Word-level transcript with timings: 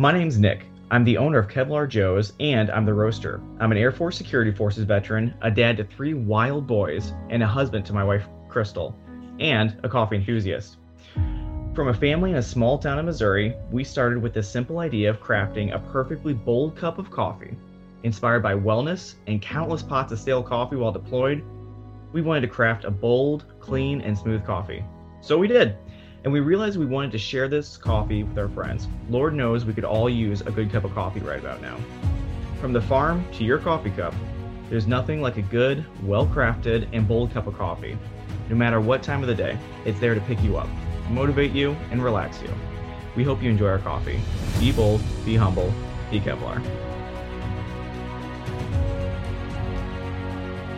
My 0.00 0.12
name's 0.12 0.38
Nick. 0.38 0.64
I'm 0.90 1.04
the 1.04 1.18
owner 1.18 1.38
of 1.40 1.48
Kevlar 1.48 1.86
Joe's 1.86 2.32
and 2.40 2.70
I'm 2.70 2.86
the 2.86 2.94
roaster. 2.94 3.38
I'm 3.58 3.70
an 3.70 3.76
Air 3.76 3.92
Force 3.92 4.16
Security 4.16 4.50
Forces 4.50 4.84
veteran, 4.84 5.34
a 5.42 5.50
dad 5.50 5.76
to 5.76 5.84
three 5.84 6.14
wild 6.14 6.66
boys, 6.66 7.12
and 7.28 7.42
a 7.42 7.46
husband 7.46 7.84
to 7.84 7.92
my 7.92 8.02
wife, 8.02 8.24
Crystal, 8.48 8.96
and 9.40 9.78
a 9.82 9.90
coffee 9.90 10.16
enthusiast. 10.16 10.78
From 11.74 11.88
a 11.88 11.92
family 11.92 12.30
in 12.30 12.36
a 12.36 12.42
small 12.42 12.78
town 12.78 12.98
in 12.98 13.04
Missouri, 13.04 13.54
we 13.70 13.84
started 13.84 14.22
with 14.22 14.32
the 14.32 14.42
simple 14.42 14.78
idea 14.78 15.10
of 15.10 15.20
crafting 15.20 15.74
a 15.74 15.92
perfectly 15.92 16.32
bold 16.32 16.76
cup 16.76 16.98
of 16.98 17.10
coffee. 17.10 17.54
Inspired 18.02 18.42
by 18.42 18.54
wellness 18.54 19.16
and 19.26 19.42
countless 19.42 19.82
pots 19.82 20.12
of 20.12 20.18
stale 20.18 20.42
coffee 20.42 20.76
while 20.76 20.92
deployed, 20.92 21.44
we 22.14 22.22
wanted 22.22 22.40
to 22.40 22.48
craft 22.48 22.86
a 22.86 22.90
bold, 22.90 23.44
clean, 23.60 24.00
and 24.00 24.16
smooth 24.16 24.46
coffee. 24.46 24.82
So 25.20 25.36
we 25.36 25.46
did. 25.46 25.76
And 26.22 26.32
we 26.32 26.40
realized 26.40 26.78
we 26.78 26.86
wanted 26.86 27.12
to 27.12 27.18
share 27.18 27.48
this 27.48 27.78
coffee 27.78 28.24
with 28.24 28.38
our 28.38 28.48
friends. 28.48 28.88
Lord 29.08 29.34
knows 29.34 29.64
we 29.64 29.72
could 29.72 29.84
all 29.84 30.10
use 30.10 30.42
a 30.42 30.50
good 30.50 30.70
cup 30.70 30.84
of 30.84 30.94
coffee 30.94 31.20
right 31.20 31.38
about 31.38 31.62
now. 31.62 31.78
From 32.60 32.74
the 32.74 32.80
farm 32.80 33.24
to 33.32 33.44
your 33.44 33.58
coffee 33.58 33.90
cup, 33.90 34.14
there's 34.68 34.86
nothing 34.86 35.22
like 35.22 35.38
a 35.38 35.42
good, 35.42 35.84
well 36.04 36.26
crafted, 36.26 36.86
and 36.92 37.08
bold 37.08 37.32
cup 37.32 37.46
of 37.46 37.56
coffee. 37.56 37.96
No 38.50 38.56
matter 38.56 38.80
what 38.80 39.02
time 39.02 39.22
of 39.22 39.28
the 39.28 39.34
day, 39.34 39.58
it's 39.86 39.98
there 39.98 40.14
to 40.14 40.20
pick 40.22 40.42
you 40.42 40.58
up, 40.58 40.68
motivate 41.08 41.52
you, 41.52 41.72
and 41.90 42.04
relax 42.04 42.42
you. 42.42 42.50
We 43.16 43.24
hope 43.24 43.42
you 43.42 43.48
enjoy 43.48 43.68
our 43.68 43.78
coffee. 43.78 44.20
Be 44.58 44.72
bold, 44.72 45.00
be 45.24 45.36
humble, 45.36 45.72
be 46.10 46.20
Kevlar. 46.20 46.62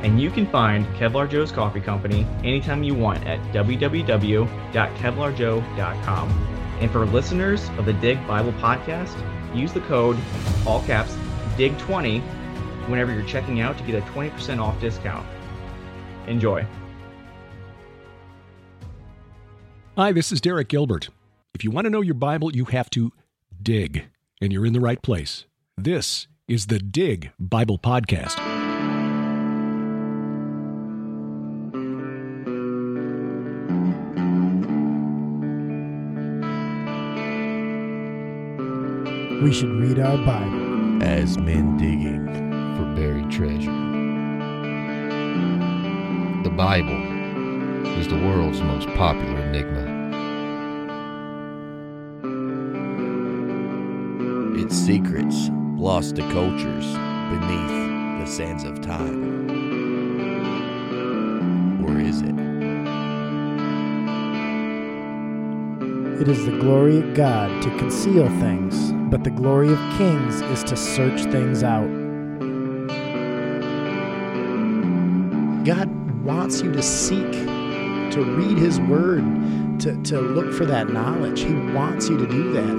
And 0.03 0.21
you 0.21 0.31
can 0.31 0.47
find 0.47 0.85
Kevlar 0.97 1.31
Joe's 1.31 1.53
Coffee 1.53 1.81
Company 1.81 2.27
anytime 2.43 2.83
you 2.83 2.95
want 2.95 3.25
at 3.27 3.39
www.kevlarjoe.com. 3.55 6.49
And 6.81 6.91
for 6.91 7.07
listeners 7.07 7.69
of 7.79 7.85
the 7.85 7.93
Dig 7.93 8.27
Bible 8.27 8.53
podcast, 8.55 9.15
use 9.55 9.73
the 9.73 9.83
code, 9.83 10.19
all 10.67 10.83
caps, 10.83 11.15
DIG20 11.57 12.21
whenever 12.89 13.13
you're 13.13 13.27
checking 13.27 13.61
out 13.61 13.79
to 13.79 13.85
get 13.85 13.95
a 13.95 14.01
20% 14.07 14.61
off 14.61 14.81
discount. 14.81 15.25
Enjoy. 16.27 16.67
Hi, 19.97 20.11
this 20.13 20.33
is 20.33 20.41
Derek 20.41 20.69
Gilbert. 20.69 21.11
If 21.55 21.65
you 21.65 21.71
want 21.71 21.85
to 21.85 21.91
know 21.91 22.01
your 22.01 22.15
Bible, 22.15 22.57
you 22.57 22.65
have 22.67 22.89
to 22.91 23.13
dig, 23.63 24.07
and 24.41 24.53
you're 24.53 24.67
in 24.67 24.73
the 24.73 24.81
right 24.81 25.03
place. 25.03 25.47
This 25.77 26.27
is 26.49 26.67
the 26.67 26.79
Dig 26.79 27.31
Bible 27.39 27.79
Podcast. 27.79 28.62
We 39.43 39.53
should 39.53 39.71
read 39.71 39.99
our 39.99 40.17
Bible. 40.25 41.03
as 41.03 41.37
men 41.37 41.77
digging 41.77 42.27
for 42.77 42.85
buried 42.95 43.29
treasure. 43.29 43.73
The 46.45 46.51
Bible 46.51 47.03
is 47.99 48.07
the 48.07 48.19
world's 48.19 48.61
most 48.61 48.87
popular 48.91 49.41
enigma. 49.41 49.83
Its 54.63 54.77
secrets 54.77 55.51
lost 55.77 56.15
to 56.17 56.23
cultures 56.31 56.87
beneath 57.33 58.21
the 58.21 58.27
sands 58.27 58.63
of 58.63 58.81
time. 58.81 59.51
Or 61.85 61.99
is 61.99 62.21
it? 62.21 62.39
It 66.21 66.29
is 66.29 66.47
the 66.47 66.59
glory 66.61 66.99
of 66.99 67.15
God 67.15 67.61
to 67.63 67.71
conceal 67.79 68.29
things, 68.39 68.92
but 69.13 69.25
the 69.25 69.31
glory 69.31 69.71
of 69.71 69.79
kings 69.99 70.41
is 70.41 70.65
to 70.65 70.75
search 70.75 71.21
things 71.25 71.63
out. 71.63 71.87
God 75.67 76.25
wants 76.25 76.63
you 76.63 76.73
to 76.73 76.83
seek, 76.83 77.31
to 77.31 78.25
read 78.25 78.57
His 78.57 78.81
Word, 78.81 79.23
to, 79.81 80.03
to 80.05 80.19
look 80.19 80.55
for 80.55 80.65
that 80.65 80.89
knowledge. 80.89 81.41
He 81.41 81.53
wants 81.53 82.09
you 82.09 82.17
to 82.17 82.27
do 82.27 82.53
that. 82.55 82.75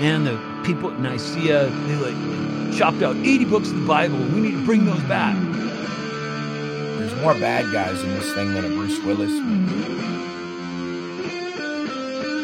Man, 0.00 0.24
the 0.24 0.38
people 0.66 0.90
at 0.90 1.00
Nicaea, 1.00 1.70
they 1.70 1.96
like 1.96 2.76
chopped 2.76 3.02
out 3.02 3.16
80 3.16 3.46
books 3.46 3.70
of 3.70 3.80
the 3.80 3.86
Bible. 3.86 4.18
We 4.18 4.42
need 4.42 4.52
to 4.52 4.64
bring 4.66 4.84
those 4.84 5.02
back. 5.04 5.34
There's 6.98 7.14
more 7.22 7.32
bad 7.32 7.72
guys 7.72 8.02
in 8.02 8.10
this 8.10 8.34
thing 8.34 8.52
than 8.52 8.66
a 8.66 8.68
Bruce 8.68 9.02
Willis 9.02 9.30
movie. 9.30 10.07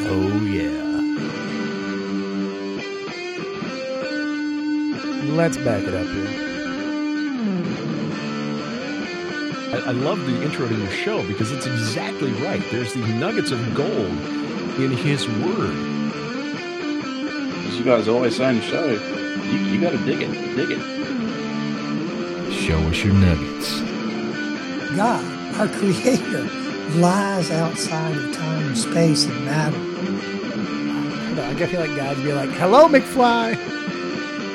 Oh, 0.06 0.44
yeah. 0.44 0.70
Let's 5.34 5.56
back 5.56 5.82
it 5.82 5.94
up 5.94 6.06
here. 6.06 6.28
I, 9.75 9.88
I 9.88 9.91
love 9.92 10.25
the 10.26 10.42
intro 10.42 10.69
to 10.69 10.75
your 10.75 10.91
show 10.91 11.26
because 11.26 11.50
it's 11.53 11.66
exactly 11.66 12.32
right. 12.44 12.62
There's 12.70 12.92
these 12.92 13.09
nuggets 13.15 13.50
of 13.50 13.75
gold 13.75 13.91
in 14.78 14.91
His 14.92 15.26
Word. 15.26 15.75
As 17.66 17.76
you 17.78 17.84
guys 17.84 18.06
always 18.06 18.36
say 18.36 18.44
on 18.44 18.56
the 18.56 18.62
show, 18.62 18.86
you, 18.86 19.59
you 19.59 19.81
got 19.81 19.91
to 19.91 19.98
dig 20.04 20.22
it, 20.22 20.31
dig 20.54 20.71
it. 20.71 22.53
Show 22.53 22.78
us 22.78 23.03
your 23.03 23.15
nuggets. 23.15 23.81
God, 24.97 25.25
our 25.59 25.69
Creator, 25.69 26.48
lies 26.93 27.50
outside 27.50 28.17
of 28.17 28.33
time 28.34 28.67
and 28.69 28.78
space 28.78 29.25
and 29.25 29.45
matter. 29.45 29.77
I 29.77 31.34
don't 31.34 31.37
know, 31.37 31.65
I 31.65 31.67
feel 31.67 31.81
like 31.81 31.97
God'd 31.97 32.22
be 32.22 32.33
like, 32.33 32.50
"Hello, 32.50 32.89
McFly." 32.89 33.56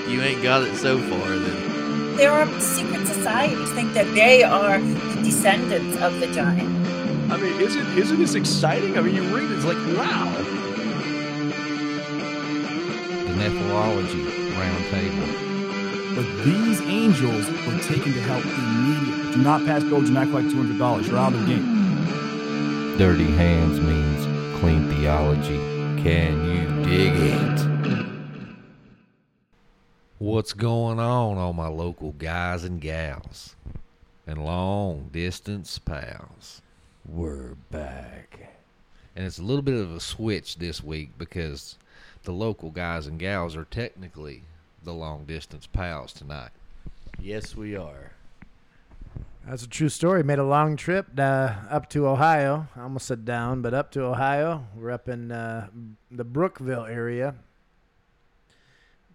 You 0.10 0.22
ain't 0.22 0.42
got 0.42 0.64
it 0.64 0.76
so 0.76 0.98
far, 0.98 1.30
then. 1.30 2.16
There 2.16 2.32
are 2.32 2.48
secret 2.60 3.06
societies 3.08 3.72
think 3.72 3.94
that 3.94 4.08
they 4.16 4.44
are 4.44 4.80
the 4.80 5.22
descendants 5.24 5.98
of 6.02 6.20
the 6.20 6.28
giant. 6.28 6.70
I 7.32 7.38
mean, 7.38 7.60
isn't 7.62 7.98
isn't 7.98 8.18
this 8.20 8.34
exciting? 8.36 8.98
I 8.98 9.02
mean, 9.02 9.16
you 9.16 9.24
read 9.36 9.52
it, 9.52 9.56
it's 9.56 9.66
like, 9.66 9.78
wow. 9.96 10.32
The 13.26 13.34
Nephrology 13.36 14.26
Round 14.58 14.86
Table. 14.90 15.28
But 16.16 16.26
these 16.44 16.82
angels 16.82 17.48
were 17.66 17.80
taken 17.80 18.14
to 18.14 18.22
help 18.22 18.44
immediately. 18.44 19.32
Do 19.34 19.42
not 19.44 19.64
pass 19.66 19.84
go, 19.84 20.02
do 20.02 20.12
not 20.12 20.28
collect 20.30 20.50
$200. 20.50 21.08
You're 21.08 21.18
out 21.18 21.34
of 21.34 21.40
the 21.42 21.46
game. 21.46 21.79
Dirty 23.00 23.32
hands 23.32 23.80
means 23.80 24.60
clean 24.60 24.90
theology. 24.90 25.56
Can 26.04 26.44
you 26.44 26.84
dig 26.84 27.14
it? 27.16 27.60
What's 30.18 30.52
going 30.52 31.00
on, 31.00 31.38
all 31.38 31.54
my 31.54 31.70
local 31.70 32.12
guys 32.12 32.66
and 32.66 32.82
gals 32.82 33.56
and 34.28 34.44
long 34.44 35.08
distance 35.14 35.80
pals? 35.80 36.62
We're 37.08 37.56
back. 37.72 38.52
And 39.16 39.26
it's 39.26 39.40
a 39.40 39.44
little 39.44 39.62
bit 39.62 39.82
of 39.82 39.96
a 39.96 40.02
switch 40.02 40.58
this 40.58 40.84
week 40.84 41.12
because 41.18 41.78
the 42.24 42.34
local 42.34 42.70
guys 42.70 43.08
and 43.08 43.18
gals 43.18 43.56
are 43.56 43.64
technically 43.64 44.44
the 44.84 44.92
long 44.92 45.24
distance 45.24 45.68
pals 45.68 46.12
tonight. 46.12 46.52
Yes, 47.18 47.56
we 47.56 47.78
are. 47.78 48.09
That's 49.48 49.64
a 49.64 49.68
true 49.70 49.90
story. 49.90 50.24
Made 50.24 50.40
a 50.40 50.44
long 50.44 50.76
trip 50.76 51.08
uh, 51.18 51.54
up 51.70 51.90
to 51.92 52.08
Ohio. 52.08 52.68
I 52.76 52.82
almost 52.82 53.08
said 53.08 53.26
down, 53.26 53.62
but 53.62 53.74
up 53.74 53.92
to 53.92 54.04
Ohio. 54.04 54.66
We're 54.76 54.92
up 54.92 55.10
in 55.10 55.32
uh, 55.32 55.68
the 56.12 56.24
Brookville 56.24 56.86
area. 56.86 57.36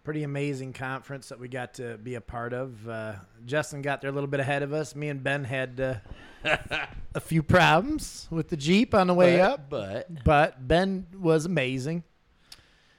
Pretty 0.02 0.22
amazing 0.22 0.72
conference 0.74 1.28
that 1.28 1.38
we 1.38 1.48
got 1.48 1.74
to 1.74 1.96
be 1.98 2.16
a 2.16 2.20
part 2.20 2.52
of. 2.52 2.86
Uh, 2.88 3.14
Justin 3.46 3.80
got 3.80 4.00
there 4.00 4.10
a 4.10 4.12
little 4.12 4.26
bit 4.28 4.40
ahead 4.40 4.62
of 4.62 4.72
us. 4.72 4.94
Me 4.94 5.08
and 5.08 5.22
Ben 5.22 5.44
had 5.44 5.80
uh, 5.80 5.94
a 7.14 7.20
few 7.20 7.42
problems 7.42 8.26
with 8.30 8.48
the 8.48 8.56
Jeep 8.56 8.94
on 8.94 9.06
the 9.06 9.14
way 9.14 9.36
But- 9.38 9.50
up, 9.50 9.70
but- 9.70 10.24
but 10.24 10.68
Ben 10.68 11.06
was 11.18 11.46
amazing 11.46 12.02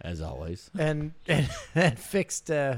As 0.01 0.21
always. 0.21 0.69
and 0.77 1.11
and, 1.27 1.49
and 1.75 1.99
fixed 1.99 2.49
uh, 2.49 2.77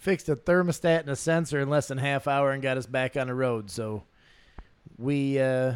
fixed 0.00 0.30
a 0.30 0.34
thermostat 0.34 1.00
and 1.00 1.10
a 1.10 1.16
sensor 1.16 1.60
in 1.60 1.68
less 1.68 1.88
than 1.88 1.98
half 1.98 2.26
hour 2.26 2.50
and 2.50 2.62
got 2.62 2.78
us 2.78 2.86
back 2.86 3.16
on 3.16 3.26
the 3.26 3.34
road. 3.34 3.70
So 3.70 4.02
we 4.98 5.38
uh, 5.38 5.74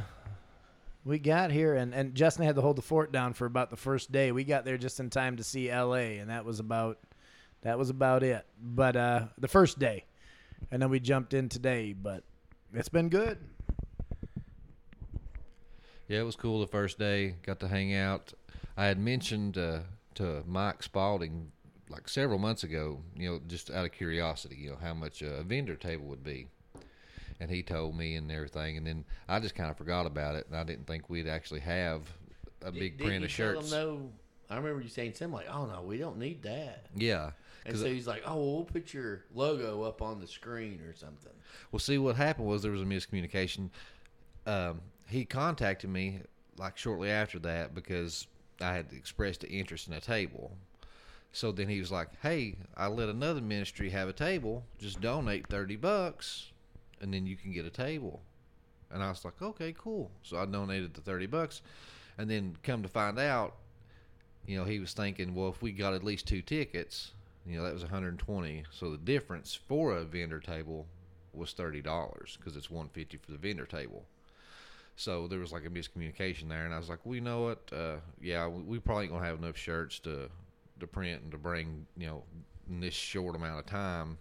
we 1.04 1.18
got 1.18 1.52
here 1.52 1.74
and 1.74 1.94
and 1.94 2.14
Justin 2.14 2.44
had 2.46 2.56
to 2.56 2.62
hold 2.62 2.76
the 2.76 2.82
fort 2.82 3.12
down 3.12 3.34
for 3.34 3.46
about 3.46 3.70
the 3.70 3.76
first 3.76 4.10
day. 4.10 4.32
We 4.32 4.44
got 4.44 4.64
there 4.64 4.78
just 4.78 4.98
in 4.98 5.10
time 5.10 5.36
to 5.36 5.44
see 5.44 5.70
L.A. 5.70 6.18
and 6.18 6.30
that 6.30 6.44
was 6.44 6.58
about 6.58 6.98
that 7.62 7.78
was 7.78 7.90
about 7.90 8.22
it. 8.22 8.44
But 8.60 8.96
uh, 8.96 9.26
the 9.38 9.48
first 9.48 9.78
day, 9.78 10.06
and 10.70 10.80
then 10.80 10.90
we 10.90 11.00
jumped 11.00 11.34
in 11.34 11.48
today. 11.50 11.92
But 11.92 12.24
it's 12.72 12.88
been 12.88 13.10
good. 13.10 13.38
Yeah, 16.08 16.20
it 16.20 16.24
was 16.24 16.36
cool 16.36 16.60
the 16.60 16.66
first 16.66 16.98
day. 16.98 17.36
Got 17.42 17.60
to 17.60 17.68
hang 17.68 17.94
out. 17.94 18.32
I 18.76 18.86
had 18.86 18.98
mentioned 18.98 19.56
uh, 19.56 19.80
to 20.16 20.42
Mike 20.46 20.82
Spalding 20.82 21.52
like 21.88 22.08
several 22.08 22.38
months 22.38 22.64
ago, 22.64 23.00
you 23.16 23.30
know, 23.30 23.40
just 23.46 23.70
out 23.70 23.84
of 23.84 23.92
curiosity, 23.92 24.56
you 24.56 24.70
know, 24.70 24.78
how 24.80 24.94
much 24.94 25.22
a 25.22 25.42
vendor 25.42 25.76
table 25.76 26.06
would 26.06 26.24
be. 26.24 26.46
And 27.40 27.50
he 27.50 27.62
told 27.62 27.96
me 27.96 28.16
and 28.16 28.30
everything. 28.30 28.76
And 28.76 28.86
then 28.86 29.04
I 29.28 29.40
just 29.40 29.54
kind 29.54 29.70
of 29.70 29.76
forgot 29.76 30.06
about 30.06 30.36
it. 30.36 30.46
And 30.48 30.56
I 30.56 30.64
didn't 30.64 30.86
think 30.86 31.10
we'd 31.10 31.28
actually 31.28 31.60
have 31.60 32.02
a 32.62 32.70
Di- 32.70 32.78
big 32.78 32.98
print 32.98 33.24
of 33.24 33.30
shirts. 33.30 33.70
No, 33.70 34.10
I 34.48 34.56
remember 34.56 34.82
you 34.82 34.88
saying 34.88 35.14
something 35.14 35.32
like, 35.32 35.48
"Oh 35.50 35.66
no, 35.66 35.82
we 35.82 35.98
don't 35.98 36.18
need 36.18 36.42
that." 36.42 36.86
Yeah, 36.94 37.32
And 37.66 37.76
so 37.76 37.86
he's 37.86 38.06
like, 38.06 38.22
"Oh, 38.26 38.36
well, 38.36 38.54
we'll 38.54 38.64
put 38.64 38.94
your 38.94 39.24
logo 39.34 39.82
up 39.82 40.00
on 40.00 40.20
the 40.20 40.26
screen 40.26 40.80
or 40.86 40.94
something." 40.94 41.32
Well, 41.72 41.80
see, 41.80 41.98
what 41.98 42.16
happened 42.16 42.46
was 42.46 42.62
there 42.62 42.72
was 42.72 42.82
a 42.82 42.86
miscommunication. 42.86 43.70
Um, 44.46 44.80
he 45.08 45.24
contacted 45.24 45.90
me 45.90 46.20
like 46.56 46.76
shortly 46.76 47.10
after 47.10 47.38
that 47.40 47.74
because 47.74 48.26
I 48.60 48.74
had 48.74 48.92
expressed 48.92 49.44
an 49.44 49.50
interest 49.50 49.88
in 49.88 49.94
a 49.94 50.00
table. 50.00 50.56
So 51.34 51.50
then 51.50 51.68
he 51.68 51.80
was 51.80 51.90
like, 51.90 52.10
"Hey, 52.22 52.54
I 52.76 52.86
let 52.86 53.08
another 53.08 53.40
ministry 53.40 53.90
have 53.90 54.08
a 54.08 54.12
table. 54.12 54.64
Just 54.78 55.00
donate 55.00 55.48
thirty 55.48 55.74
bucks, 55.74 56.52
and 57.00 57.12
then 57.12 57.26
you 57.26 57.34
can 57.34 57.52
get 57.52 57.66
a 57.66 57.70
table." 57.70 58.22
And 58.88 59.02
I 59.02 59.08
was 59.08 59.24
like, 59.24 59.42
"Okay, 59.42 59.74
cool." 59.76 60.12
So 60.22 60.38
I 60.38 60.46
donated 60.46 60.94
the 60.94 61.00
thirty 61.00 61.26
bucks, 61.26 61.60
and 62.18 62.30
then 62.30 62.56
come 62.62 62.82
to 62.82 62.88
find 62.88 63.18
out, 63.18 63.56
you 64.46 64.56
know, 64.56 64.64
he 64.64 64.78
was 64.78 64.92
thinking, 64.92 65.34
well, 65.34 65.48
if 65.48 65.60
we 65.60 65.72
got 65.72 65.92
at 65.92 66.04
least 66.04 66.28
two 66.28 66.40
tickets, 66.40 67.10
you 67.44 67.56
know, 67.56 67.64
that 67.64 67.74
was 67.74 67.82
120. 67.82 68.62
So 68.70 68.92
the 68.92 68.96
difference 68.96 69.56
for 69.56 69.92
a 69.92 70.04
vendor 70.04 70.38
table 70.38 70.86
was 71.32 71.52
thirty 71.52 71.82
dollars 71.82 72.38
because 72.38 72.56
it's 72.56 72.70
150 72.70 73.16
for 73.16 73.32
the 73.32 73.38
vendor 73.38 73.66
table. 73.66 74.04
So 74.94 75.26
there 75.26 75.40
was 75.40 75.50
like 75.50 75.66
a 75.66 75.68
miscommunication 75.68 76.48
there, 76.48 76.64
and 76.64 76.72
I 76.72 76.78
was 76.78 76.88
like, 76.88 77.00
well, 77.04 77.16
you 77.16 77.20
know 77.20 77.42
what? 77.42 77.76
Uh, 77.76 77.96
yeah, 78.22 78.46
we, 78.46 78.62
we 78.62 78.78
probably 78.78 79.06
ain't 79.06 79.12
gonna 79.12 79.26
have 79.26 79.42
enough 79.42 79.56
shirts 79.56 79.98
to 80.00 80.30
to 80.80 80.86
print 80.86 81.22
and 81.22 81.30
to 81.32 81.38
bring, 81.38 81.86
you 81.96 82.06
know, 82.06 82.22
in 82.68 82.80
this 82.80 82.94
short 82.94 83.36
amount 83.36 83.60
of 83.60 83.66
time. 83.66 84.18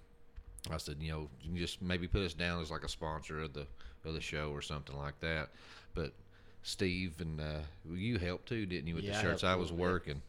I 0.71 0.77
said, 0.77 0.97
you 0.99 1.11
know, 1.11 1.29
you 1.41 1.49
can 1.49 1.57
just 1.57 1.81
maybe 1.81 2.07
put 2.07 2.21
us 2.21 2.33
down 2.33 2.61
as 2.61 2.71
like 2.71 2.83
a 2.83 2.89
sponsor 2.89 3.41
of 3.41 3.53
the 3.53 3.67
of 4.05 4.13
the 4.13 4.21
show 4.21 4.51
or 4.51 4.61
something 4.61 4.97
like 4.97 5.19
that. 5.21 5.49
But 5.93 6.13
Steve 6.61 7.15
and 7.19 7.39
uh, 7.39 7.59
you 7.89 8.17
helped 8.17 8.47
too, 8.47 8.65
didn't 8.65 8.87
you, 8.87 8.95
with 8.95 9.03
Yeah, 9.03 9.13
the 9.13 9.21
shirts? 9.21 9.43
I, 9.43 9.53
I 9.53 9.55
was 9.55 9.71
working, 9.71 10.21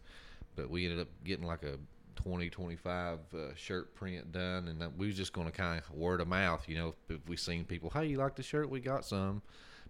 but 0.56 0.70
we 0.70 0.84
ended 0.84 1.00
up 1.00 1.08
getting 1.24 1.46
like 1.46 1.62
a 1.62 1.78
20, 2.16 2.50
25 2.50 3.18
uh, 3.34 3.38
shirt 3.56 3.94
print 3.94 4.32
done, 4.32 4.68
and 4.68 4.98
we 4.98 5.06
was 5.06 5.16
just 5.16 5.32
going 5.32 5.46
to 5.46 5.52
kind 5.52 5.78
of 5.80 5.90
word 5.96 6.20
of 6.20 6.28
mouth, 6.28 6.68
you 6.68 6.76
know, 6.76 6.88
if, 7.08 7.16
if 7.16 7.28
we 7.28 7.36
seen 7.36 7.64
people, 7.64 7.90
hey, 7.90 8.06
you 8.06 8.16
like 8.16 8.34
the 8.34 8.42
shirt? 8.42 8.68
We 8.68 8.80
got 8.80 9.04
some. 9.04 9.42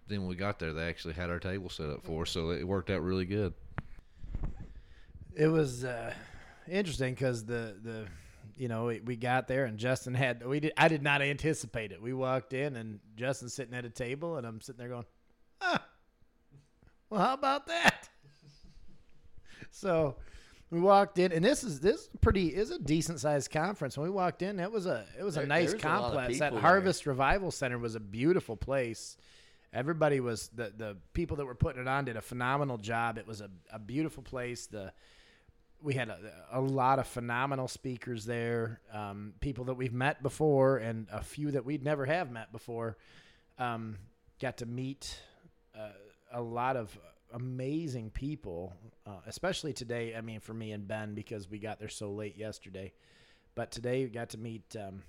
Then 0.09 0.21
when 0.21 0.29
we 0.29 0.37
got 0.37 0.59
there, 0.59 0.73
they 0.75 0.87
actually 0.89 1.15
had 1.15 1.31
our 1.31 1.39
table 1.39 1.71
set 1.71 1.89
up 1.89 2.05
for 2.05 2.23
us, 2.23 2.31
so 2.31 2.51
it 2.51 2.67
worked 2.67 2.91
out 2.91 3.03
really 3.03 3.25
good. 3.25 3.55
It 5.37 5.49
was 5.49 5.85
uh, 5.85 6.13
interesting 6.69 7.15
because 7.15 7.45
the 7.45 7.77
the 7.83 8.07
you 8.57 8.69
know 8.69 8.87
we, 8.87 9.01
we 9.01 9.17
got 9.17 9.49
there 9.49 9.65
and 9.65 9.79
Justin 9.79 10.15
had 10.15 10.47
we 10.47 10.61
did 10.61 10.73
I 10.77 10.89
did 10.89 11.03
not 11.03 11.23
anticipate 11.23 11.93
it. 11.93 12.01
We 12.01 12.13
walked 12.13 12.53
in 12.53 12.77
and 12.77 13.01
Justin's 13.17 13.55
sitting 13.55 13.75
at 13.75 13.85
a 13.85 13.91
table 13.91 14.37
and 14.37 14.47
I'm 14.47 14.61
sitting 14.61 14.79
there 14.79 14.89
going, 14.89 15.07
ah, 15.61 15.85
well 17.11 17.21
how 17.21 17.35
about 17.35 17.67
that? 17.67 18.09
so 19.71 20.17
we 20.71 20.81
walked 20.81 21.19
in 21.19 21.33
and 21.33 21.45
this 21.45 21.65
is 21.65 21.81
this 21.81 22.03
is 22.03 22.11
pretty 22.21 22.49
is 22.49 22.71
a 22.71 22.79
decent 22.79 23.21
sized 23.21 23.51
conference. 23.51 23.99
When 23.99 24.05
we 24.05 24.15
walked 24.15 24.43
in, 24.43 24.61
it 24.61 24.71
was 24.71 24.87
a 24.87 25.05
it 25.19 25.25
was 25.25 25.35
There- 25.35 25.45
a 25.45 25.47
nice 25.47 25.71
there 25.71 25.77
was 25.77 25.85
a 25.85 25.87
complex. 25.87 26.39
That 26.39 26.51
people 26.51 26.61
Harvest 26.61 27.07
Revival 27.07 27.51
Center 27.51 27.79
was 27.79 27.97
a 27.97 28.01
beautiful 28.01 28.57
place. 28.57 29.17
Everybody 29.73 30.21
was 30.21 30.49
the 30.55 30.73
the 30.77 30.97
people 31.13 31.39
that 31.39 31.47
were 31.47 31.57
putting 31.57 31.83
it 31.83 31.89
on 31.89 32.05
did 32.05 32.17
a 32.17 32.23
phenomenal 32.23 32.79
job. 32.79 33.19
It 33.19 33.27
was 33.27 33.41
a, 33.41 33.51
a 33.73 33.81
beautiful 33.81 34.23
place. 34.23 34.67
The 34.67 34.93
we 35.83 35.95
had 35.95 36.09
a, 36.09 36.19
a 36.53 36.61
lot 36.61 36.99
of 36.99 37.07
phenomenal 37.07 37.69
speakers 37.69 38.25
there, 38.25 38.81
um, 38.93 39.35
people 39.41 39.67
that 39.67 39.75
we've 39.75 39.93
met 39.93 40.23
before, 40.23 40.79
and 40.79 41.07
a 41.13 41.23
few 41.23 41.51
that 41.51 41.65
we'd 41.65 41.85
never 41.85 42.07
have 42.07 42.31
met 42.31 42.51
before. 42.53 42.97
Um, 43.59 43.97
got 44.41 44.57
to 44.59 44.67
meet 44.67 45.21
uh, 45.79 45.91
a 46.33 46.41
lot 46.41 46.77
of 46.77 46.99
amazing 47.33 48.11
people, 48.11 48.73
uh, 49.07 49.21
especially 49.27 49.73
today. 49.73 50.15
I 50.17 50.21
mean, 50.21 50.41
for 50.41 50.55
me 50.55 50.73
and 50.73 50.87
Ben, 50.89 51.15
because 51.15 51.51
we 51.51 51.59
got 51.59 51.79
there 51.79 51.89
so 51.89 52.11
late 52.11 52.37
yesterday, 52.37 52.93
but 53.55 53.71
today 53.71 54.05
we 54.05 54.11
got 54.11 54.31
to 54.31 54.39
meet 54.39 54.77
um, 54.77 55.03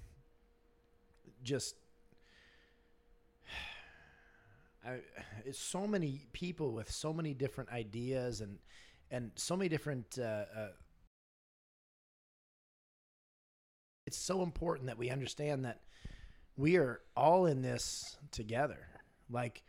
just 1.43 1.75
I, 4.85 4.97
so 5.51 5.87
many 5.87 6.21
people 6.33 6.71
with 6.71 6.91
so 6.91 7.13
many 7.13 7.33
different 7.33 7.71
ideas 7.71 8.41
and 8.41 8.57
and 9.11 9.31
so 9.35 9.55
many 9.55 9.69
different. 9.69 10.17
Uh, 10.19 10.23
uh, 10.23 10.67
it's 14.05 14.17
so 14.17 14.43
important 14.43 14.87
that 14.87 14.97
we 14.97 15.09
understand 15.09 15.65
that 15.65 15.81
we 16.57 16.77
are 16.77 17.01
all 17.15 17.47
in 17.47 17.61
this 17.61 18.17
together. 18.31 18.87
Like 19.29 19.63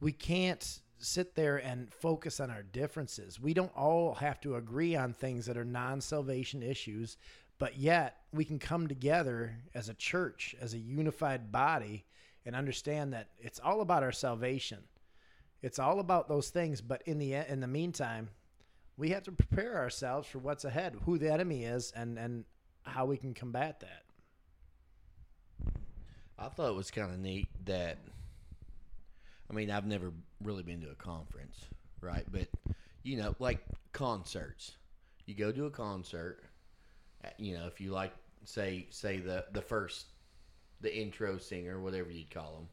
we 0.00 0.12
can't 0.12 0.80
sit 0.98 1.34
there 1.34 1.56
and 1.56 1.92
focus 1.92 2.38
on 2.38 2.50
our 2.50 2.62
differences. 2.62 3.40
We 3.40 3.54
don't 3.54 3.76
all 3.76 4.14
have 4.14 4.40
to 4.42 4.54
agree 4.54 4.94
on 4.94 5.12
things 5.12 5.46
that 5.46 5.56
are 5.56 5.64
non-salvation 5.64 6.62
issues, 6.62 7.16
but 7.58 7.76
yet 7.76 8.18
we 8.32 8.44
can 8.44 8.58
come 8.58 8.86
together 8.86 9.56
as 9.74 9.88
a 9.88 9.94
church, 9.94 10.54
as 10.60 10.74
a 10.74 10.78
unified 10.78 11.50
body 11.50 12.04
and 12.44 12.56
understand 12.56 13.12
that 13.12 13.28
it's 13.38 13.60
all 13.60 13.80
about 13.80 14.02
our 14.02 14.12
salvation. 14.12 14.78
It's 15.60 15.78
all 15.78 16.00
about 16.00 16.28
those 16.28 16.50
things, 16.50 16.80
but 16.80 17.02
in 17.06 17.18
the 17.18 17.34
in 17.34 17.60
the 17.60 17.68
meantime, 17.68 18.30
we 18.96 19.10
have 19.10 19.22
to 19.24 19.32
prepare 19.32 19.76
ourselves 19.78 20.28
for 20.28 20.38
what's 20.38 20.64
ahead, 20.64 20.96
who 21.04 21.18
the 21.18 21.32
enemy 21.32 21.64
is, 21.64 21.92
and 21.92 22.18
and 22.18 22.44
how 22.84 23.04
we 23.06 23.16
can 23.16 23.34
combat 23.34 23.80
that. 23.80 24.02
I 26.38 26.48
thought 26.48 26.70
it 26.70 26.74
was 26.76 26.90
kind 26.90 27.12
of 27.12 27.18
neat 27.18 27.48
that. 27.66 27.98
I 29.50 29.54
mean, 29.54 29.70
I've 29.70 29.86
never 29.86 30.12
really 30.42 30.62
been 30.62 30.80
to 30.80 30.90
a 30.90 30.94
conference, 30.94 31.60
right? 32.00 32.24
But 32.30 32.48
you 33.02 33.16
know, 33.16 33.34
like 33.38 33.60
concerts, 33.92 34.72
you 35.26 35.34
go 35.34 35.52
to 35.52 35.66
a 35.66 35.70
concert. 35.70 36.40
uh, 37.24 37.28
You 37.38 37.58
know, 37.58 37.66
if 37.66 37.80
you 37.80 37.90
like, 37.90 38.12
say, 38.44 38.86
say 38.90 39.18
the 39.18 39.44
the 39.52 39.62
first, 39.62 40.06
the 40.80 40.94
intro 40.94 41.38
singer, 41.38 41.80
whatever 41.80 42.10
you'd 42.10 42.30
call 42.30 42.54
them, 42.54 42.68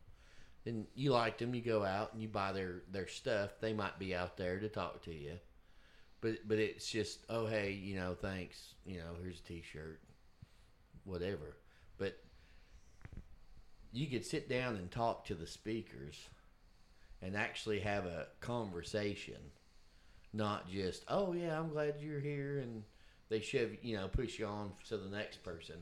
then 0.64 0.88
you 0.96 1.12
liked 1.12 1.40
them. 1.40 1.54
You 1.54 1.62
go 1.62 1.84
out 1.84 2.14
and 2.14 2.22
you 2.22 2.28
buy 2.28 2.52
their 2.54 2.84
their 2.92 3.08
stuff. 3.08 3.52
They 3.60 3.74
might 3.74 4.00
be 4.00 4.16
out 4.16 4.38
there 4.38 4.60
to 4.60 4.70
talk 4.70 5.04
to 5.04 5.14
you, 5.14 5.34
but 6.22 6.48
but 6.48 6.60
it's 6.60 6.90
just, 6.90 7.20
oh 7.30 7.46
hey, 7.46 7.72
you 7.72 7.96
know, 7.96 8.16
thanks. 8.20 8.76
You 8.86 8.98
know, 8.98 9.16
here's 9.22 9.40
a 9.40 9.44
T-shirt, 9.44 10.02
whatever. 11.04 11.58
But 11.98 12.18
you 13.92 14.08
could 14.08 14.26
sit 14.26 14.50
down 14.50 14.76
and 14.76 14.90
talk 14.92 15.26
to 15.26 15.36
the 15.36 15.48
speakers 15.48 16.16
and 17.22 17.36
actually 17.36 17.80
have 17.80 18.06
a 18.06 18.28
conversation 18.40 19.36
not 20.32 20.70
just 20.70 21.04
oh 21.08 21.34
yeah 21.34 21.58
i'm 21.60 21.70
glad 21.70 21.96
you're 22.00 22.20
here 22.20 22.60
and 22.60 22.84
they 23.30 23.40
shove 23.40 23.70
you 23.82 23.98
know 23.98 24.08
push 24.08 24.38
you 24.38 24.46
on 24.46 24.72
to 24.88 24.96
the 24.98 25.10
next 25.10 25.44
person 25.44 25.76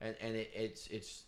and 0.00 0.14
and 0.20 0.36
it, 0.36 0.50
it's 0.54 0.86
it's 0.88 1.24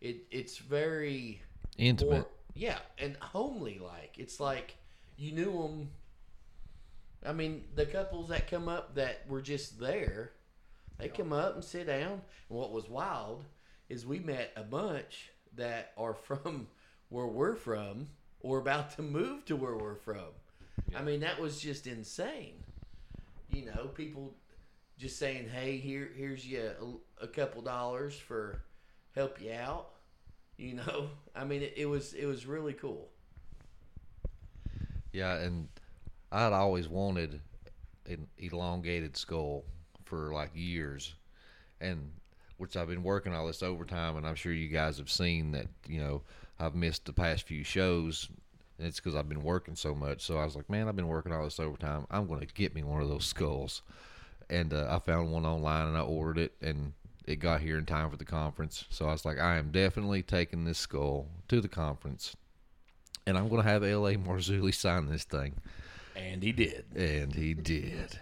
it 0.00 0.24
it's 0.30 0.56
very 0.58 1.42
Intimate. 1.78 2.22
or- 2.22 2.26
yeah 2.54 2.78
and 2.98 3.16
homely 3.20 3.78
like 3.78 4.14
it's 4.18 4.40
like 4.40 4.76
you 5.16 5.32
knew 5.32 5.52
them 5.52 5.90
i 7.26 7.32
mean 7.32 7.64
the 7.74 7.86
couples 7.86 8.28
that 8.28 8.50
come 8.50 8.68
up 8.68 8.94
that 8.94 9.24
were 9.28 9.42
just 9.42 9.78
there 9.78 10.32
they 10.98 11.08
come 11.08 11.32
up 11.32 11.54
and 11.54 11.64
sit 11.64 11.86
down 11.86 12.12
and 12.12 12.20
what 12.58 12.72
was 12.72 12.88
wild 12.88 13.44
is 13.88 14.06
we 14.06 14.18
met 14.20 14.52
a 14.56 14.62
bunch 14.62 15.32
that 15.56 15.92
are 15.98 16.14
from 16.26 16.68
where 17.08 17.26
we're 17.26 17.56
from 17.56 18.08
or 18.40 18.58
about 18.58 18.96
to 18.96 19.02
move 19.02 19.44
to 19.44 19.56
where 19.56 19.76
we're 19.76 19.96
from. 19.96 20.32
I 20.96 21.02
mean, 21.02 21.20
that 21.20 21.40
was 21.40 21.60
just 21.60 21.86
insane. 21.86 22.54
You 23.50 23.66
know, 23.66 23.88
people 23.94 24.34
just 24.98 25.18
saying, 25.18 25.48
"Hey, 25.48 25.76
here, 25.76 26.10
here's 26.16 26.46
you 26.46 26.70
a, 27.20 27.24
a 27.24 27.28
couple 27.28 27.62
dollars 27.62 28.18
for 28.18 28.62
help 29.14 29.40
you 29.40 29.52
out." 29.52 29.90
You 30.56 30.74
know, 30.74 31.08
I 31.36 31.44
mean, 31.44 31.62
it, 31.62 31.74
it 31.76 31.86
was 31.86 32.14
it 32.14 32.26
was 32.26 32.46
really 32.46 32.72
cool. 32.72 33.10
Yeah, 35.12 35.36
and 35.36 35.68
I'd 36.32 36.52
always 36.52 36.88
wanted 36.88 37.40
an 38.06 38.26
elongated 38.38 39.16
skull 39.16 39.64
for 40.04 40.32
like 40.32 40.50
years, 40.54 41.14
and 41.80 42.10
which 42.56 42.76
I've 42.76 42.88
been 42.88 43.02
working 43.02 43.34
all 43.34 43.46
this 43.46 43.62
overtime, 43.62 44.16
and 44.16 44.26
I'm 44.26 44.34
sure 44.34 44.52
you 44.52 44.68
guys 44.68 44.98
have 44.98 45.10
seen 45.10 45.52
that. 45.52 45.66
You 45.86 46.00
know, 46.00 46.22
I've 46.58 46.74
missed 46.74 47.04
the 47.04 47.12
past 47.12 47.46
few 47.46 47.64
shows, 47.64 48.28
and 48.78 48.86
it's 48.86 48.98
because 48.98 49.14
I've 49.14 49.28
been 49.28 49.42
working 49.42 49.76
so 49.76 49.94
much. 49.94 50.22
So 50.22 50.38
I 50.38 50.44
was 50.44 50.56
like, 50.56 50.70
man, 50.70 50.88
I've 50.88 50.96
been 50.96 51.08
working 51.08 51.32
all 51.32 51.44
this 51.44 51.60
overtime. 51.60 52.06
I'm 52.10 52.26
going 52.26 52.40
to 52.40 52.46
get 52.46 52.74
me 52.74 52.82
one 52.82 53.02
of 53.02 53.08
those 53.08 53.26
skulls, 53.26 53.82
and 54.48 54.72
uh, 54.72 54.86
I 54.90 54.98
found 54.98 55.32
one 55.32 55.46
online 55.46 55.88
and 55.88 55.96
I 55.96 56.02
ordered 56.02 56.38
it, 56.38 56.52
and 56.62 56.94
it 57.26 57.36
got 57.36 57.60
here 57.60 57.78
in 57.78 57.86
time 57.86 58.10
for 58.10 58.16
the 58.16 58.24
conference. 58.24 58.84
So 58.90 59.06
I 59.06 59.12
was 59.12 59.24
like, 59.24 59.38
I 59.38 59.56
am 59.56 59.70
definitely 59.70 60.22
taking 60.22 60.64
this 60.64 60.78
skull 60.78 61.28
to 61.48 61.60
the 61.60 61.68
conference 61.68 62.34
and 63.26 63.38
I'm 63.38 63.48
going 63.48 63.62
to 63.62 63.68
have 63.68 63.84
L.A. 63.84 64.16
Marzulli 64.16 64.74
sign 64.74 65.06
this 65.06 65.24
thing. 65.24 65.54
And 66.16 66.42
he 66.42 66.52
did. 66.52 66.84
And 66.94 67.34
he 67.34 67.54
did. 67.54 68.18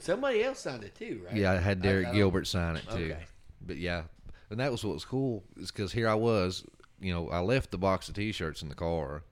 Somebody 0.00 0.42
else 0.42 0.60
signed 0.60 0.84
it 0.84 0.94
too, 0.94 1.22
right? 1.24 1.34
Yeah, 1.34 1.52
I 1.52 1.56
had 1.56 1.80
Derek 1.80 2.08
I 2.08 2.12
Gilbert 2.12 2.46
sign 2.46 2.76
it 2.76 2.84
too. 2.90 3.12
Okay. 3.12 3.24
But 3.66 3.78
yeah, 3.78 4.02
and 4.50 4.60
that 4.60 4.70
was 4.70 4.84
what 4.84 4.94
was 4.94 5.04
cool 5.04 5.44
is 5.56 5.70
because 5.70 5.92
here 5.92 6.08
I 6.08 6.14
was, 6.14 6.64
you 7.00 7.12
know, 7.12 7.30
I 7.30 7.40
left 7.40 7.70
the 7.70 7.78
box 7.78 8.08
of 8.08 8.14
T-shirts 8.14 8.60
in 8.60 8.68
the 8.68 8.74
car, 8.74 9.22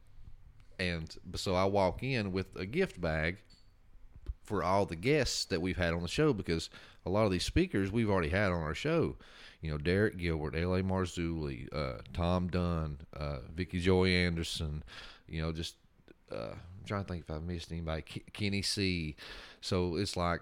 and 0.78 1.14
so 1.34 1.54
I 1.54 1.64
walk 1.64 2.02
in 2.02 2.32
with 2.32 2.56
a 2.56 2.64
gift 2.64 3.00
bag 3.00 3.38
for 4.42 4.62
all 4.62 4.86
the 4.86 4.96
guests 4.96 5.44
that 5.46 5.60
we've 5.60 5.76
had 5.76 5.92
on 5.94 6.02
the 6.02 6.08
show 6.08 6.32
because 6.32 6.70
a 7.06 7.10
lot 7.10 7.24
of 7.24 7.32
these 7.32 7.44
speakers 7.44 7.92
we've 7.92 8.10
already 8.10 8.30
had 8.30 8.50
on 8.50 8.62
our 8.62 8.74
show. 8.74 9.16
You 9.60 9.70
know, 9.70 9.78
Derek 9.78 10.16
Gilbert, 10.16 10.56
L.A. 10.56 10.82
Marzulli, 10.82 11.68
uh, 11.72 11.98
Tom 12.12 12.48
Dunn, 12.48 12.98
uh, 13.16 13.38
Vicky 13.54 13.78
Joy 13.78 14.08
Anderson. 14.08 14.82
You 15.28 15.42
know, 15.42 15.52
just 15.52 15.76
uh, 16.32 16.52
I'm 16.52 16.86
trying 16.86 17.04
to 17.04 17.08
think 17.12 17.24
if 17.28 17.30
I 17.30 17.38
missed 17.38 17.70
anybody. 17.72 18.02
Ke- 18.02 18.32
Kenny 18.32 18.62
C. 18.62 19.16
So 19.60 19.96
it's 19.96 20.16
like 20.16 20.40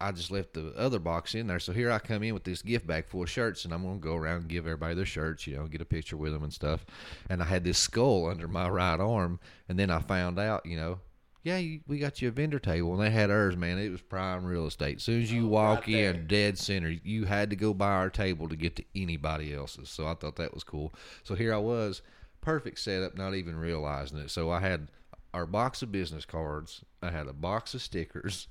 I 0.00 0.12
just 0.12 0.30
left 0.30 0.54
the 0.54 0.74
other 0.76 0.98
box 0.98 1.34
in 1.34 1.46
there. 1.46 1.58
So 1.58 1.72
here 1.72 1.90
I 1.90 1.98
come 1.98 2.22
in 2.22 2.34
with 2.34 2.44
this 2.44 2.62
gift 2.62 2.86
bag 2.86 3.06
full 3.06 3.22
of 3.22 3.30
shirts, 3.30 3.64
and 3.64 3.72
I'm 3.72 3.82
gonna 3.82 3.98
go 3.98 4.16
around 4.16 4.42
and 4.42 4.48
give 4.48 4.66
everybody 4.66 4.94
their 4.94 5.06
shirts, 5.06 5.46
you 5.46 5.56
know, 5.56 5.66
get 5.66 5.80
a 5.80 5.86
picture 5.86 6.16
with 6.16 6.32
them 6.32 6.42
and 6.42 6.52
stuff. 6.52 6.84
And 7.30 7.42
I 7.42 7.46
had 7.46 7.64
this 7.64 7.78
skull 7.78 8.26
under 8.26 8.48
my 8.48 8.68
right 8.68 9.00
arm, 9.00 9.40
and 9.68 9.78
then 9.78 9.90
I 9.90 10.00
found 10.00 10.38
out, 10.38 10.66
you 10.66 10.76
know, 10.76 10.98
yeah, 11.42 11.58
you, 11.58 11.80
we 11.86 11.98
got 11.98 12.22
you 12.22 12.28
a 12.28 12.30
vendor 12.30 12.58
table, 12.58 12.94
and 12.94 13.02
they 13.02 13.10
had 13.10 13.30
ours, 13.30 13.54
man. 13.56 13.78
It 13.78 13.90
was 13.90 14.00
prime 14.00 14.44
real 14.44 14.66
estate. 14.66 14.96
As 14.96 15.02
soon 15.02 15.22
as 15.22 15.30
you 15.30 15.46
walk 15.46 15.88
in, 15.88 16.26
dead 16.26 16.58
center, 16.58 16.88
you 16.88 17.26
had 17.26 17.50
to 17.50 17.56
go 17.56 17.74
by 17.74 17.90
our 17.90 18.08
table 18.08 18.48
to 18.48 18.56
get 18.56 18.76
to 18.76 18.84
anybody 18.96 19.54
else's. 19.54 19.90
So 19.90 20.06
I 20.06 20.14
thought 20.14 20.36
that 20.36 20.54
was 20.54 20.64
cool. 20.64 20.94
So 21.22 21.34
here 21.34 21.52
I 21.52 21.58
was, 21.58 22.00
perfect 22.44 22.78
setup, 22.78 23.16
not 23.16 23.34
even 23.34 23.56
realizing 23.56 24.18
it. 24.18 24.30
So 24.30 24.50
I 24.50 24.60
had 24.60 24.88
our 25.32 25.46
box 25.46 25.82
of 25.82 25.90
business 25.90 26.24
cards. 26.24 26.82
I 27.02 27.10
had 27.10 27.26
a 27.26 27.32
box 27.32 27.74
of 27.74 27.82
stickers, 27.82 28.48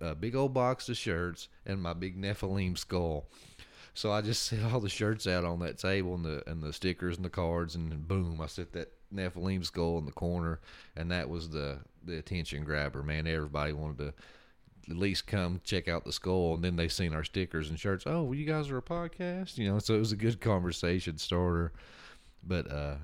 a 0.00 0.14
big 0.14 0.36
old 0.36 0.52
box 0.52 0.88
of 0.88 0.96
shirts, 0.96 1.48
and 1.64 1.82
my 1.82 1.94
big 1.94 2.20
Nephilim 2.20 2.76
skull. 2.76 3.26
So 3.94 4.12
I 4.12 4.20
just 4.20 4.42
set 4.46 4.62
all 4.62 4.80
the 4.80 4.88
shirts 4.88 5.26
out 5.26 5.44
on 5.44 5.60
that 5.60 5.78
table 5.78 6.14
and 6.14 6.24
the 6.24 6.48
and 6.48 6.62
the 6.62 6.72
stickers 6.72 7.16
and 7.16 7.24
the 7.24 7.30
cards, 7.30 7.74
and 7.74 8.06
boom, 8.06 8.40
I 8.40 8.46
set 8.46 8.72
that 8.72 8.92
Nephilim 9.12 9.64
skull 9.64 9.98
in 9.98 10.04
the 10.04 10.12
corner, 10.12 10.60
and 10.94 11.10
that 11.10 11.28
was 11.28 11.48
the 11.48 11.78
the 12.04 12.18
attention 12.18 12.64
grabber. 12.64 13.02
Man, 13.02 13.26
everybody 13.26 13.72
wanted 13.72 13.98
to 13.98 14.14
at 14.90 14.98
least 14.98 15.26
come 15.26 15.62
check 15.64 15.88
out 15.88 16.04
the 16.04 16.12
skull, 16.12 16.54
and 16.54 16.62
then 16.62 16.76
they 16.76 16.88
seen 16.88 17.14
our 17.14 17.24
stickers 17.24 17.70
and 17.70 17.80
shirts. 17.80 18.04
Oh, 18.06 18.24
well, 18.24 18.34
you 18.34 18.44
guys 18.44 18.70
are 18.70 18.76
a 18.76 18.82
podcast, 18.82 19.56
you 19.56 19.66
know. 19.70 19.78
So 19.78 19.94
it 19.94 19.98
was 19.98 20.12
a 20.12 20.16
good 20.16 20.42
conversation 20.42 21.16
starter. 21.16 21.72
But 22.46 22.70
uh, 22.70 22.96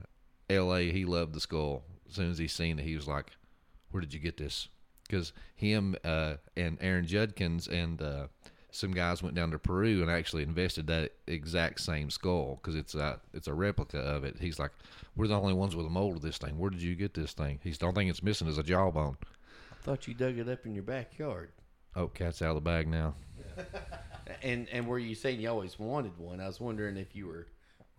L.A. 0.50 0.90
he 0.90 1.04
loved 1.04 1.34
the 1.34 1.40
skull. 1.40 1.84
As 2.08 2.16
soon 2.16 2.30
as 2.30 2.38
he 2.38 2.48
seen 2.48 2.78
it, 2.78 2.84
he 2.84 2.96
was 2.96 3.06
like, 3.06 3.26
"Where 3.90 4.00
did 4.00 4.12
you 4.12 4.20
get 4.20 4.36
this?" 4.36 4.68
Because 5.06 5.32
him 5.54 5.96
uh, 6.04 6.34
and 6.56 6.78
Aaron 6.80 7.06
Judkins 7.06 7.68
and 7.68 8.00
uh, 8.00 8.26
some 8.70 8.92
guys 8.92 9.22
went 9.22 9.34
down 9.34 9.50
to 9.50 9.58
Peru 9.58 10.02
and 10.02 10.10
actually 10.10 10.42
invested 10.42 10.86
that 10.86 11.12
exact 11.26 11.80
same 11.80 12.10
skull 12.10 12.58
because 12.60 12.74
it's 12.76 12.94
a 12.94 13.20
it's 13.32 13.48
a 13.48 13.54
replica 13.54 13.98
of 13.98 14.24
it. 14.24 14.36
He's 14.40 14.58
like, 14.58 14.72
"We're 15.16 15.28
the 15.28 15.38
only 15.38 15.54
ones 15.54 15.76
with 15.76 15.86
a 15.86 15.90
mold 15.90 16.16
of 16.16 16.22
this 16.22 16.38
thing. 16.38 16.58
Where 16.58 16.70
did 16.70 16.82
you 16.82 16.94
get 16.94 17.14
this 17.14 17.32
thing?" 17.32 17.60
He's 17.62 17.78
the 17.78 17.86
only 17.86 18.00
thing 18.00 18.08
it's 18.08 18.22
missing 18.22 18.48
is 18.48 18.58
a 18.58 18.62
jawbone. 18.62 19.16
I 19.72 19.84
thought 19.84 20.06
you 20.06 20.14
dug 20.14 20.38
it 20.38 20.48
up 20.48 20.66
in 20.66 20.74
your 20.74 20.82
backyard. 20.82 21.52
Oh, 21.96 22.08
cat's 22.08 22.42
out 22.42 22.50
of 22.50 22.54
the 22.56 22.60
bag 22.60 22.88
now. 22.88 23.14
And 24.42 24.68
and 24.70 24.86
were 24.86 24.98
you 24.98 25.14
saying 25.14 25.40
you 25.40 25.48
always 25.48 25.78
wanted 25.78 26.16
one? 26.16 26.40
I 26.40 26.46
was 26.46 26.60
wondering 26.60 26.96
if 26.96 27.14
you 27.14 27.26
were 27.26 27.46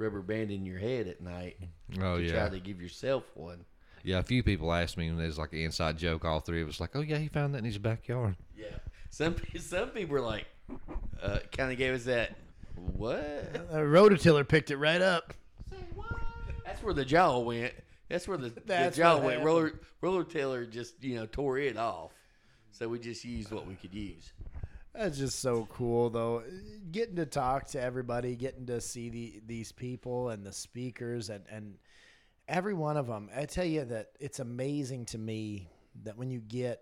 rubber 0.02 0.22
band 0.22 0.52
in 0.52 0.66
your 0.66 0.80
head 0.80 1.08
at 1.08 1.22
night 1.22 1.58
Oh, 2.02 2.18
to 2.18 2.24
yeah. 2.24 2.32
try 2.32 2.50
to 2.50 2.60
give 2.60 2.82
yourself 2.82 3.24
one. 3.36 3.66
Yeah, 4.04 4.18
a 4.20 4.24
few 4.24 4.42
people 4.44 4.74
asked 4.74 4.98
me, 4.98 5.08
and 5.08 5.20
there's 5.20 5.38
like 5.38 5.54
an 5.54 5.60
inside 5.60 5.98
joke. 5.98 6.26
All 6.26 6.40
three 6.40 6.62
of 6.64 6.70
us 6.70 6.80
like, 6.80 6.96
"Oh 6.96 7.02
yeah, 7.02 7.18
he 7.18 7.28
found 7.28 7.54
that 7.54 7.60
in 7.60 7.66
his 7.66 7.78
backyard." 7.78 8.36
Yeah. 8.58 8.66
Some 9.12 9.36
some 9.60 9.90
people 9.90 10.14
were 10.14 10.22
like, 10.22 10.46
uh, 11.22 11.40
kind 11.56 11.72
of 11.72 11.78
gave 11.78 11.94
us 11.94 12.06
that. 12.06 12.36
What? 12.76 13.20
A 13.72 13.78
rototiller 13.78 14.48
picked 14.48 14.72
it 14.72 14.78
right 14.78 15.02
up. 15.02 15.34
That's 16.66 16.82
where 16.82 16.94
the 16.94 17.06
jaw 17.06 17.38
went. 17.40 17.74
That's 18.10 18.28
where 18.28 18.38
the, 18.38 18.50
the 18.50 18.92
jaw 18.96 19.16
went. 19.18 19.24
happened. 19.40 19.46
Roller 19.46 19.80
roller 20.02 20.24
tiller 20.24 20.66
just 20.66 21.04
you 21.04 21.16
know 21.16 21.26
tore 21.28 21.58
it 21.60 21.78
off. 21.78 22.12
So 22.72 22.88
we 22.88 22.98
just 23.00 23.24
used 23.26 23.52
what 23.52 23.68
we 23.68 23.76
could 23.76 23.94
use. 23.94 24.32
That's 24.94 25.18
just 25.18 25.40
so 25.40 25.68
cool, 25.72 26.10
though. 26.10 26.44
Getting 26.92 27.16
to 27.16 27.26
talk 27.26 27.68
to 27.70 27.82
everybody, 27.82 28.36
getting 28.36 28.66
to 28.66 28.82
see 28.82 29.10
the 29.10 29.42
these 29.46 29.72
people 29.72 30.30
and 30.30 30.46
the 30.46 30.52
speakers, 30.52 31.30
and 31.30 31.46
and 31.50 31.78
every 32.48 32.74
one 32.74 32.98
of 32.98 33.08
them. 33.08 33.30
I 33.36 33.46
tell 33.46 33.66
you 33.66 33.86
that 33.86 34.10
it's 34.20 34.40
amazing 34.40 35.06
to 35.08 35.18
me 35.18 35.70
that 36.04 36.18
when 36.18 36.30
you 36.30 36.40
get, 36.40 36.82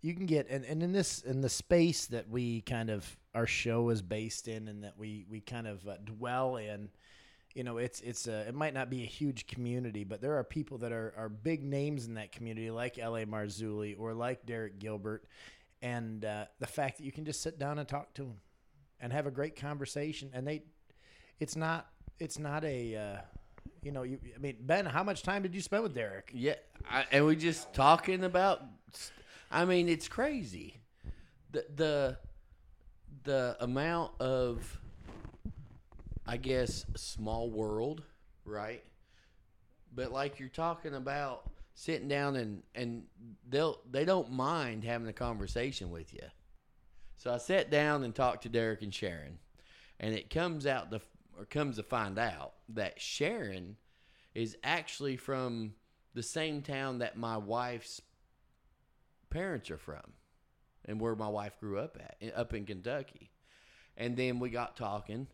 you 0.00 0.14
can 0.14 0.24
get, 0.24 0.48
and, 0.48 0.64
and 0.64 0.82
in 0.82 0.92
this 0.92 1.20
in 1.20 1.42
the 1.42 1.48
space 1.50 2.06
that 2.06 2.28
we 2.30 2.62
kind 2.62 2.88
of 2.88 3.16
our 3.34 3.46
show 3.46 3.90
is 3.90 4.00
based 4.00 4.48
in, 4.48 4.66
and 4.68 4.82
that 4.84 4.98
we 4.98 5.26
we 5.28 5.40
kind 5.40 5.66
of 5.66 5.86
uh, 5.86 5.96
dwell 6.04 6.56
in. 6.56 6.88
You 7.54 7.64
know, 7.64 7.76
it's 7.78 8.00
it's 8.00 8.28
a 8.28 8.48
it 8.48 8.54
might 8.54 8.72
not 8.72 8.88
be 8.88 9.02
a 9.02 9.06
huge 9.06 9.46
community, 9.46 10.04
but 10.04 10.22
there 10.22 10.38
are 10.38 10.44
people 10.44 10.78
that 10.78 10.92
are 10.92 11.12
are 11.18 11.28
big 11.28 11.62
names 11.62 12.06
in 12.06 12.14
that 12.14 12.32
community, 12.32 12.70
like 12.70 12.98
L.A. 12.98 13.26
Marzulli 13.26 13.94
or 13.98 14.14
like 14.14 14.46
Derek 14.46 14.78
Gilbert, 14.78 15.24
and 15.82 16.24
uh, 16.24 16.44
the 16.58 16.66
fact 16.66 16.98
that 16.98 17.04
you 17.04 17.12
can 17.12 17.24
just 17.24 17.42
sit 17.42 17.58
down 17.58 17.78
and 17.78 17.88
talk 17.88 18.12
to 18.14 18.22
them 18.22 18.40
and 19.00 19.12
have 19.12 19.26
a 19.26 19.30
great 19.30 19.56
conversation 19.56 20.30
and 20.34 20.46
they 20.46 20.62
it's 21.38 21.56
not 21.56 21.86
it's 22.18 22.38
not 22.38 22.64
a 22.64 22.96
uh, 22.96 23.16
you 23.82 23.92
know 23.92 24.02
you 24.02 24.18
i 24.34 24.38
mean 24.38 24.56
ben 24.60 24.84
how 24.84 25.02
much 25.02 25.22
time 25.22 25.42
did 25.42 25.54
you 25.54 25.60
spend 25.60 25.82
with 25.82 25.94
derek 25.94 26.30
Yeah, 26.34 26.54
I, 26.90 27.04
and 27.12 27.26
we 27.26 27.36
just 27.36 27.72
talking 27.72 28.24
about. 28.24 28.62
I 29.50 29.64
mean, 29.64 29.88
it's 29.88 30.06
crazy. 30.08 30.76
The 31.50 31.64
the 31.74 32.18
the 33.24 33.56
amount 33.60 34.12
of, 34.20 34.80
I 36.26 36.36
guess, 36.36 36.86
small 36.96 37.50
world, 37.50 38.02
right? 38.44 38.84
But 39.94 40.12
like 40.12 40.38
you're 40.38 40.48
talking 40.48 40.94
about 40.94 41.50
sitting 41.80 42.08
down 42.08 42.36
and 42.36 42.62
and 42.74 43.04
they'll 43.48 43.80
they 43.90 44.04
don't 44.04 44.30
mind 44.30 44.84
having 44.84 45.08
a 45.08 45.14
conversation 45.14 45.90
with 45.90 46.12
you. 46.12 46.20
So 47.16 47.32
I 47.32 47.38
sat 47.38 47.70
down 47.70 48.04
and 48.04 48.14
talked 48.14 48.42
to 48.42 48.50
Derek 48.50 48.82
and 48.82 48.92
Sharon, 48.92 49.38
and 49.98 50.14
it 50.14 50.28
comes 50.28 50.66
out 50.66 50.90
the 50.90 51.00
or 51.38 51.46
comes 51.46 51.76
to 51.76 51.82
find 51.82 52.18
out 52.18 52.52
that 52.68 53.00
Sharon 53.00 53.76
is 54.34 54.58
actually 54.62 55.16
from 55.16 55.72
the 56.12 56.22
same 56.22 56.60
town 56.60 56.98
that 56.98 57.16
my 57.16 57.38
wife's 57.38 58.02
parents 59.30 59.70
are 59.70 59.78
from 59.78 60.12
and 60.84 61.00
where 61.00 61.16
my 61.16 61.28
wife 61.28 61.58
grew 61.60 61.78
up 61.78 61.96
at 61.98 62.36
up 62.36 62.52
in 62.52 62.66
Kentucky. 62.66 63.30
And 63.96 64.18
then 64.18 64.38
we 64.38 64.50
got 64.50 64.76
talking 64.76 65.28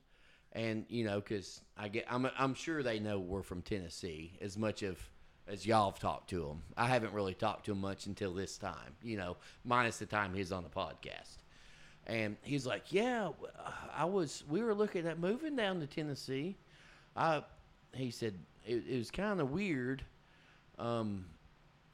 and 0.53 0.87
you 0.89 1.03
know 1.03 1.21
cuz 1.21 1.61
I 1.77 1.89
get 1.89 2.07
I'm 2.09 2.31
I'm 2.39 2.55
sure 2.55 2.85
they 2.85 3.01
know 3.01 3.19
we're 3.19 3.43
from 3.43 3.63
Tennessee 3.63 4.39
as 4.41 4.57
much 4.57 4.85
of 4.85 5.11
as 5.49 5.65
y'all 5.65 5.91
have 5.91 6.01
talked 6.01 6.31
to 6.31 6.45
him. 6.45 6.63
I 6.77 6.87
haven't 6.89 7.13
really 7.13 7.35
talked 7.35 7.67
to 7.67 7.73
him 7.73 7.81
much 7.81 8.07
until 8.07 8.35
this 8.35 8.59
time, 8.59 8.97
you 9.03 9.17
know, 9.17 9.37
minus 9.65 9.99
the 9.99 10.07
time 10.07 10.35
he's 10.35 10.53
on 10.53 10.65
the 10.65 10.69
podcast. 10.69 11.39
And 12.07 12.37
he's 12.43 12.67
like, 12.67 12.93
"Yeah, 12.93 13.31
I 13.95 14.05
was. 14.05 14.45
We 14.49 14.63
were 14.63 14.75
looking 14.75 15.07
at 15.07 15.19
moving 15.19 15.57
down 15.57 15.81
to 15.81 15.87
Tennessee. 15.87 16.57
I," 17.17 17.43
he 17.95 18.11
said, 18.11 18.35
"it, 18.65 18.85
it 18.89 18.99
was 18.99 19.11
kind 19.11 19.41
of 19.41 19.51
weird. 19.51 20.05
Um, 20.79 21.25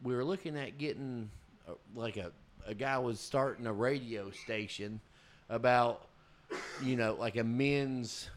we 0.03 0.15
were 0.15 0.25
looking 0.25 0.57
at 0.57 0.77
getting 0.77 1.31
uh, 1.69 1.73
like 1.95 2.19
a 2.19 2.31
a 2.67 2.75
guy 2.75 2.99
was 2.99 3.21
starting 3.21 3.67
a 3.67 3.73
radio 3.73 4.31
station 4.31 5.01
about, 5.49 6.09
you 6.83 6.97
know, 6.97 7.15
like 7.19 7.37
a 7.37 7.45
men's." 7.45 8.29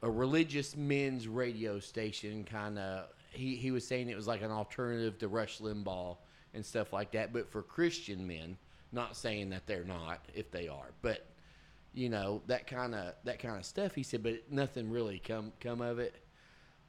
A 0.00 0.08
religious 0.08 0.76
men's 0.76 1.26
radio 1.26 1.80
station, 1.80 2.44
kind 2.44 2.78
of. 2.78 3.08
He 3.30 3.56
he 3.56 3.70
was 3.70 3.86
saying 3.86 4.08
it 4.08 4.16
was 4.16 4.26
like 4.26 4.42
an 4.42 4.50
alternative 4.50 5.18
to 5.18 5.28
Rush 5.28 5.58
Limbaugh 5.58 6.16
and 6.54 6.64
stuff 6.64 6.92
like 6.92 7.12
that, 7.12 7.32
but 7.32 7.50
for 7.50 7.62
Christian 7.62 8.26
men. 8.26 8.56
Not 8.90 9.16
saying 9.16 9.50
that 9.50 9.66
they're 9.66 9.84
not, 9.84 10.24
if 10.32 10.50
they 10.50 10.66
are, 10.66 10.92
but 11.02 11.26
you 11.92 12.08
know 12.08 12.40
that 12.46 12.66
kind 12.66 12.94
of 12.94 13.12
that 13.24 13.38
kind 13.38 13.56
of 13.56 13.66
stuff. 13.66 13.94
He 13.94 14.02
said, 14.02 14.22
but 14.22 14.50
nothing 14.50 14.90
really 14.90 15.18
come 15.18 15.52
come 15.60 15.80
of 15.82 15.98
it. 15.98 16.14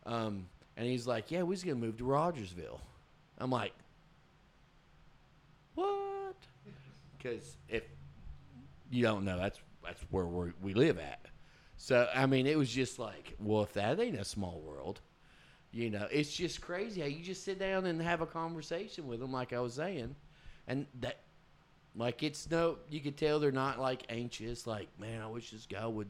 Um, 0.06 0.48
and 0.78 0.88
he's 0.88 1.06
like, 1.06 1.30
yeah, 1.30 1.40
we 1.40 1.50
was 1.50 1.64
gonna 1.64 1.76
move 1.76 1.98
to 1.98 2.06
Rogersville. 2.06 2.80
I'm 3.38 3.52
like, 3.52 3.74
what? 5.76 6.36
Because 7.18 7.58
if 7.68 7.84
you 8.90 9.04
don't 9.04 9.26
know, 9.26 9.38
that's 9.38 9.60
that's 9.84 10.02
where 10.10 10.26
we 10.26 10.52
we 10.62 10.74
live 10.74 11.00
at. 11.00 11.26
So 11.76 12.08
I 12.16 12.26
mean, 12.26 12.48
it 12.48 12.58
was 12.58 12.70
just 12.70 12.98
like, 12.98 13.36
well, 13.40 13.64
if 13.64 13.74
that 13.74 14.00
ain't 14.00 14.18
a 14.18 14.26
small 14.26 14.62
world, 14.62 15.02
you 15.72 15.90
know, 15.90 16.08
it's 16.12 16.32
just 16.32 16.62
crazy 16.62 17.02
how 17.02 17.08
you 17.08 17.24
just 17.24 17.44
sit 17.44 17.60
down 17.60 17.86
and 17.86 18.02
have 18.02 18.22
a 18.22 18.26
conversation 18.26 19.08
with 19.08 19.20
them, 19.20 19.32
like 19.32 19.54
I 19.54 19.60
was 19.60 19.76
saying, 19.76 20.16
and 20.68 20.88
that 21.02 21.20
like 21.96 22.24
it's 22.24 22.50
no, 22.50 22.78
you 22.90 23.00
could 23.02 23.18
tell 23.18 23.40
they're 23.40 23.52
not 23.52 23.80
like 23.80 24.04
anxious. 24.10 24.66
Like, 24.66 24.88
man, 25.00 25.22
I 25.22 25.28
wish 25.28 25.52
this 25.52 25.66
guy 25.66 25.86
would 25.86 26.08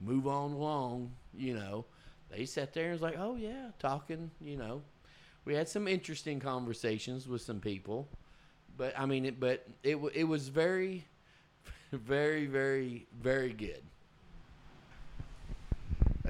move 0.00 0.26
on 0.26 0.52
along. 0.52 1.12
You 1.34 1.54
know, 1.54 1.84
they 2.30 2.44
sat 2.44 2.74
there 2.74 2.84
and 2.84 2.92
was 2.92 3.02
like, 3.02 3.16
oh 3.18 3.36
yeah, 3.36 3.68
talking. 3.78 4.30
You 4.40 4.56
know, 4.56 4.82
we 5.44 5.54
had 5.54 5.68
some 5.68 5.88
interesting 5.88 6.40
conversations 6.40 7.26
with 7.26 7.40
some 7.40 7.60
people, 7.60 8.08
but 8.76 8.98
I 8.98 9.06
mean, 9.06 9.24
it, 9.24 9.40
but 9.40 9.66
it 9.82 9.96
it 10.14 10.24
was 10.24 10.48
very, 10.48 11.06
very, 11.92 12.46
very, 12.46 13.06
very 13.22 13.52
good. 13.52 13.82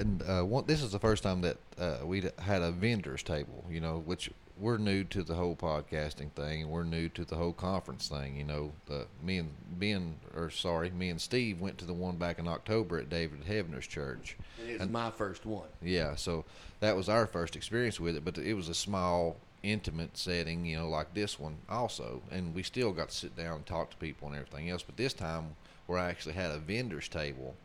And 0.00 0.23
uh, 0.23 0.42
one, 0.42 0.64
this 0.66 0.83
is 0.83 0.92
the 0.92 0.99
first 0.99 1.23
time 1.23 1.42
that 1.42 1.59
uh, 1.78 1.99
we 2.04 2.23
had 2.38 2.62
a 2.62 2.73
vendors 2.73 3.23
table. 3.23 3.64
You 3.71 3.80
know, 3.80 4.02
which 4.04 4.30
we're 4.59 4.78
new 4.78 5.04
to 5.04 5.23
the 5.23 5.35
whole 5.35 5.57
podcasting 5.57 6.30
thing, 6.33 6.62
and 6.62 6.71
we're 6.71 6.85
new 6.85 7.09
to 7.11 7.25
the 7.25 7.37
whole 7.37 7.52
conference 7.52 8.09
thing. 8.09 8.37
You 8.37 8.45
know, 8.45 8.73
the 8.87 9.07
me 9.23 9.38
and 9.38 9.50
Ben, 9.78 10.16
or 10.35 10.50
sorry, 10.50 10.90
me 10.90 11.09
and 11.11 11.21
Steve 11.21 11.61
went 11.61 11.78
to 11.78 11.85
the 11.85 11.95
one 11.95 12.16
back 12.16 12.38
in 12.38 12.47
October 12.47 12.99
at 12.99 13.09
David 13.09 13.45
Heavener's 13.45 13.87
church. 13.87 14.37
And 14.61 14.71
it 14.71 14.80
was 14.80 14.88
my 14.90 15.11
first 15.11 15.47
one. 15.47 15.69
Yeah, 15.83 16.14
so 16.14 16.45
that 16.80 16.97
was 16.97 17.09
our 17.09 17.26
first 17.26 17.57
experience 17.57 17.99
with 17.99 18.16
it, 18.16 18.25
but 18.25 18.38
it 18.38 18.54
was 18.54 18.69
a 18.69 18.75
small, 18.75 19.37
intimate 19.62 20.16
setting, 20.16 20.64
you 20.64 20.76
know, 20.78 20.88
like 20.88 21.14
this 21.14 21.38
one 21.38 21.57
also, 21.69 22.23
and 22.30 22.54
we 22.54 22.62
still 22.62 22.92
got 22.92 23.11
to 23.11 23.14
sit 23.14 23.37
down 23.37 23.57
and 23.57 23.66
talk 23.66 23.90
to 23.90 23.97
people 23.97 24.28
and 24.28 24.37
everything 24.37 24.71
else. 24.71 24.83
But 24.83 24.97
this 24.97 25.14
time, 25.14 25.57
where 25.87 25.99
I 25.99 26.11
actually 26.11 26.35
had 26.35 26.50
a 26.50 26.59
vendors 26.59 27.09
table. 27.09 27.57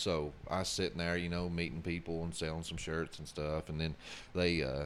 So 0.00 0.32
I 0.48 0.60
was 0.60 0.68
sitting 0.68 0.96
there, 0.96 1.18
you 1.18 1.28
know, 1.28 1.50
meeting 1.50 1.82
people 1.82 2.24
and 2.24 2.34
selling 2.34 2.62
some 2.62 2.78
shirts 2.78 3.18
and 3.18 3.28
stuff, 3.28 3.68
and 3.68 3.78
then 3.78 3.94
they 4.34 4.62
uh, 4.62 4.84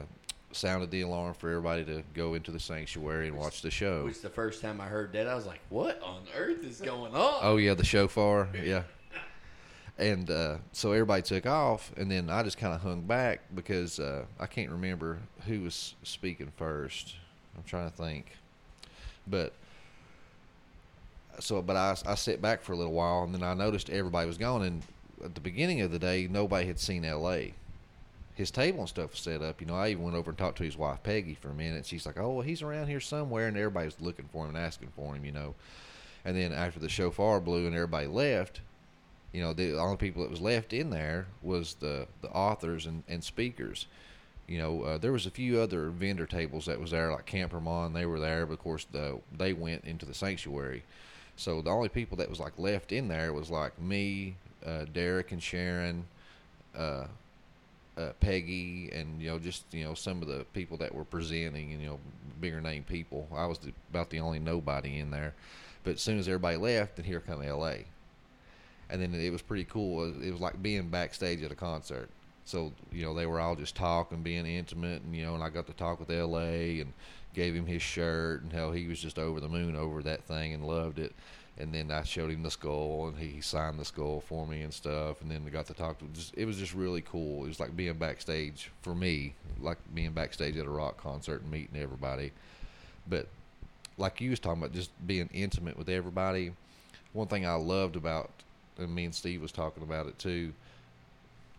sounded 0.51 0.91
the 0.91 1.01
alarm 1.01 1.33
for 1.35 1.49
everybody 1.49 1.85
to 1.85 2.03
go 2.13 2.33
into 2.33 2.51
the 2.51 2.59
sanctuary 2.59 3.29
and 3.29 3.37
watch 3.37 3.61
the 3.61 3.71
show. 3.71 4.03
Which 4.03 4.21
the 4.21 4.29
first 4.29 4.61
time 4.61 4.81
I 4.81 4.87
heard 4.87 5.13
that, 5.13 5.27
I 5.27 5.35
was 5.35 5.45
like, 5.45 5.61
"What 5.69 6.01
on 6.01 6.23
earth 6.35 6.65
is 6.65 6.81
going 6.81 7.13
on?" 7.15 7.39
Oh 7.41 7.55
yeah, 7.55 7.73
the 7.75 7.85
shofar, 7.85 8.49
yeah. 8.61 8.83
And 9.97 10.29
uh, 10.29 10.57
so 10.73 10.91
everybody 10.91 11.21
took 11.21 11.45
off, 11.45 11.93
and 11.95 12.11
then 12.11 12.29
I 12.29 12.43
just 12.43 12.57
kind 12.57 12.73
of 12.73 12.81
hung 12.81 13.01
back 13.03 13.39
because 13.55 13.97
uh, 13.97 14.25
I 14.37 14.47
can't 14.47 14.69
remember 14.69 15.19
who 15.47 15.61
was 15.61 15.95
speaking 16.03 16.51
first. 16.57 17.15
I'm 17.55 17.63
trying 17.63 17.89
to 17.89 17.95
think, 17.95 18.35
but 19.25 19.53
so 21.39 21.61
but 21.61 21.77
I 21.77 21.95
I 22.05 22.15
sat 22.15 22.41
back 22.41 22.61
for 22.61 22.73
a 22.73 22.75
little 22.75 22.91
while, 22.91 23.23
and 23.23 23.33
then 23.33 23.43
I 23.43 23.53
noticed 23.53 23.89
everybody 23.89 24.27
was 24.27 24.37
gone. 24.37 24.63
And 24.63 24.83
at 25.23 25.35
the 25.35 25.41
beginning 25.41 25.81
of 25.81 25.91
the 25.91 25.99
day, 25.99 26.27
nobody 26.29 26.67
had 26.67 26.79
seen 26.79 27.05
L.A. 27.05 27.53
His 28.35 28.51
table 28.51 28.81
and 28.81 28.89
stuff 28.89 29.11
was 29.11 29.19
set 29.21 29.41
up. 29.41 29.61
You 29.61 29.67
know, 29.67 29.75
I 29.75 29.89
even 29.89 30.03
went 30.03 30.15
over 30.15 30.31
and 30.31 30.37
talked 30.37 30.57
to 30.57 30.63
his 30.63 30.77
wife 30.77 31.01
Peggy 31.03 31.35
for 31.35 31.49
a 31.49 31.53
minute. 31.53 31.85
She's 31.85 32.05
like, 32.05 32.19
"Oh, 32.19 32.33
well, 32.33 32.41
he's 32.41 32.61
around 32.61 32.87
here 32.87 32.99
somewhere," 32.99 33.47
and 33.47 33.55
everybody 33.55 33.85
was 33.85 34.01
looking 34.01 34.27
for 34.31 34.43
him 34.43 34.55
and 34.55 34.65
asking 34.65 34.91
for 34.95 35.15
him. 35.15 35.23
You 35.23 35.31
know, 35.31 35.55
and 36.25 36.35
then 36.35 36.51
after 36.51 36.79
the 36.79 36.89
shofar 36.89 37.39
blew 37.39 37.65
and 37.65 37.75
everybody 37.75 38.07
left, 38.07 38.59
you 39.31 39.41
know, 39.41 39.53
the 39.53 39.77
only 39.79 39.97
people 39.97 40.21
that 40.23 40.31
was 40.31 40.41
left 40.41 40.73
in 40.73 40.89
there 40.89 41.27
was 41.41 41.75
the 41.75 42.07
the 42.21 42.29
authors 42.29 42.85
and, 42.85 43.03
and 43.07 43.23
speakers. 43.23 43.87
You 44.47 44.59
know, 44.59 44.83
uh, 44.83 44.97
there 44.97 45.11
was 45.11 45.25
a 45.25 45.31
few 45.31 45.59
other 45.59 45.89
vendor 45.89 46.25
tables 46.25 46.67
that 46.67 46.79
was 46.79 46.91
there, 46.91 47.11
like 47.11 47.25
Campermon. 47.25 47.93
They 47.93 48.05
were 48.05 48.19
there, 48.19 48.45
but 48.45 48.53
of 48.53 48.59
course, 48.59 48.85
the, 48.91 49.19
they 49.35 49.53
went 49.53 49.85
into 49.85 50.05
the 50.05 50.13
sanctuary. 50.13 50.83
So 51.35 51.61
the 51.61 51.71
only 51.71 51.89
people 51.89 52.17
that 52.17 52.29
was 52.29 52.39
like 52.39 52.57
left 52.57 52.91
in 52.91 53.07
there 53.07 53.33
was 53.33 53.49
like 53.49 53.79
me, 53.81 54.35
uh, 54.65 54.85
Derek, 54.93 55.31
and 55.31 55.41
Sharon, 55.41 56.05
uh, 56.77 57.05
uh, 57.97 58.09
Peggy, 58.19 58.91
and 58.93 59.21
you 59.21 59.29
know 59.29 59.39
just 59.39 59.65
you 59.71 59.83
know 59.83 59.93
some 59.93 60.21
of 60.21 60.27
the 60.27 60.45
people 60.53 60.77
that 60.77 60.93
were 60.93 61.05
presenting, 61.05 61.71
and 61.71 61.81
you 61.81 61.87
know 61.87 61.99
bigger 62.41 62.61
name 62.61 62.83
people. 62.83 63.27
I 63.35 63.45
was 63.45 63.59
the, 63.59 63.71
about 63.89 64.09
the 64.09 64.19
only 64.19 64.39
nobody 64.39 64.99
in 64.99 65.11
there. 65.11 65.33
But 65.83 65.95
as 65.95 66.01
soon 66.01 66.17
as 66.17 66.27
everybody 66.27 66.57
left, 66.57 66.95
then 66.95 67.05
here 67.05 67.19
come 67.19 67.43
L.A 67.43 67.85
and 68.89 69.01
then 69.01 69.13
it 69.13 69.31
was 69.31 69.41
pretty 69.41 69.63
cool. 69.65 70.05
It 70.21 70.31
was 70.31 70.41
like 70.41 70.61
being 70.61 70.89
backstage 70.89 71.41
at 71.43 71.51
a 71.51 71.55
concert. 71.55 72.09
So 72.45 72.71
you 72.91 73.03
know 73.03 73.13
they 73.13 73.25
were 73.25 73.39
all 73.39 73.55
just 73.55 73.75
talking, 73.75 74.21
being 74.21 74.45
intimate, 74.45 75.01
and 75.01 75.15
you 75.15 75.25
know, 75.25 75.33
and 75.33 75.43
I 75.43 75.49
got 75.49 75.67
to 75.67 75.73
talk 75.73 75.99
with 75.99 76.11
L.A. 76.11 76.81
and 76.81 76.93
gave 77.33 77.55
him 77.55 77.65
his 77.65 77.81
shirt, 77.81 78.43
and 78.43 78.53
how 78.53 78.71
he 78.71 78.87
was 78.87 78.99
just 78.99 79.17
over 79.17 79.39
the 79.39 79.49
moon 79.49 79.75
over 79.75 80.03
that 80.03 80.23
thing 80.25 80.53
and 80.53 80.65
loved 80.65 80.99
it. 80.99 81.13
And 81.57 81.73
then 81.73 81.89
I 81.89 82.03
showed 82.03 82.31
him 82.31 82.43
the 82.43 82.51
skull, 82.51 83.07
and 83.07 83.17
he 83.17 83.39
signed 83.39 83.79
the 83.79 83.85
skull 83.85 84.19
for 84.19 84.45
me 84.45 84.61
and 84.63 84.73
stuff. 84.73 85.21
And 85.21 85.31
then 85.31 85.45
we 85.45 85.51
got 85.51 85.67
to 85.67 85.73
talk 85.73 85.99
to. 85.99 86.05
Just, 86.13 86.33
it 86.35 86.45
was 86.45 86.57
just 86.57 86.73
really 86.73 87.01
cool. 87.01 87.45
It 87.45 87.47
was 87.47 87.59
like 87.61 87.75
being 87.77 87.93
backstage 87.93 88.71
for 88.81 88.93
me, 88.93 89.35
like 89.61 89.77
being 89.93 90.11
backstage 90.11 90.57
at 90.57 90.65
a 90.65 90.69
rock 90.69 90.97
concert 90.97 91.41
and 91.41 91.51
meeting 91.51 91.81
everybody. 91.81 92.31
But 93.07 93.27
like 93.97 94.19
you 94.19 94.31
was 94.31 94.39
talking 94.39 94.61
about, 94.61 94.73
just 94.73 94.91
being 95.07 95.29
intimate 95.33 95.77
with 95.77 95.87
everybody. 95.87 96.51
One 97.13 97.27
thing 97.27 97.45
I 97.45 97.53
loved 97.53 97.95
about 97.95 98.31
and 98.77 98.93
me 98.93 99.05
and 99.05 99.15
Steve 99.15 99.41
was 99.41 99.51
talking 99.51 99.83
about 99.83 100.07
it 100.07 100.17
too. 100.19 100.53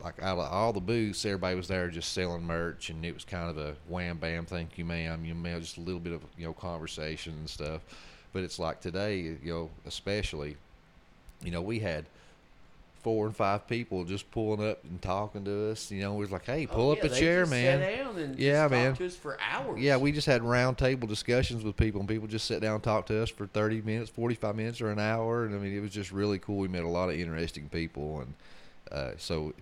Like 0.02 0.22
out 0.22 0.38
of 0.38 0.52
all 0.52 0.72
the 0.72 0.80
booths, 0.80 1.24
everybody 1.24 1.56
was 1.56 1.68
there 1.68 1.88
just 1.88 2.12
selling 2.12 2.44
merch, 2.44 2.90
and 2.90 3.04
it 3.04 3.14
was 3.14 3.24
kind 3.24 3.48
of 3.48 3.56
a 3.56 3.74
wham 3.88 4.18
bam, 4.18 4.44
thank 4.44 4.76
you, 4.76 4.84
ma'am, 4.84 5.24
you 5.24 5.34
ma'am, 5.34 5.60
just 5.60 5.78
a 5.78 5.80
little 5.80 6.00
bit 6.00 6.12
of 6.12 6.22
you 6.36 6.44
know 6.44 6.52
conversation 6.52 7.32
and 7.34 7.48
stuff. 7.48 7.80
But 8.36 8.44
it's 8.44 8.58
like 8.58 8.82
today, 8.82 9.18
you 9.18 9.38
know, 9.44 9.70
especially, 9.86 10.58
you 11.42 11.50
know, 11.50 11.62
we 11.62 11.78
had 11.78 12.04
four 13.02 13.24
and 13.24 13.34
five 13.34 13.66
people 13.66 14.04
just 14.04 14.30
pulling 14.30 14.68
up 14.68 14.84
and 14.84 15.00
talking 15.00 15.42
to 15.46 15.70
us. 15.70 15.90
You 15.90 16.02
know, 16.02 16.12
we 16.12 16.20
was 16.20 16.30
like, 16.30 16.44
"Hey, 16.44 16.66
pull 16.66 16.90
Oh, 16.90 16.92
up 16.92 17.02
a 17.02 17.08
chair, 17.08 17.46
man." 17.46 17.80
sat 17.80 17.96
down 17.96 18.18
and 18.18 18.38
yeah, 18.38 18.68
man. 18.68 18.88
talked 18.88 18.98
to 18.98 19.06
us 19.06 19.16
for 19.16 19.38
hours. 19.40 19.80
Yeah, 19.80 19.96
we 19.96 20.12
just 20.12 20.26
had 20.26 20.42
round 20.42 20.76
table 20.76 21.08
discussions 21.08 21.64
with 21.64 21.78
people, 21.78 21.98
and 22.02 22.06
people 22.10 22.28
just 22.28 22.44
sat 22.44 22.60
down 22.60 22.74
and 22.74 22.84
talked 22.84 23.08
to 23.08 23.22
us 23.22 23.30
for 23.30 23.46
thirty 23.46 23.80
minutes, 23.80 24.10
forty-five 24.10 24.54
minutes, 24.54 24.82
or 24.82 24.90
an 24.90 24.98
hour. 24.98 25.46
And 25.46 25.54
I 25.54 25.58
mean, 25.58 25.74
it 25.74 25.80
was 25.80 25.92
just 25.92 26.12
really 26.12 26.38
cool. 26.38 26.58
We 26.58 26.68
met 26.68 26.84
a 26.84 26.88
lot 26.88 27.08
of 27.08 27.18
interesting 27.18 27.70
people, 27.70 28.20
and 28.20 28.34
uh, 28.92 29.12
so 29.16 29.54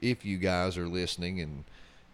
if 0.00 0.24
you 0.24 0.38
guys 0.38 0.78
are 0.78 0.86
listening 0.86 1.40
and 1.40 1.64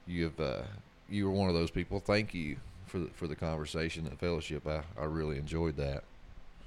you've 0.06 0.40
uh, 0.40 0.62
you 1.10 1.26
were 1.26 1.32
one 1.32 1.50
of 1.50 1.54
those 1.54 1.70
people, 1.70 2.00
thank 2.00 2.32
you 2.32 2.56
for 2.90 2.98
the, 2.98 3.06
for 3.14 3.26
the 3.26 3.36
conversation 3.36 4.06
and 4.06 4.18
fellowship. 4.18 4.66
I, 4.66 4.82
I 5.00 5.04
really 5.04 5.38
enjoyed 5.38 5.76
that. 5.76 6.04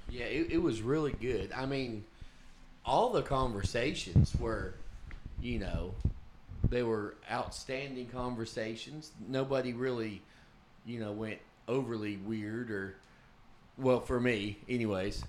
Yeah, 0.08 0.24
it, 0.24 0.52
it 0.52 0.58
was 0.62 0.82
really 0.82 1.12
good. 1.12 1.52
I 1.52 1.66
mean, 1.66 2.04
all 2.84 3.12
the 3.12 3.22
conversations 3.22 4.34
were, 4.38 4.74
you 5.40 5.58
know, 5.58 5.94
they 6.68 6.82
were 6.82 7.14
outstanding 7.30 8.06
conversations. 8.08 9.12
Nobody 9.28 9.72
really, 9.72 10.22
you 10.86 10.98
know, 10.98 11.12
went 11.12 11.38
overly 11.68 12.16
weird 12.16 12.70
or, 12.70 12.96
well, 13.78 14.00
for 14.00 14.18
me, 14.18 14.58
anyways. 14.68 15.24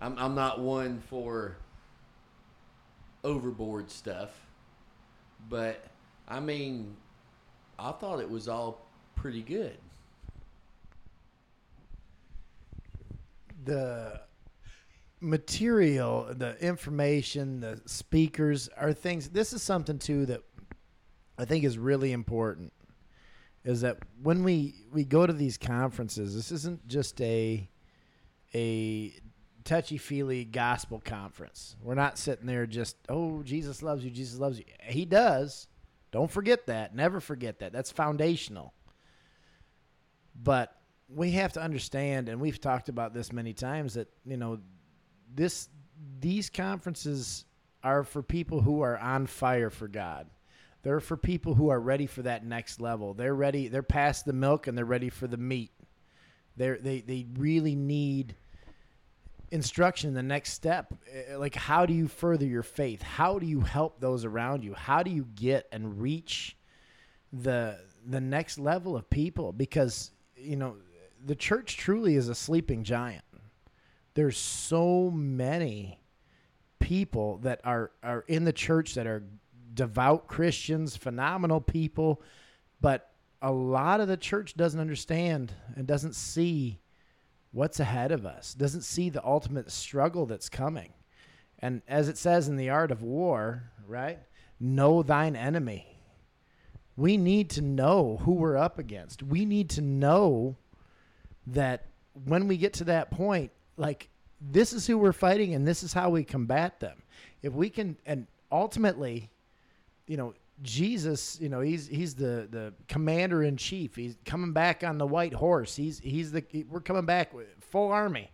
I'm 0.00 0.16
I'm 0.16 0.34
not 0.36 0.60
one 0.60 1.00
for 1.00 1.56
overboard 3.24 3.90
stuff, 3.90 4.30
but 5.50 5.84
I 6.28 6.38
mean, 6.38 6.94
I 7.78 7.90
thought 7.90 8.20
it 8.20 8.30
was 8.30 8.46
all 8.46 8.80
pretty 9.16 9.42
good. 9.42 9.76
The 13.62 14.20
material, 15.20 16.28
the 16.34 16.56
information, 16.64 17.60
the 17.60 17.80
speakers 17.86 18.68
are 18.76 18.92
things. 18.92 19.28
This 19.30 19.52
is 19.52 19.62
something 19.62 19.98
too 19.98 20.26
that 20.26 20.42
I 21.36 21.44
think 21.44 21.64
is 21.64 21.78
really 21.78 22.12
important. 22.12 22.72
Is 23.64 23.80
that 23.82 23.98
when 24.22 24.44
we 24.44 24.74
we 24.92 25.04
go 25.04 25.26
to 25.26 25.32
these 25.32 25.58
conferences, 25.58 26.34
this 26.34 26.52
isn't 26.52 26.86
just 26.88 27.20
a 27.20 27.68
a 28.54 29.14
touchy 29.64 29.98
feely 29.98 30.44
gospel 30.44 31.00
conference. 31.04 31.76
We're 31.82 31.94
not 31.94 32.16
sitting 32.18 32.46
there 32.46 32.66
just 32.66 32.96
oh 33.08 33.42
Jesus 33.42 33.82
loves 33.82 34.04
you, 34.04 34.10
Jesus 34.10 34.38
loves 34.38 34.58
you. 34.58 34.64
He 34.84 35.04
does. 35.04 35.68
Don't 36.10 36.30
forget 36.30 36.66
that. 36.66 36.94
Never 36.94 37.20
forget 37.20 37.58
that. 37.58 37.72
That's 37.72 37.90
foundational. 37.90 38.72
But 40.40 40.77
we 41.08 41.32
have 41.32 41.52
to 41.54 41.62
understand, 41.62 42.28
and 42.28 42.40
we've 42.40 42.60
talked 42.60 42.88
about 42.88 43.14
this 43.14 43.32
many 43.32 43.52
times, 43.52 43.94
that 43.94 44.08
you 44.24 44.36
know, 44.36 44.58
this 45.34 45.68
these 46.20 46.50
conferences 46.50 47.44
are 47.82 48.04
for 48.04 48.22
people 48.22 48.60
who 48.60 48.82
are 48.82 48.98
on 48.98 49.26
fire 49.26 49.70
for 49.70 49.88
God. 49.88 50.26
They're 50.82 51.00
for 51.00 51.16
people 51.16 51.54
who 51.54 51.70
are 51.70 51.80
ready 51.80 52.06
for 52.06 52.22
that 52.22 52.44
next 52.44 52.80
level. 52.80 53.14
They're 53.14 53.34
ready. 53.34 53.68
They're 53.68 53.82
past 53.82 54.24
the 54.24 54.32
milk 54.32 54.66
and 54.66 54.76
they're 54.76 54.84
ready 54.84 55.10
for 55.10 55.26
the 55.26 55.36
meat. 55.36 55.72
They 56.56 56.70
they 56.72 57.00
they 57.00 57.26
really 57.36 57.74
need 57.74 58.34
instruction 59.50 60.14
the 60.14 60.22
next 60.22 60.52
step. 60.52 60.92
Eh, 61.10 61.36
Like 61.36 61.54
how 61.54 61.86
do 61.86 61.94
you 61.94 62.08
further 62.08 62.46
your 62.46 62.62
faith? 62.62 63.02
How 63.02 63.38
do 63.38 63.46
you 63.46 63.60
help 63.60 64.00
those 64.00 64.24
around 64.24 64.62
you? 64.62 64.74
How 64.74 65.02
do 65.02 65.10
you 65.10 65.26
get 65.34 65.66
and 65.72 66.00
reach 66.00 66.56
the 67.32 67.78
the 68.06 68.20
next 68.20 68.58
level 68.58 68.96
of 68.96 69.08
people? 69.10 69.52
Because 69.52 70.12
you 70.36 70.56
know 70.56 70.76
the 71.24 71.34
church 71.34 71.76
truly 71.76 72.16
is 72.16 72.28
a 72.28 72.34
sleeping 72.34 72.84
giant. 72.84 73.24
There's 74.14 74.36
so 74.36 75.10
many 75.10 76.00
people 76.78 77.38
that 77.38 77.60
are 77.64 77.90
are 78.02 78.24
in 78.28 78.44
the 78.44 78.52
church 78.52 78.94
that 78.94 79.06
are 79.06 79.24
devout 79.74 80.26
Christians, 80.26 80.96
phenomenal 80.96 81.60
people, 81.60 82.22
but 82.80 83.12
a 83.40 83.52
lot 83.52 84.00
of 84.00 84.08
the 84.08 84.16
church 84.16 84.56
doesn't 84.56 84.80
understand 84.80 85.52
and 85.76 85.86
doesn't 85.86 86.14
see 86.14 86.80
what's 87.52 87.80
ahead 87.80 88.10
of 88.10 88.26
us, 88.26 88.54
doesn't 88.54 88.82
see 88.82 89.08
the 89.08 89.24
ultimate 89.24 89.70
struggle 89.70 90.26
that's 90.26 90.48
coming. 90.48 90.92
And 91.60 91.82
as 91.88 92.08
it 92.08 92.18
says 92.18 92.48
in 92.48 92.56
the 92.56 92.70
art 92.70 92.90
of 92.90 93.02
war, 93.02 93.70
right? 93.86 94.18
Know 94.60 95.02
thine 95.02 95.36
enemy. 95.36 95.86
We 96.96 97.16
need 97.16 97.50
to 97.50 97.62
know 97.62 98.20
who 98.22 98.32
we're 98.32 98.56
up 98.56 98.78
against. 98.78 99.22
We 99.22 99.44
need 99.44 99.70
to 99.70 99.80
know 99.80 100.56
that 101.52 101.86
when 102.24 102.48
we 102.48 102.56
get 102.56 102.74
to 102.74 102.84
that 102.84 103.10
point, 103.10 103.50
like 103.76 104.08
this 104.40 104.72
is 104.72 104.86
who 104.86 104.98
we're 104.98 105.12
fighting 105.12 105.54
and 105.54 105.66
this 105.66 105.82
is 105.82 105.92
how 105.92 106.10
we 106.10 106.24
combat 106.24 106.80
them. 106.80 107.02
If 107.42 107.52
we 107.52 107.70
can, 107.70 107.96
and 108.06 108.26
ultimately, 108.50 109.30
you 110.06 110.16
know, 110.16 110.34
Jesus, 110.62 111.38
you 111.40 111.48
know, 111.48 111.60
he's 111.60 111.86
he's 111.86 112.14
the 112.14 112.48
the 112.50 112.74
commander 112.88 113.44
in 113.44 113.56
chief. 113.56 113.94
He's 113.94 114.16
coming 114.24 114.52
back 114.52 114.82
on 114.82 114.98
the 114.98 115.06
white 115.06 115.32
horse. 115.32 115.76
He's 115.76 116.00
he's 116.00 116.32
the 116.32 116.42
we're 116.68 116.80
coming 116.80 117.06
back 117.06 117.32
with 117.32 117.46
full 117.60 117.92
army. 117.92 118.30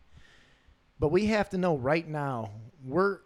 But 0.99 1.09
we 1.09 1.27
have 1.27 1.51
to 1.51 1.59
know 1.59 1.77
right 1.77 2.07
now 2.07 2.51
we're 2.83 3.19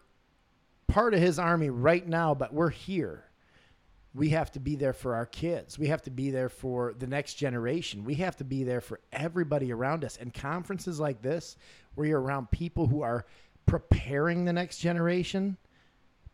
part 0.87 1.13
of 1.13 1.21
his 1.21 1.39
army 1.39 1.69
right 1.69 2.05
now, 2.05 2.33
but 2.33 2.53
we're 2.53 2.69
here. 2.69 3.23
We 4.13 4.29
have 4.29 4.51
to 4.53 4.59
be 4.59 4.75
there 4.75 4.93
for 4.93 5.15
our 5.15 5.25
kids. 5.25 5.77
We 5.77 5.87
have 5.87 6.01
to 6.03 6.09
be 6.09 6.31
there 6.31 6.49
for 6.49 6.95
the 6.97 7.07
next 7.07 7.35
generation. 7.35 8.03
We 8.03 8.15
have 8.15 8.35
to 8.37 8.43
be 8.43 8.63
there 8.63 8.81
for 8.81 8.99
everybody 9.11 9.71
around 9.71 10.03
us. 10.03 10.17
And 10.17 10.33
conferences 10.33 10.99
like 10.99 11.21
this, 11.21 11.57
where 11.95 12.07
you're 12.07 12.21
around 12.21 12.49
people 12.49 12.87
who 12.87 13.01
are 13.01 13.25
preparing 13.65 14.45
the 14.45 14.53
next 14.53 14.79
generation, 14.79 15.57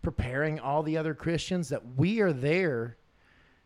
preparing 0.01 0.59
all 0.59 0.83
the 0.83 0.97
other 0.97 1.13
Christians, 1.13 1.69
that 1.69 1.81
we 1.97 2.21
are 2.21 2.31
there 2.31 2.97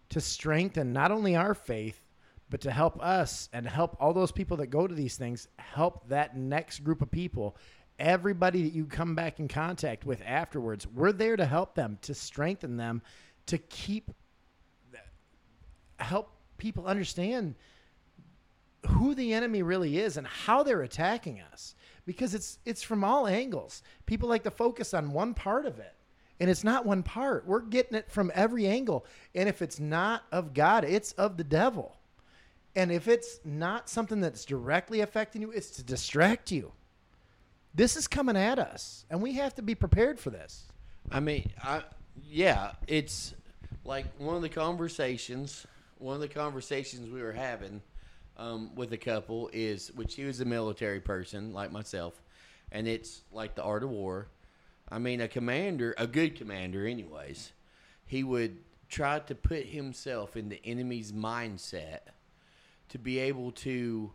to 0.10 0.20
strengthen 0.20 0.92
not 0.92 1.12
only 1.12 1.36
our 1.36 1.54
faith, 1.54 2.02
but 2.50 2.62
to 2.62 2.72
help 2.72 3.00
us 3.04 3.48
and 3.54 3.68
help 3.68 3.96
all 4.00 4.12
those 4.12 4.32
people 4.32 4.58
that 4.58 4.68
go 4.68 4.88
to 4.88 4.96
these 4.96 5.18
things, 5.18 5.48
help 5.58 6.08
that 6.10 6.36
next 6.36 6.80
group 6.84 7.04
of 7.04 7.12
people. 7.12 7.56
Everybody 8.00 8.64
that 8.64 8.74
you 8.74 8.86
come 8.86 9.14
back 9.14 9.40
in 9.40 9.48
contact 9.48 10.04
with 10.04 10.24
afterwards, 10.26 10.88
we're 10.88 11.12
there 11.12 11.36
to 11.36 11.46
help 11.46 11.76
them, 11.76 12.00
to 12.02 12.16
strengthen 12.16 12.78
them, 12.78 13.04
to 13.50 13.58
keep, 13.58 14.12
help 15.98 16.32
people 16.58 16.86
understand 16.86 17.56
who 18.88 19.14
the 19.14 19.34
enemy 19.34 19.62
really 19.62 20.00
is 20.00 20.18
and 20.18 20.26
how 20.26 20.64
they're 20.64 20.84
attacking 20.84 21.42
us 21.52 21.76
because 22.06 22.34
it's 22.34 22.60
it's 22.66 22.82
from 22.82 23.04
all 23.04 23.28
angles. 23.28 23.84
People 24.06 24.30
like 24.30 24.44
to 24.44 24.52
focus 24.52 24.94
on 24.94 25.12
one 25.12 25.34
part 25.34 25.66
of 25.66 25.80
it. 25.80 25.94
And 26.40 26.50
it's 26.50 26.64
not 26.64 26.86
one 26.86 27.04
part. 27.04 27.46
We're 27.46 27.60
getting 27.60 27.98
it 27.98 28.10
from 28.10 28.32
every 28.34 28.66
angle. 28.66 29.06
And 29.36 29.50
if 29.50 29.62
it's 29.62 29.80
not 29.80 30.24
of 30.32 30.54
God, 30.54 30.86
it's 30.86 31.12
of 31.14 31.36
the 31.36 31.44
devil. 31.44 31.98
And 32.76 32.92
if 32.92 33.10
it's 33.10 33.40
not 33.44 33.90
something 33.90 34.22
that's 34.22 34.46
directly 34.46 35.02
affecting 35.02 35.42
you, 35.42 35.52
it's 35.52 35.72
to 35.72 35.84
distract 35.84 36.52
you. 36.52 36.72
This 37.76 37.98
is 37.98 38.08
coming 38.08 38.38
at 38.38 38.58
us, 38.58 39.06
and 39.10 39.22
we 39.22 39.34
have 39.34 39.54
to 39.56 39.62
be 39.62 39.76
prepared 39.76 40.20
for 40.20 40.30
this. 40.30 40.68
I 41.12 41.20
mean, 41.20 41.52
I 41.62 41.84
yeah, 42.24 42.72
it's 42.88 43.34
like 43.84 44.06
one 44.20 44.36
of 44.36 44.42
the 44.42 44.50
conversations. 44.50 45.66
One 45.98 46.16
of 46.16 46.22
the 46.22 46.30
conversations 46.30 47.10
we 47.10 47.22
were 47.22 47.34
having 47.34 47.82
um, 48.38 48.74
with 48.76 48.94
a 48.94 48.98
couple 48.98 49.50
is, 49.52 49.92
which 49.96 50.16
he 50.16 50.24
was 50.24 50.40
a 50.40 50.46
military 50.46 51.02
person 51.02 51.54
like 51.54 51.72
myself, 51.72 52.22
and 52.72 52.88
it's 52.88 53.22
like 53.32 53.56
the 53.56 53.64
art 53.64 53.84
of 53.84 53.90
war. 53.90 54.28
I 54.90 54.98
mean, 54.98 55.22
a 55.22 55.28
commander, 55.28 55.94
a 55.98 56.08
good 56.08 56.36
commander, 56.36 56.88
anyways, 56.88 57.52
he 58.06 58.24
would 58.24 58.60
try 58.88 59.20
to 59.20 59.36
put 59.36 59.66
himself 59.66 60.36
in 60.36 60.50
the 60.50 60.62
enemy's 60.66 61.12
mindset 61.12 62.00
to 62.88 62.98
be 62.98 63.20
able 63.20 63.52
to 63.52 64.12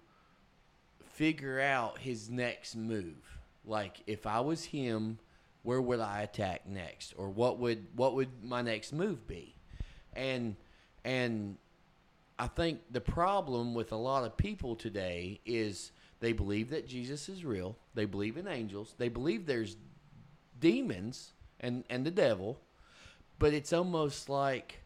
figure 1.12 1.60
out 1.60 1.98
his 1.98 2.28
next 2.28 2.74
move. 2.74 3.38
Like 3.64 4.02
if 4.06 4.26
I 4.26 4.40
was 4.40 4.64
him, 4.64 5.18
where 5.62 5.80
would 5.80 6.00
I 6.00 6.22
attack 6.22 6.66
next, 6.66 7.14
or 7.16 7.30
what 7.30 7.58
would 7.58 7.86
what 7.94 8.14
would 8.14 8.42
my 8.42 8.62
next 8.62 8.92
move 8.92 9.26
be? 9.26 9.53
And 10.16 10.56
and 11.04 11.56
I 12.38 12.46
think 12.48 12.80
the 12.90 13.00
problem 13.00 13.74
with 13.74 13.92
a 13.92 13.96
lot 13.96 14.24
of 14.24 14.36
people 14.36 14.74
today 14.74 15.40
is 15.44 15.92
they 16.20 16.32
believe 16.32 16.70
that 16.70 16.88
Jesus 16.88 17.28
is 17.28 17.44
real. 17.44 17.76
They 17.94 18.06
believe 18.06 18.36
in 18.36 18.48
angels. 18.48 18.94
They 18.98 19.08
believe 19.08 19.46
there's 19.46 19.76
demons 20.60 21.32
and 21.60 21.84
and 21.90 22.04
the 22.04 22.10
devil, 22.10 22.58
but 23.38 23.52
it's 23.52 23.72
almost 23.72 24.28
like 24.28 24.80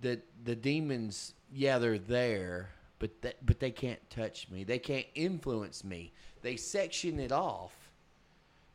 the 0.00 0.20
the 0.44 0.56
demons. 0.56 1.34
Yeah, 1.54 1.78
they're 1.78 1.98
there, 1.98 2.70
but 2.98 3.20
that, 3.22 3.44
but 3.44 3.60
they 3.60 3.70
can't 3.70 4.00
touch 4.08 4.48
me. 4.50 4.64
They 4.64 4.78
can't 4.78 5.06
influence 5.14 5.84
me. 5.84 6.12
They 6.40 6.56
section 6.56 7.20
it 7.20 7.30
off 7.30 7.72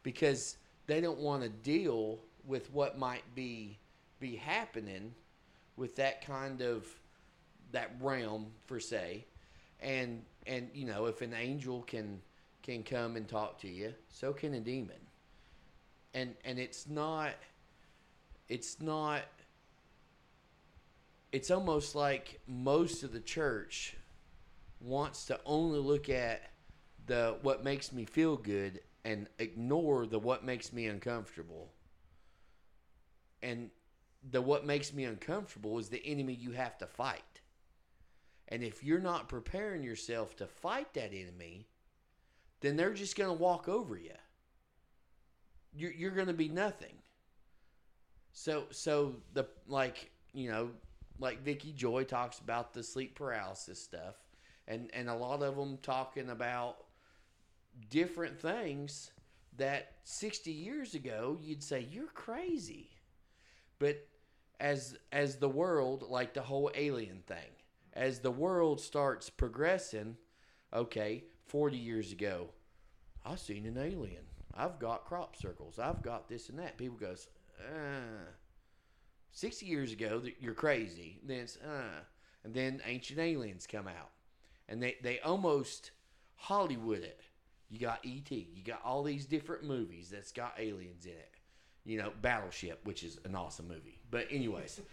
because 0.04 0.58
they 0.86 1.02
don't 1.02 1.20
want 1.20 1.44
to 1.44 1.50
deal 1.50 2.20
with 2.46 2.72
what 2.72 3.00
might 3.00 3.24
be 3.36 3.78
be 4.20 4.36
happening 4.36 5.14
with 5.78 5.96
that 5.96 6.26
kind 6.26 6.62
of 6.62 6.86
that 7.72 7.92
realm 8.02 8.48
per 8.66 8.80
se. 8.80 9.26
And 9.80 10.24
and 10.46 10.70
you 10.74 10.86
know 10.86 11.06
if 11.06 11.22
an 11.22 11.34
angel 11.34 11.84
can 11.84 12.22
can 12.64 12.84
come 12.84 13.16
and 13.16 13.28
talk 13.28 13.60
to 13.62 13.70
you 13.70 13.94
so 14.10 14.34
can 14.34 14.54
a 14.54 14.60
demon. 14.60 14.98
And 16.14 16.36
and 16.44 16.60
it's 16.60 16.90
not 16.90 17.34
it's 18.50 18.82
not 18.82 19.24
it's 21.32 21.52
almost 21.52 21.96
like 21.96 22.40
most 22.48 23.04
of 23.04 23.14
the 23.14 23.20
church 23.20 23.96
wants 24.80 25.26
to 25.26 25.40
only 25.46 25.80
look 25.80 26.10
at 26.10 26.52
the 27.06 27.38
what 27.42 27.64
makes 27.64 27.92
me 27.92 28.06
feel 28.06 28.36
good 28.36 28.80
and 29.04 29.28
ignore 29.40 30.06
the 30.06 30.20
what 30.20 30.44
makes 30.44 30.74
me 30.74 30.88
uncomfortable. 30.88 31.70
And 33.42 33.70
the 34.30 34.42
what 34.42 34.66
makes 34.66 34.94
me 34.94 35.04
uncomfortable 35.06 35.80
is 35.80 35.90
the 35.90 36.06
enemy 36.06 36.34
you 36.34 36.52
have 36.52 36.78
to 36.78 36.88
fight. 36.88 37.22
And 38.50 38.64
if 38.64 38.84
you're 38.84 39.00
not 39.00 39.28
preparing 39.28 39.84
yourself 39.84 40.36
to 40.38 40.48
fight 40.48 40.94
that 40.94 41.14
enemy 41.14 41.68
then 42.62 42.76
they're 42.76 42.94
just 42.94 43.16
going 43.16 43.30
to 43.30 43.42
walk 43.42 43.70
over 43.70 43.96
you 43.96 44.12
you're, 45.78 45.92
you're 45.92 46.12
going 46.12 46.28
to 46.28 46.34
be 46.34 46.50
nothing. 46.50 46.96
So 48.34 48.66
so 48.70 49.16
the 49.34 49.48
like 49.68 50.12
you 50.34 50.52
know 50.52 50.70
like 51.20 51.44
Vicky 51.44 51.72
Joy 51.72 52.04
talks 52.04 52.40
about 52.40 52.74
the 52.74 52.84
sleep 52.84 53.16
paralysis 53.16 53.82
stuff 53.82 54.16
and 54.68 54.92
and 54.94 55.10
a 55.10 55.16
lot 55.16 55.42
of 55.42 55.56
them 55.56 55.80
talking 55.82 56.30
about 56.30 56.78
different 57.90 58.40
things 58.40 59.12
that 59.58 59.94
60 60.04 60.52
years 60.52 60.94
ago 60.94 61.38
you'd 61.42 61.64
say 61.64 61.88
you're 61.92 62.08
crazy. 62.08 62.90
But 63.80 64.08
as 64.60 64.98
as 65.12 65.38
the 65.38 65.50
world 65.50 66.06
like 66.10 66.34
the 66.34 66.42
whole 66.42 66.72
alien 66.76 67.24
thing. 67.28 67.52
As 67.94 68.20
the 68.20 68.32
world 68.32 68.80
starts 68.80 69.30
progressing 69.30 70.18
okay 70.74 71.24
40 71.46 71.78
years 71.78 72.12
ago 72.12 72.50
i 73.26 73.36
seen 73.36 73.66
an 73.66 73.78
alien. 73.78 74.24
I've 74.54 74.80
got 74.80 75.06
crop 75.06 75.36
circles. 75.36 75.80
I've 75.80 76.02
got 76.02 76.28
this 76.28 76.50
and 76.50 76.60
that. 76.60 76.78
People 76.78 76.98
goes 76.98 77.28
uh 77.60 78.32
60 79.32 79.66
years 79.66 79.92
ago 79.92 80.22
you're 80.40 80.54
crazy. 80.54 81.20
Then 81.24 81.40
it's 81.40 81.58
uh 81.58 82.02
and 82.44 82.54
then 82.54 82.82
ancient 82.86 83.20
aliens 83.20 83.68
come 83.68 83.88
out. 83.88 84.12
And 84.70 84.82
they 84.82 84.96
they 85.02 85.20
almost 85.20 85.92
hollywood 86.40 87.02
it 87.04 87.22
you 87.70 87.80
got 87.80 88.00
et 88.06 88.32
you 88.32 88.64
got 88.64 88.80
all 88.86 89.04
these 89.04 89.26
different 89.26 89.64
movies 89.64 90.10
that's 90.10 90.32
got 90.32 90.54
aliens 90.60 91.06
in 91.06 91.14
it 91.14 91.37
you 91.88 91.98
know 91.98 92.12
battleship 92.22 92.80
which 92.84 93.04
is 93.04 93.20
an 93.26 93.34
awesome 93.34 93.68
movie 93.68 94.00
but 94.12 94.28
anyways 94.30 94.82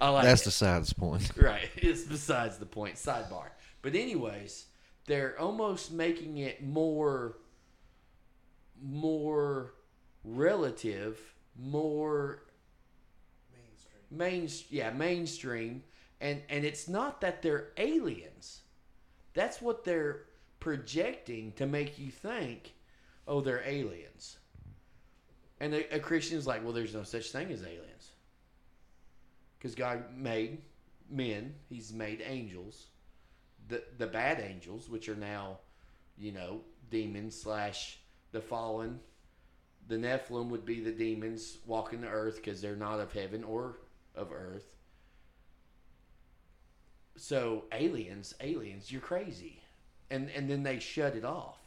I 0.00 0.08
like 0.08 0.24
That's 0.24 0.42
it. 0.42 0.46
besides 0.46 0.88
the 0.90 0.94
point. 0.96 1.30
Right. 1.36 1.68
It's 1.76 2.02
besides 2.02 2.58
the 2.58 2.66
point. 2.66 2.96
Sidebar. 2.96 3.48
But 3.82 3.94
anyways, 3.94 4.66
they're 5.06 5.38
almost 5.38 5.92
making 5.92 6.38
it 6.38 6.62
more 6.62 7.38
more 8.82 9.74
relative, 10.24 11.20
more 11.56 12.42
mainstream. 13.52 14.00
Main 14.10 14.48
yeah, 14.70 14.90
mainstream. 14.90 15.82
And 16.20 16.42
and 16.48 16.64
it's 16.64 16.88
not 16.88 17.20
that 17.20 17.42
they're 17.42 17.68
aliens. 17.76 18.62
That's 19.34 19.60
what 19.60 19.84
they're 19.84 20.24
projecting 20.60 21.52
to 21.52 21.66
make 21.66 21.98
you 21.98 22.10
think, 22.10 22.74
oh, 23.26 23.40
they're 23.40 23.62
aliens. 23.66 24.38
And 25.60 25.74
a, 25.74 25.96
a 25.96 26.00
Christian's 26.00 26.46
like, 26.46 26.64
well, 26.64 26.72
there's 26.72 26.94
no 26.94 27.04
such 27.04 27.30
thing 27.30 27.50
as 27.50 27.62
aliens 27.62 28.10
because 29.64 29.74
God 29.74 30.14
made 30.14 30.58
men. 31.10 31.54
He's 31.70 31.90
made 31.92 32.22
angels, 32.26 32.88
the 33.68 33.82
the 33.96 34.06
bad 34.06 34.40
angels, 34.40 34.90
which 34.90 35.08
are 35.08 35.16
now, 35.16 35.58
you 36.18 36.32
know, 36.32 36.60
demons 36.90 37.40
slash 37.40 37.98
the 38.32 38.42
fallen. 38.42 39.00
The 39.88 39.96
Nephilim 39.96 40.48
would 40.48 40.64
be 40.66 40.80
the 40.80 40.92
demons 40.92 41.58
walking 41.66 42.02
the 42.02 42.08
earth 42.08 42.36
because 42.36 42.60
they're 42.60 42.76
not 42.76 43.00
of 43.00 43.12
heaven 43.12 43.42
or 43.44 43.78
of 44.14 44.32
earth. 44.32 44.66
So 47.16 47.64
aliens, 47.72 48.34
aliens, 48.40 48.92
you're 48.92 49.00
crazy, 49.00 49.60
and 50.10 50.28
and 50.30 50.50
then 50.50 50.62
they 50.62 50.78
shut 50.78 51.16
it 51.16 51.24
off, 51.24 51.60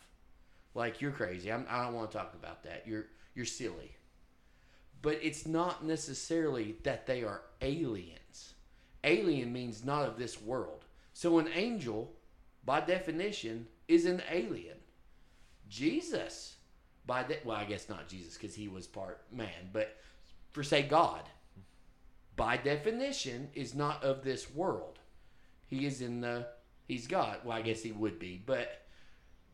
like 0.76 1.02
you're 1.02 1.12
crazy. 1.12 1.52
I'm, 1.52 1.66
I 1.68 1.86
don't 1.86 1.96
want 1.96 2.12
to 2.12 2.18
talk 2.18 2.36
about 2.36 2.64
that. 2.64 2.84
You're 2.86 3.08
you're 3.38 3.46
silly 3.46 3.98
but 5.02 5.20
it's 5.22 5.46
not 5.46 5.86
necessarily 5.86 6.76
that 6.84 7.06
they 7.06 7.24
are 7.24 7.42
aliens. 7.62 8.56
Alien 9.04 9.54
means 9.54 9.86
not 9.86 10.06
of 10.06 10.18
this 10.18 10.42
world. 10.42 10.86
So 11.14 11.40
an 11.40 11.50
angel, 11.54 12.12
by 12.66 12.82
definition, 12.82 13.68
is 13.88 14.06
an 14.06 14.22
alien. 14.30 14.78
Jesus, 15.70 16.56
by 17.06 17.24
de- 17.24 17.40
well, 17.44 17.58
I 17.58 17.66
guess 17.66 17.90
not 17.90 18.08
Jesus 18.08 18.34
because 18.34 18.56
he 18.56 18.68
was 18.68 18.88
part 18.88 19.22
man, 19.32 19.70
but 19.72 19.98
for 20.52 20.64
say 20.64 20.82
God, 20.82 21.22
by 22.36 22.58
definition, 22.58 23.50
is 23.54 23.74
not 23.74 24.04
of 24.04 24.24
this 24.24 24.54
world. 24.54 25.00
He 25.68 25.86
is 25.86 26.02
in 26.02 26.22
the. 26.22 26.48
He's 26.88 27.08
God. 27.08 27.40
Well, 27.44 27.58
I 27.58 27.62
guess 27.62 27.82
he 27.82 27.92
would 27.92 28.20
be, 28.20 28.42
but 28.46 28.86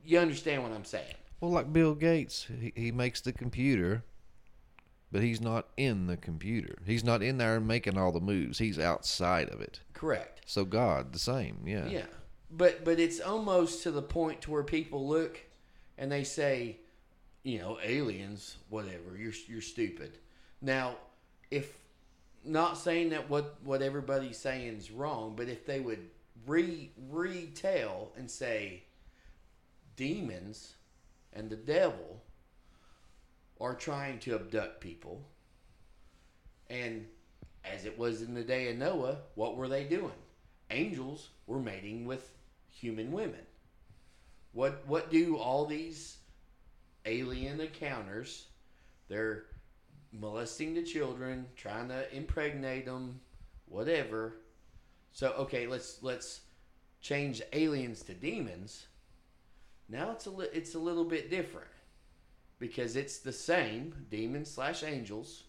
you 0.06 0.20
understand 0.20 0.62
what 0.64 0.72
I'm 0.72 0.86
saying. 0.86 1.16
Well, 1.44 1.52
like 1.52 1.74
Bill 1.74 1.94
Gates, 1.94 2.48
he, 2.62 2.72
he 2.74 2.92
makes 2.94 3.20
the 3.20 3.34
computer, 3.34 4.06
but 5.12 5.22
he's 5.22 5.42
not 5.42 5.68
in 5.76 6.08
the 6.08 6.16
computer. 6.16 6.78
He's 6.86 7.04
not 7.04 7.22
in 7.22 7.38
there 7.38 7.60
making 7.60 7.98
all 7.98 8.14
the 8.14 8.22
moves. 8.22 8.60
He's 8.60 8.80
outside 8.80 9.50
of 9.50 9.60
it. 9.60 9.82
Correct. 9.94 10.40
So 10.46 10.64
God, 10.64 11.12
the 11.12 11.20
same, 11.20 11.58
yeah. 11.66 11.88
Yeah. 11.88 12.06
But 12.50 12.86
but 12.86 12.98
it's 12.98 13.20
almost 13.20 13.84
to 13.84 13.92
the 13.92 14.02
point 14.02 14.40
to 14.44 14.52
where 14.52 14.64
people 14.64 15.06
look 15.06 15.38
and 15.98 16.10
they 16.10 16.24
say, 16.24 16.78
you 17.44 17.60
know, 17.60 17.78
aliens, 17.84 18.56
whatever, 18.70 19.18
you're 19.20 19.34
you're 19.46 19.60
stupid. 19.60 20.20
Now, 20.62 20.96
if 21.52 21.78
not 22.46 22.78
saying 22.78 23.10
that 23.10 23.30
what 23.30 23.58
what 23.66 23.82
everybody's 23.82 24.38
saying 24.38 24.78
is 24.78 24.92
wrong, 24.92 25.34
but 25.36 25.50
if 25.50 25.66
they 25.66 25.82
would 25.82 26.10
re 26.48 26.90
retell 27.10 28.14
and 28.16 28.32
say 28.32 28.84
demons 29.98 30.76
and 31.34 31.50
the 31.50 31.56
devil 31.56 32.22
are 33.60 33.76
trying 33.76 34.20
to 34.20 34.36
abduct 34.36 34.82
people 34.82 35.26
and 36.70 37.06
as 37.64 37.86
it 37.86 37.98
was 37.98 38.22
in 38.22 38.34
the 38.34 38.44
day 38.44 38.70
of 38.70 38.78
Noah, 38.78 39.18
what 39.36 39.56
were 39.56 39.68
they 39.68 39.84
doing? 39.84 40.12
Angels 40.72 41.30
were 41.48 41.60
mating 41.60 42.06
with 42.06 42.32
human 42.70 43.12
women. 43.12 43.46
What 44.52 44.84
what 44.88 45.10
do 45.10 45.38
all 45.38 45.66
these 45.66 46.18
alien 47.06 47.60
encounters? 47.60 48.48
They're 49.08 49.46
molesting 50.12 50.74
the 50.74 50.84
children, 50.84 51.46
trying 51.56 51.90
to 51.90 52.14
impregnate 52.16 52.86
them, 52.86 53.20
whatever. 53.68 54.36
So 55.12 55.32
okay, 55.34 55.68
let's 55.68 56.02
let's 56.02 56.42
change 57.02 57.42
aliens 57.52 58.04
to 58.04 58.14
demons. 58.14 58.88
Now 59.90 60.12
it's 60.12 60.26
a 60.26 60.32
li- 60.32 60.48
it's 60.54 60.76
a 60.76 60.80
little 60.80 61.06
bit 61.06 61.30
different 61.30 61.68
because 62.60 62.96
it's 62.96 63.20
the 63.20 63.34
same 63.34 64.06
demons 64.10 64.50
slash 64.50 64.84
angels, 64.84 65.44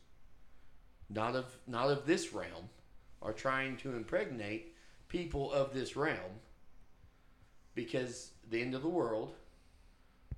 not 1.09 1.37
of 1.37 1.57
not 1.67 1.91
of 1.91 2.07
this 2.07 2.33
realm, 2.33 2.69
are 3.23 3.33
trying 3.33 3.77
to 3.79 3.95
impregnate 3.95 4.75
people 5.09 5.53
of 5.53 5.73
this 5.73 5.97
realm 5.97 6.41
because 7.75 8.31
the 8.51 8.61
end 8.61 8.75
of 8.75 8.83
the 8.83 8.89
world, 8.89 9.35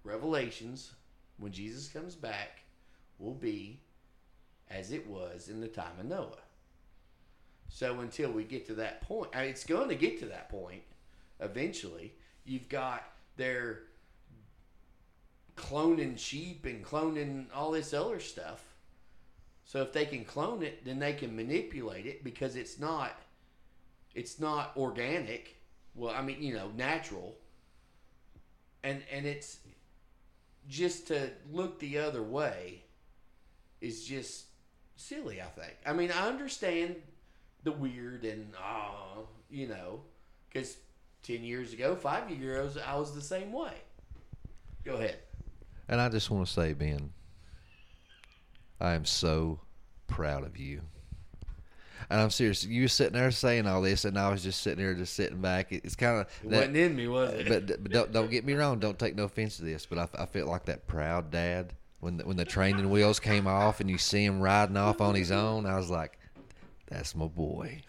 Revelations, 0.05 0.93
when 1.39 1.53
Jesus 1.53 1.89
comes 1.89 2.15
back, 2.15 2.63
will 3.19 3.35
be 3.35 3.81
as 4.71 4.93
it 4.93 5.07
was 5.07 5.49
in 5.49 5.61
the 5.61 5.69
time 5.69 5.99
of 5.99 6.07
Noah. 6.07 6.43
So 7.69 8.01
until 8.01 8.31
we 8.31 8.45
get 8.45 8.67
to 8.67 8.75
that 8.75 9.01
point, 9.03 9.31
I 9.35 9.43
mean, 9.43 9.51
it's 9.51 9.65
going 9.65 9.89
to 9.89 9.95
get 9.95 10.19
to 10.21 10.27
that 10.27 10.49
point 10.49 10.83
eventually. 11.41 12.15
You've 12.45 12.69
got 12.69 13.03
their 13.37 13.81
cloning 15.57 16.19
sheep 16.19 16.67
and 16.67 16.85
cloning 16.85 17.47
all 17.55 17.71
this 17.71 17.95
other 17.95 18.21
stuff. 18.21 18.63
So 19.65 19.83
if 19.83 19.93
they 19.93 20.07
can 20.07 20.25
clone 20.25 20.63
it, 20.63 20.85
then 20.85 20.99
they 20.99 21.13
can 21.13 21.35
manipulate 21.35 22.07
it 22.07 22.23
because 22.23 22.57
it's 22.57 22.79
not 22.79 23.19
it's 24.15 24.41
not 24.41 24.73
organic. 24.77 25.57
Well, 25.95 26.15
I 26.15 26.23
mean, 26.23 26.43
you 26.43 26.55
know, 26.55 26.71
natural. 26.77 27.37
And 28.83 29.03
and 29.13 29.27
it's 29.27 29.59
just 30.69 31.09
to 31.09 31.31
look 31.53 31.79
the 31.79 31.99
other 31.99 32.23
way 32.23 32.83
is 33.81 34.05
just 34.05 34.47
silly, 34.97 35.41
I 35.41 35.47
think. 35.47 35.75
I 35.85 35.93
mean, 35.93 36.11
I 36.11 36.29
understand 36.29 36.97
the 37.65 37.73
weird 37.73 38.25
and 38.25 38.53
ah, 38.59 39.19
you 39.51 39.67
know, 39.67 40.03
cuz 40.53 40.77
10 41.27 41.43
years 41.43 41.73
ago, 41.73 41.97
5 41.97 42.31
years 42.31 42.77
ago, 42.77 42.85
I 42.87 42.97
was 42.97 43.15
the 43.15 43.21
same 43.21 43.53
way. 43.53 43.73
Go 44.85 44.95
ahead. 44.95 45.19
And 45.89 46.01
I 46.01 46.09
just 46.09 46.31
want 46.31 46.47
to 46.47 46.53
say, 46.53 46.73
Ben, 46.73 47.11
I 48.81 48.93
am 48.95 49.05
so 49.05 49.61
proud 50.07 50.45
of 50.45 50.57
you. 50.57 50.83
And 52.09 52.21
I'm 52.21 52.31
serious. 52.31 52.65
You 52.65 52.83
were 52.83 52.89
sitting 52.89 53.15
there 53.15 53.31
saying 53.33 53.67
all 53.67 53.83
this, 53.83 54.05
and 54.05 54.17
I 54.17 54.31
was 54.31 54.43
just 54.43 54.63
sitting 54.63 54.85
there, 54.85 54.95
just 54.95 55.15
sitting 55.15 55.41
back. 55.41 55.73
It's 55.73 55.97
kind 55.97 56.21
of 56.21 56.27
It 56.45 56.51
wasn't 56.51 56.77
in 56.77 56.95
me, 56.95 57.09
was 57.09 57.33
it? 57.33 57.49
But, 57.49 57.67
but 57.83 57.91
don't, 57.91 58.13
don't 58.13 58.31
get 58.31 58.45
me 58.45 58.53
wrong. 58.53 58.79
Don't 58.79 58.99
take 58.99 59.17
no 59.17 59.25
offense 59.25 59.57
to 59.57 59.65
this, 59.65 59.87
but 59.87 59.99
I, 59.99 60.23
I 60.23 60.27
felt 60.27 60.49
like 60.49 60.67
that 60.67 60.87
proud 60.87 61.33
dad 61.33 61.73
when 62.01 62.19
the, 62.19 62.25
when 62.25 62.37
the 62.37 62.45
training 62.45 62.91
wheels 62.91 63.19
came 63.19 63.49
off 63.49 63.81
and 63.81 63.91
you 63.91 63.99
see 63.99 64.25
him 64.25 64.41
riding 64.41 64.77
off 64.77 65.01
on 65.01 65.17
his 65.17 65.33
own. 65.33 65.67
I 65.67 65.77
was 65.77 65.91
like, 65.91 66.19
"That's 66.87 67.17
my 67.17 67.27
boy." 67.27 67.83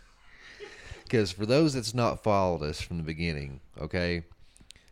Because 1.08 1.32
for 1.32 1.46
those 1.46 1.74
that's 1.74 1.94
not 1.94 2.24
followed 2.24 2.62
us 2.64 2.82
from 2.82 2.98
the 2.98 3.04
beginning, 3.04 3.62
okay, 3.80 4.24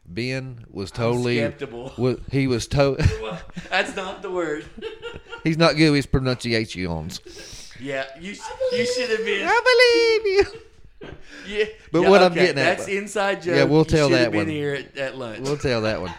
Ben 0.06 0.66
was 0.70 0.92
totally 0.92 1.38
skeptical. 1.40 1.92
wa- 1.98 2.16
he 2.32 2.48
was 2.48 2.68
to- 2.68 2.96
That's 3.70 3.96
not 3.96 4.22
the 4.22 4.30
word. 4.32 4.66
He's 5.44 5.58
not 5.58 5.76
good 5.76 5.90
with 5.90 5.98
his 5.98 6.06
pronunciations. 6.06 7.20
Yeah, 7.80 8.06
you 8.20 8.36
you 8.72 8.86
should 8.86 9.10
have 9.10 9.26
been. 9.26 9.46
I 9.48 10.22
believe 10.24 10.54
you. 10.54 10.60
Yeah, 11.48 11.66
But 11.92 12.02
yeah, 12.02 12.10
what 12.10 12.24
I'm 12.24 12.34
getting 12.34 12.58
at, 12.58 12.78
that's 12.78 12.88
inside 12.88 13.44
joke. 13.44 13.56
Yeah, 13.56 13.66
we'll 13.66 13.86
tell 13.86 14.08
should 14.10 14.16
that 14.18 14.32
been 14.32 14.40
one. 14.40 14.48
here 14.48 14.74
at, 14.74 14.98
at 14.98 15.16
lunch. 15.18 15.42
We'll 15.42 15.58
tell 15.58 15.82
that 15.82 16.02
one. 16.02 16.12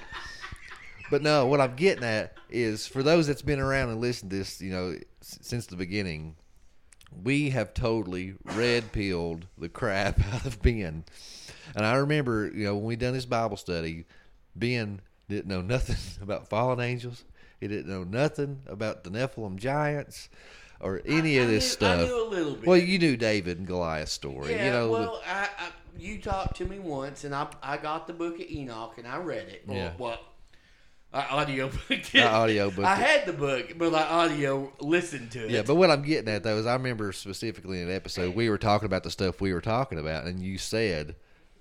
But 1.11 1.23
no, 1.23 1.47
what 1.47 1.61
I'm 1.61 1.75
getting 1.75 2.05
at 2.05 2.35
is 2.49 2.87
for 2.87 3.03
those 3.03 3.27
that's 3.27 3.43
been 3.43 3.59
around 3.59 3.89
and 3.89 4.01
listened 4.01 4.31
to 4.31 4.37
this, 4.37 4.61
you 4.61 4.71
know, 4.71 4.91
s- 5.21 5.39
since 5.43 5.67
the 5.67 5.75
beginning, 5.75 6.37
we 7.23 7.51
have 7.51 7.75
totally 7.75 8.35
red 8.55 8.93
pilled 8.93 9.47
the 9.59 9.69
crap 9.69 10.21
out 10.35 10.45
of 10.47 10.61
Ben. 10.63 11.05
And 11.75 11.85
I 11.87 11.97
remember, 11.97 12.51
you 12.55 12.65
know, 12.65 12.75
when 12.77 12.85
we 12.85 12.97
done 12.97 13.15
this 13.15 13.25
Bible 13.27 13.57
study, 13.57 14.05
Ben 14.55 15.01
didn't 15.29 15.47
know 15.49 15.61
nothing 15.63 15.97
about 16.23 16.49
fallen 16.49 16.81
angels. 16.81 17.25
He 17.61 17.69
didn't 17.69 17.89
know 17.91 18.05
nothing 18.05 18.63
about 18.67 19.03
the 19.05 19.11
Nephilim 19.11 19.57
giants 19.57 20.29
or 20.81 21.01
any 21.07 21.39
of 21.39 21.49
this 21.49 21.81
knew- 21.81 21.87
I 21.87 21.91
stuff. 21.97 22.09
knew 22.09 22.23
a 22.23 22.29
little 22.29 22.55
bit. 22.55 22.67
Well, 22.67 22.77
you 22.79 22.99
knew 22.99 23.17
David 23.17 23.59
and 23.59 23.67
Goliath's 23.67 24.13
story. 24.13 24.53
Yeah, 24.55 24.67
you 24.67 24.71
know, 24.73 24.87
the- 24.87 24.93
well, 24.93 25.23
I, 25.27 25.49
I 25.59 25.69
you 25.99 26.19
talked 26.21 26.57
to 26.59 26.67
me 26.67 26.79
once, 26.79 27.25
and 27.25 27.35
I 27.35 27.47
I 27.63 27.79
got 27.79 28.07
the 28.07 28.13
book 28.13 28.35
of 28.35 28.43
Enoch, 28.51 28.95
and 28.99 29.07
I 29.07 29.17
read 29.17 29.49
it. 29.49 29.63
Well, 29.67 29.77
Yeah. 29.79 29.93
What? 29.97 30.23
I 31.17 31.27
audio 31.31 31.69
booked 31.89 32.15
I 32.15 32.25
audio 32.25 32.71
booked 32.71 32.87
I 32.87 33.01
it. 33.01 33.07
had 33.07 33.27
the 33.27 33.33
book, 33.33 33.73
but 33.79 33.95
I 33.95 34.03
audio 34.03 34.73
listened 34.81 35.31
to 35.33 35.45
it. 35.45 35.51
Yeah, 35.51 35.63
but 35.63 35.77
what 35.77 35.91
I'm 35.91 36.03
getting 36.03 36.29
at 36.33 36.43
though 36.43 36.59
is 36.59 36.67
I 36.67 36.75
remember 36.75 37.11
specifically 37.13 37.81
in 37.81 37.89
an 37.89 37.95
episode 37.95 38.35
we 38.35 38.51
were 38.51 38.59
talking 38.59 38.87
about 38.87 39.03
the 39.03 39.11
stuff 39.11 39.41
we 39.41 39.53
were 39.55 39.61
talking 39.63 39.99
about, 39.99 40.27
and 40.27 40.43
you 40.43 40.59
said, 40.59 41.17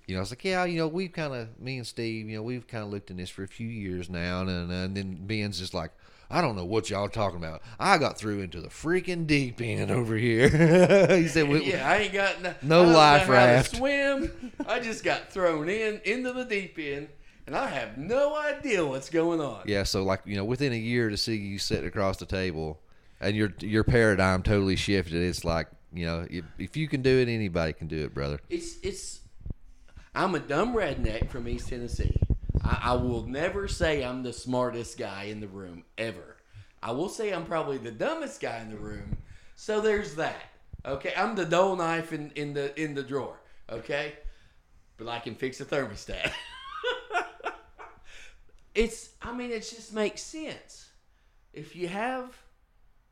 you 0.06 0.14
know, 0.14 0.20
I 0.20 0.22
was 0.22 0.30
like, 0.30 0.44
yeah, 0.44 0.64
you 0.66 0.78
know, 0.78 0.88
we've 0.88 1.12
kind 1.12 1.34
of 1.34 1.58
me 1.58 1.78
and 1.78 1.86
Steve, 1.86 2.28
you 2.28 2.36
know, 2.36 2.42
we've 2.42 2.66
kind 2.66 2.84
of 2.84 2.90
looked 2.90 3.10
in 3.10 3.16
this 3.16 3.30
for 3.30 3.44
a 3.44 3.48
few 3.48 3.68
years 3.68 4.10
now, 4.10 4.42
and 4.42 4.50
and, 4.50 4.70
and 4.70 4.96
then 4.96 5.14
Ben's 5.26 5.58
just 5.58 5.74
like. 5.74 5.90
I 6.28 6.40
don't 6.40 6.56
know 6.56 6.64
what 6.64 6.90
y'all 6.90 7.08
talking 7.08 7.38
about. 7.38 7.62
I 7.78 7.98
got 7.98 8.18
through 8.18 8.40
into 8.40 8.60
the 8.60 8.66
freaking 8.66 9.28
deep 9.28 9.60
end 9.60 9.92
over 9.92 10.16
here. 10.16 10.48
he 11.16 11.28
said, 11.28 11.48
we, 11.48 11.62
yeah, 11.70 11.88
I 11.88 11.98
ain't 11.98 12.12
got 12.12 12.42
no, 12.42 12.52
No 12.62 12.80
I 12.80 12.82
don't 12.82 12.92
know 12.92 12.98
life 12.98 13.28
raft. 13.28 13.76
swim. 13.76 14.52
I 14.66 14.80
just 14.80 15.04
got 15.04 15.30
thrown 15.30 15.68
in 15.68 16.00
into 16.04 16.32
the 16.32 16.44
deep 16.44 16.80
end, 16.80 17.10
and 17.46 17.56
I 17.56 17.68
have 17.68 17.96
no 17.96 18.36
idea 18.36 18.84
what's 18.84 19.08
going 19.08 19.40
on. 19.40 19.62
Yeah, 19.66 19.84
so 19.84 20.02
like 20.02 20.22
you 20.24 20.36
know, 20.36 20.44
within 20.44 20.72
a 20.72 20.76
year 20.76 21.08
to 21.08 21.16
see 21.16 21.36
you 21.36 21.58
sitting 21.58 21.86
across 21.86 22.16
the 22.16 22.26
table, 22.26 22.80
and 23.20 23.36
your 23.36 23.52
your 23.60 23.84
paradigm 23.84 24.42
totally 24.42 24.76
shifted. 24.76 25.22
It's 25.22 25.44
like 25.44 25.68
you 25.92 26.06
know, 26.06 26.26
if, 26.28 26.44
if 26.58 26.76
you 26.76 26.88
can 26.88 27.02
do 27.02 27.18
it, 27.18 27.28
anybody 27.28 27.72
can 27.72 27.86
do 27.86 28.04
it, 28.04 28.14
brother. 28.14 28.40
It's 28.50 28.78
it's. 28.82 29.20
I'm 30.14 30.34
a 30.34 30.40
dumb 30.40 30.74
redneck 30.74 31.30
from 31.30 31.46
East 31.46 31.68
Tennessee. 31.68 32.16
I, 32.64 32.80
I 32.84 32.92
will 32.94 33.26
never 33.26 33.68
say 33.68 34.02
I'm 34.02 34.22
the 34.22 34.32
smartest 34.32 34.98
guy 34.98 35.24
in 35.24 35.40
the 35.40 35.48
room 35.48 35.84
ever. 35.98 36.36
I 36.82 36.92
will 36.92 37.08
say 37.08 37.32
I'm 37.32 37.44
probably 37.44 37.78
the 37.78 37.90
dumbest 37.90 38.40
guy 38.40 38.60
in 38.60 38.70
the 38.70 38.76
room. 38.76 39.18
So 39.56 39.80
there's 39.80 40.14
that. 40.16 40.42
Okay, 40.84 41.12
I'm 41.16 41.34
the 41.34 41.44
dull 41.44 41.76
knife 41.76 42.12
in, 42.12 42.30
in 42.34 42.54
the 42.54 42.78
in 42.80 42.94
the 42.94 43.02
drawer. 43.02 43.40
Okay, 43.70 44.14
but 44.96 45.08
I 45.08 45.18
can 45.18 45.34
fix 45.34 45.60
a 45.60 45.64
thermostat. 45.64 46.32
it's 48.76 49.10
I 49.20 49.32
mean 49.32 49.50
it 49.50 49.60
just 49.60 49.92
makes 49.92 50.22
sense. 50.22 50.90
If 51.52 51.74
you 51.74 51.88
have 51.88 52.36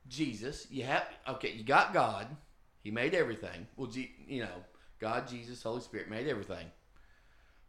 Jesus, 0.06 0.66
you 0.70 0.84
have 0.84 1.04
okay, 1.28 1.52
you 1.52 1.64
got 1.64 1.92
God. 1.92 2.28
He 2.82 2.90
made 2.90 3.14
everything. 3.14 3.66
Well, 3.76 3.90
you 4.28 4.42
know, 4.42 4.62
God, 5.00 5.26
Jesus, 5.26 5.62
Holy 5.62 5.80
Spirit 5.80 6.10
made 6.10 6.28
everything. 6.28 6.66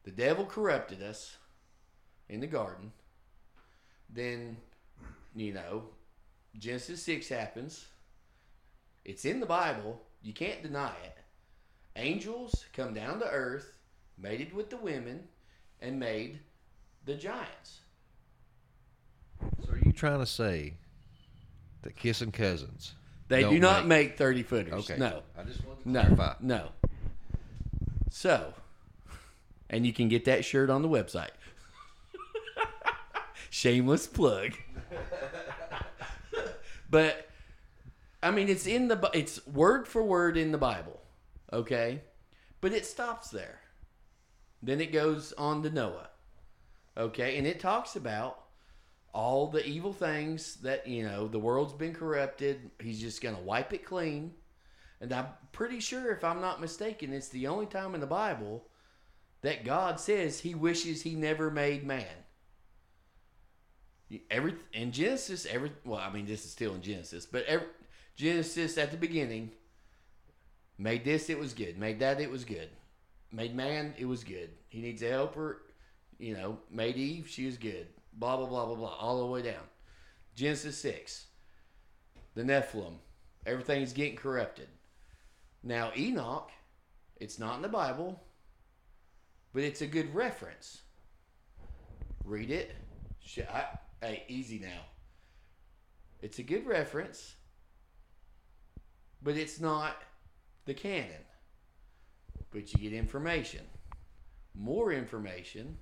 The 0.03 0.12
devil 0.12 0.45
corrupted 0.45 1.01
us 1.01 1.38
in 2.27 2.41
the 2.41 2.47
garden. 2.47 2.91
Then, 4.10 4.58
you 5.34 5.53
know, 5.53 5.86
Genesis 6.60 7.01
6 7.03 7.29
happens. 7.29 7.86
It's 9.05 9.23
in 9.23 9.39
the 9.39 9.45
Bible. 9.45 10.01
You 10.21 10.34
can't 10.34 10.62
deny 10.62 10.93
it. 11.05 11.17
Angels 11.95 12.65
come 12.73 12.93
down 12.93 13.19
to 13.19 13.29
earth, 13.29 13.77
mated 14.17 14.53
with 14.53 14.69
the 14.69 14.77
women, 14.77 15.27
and 15.79 15.99
made 15.99 16.39
the 17.05 17.15
giants. 17.15 17.79
So 19.41 19.74
are 19.74 19.78
you 19.78 19.91
trying 19.91 20.19
to 20.19 20.26
say 20.26 20.74
that 21.84 21.95
kissing 21.95 22.32
cousins 22.32 22.93
They 23.28 23.43
do 23.43 23.60
not 23.60 23.86
make- 23.88 24.10
make 24.10 24.17
thirty 24.17 24.43
footers. 24.43 24.74
Okay. 24.74 24.98
No. 24.98 25.24
I 25.38 25.43
just 25.43 25.63
wanted 25.65 25.84
to 25.84 25.89
no, 25.89 26.02
clarify. 26.02 26.34
No. 26.41 26.69
So, 28.10 28.54
and 29.69 29.86
you 29.86 29.91
can 29.91 30.08
get 30.08 30.26
that 30.26 30.45
shirt 30.45 30.69
on 30.69 30.82
the 30.82 30.88
website. 30.88 31.32
Shameless 33.50 34.08
plug. 34.08 34.54
but 36.89 37.28
I 38.24 38.32
mean, 38.32 38.50
it's 38.50 38.65
in 38.65 38.88
the 38.88 38.95
Bi- 38.95 39.12
it's 39.13 39.45
word 39.45 39.88
for 39.88 40.02
word 40.02 40.38
in 40.38 40.52
the 40.52 40.58
Bible, 40.58 41.00
okay? 41.52 42.02
But 42.62 42.74
it 42.74 42.86
stops 42.86 43.30
there. 43.30 43.60
Then 44.63 44.82
it 44.82 44.91
goes 44.91 45.34
on 45.34 45.62
to 45.63 45.69
Noah, 45.69 46.10
okay, 46.98 47.38
and 47.38 47.45
it 47.45 47.60
talks 47.60 47.95
about 47.95 48.44
all 49.15 49.47
the 49.47 49.65
evil 49.65 49.93
things 49.93 50.58
that 50.58 50.86
you 50.86 51.01
know 51.01 51.28
the 51.28 51.39
world's 51.39 51.73
been 51.73 51.93
corrupted. 51.93 52.69
He's 52.80 52.99
just 52.99 53.21
gonna 53.21 53.39
wipe 53.39 53.71
it 53.73 53.86
clean, 53.86 54.34
and 54.99 55.12
I'm 55.13 55.28
pretty 55.54 55.80
sure, 55.80 56.12
if 56.12 56.23
I'm 56.23 56.41
not 56.41 56.60
mistaken, 56.60 57.13
it's 57.13 57.30
the 57.30 57.47
only 57.47 57.65
time 57.65 57.95
in 57.95 58.01
the 58.01 58.08
Bible 58.08 58.65
that 59.41 59.63
God 59.63 60.01
says 60.01 60.41
He 60.41 60.54
wishes 60.54 61.01
He 61.01 61.15
never 61.15 61.49
made 61.49 61.88
man. 61.88 62.06
Every 64.30 64.56
in 64.73 64.91
Genesis, 64.91 65.47
every 65.49 65.71
well, 65.86 66.01
I 66.01 66.12
mean, 66.12 66.25
this 66.25 66.43
is 66.43 66.51
still 66.51 66.75
in 66.75 66.82
Genesis, 66.82 67.25
but 67.25 67.45
every, 67.45 67.67
Genesis 68.17 68.78
at 68.78 68.91
the 68.91 68.97
beginning 68.97 69.51
made 70.78 71.06
this, 71.06 71.30
it 71.30 71.39
was 71.39 71.54
good. 71.54 71.78
Made 71.78 71.99
that, 71.99 72.19
it 72.19 72.30
was 72.30 72.43
good. 72.43 72.69
Made 73.32 73.56
man, 73.56 73.93
it 73.97 74.06
was 74.06 74.25
good. 74.25 74.49
He 74.67 74.82
needs 74.82 75.01
a 75.01 75.10
helper, 75.10 75.62
you 76.19 76.34
know. 76.34 76.60
Made 76.69 76.97
Eve, 76.97 77.28
she 77.30 77.45
was 77.45 77.58
good. 77.58 77.88
Blah 78.17 78.38
blah 78.38 78.47
blah 78.47 78.65
blah 78.65 78.75
blah, 78.75 78.95
all 78.95 79.19
the 79.19 79.25
way 79.25 79.41
down. 79.41 79.63
Genesis 80.36 80.78
six, 80.78 81.28
the 82.34 82.43
Nephilim, 82.43 82.95
everything's 83.45 83.93
getting 83.93 84.15
corrupted. 84.15 84.67
Now 85.63 85.91
Enoch, 85.97 86.51
it's 87.17 87.39
not 87.39 87.58
in 87.58 87.62
the 87.62 87.67
Bible, 87.67 88.21
but 89.54 89.63
it's 89.63 89.82
a 89.82 89.88
good 89.88 90.13
reference. 90.15 90.82
Read 92.23 92.51
it. 92.51 92.75
I, 93.38 93.65
hey, 94.01 94.23
easy 94.28 94.60
now. 94.60 94.82
It's 96.21 96.39
a 96.39 96.43
good 96.43 96.65
reference, 96.65 97.36
but 99.21 99.36
it's 99.36 99.60
not 99.60 100.01
the 100.65 100.73
canon. 100.73 101.23
But 102.51 102.71
you 102.71 102.80
get 102.80 102.93
information, 102.97 103.62
more 104.54 104.91
information. 104.93 105.78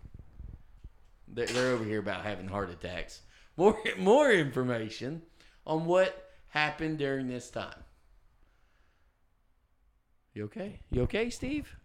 They're, 1.33 1.47
they're 1.47 1.71
over 1.71 1.83
here 1.83 1.99
about 1.99 2.23
having 2.23 2.47
heart 2.47 2.69
attacks. 2.69 3.21
More, 3.57 3.77
more 3.97 4.31
information 4.31 5.23
on 5.65 5.85
what 5.85 6.29
happened 6.49 6.99
during 6.99 7.27
this 7.27 7.49
time. 7.49 7.83
You 10.33 10.45
okay? 10.45 10.79
You 10.89 11.01
okay, 11.03 11.29
Steve? 11.29 11.75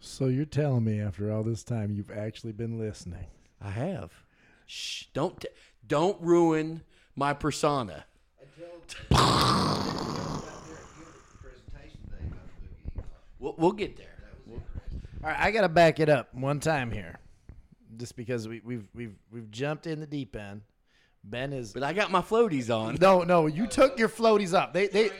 So 0.00 0.26
you're 0.26 0.44
telling 0.44 0.84
me 0.84 1.00
after 1.00 1.32
all 1.32 1.42
this 1.42 1.64
time 1.64 1.92
you've 1.92 2.10
actually 2.10 2.52
been 2.52 2.78
listening? 2.78 3.26
I 3.60 3.70
have. 3.70 4.12
Shh! 4.66 5.04
Don't 5.14 5.40
t- 5.40 5.48
don't 5.86 6.20
ruin 6.20 6.82
my 7.14 7.32
persona. 7.32 8.04
We'll, 13.38 13.54
we'll 13.58 13.72
get 13.72 13.96
there. 13.96 14.16
All 15.22 15.30
right, 15.30 15.38
I 15.38 15.50
got 15.50 15.62
to 15.62 15.68
back 15.68 15.98
it 16.00 16.08
up 16.08 16.34
one 16.34 16.60
time 16.60 16.90
here, 16.90 17.18
just 17.96 18.16
because 18.16 18.48
we, 18.48 18.60
we've 18.64 18.84
we've 18.94 19.14
we've 19.32 19.50
jumped 19.50 19.86
in 19.86 20.00
the 20.00 20.06
deep 20.06 20.36
end. 20.36 20.62
Ben 21.24 21.52
is, 21.52 21.72
but 21.72 21.82
I 21.82 21.92
got 21.92 22.10
my 22.12 22.20
floaties 22.20 22.74
on. 22.74 22.98
No, 23.00 23.22
no, 23.22 23.46
you 23.46 23.66
took 23.66 23.98
your 23.98 24.08
floaties 24.08 24.54
up. 24.54 24.72
They 24.72 24.86
they 24.86 25.10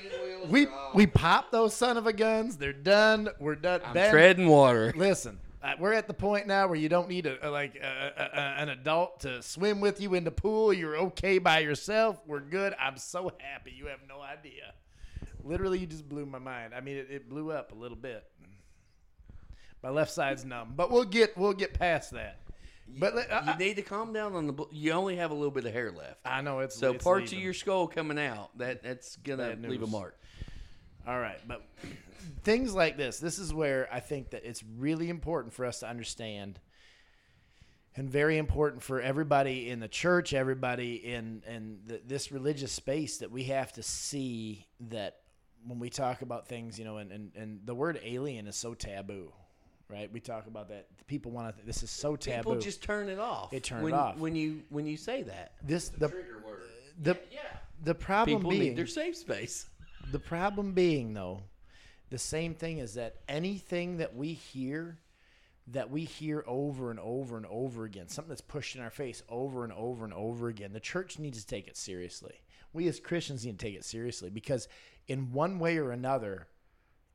we 0.49 0.69
we 0.95 1.07
pop 1.07 1.51
those 1.51 1.75
son 1.75 1.97
of 1.97 2.07
a 2.07 2.13
guns. 2.13 2.57
They're 2.57 2.73
done. 2.73 3.29
We're 3.41 3.57
done. 3.57 3.81
I'm 3.85 3.93
ben, 3.93 4.13
treading 4.13 4.47
water. 4.49 4.93
Listen, 4.97 5.39
uh, 5.65 5.73
we're 5.81 5.93
at 5.95 6.07
the 6.07 6.15
point 6.15 6.47
now 6.47 6.69
where 6.69 6.77
you 6.77 6.89
don't 6.89 7.09
need 7.09 7.27
a, 7.27 7.49
a 7.49 7.51
like 7.51 7.75
a, 7.75 8.13
a, 8.17 8.39
a- 8.39 8.63
an 8.63 8.69
adult 8.69 9.21
to 9.21 9.43
swim 9.43 9.81
with 9.81 10.01
you 10.01 10.15
in 10.15 10.23
the 10.23 10.31
pool. 10.31 10.73
You're 10.73 10.97
okay 10.97 11.39
by 11.39 11.59
yourself. 11.59 12.21
We're 12.25 12.39
good. 12.41 12.75
I'm 12.81 12.99
so 12.99 13.33
happy. 13.39 13.73
You 13.77 13.87
have 13.87 14.01
no 14.09 14.21
idea. 14.21 14.75
Literally, 15.43 15.81
you 15.81 15.87
just 15.87 16.09
blew 16.09 16.25
my 16.27 16.39
mind. 16.39 16.73
I 16.73 16.81
mean, 16.81 16.97
it, 16.99 17.09
it 17.11 17.29
blew 17.29 17.51
up 17.51 17.73
a 17.73 17.75
little 17.75 17.97
bit. 17.97 18.25
My 19.83 19.91
left 19.91 20.11
side's 20.13 20.45
numb, 20.45 20.75
but 20.77 20.91
we'll 20.91 21.05
get 21.05 21.37
we'll 21.37 21.53
get 21.53 21.75
past 21.75 22.13
that. 22.13 22.39
But 22.89 23.31
I- 23.31 23.53
you 23.53 23.59
need 23.59 23.75
to 23.77 23.83
calm 23.83 24.13
down 24.13 24.35
on 24.35 24.47
the. 24.47 24.53
bl- 24.53 24.65
You 24.73 24.93
only 24.93 25.17
have 25.17 25.31
a 25.31 25.35
little 25.35 25.51
bit 25.51 25.65
of 25.67 25.73
hair 25.73 25.91
left. 25.91 26.21
I 26.25 26.41
know 26.41 26.61
it's 26.61 26.77
so 26.79 26.93
it's 26.93 27.05
parts 27.05 27.25
leaving. 27.31 27.39
of 27.39 27.45
your 27.45 27.55
skull 27.55 27.87
coming 27.89 28.19
out. 28.19 28.57
That 28.59 28.83
that's 28.83 29.17
gonna 29.17 29.49
Bad 29.49 29.63
leave 29.69 29.83
a 29.83 29.87
mark. 29.87 30.19
All 31.07 31.19
right, 31.21 31.39
but 31.47 31.63
things 32.43 32.75
like 32.75 32.97
this, 32.97 33.19
this 33.21 33.39
is 33.39 33.53
where 33.55 33.89
I 33.93 34.01
think 34.01 34.31
that 34.31 34.45
it's 34.49 34.63
really 34.77 35.09
important 35.09 35.53
for 35.55 35.65
us 35.65 35.81
to 35.81 35.89
understand 35.89 36.59
and 37.95 38.11
very 38.11 38.37
important 38.39 38.83
for 38.83 39.01
everybody 39.01 39.71
in 39.71 39.81
the 39.81 39.89
church, 39.89 40.35
everybody 40.35 40.97
in 40.97 41.43
in 41.47 41.79
the, 41.87 42.01
this 42.07 42.31
religious 42.33 42.73
space 42.73 43.19
that 43.19 43.31
we 43.31 43.45
have 43.45 43.73
to 43.75 43.83
see 43.83 44.67
that 44.89 45.21
when 45.67 45.79
we 45.79 45.91
talk 45.91 46.23
about 46.23 46.47
things, 46.49 46.79
you 46.79 46.85
know, 46.85 46.97
and 46.99 47.11
and, 47.13 47.33
and 47.37 47.61
the 47.65 47.75
word 47.75 48.01
alien 48.05 48.47
is 48.47 48.57
so 48.57 48.75
taboo. 48.75 49.33
Right, 49.89 50.13
we 50.13 50.19
talk 50.19 50.49
about 50.49 50.69
that. 50.71 50.89
People 51.07 51.31
want 51.31 51.57
to. 51.57 51.65
This 51.65 51.85
is 51.85 51.91
so 51.91 52.17
taboo. 52.17 52.51
People 52.51 52.61
just 52.61 52.83
turn 52.83 53.09
it 53.09 53.21
off. 53.21 53.53
They 53.53 53.61
turn 53.61 53.83
when, 53.83 53.95
it 53.95 53.97
off. 53.97 54.17
when 54.17 54.35
you 54.35 54.63
when 54.69 54.85
you 54.85 54.97
say 54.97 55.23
that. 55.23 55.53
this 55.63 55.91
the 55.91 56.13
the 57.01 57.17
the 57.83 57.95
problem 57.95 58.39
People 58.39 58.51
being 58.51 58.63
need 58.63 58.77
their 58.77 58.87
safe 58.87 59.17
space. 59.17 59.69
the 60.11 60.19
problem 60.19 60.73
being, 60.73 61.15
though, 61.15 61.43
the 62.11 62.19
same 62.19 62.55
thing 62.55 62.79
is 62.79 62.95
that 62.95 63.17
anything 63.29 63.99
that 63.99 64.15
we 64.15 64.33
hear, 64.33 64.99
that 65.69 65.91
we 65.91 66.05
hear 66.05 66.45
over 66.47 66.91
and 66.91 67.01
over 67.01 67.37
and 67.37 67.47
over 67.47 67.85
again, 67.85 68.09
something 68.09 68.29
that's 68.29 68.41
pushed 68.41 68.77
in 68.77 68.83
our 68.83 68.91
face 68.91 69.23
over 69.29 69.65
and 69.65 69.73
over 69.73 70.05
and 70.05 70.15
over 70.15 70.49
again, 70.49 70.73
the 70.73 70.81
church 70.81 71.19
needs 71.19 71.41
to 71.41 71.47
take 71.47 71.67
it 71.67 71.77
seriously. 71.77 72.41
We 72.73 72.89
as 72.89 73.01
Christians 73.01 73.45
need 73.45 73.59
to 73.59 73.65
take 73.65 73.75
it 73.75 73.85
seriously 73.85 74.31
because, 74.31 74.69
in 75.09 75.33
one 75.33 75.59
way 75.59 75.79
or 75.79 75.93
another, 75.93 76.49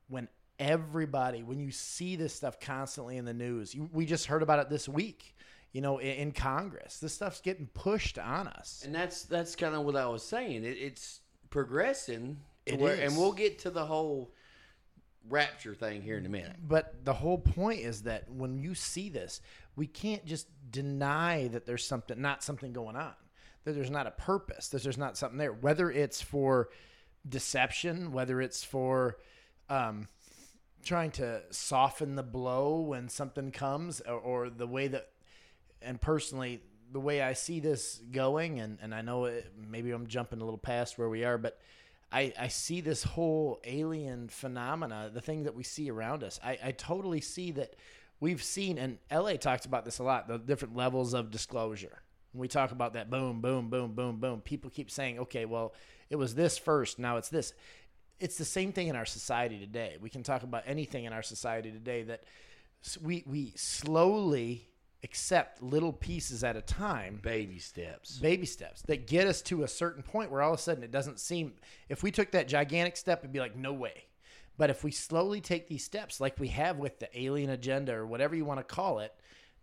when 0.08 0.28
everybody, 0.62 1.42
when 1.42 1.60
you 1.60 1.72
see 1.72 2.16
this 2.16 2.34
stuff 2.34 2.60
constantly 2.60 3.18
in 3.18 3.26
the 3.26 3.34
news, 3.34 3.74
you, 3.74 3.90
we 3.92 4.06
just 4.06 4.28
heard 4.28 4.44
about 4.44 4.60
it 4.60 4.70
this 4.70 4.88
week. 4.88 5.36
You 5.74 5.82
know, 5.82 5.98
in, 5.98 6.16
in 6.16 6.32
Congress, 6.32 7.00
this 7.00 7.14
stuff's 7.14 7.42
getting 7.42 7.68
pushed 7.68 8.20
on 8.20 8.48
us. 8.48 8.84
And 8.86 8.94
that's 8.94 9.24
that's 9.24 9.56
kind 9.56 9.74
of 9.74 9.84
what 9.84 9.96
I 9.96 10.06
was 10.06 10.24
saying. 10.24 10.64
It, 10.64 10.78
it's 10.78 11.22
progressing. 11.50 12.38
to 12.68 12.74
It 12.74 12.80
where, 12.80 12.96
and 12.96 13.18
we'll 13.18 13.32
get 13.32 13.60
to 13.60 13.72
the 13.72 13.86
whole 13.86 14.32
rapture 15.30 15.74
thing 15.74 16.02
here 16.02 16.18
in 16.18 16.26
a 16.26 16.30
minute. 16.30 16.58
But 16.68 17.06
the 17.06 17.14
whole 17.14 17.38
point 17.38 17.80
is 17.80 18.04
that 18.04 18.30
when 18.30 18.60
you 18.60 18.76
see 18.76 19.10
this, 19.10 19.42
we 19.76 19.88
can't 19.88 20.26
just 20.26 20.48
deny 20.70 21.48
that 21.48 21.66
there's 21.66 21.86
something, 21.86 22.22
not 22.22 22.44
something 22.44 22.74
going 22.74 22.96
on, 22.96 23.14
that 23.64 23.74
there's 23.74 23.92
not 23.92 24.08
a 24.08 24.12
purpose, 24.12 24.68
that 24.70 24.84
there's 24.84 24.98
not 24.98 25.18
something 25.18 25.38
there. 25.38 25.54
Whether 25.54 25.90
it's 25.90 26.22
for 26.22 26.70
deception, 27.28 28.12
whether 28.12 28.42
it's 28.42 28.64
for 28.64 29.18
um, 29.70 30.08
trying 30.84 31.12
to 31.12 31.42
soften 31.50 32.16
the 32.16 32.24
blow 32.24 32.80
when 32.80 33.10
something 33.10 33.52
comes, 33.52 34.02
or, 34.02 34.16
or 34.16 34.50
the 34.50 34.68
way 34.68 34.88
that, 34.88 35.10
and 35.82 36.00
personally, 36.00 36.62
the 36.92 37.00
way 37.00 37.22
I 37.22 37.34
see 37.34 37.60
this 37.60 38.02
going, 38.12 38.60
and, 38.60 38.78
and 38.82 38.94
I 38.94 39.02
know 39.02 39.26
it, 39.26 39.52
maybe 39.70 39.92
I'm 39.92 40.08
jumping 40.08 40.42
a 40.42 40.44
little 40.44 40.58
past 40.58 40.98
where 40.98 41.10
we 41.10 41.24
are, 41.24 41.38
but 41.38 41.60
I, 42.12 42.34
I 42.38 42.48
see 42.50 42.82
this 42.82 43.04
whole 43.04 43.62
alien 43.64 44.28
phenomena, 44.28 45.10
the 45.14 45.22
thing 45.22 45.44
that 45.44 45.56
we 45.56 45.64
see 45.64 45.90
around 45.90 46.24
us. 46.24 46.40
I, 46.44 46.58
I 46.64 46.72
totally 46.72 47.22
see 47.22 47.52
that 47.52 47.76
we've 48.20 48.44
seen, 48.44 48.78
and 48.78 48.98
LA 49.12 49.34
talks 49.34 49.66
about 49.66 49.86
this 49.86 50.00
a 50.00 50.04
lot, 50.04 50.28
the 50.28 50.38
different 50.38 50.76
levels 50.76 51.14
of 51.14 51.32
disclosure. 51.32 52.02
We 52.34 52.48
talk 52.48 52.72
about 52.72 52.94
that 52.94 53.10
boom, 53.10 53.42
boom, 53.42 53.70
boom, 53.70 53.94
boom, 53.94 54.18
boom, 54.18 54.42
people 54.42 54.70
keep 54.70 54.92
saying, 54.92 55.20
okay, 55.20 55.46
well, 55.46 55.74
it 56.10 56.18
was 56.18 56.36
this 56.36 56.58
first, 56.58 57.00
now 57.00 57.18
it's 57.18 57.30
this. 57.30 57.54
It's 58.22 58.38
the 58.38 58.46
same 58.46 58.72
thing 58.72 58.88
in 58.88 58.96
our 58.96 59.06
society 59.06 59.58
today. 59.58 59.98
We 60.00 60.10
can 60.10 60.22
talk 60.22 60.44
about 60.44 60.64
anything 60.68 61.06
in 61.06 61.14
our 61.14 61.24
society 61.24 61.72
today 61.72 62.04
that 62.04 62.24
we, 63.02 63.24
we 63.26 63.54
slowly 63.56 64.68
accept 65.04 65.64
little 65.64 65.92
pieces 65.92 66.44
at 66.44 66.56
a 66.56 66.62
time 66.62 67.20
Baby 67.24 67.58
steps. 67.58 68.20
baby 68.20 68.46
steps 68.46 68.84
that 68.84 69.08
get 69.08 69.28
us 69.28 69.42
to 69.42 69.64
a 69.64 69.68
certain 69.68 70.04
point 70.04 70.30
where 70.30 70.44
all 70.44 70.54
of 70.54 70.60
a 70.60 70.62
sudden 70.62 70.84
it 70.84 70.92
doesn't 70.92 71.20
seem 71.20 71.54
if 71.90 72.04
we 72.04 72.12
took 72.12 72.30
that 72.32 72.48
gigantic 72.48 72.96
step 72.96 73.20
it'd 73.20 73.34
be 73.34 73.40
like 73.40 73.56
no 73.56 73.74
way 73.74 74.06
but 74.60 74.70
if 74.70 74.84
we 74.84 74.92
slowly 74.92 75.42
take 75.42 75.68
these 75.68 75.84
steps 75.84 76.22
like 76.22 76.40
we 76.40 76.50
have 76.50 76.78
with 76.78 77.00
the 77.00 77.20
alien 77.20 77.50
agenda 77.50 77.92
or 77.96 78.06
whatever 78.06 78.36
you 78.36 78.46
want 78.46 78.60
to 78.60 78.64
call 78.64 79.00
it 79.00 79.12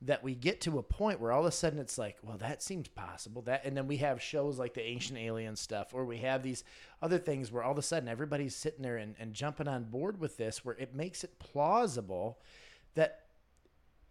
that 0.00 0.22
we 0.22 0.34
get 0.34 0.60
to 0.60 0.78
a 0.78 0.82
point 0.82 1.20
where 1.20 1.32
all 1.32 1.40
of 1.40 1.46
a 1.46 1.50
sudden 1.50 1.78
it's 1.78 1.98
like 1.98 2.16
well 2.22 2.38
that 2.38 2.62
seems 2.62 2.86
possible 2.88 3.42
that 3.42 3.64
and 3.64 3.76
then 3.76 3.88
we 3.88 3.96
have 3.96 4.22
shows 4.22 4.58
like 4.58 4.74
the 4.74 4.84
ancient 4.84 5.18
alien 5.18 5.56
stuff 5.56 5.92
or 5.92 6.04
we 6.04 6.18
have 6.18 6.42
these 6.42 6.62
other 7.02 7.18
things 7.18 7.50
where 7.50 7.64
all 7.64 7.72
of 7.72 7.78
a 7.78 7.82
sudden 7.82 8.08
everybody's 8.08 8.54
sitting 8.54 8.82
there 8.82 8.96
and, 8.96 9.16
and 9.18 9.34
jumping 9.34 9.66
on 9.66 9.82
board 9.84 10.20
with 10.20 10.36
this 10.36 10.64
where 10.64 10.76
it 10.76 10.94
makes 10.94 11.24
it 11.24 11.38
plausible 11.40 12.38
that 12.94 13.24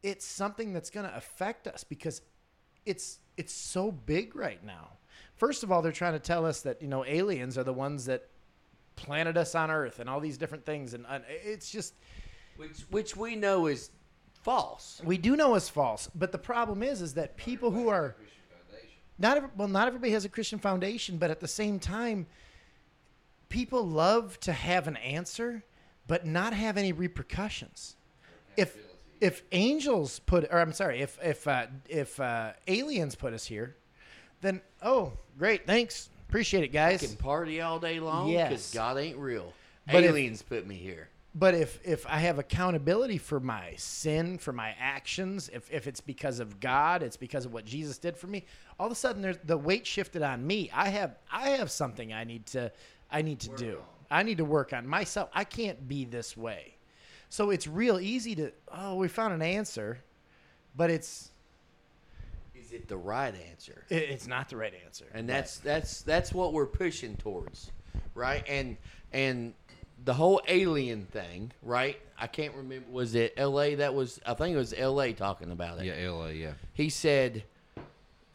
it's 0.04 0.26
something 0.26 0.74
that's 0.74 0.90
going 0.90 1.08
to 1.08 1.16
affect 1.16 1.68
us 1.68 1.84
because 1.84 2.22
it's 2.86 3.20
it's 3.36 3.54
so 3.54 3.92
big 3.92 4.36
right 4.36 4.64
now. 4.66 4.94
First 5.36 5.64
of 5.64 5.72
all, 5.72 5.82
they're 5.82 5.92
trying 5.92 6.14
to 6.14 6.20
tell 6.20 6.46
us 6.46 6.62
that 6.62 6.82
you 6.82 6.88
know 6.88 7.06
aliens 7.06 7.58
are 7.58 7.64
the 7.64 7.74
ones 7.74 8.06
that 8.06 8.30
planted 8.96 9.38
us 9.38 9.54
on 9.54 9.70
Earth 9.70 10.00
and 10.00 10.10
all 10.10 10.20
these 10.20 10.38
different 10.38 10.66
things, 10.66 10.94
and 10.94 11.06
uh, 11.08 11.20
it's 11.28 11.70
just 11.70 11.94
which 12.56 12.80
which 12.90 13.18
we 13.18 13.36
know 13.36 13.68
is 13.68 13.92
false. 14.48 15.02
we 15.04 15.18
do 15.18 15.36
know 15.36 15.56
it's 15.56 15.68
false. 15.70 16.10
But 16.16 16.32
the 16.32 16.38
problem 16.38 16.82
is, 16.82 17.02
is 17.02 17.14
that 17.16 17.36
people 17.38 17.70
who 17.72 17.90
are 17.90 18.16
not 19.20 19.36
every, 19.38 19.50
well, 19.58 19.68
not 19.68 19.88
everybody 19.88 20.12
has 20.14 20.26
a 20.26 20.30
Christian 20.30 20.58
foundation, 20.60 21.18
but 21.18 21.30
at 21.32 21.40
the 21.40 21.48
same 21.48 21.80
time, 21.80 22.28
people 23.50 23.86
love 23.86 24.40
to 24.42 24.54
have 24.54 24.88
an 24.88 24.96
answer, 24.98 25.64
but 26.08 26.26
not 26.26 26.54
have 26.54 26.78
any 26.78 26.92
repercussions. 26.94 27.96
If 28.56 28.78
if 29.20 29.42
angels 29.52 30.20
put, 30.20 30.48
or 30.52 30.60
I'm 30.60 30.74
sorry, 30.74 31.02
if 31.02 31.18
if 31.22 31.48
uh, 31.48 31.68
if 31.90 32.20
uh, 32.20 32.54
aliens 32.68 33.16
put 33.16 33.34
us 33.34 33.46
here, 33.46 33.76
then 34.42 34.62
oh 34.82 35.14
great, 35.38 35.66
thanks, 35.68 36.10
appreciate 36.30 36.64
it, 36.64 36.70
I 36.78 36.92
guys. 36.92 37.02
can 37.02 37.16
party 37.18 37.60
all 37.62 37.80
day 37.80 38.00
long 38.00 38.30
Yes. 38.30 38.50
because 38.50 38.74
God 38.74 38.98
ain't 38.98 39.18
real. 39.18 39.52
But 39.92 40.04
if- 40.04 40.12
Aliens 40.12 40.42
put 40.42 40.66
me 40.68 40.76
here. 40.76 41.10
But 41.38 41.54
if 41.54 41.80
if 41.84 42.08
I 42.08 42.18
have 42.20 42.40
accountability 42.40 43.18
for 43.20 43.40
my 43.40 43.74
sin, 43.78 44.38
for 44.40 44.52
my 44.54 44.74
actions, 44.80 45.50
if 45.54 45.70
if 45.72 45.86
it's 45.86 46.02
because 46.02 46.40
of 46.40 46.60
God, 46.60 47.04
it's 47.04 47.18
because 47.18 47.46
of 47.46 47.54
what 47.54 47.64
Jesus 47.66 47.98
did 48.00 48.18
for 48.18 48.26
me. 48.28 48.46
All 48.80 48.88
of 48.88 48.92
a 48.92 48.96
sudden, 48.96 49.22
there's 49.22 49.38
the 49.44 49.58
weight 49.58 49.86
shifted 49.86 50.24
on 50.24 50.46
me. 50.48 50.72
I 50.74 50.90
have 50.90 51.16
I 51.32 51.50
have 51.50 51.70
something 51.70 52.12
I 52.12 52.24
need 52.24 52.46
to 52.48 52.72
I 53.12 53.22
need 53.22 53.40
to 53.42 53.50
do. 53.50 53.80
I 54.10 54.24
need 54.24 54.38
to 54.40 54.46
work 54.46 54.74
on 54.74 54.88
myself. 54.88 55.30
I 55.34 55.44
can't 55.44 55.88
be 55.88 56.06
this 56.06 56.36
way. 56.36 56.76
So 57.30 57.52
it's 57.52 57.68
real 57.68 58.00
easy 58.00 58.34
to 58.36 58.52
oh 58.74 58.96
we 58.96 59.08
found 59.08 59.34
an 59.34 59.42
answer, 59.44 60.00
but 60.76 60.90
it's 60.90 61.32
Is 62.56 62.72
it 62.72 62.88
the 62.88 62.98
right 62.98 63.36
answer? 63.52 63.84
it, 63.90 64.04
it's 64.10 64.28
not 64.28 64.50
the 64.50 64.58
right 64.58 64.74
answer. 64.86 65.06
and 65.14 65.30
that's 65.30 65.58
that's 65.60 66.02
that's 66.02 66.34
what 66.34 66.54
we're 66.54 66.66
pushing 66.66 67.16
towards, 67.18 67.72
right? 68.16 68.44
And 68.48 68.78
and 69.14 69.54
the 70.08 70.14
whole 70.14 70.42
alien 70.48 71.06
thing, 71.06 71.52
right? 71.62 72.00
I 72.18 72.28
can't 72.28 72.56
remember. 72.56 72.90
Was 72.90 73.14
it 73.14 73.34
L.A. 73.36 73.76
that 73.76 73.94
was? 73.94 74.22
I 74.26 74.36
think 74.36 74.56
it 74.56 74.58
was 74.58 74.74
L.A. 74.76 75.12
talking 75.12 75.52
about 75.52 75.80
it. 75.80 75.86
Yeah, 75.86 75.96
L.A. 76.08 76.32
Yeah. 76.32 76.54
He 76.74 76.90
said, 76.90 77.44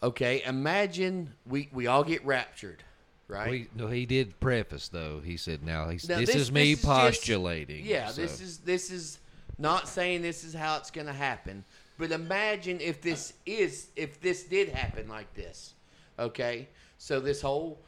"Okay, 0.02 0.42
imagine 0.44 1.32
we 1.46 1.70
we 1.72 1.86
all 1.86 2.04
get 2.04 2.26
raptured, 2.26 2.84
right? 3.26 3.50
We, 3.50 3.68
no, 3.74 3.86
he 3.86 4.04
did 4.04 4.38
preface 4.38 4.88
though. 4.88 5.20
He 5.24 5.38
said, 5.38 5.64
"Now 5.64 5.88
he's, 5.88 6.06
Now, 6.06 6.18
this, 6.18 6.34
is 6.34 6.52
me 6.52 6.74
just- 6.74 6.84
postulating." 6.84 7.86
yeah, 7.86 8.08
so- 8.08 8.20
this 8.20 8.42
is 8.42 8.58
this 8.58 8.90
is 8.90 9.18
not 9.56 9.88
saying 9.88 10.20
this 10.20 10.44
is 10.44 10.52
how 10.52 10.76
it's 10.76 10.90
going 10.90 11.06
to 11.06 11.12
happen, 11.14 11.64
but 11.96 12.12
imagine 12.12 12.82
if 12.82 13.00
this 13.00 13.32
is 13.46 13.88
if 13.96 14.20
this 14.20 14.42
did 14.44 14.68
happen 14.68 15.08
like 15.08 15.32
this. 15.32 15.72
Okay, 16.18 16.68
so 16.98 17.18
this 17.18 17.40
whole 17.40 17.80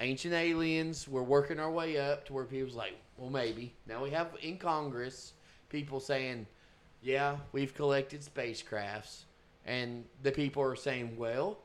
ancient 0.00 0.34
aliens, 0.34 1.06
we're 1.06 1.22
working 1.22 1.58
our 1.60 1.70
way 1.70 1.98
up 1.98 2.24
to 2.26 2.32
where 2.32 2.44
people's 2.44 2.74
like, 2.74 2.94
well, 3.16 3.30
maybe 3.30 3.72
now 3.86 4.02
we 4.02 4.10
have 4.10 4.28
in 4.42 4.56
Congress 4.58 5.34
people 5.68 6.00
saying, 6.00 6.46
yeah, 7.02 7.36
we've 7.52 7.74
collected 7.74 8.20
spacecrafts, 8.22 9.22
and 9.66 10.04
the 10.22 10.32
people 10.32 10.62
are 10.62 10.76
saying, 10.76 11.16
well, 11.16 11.58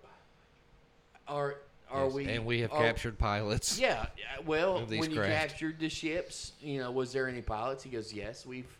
are 1.27 1.55
are 1.91 2.05
Yes, 2.05 2.13
we? 2.13 2.25
and 2.27 2.45
we 2.45 2.59
have 2.61 2.71
are- 2.73 2.81
captured 2.81 3.17
pilots. 3.17 3.79
yeah, 3.79 4.07
yeah, 4.17 4.43
well, 4.45 4.79
when 4.87 5.11
you 5.11 5.17
craft. 5.19 5.49
captured 5.51 5.79
the 5.79 5.89
ships, 5.89 6.53
you 6.61 6.79
know, 6.79 6.91
was 6.91 7.13
there 7.13 7.27
any 7.27 7.41
pilots? 7.41 7.83
He 7.83 7.89
goes, 7.89 8.11
yes, 8.11 8.45
we've 8.45 8.77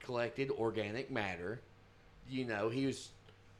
collected 0.00 0.50
organic 0.50 1.10
matter. 1.10 1.60
You 2.28 2.44
know, 2.44 2.68
he 2.68 2.86
was, 2.86 3.10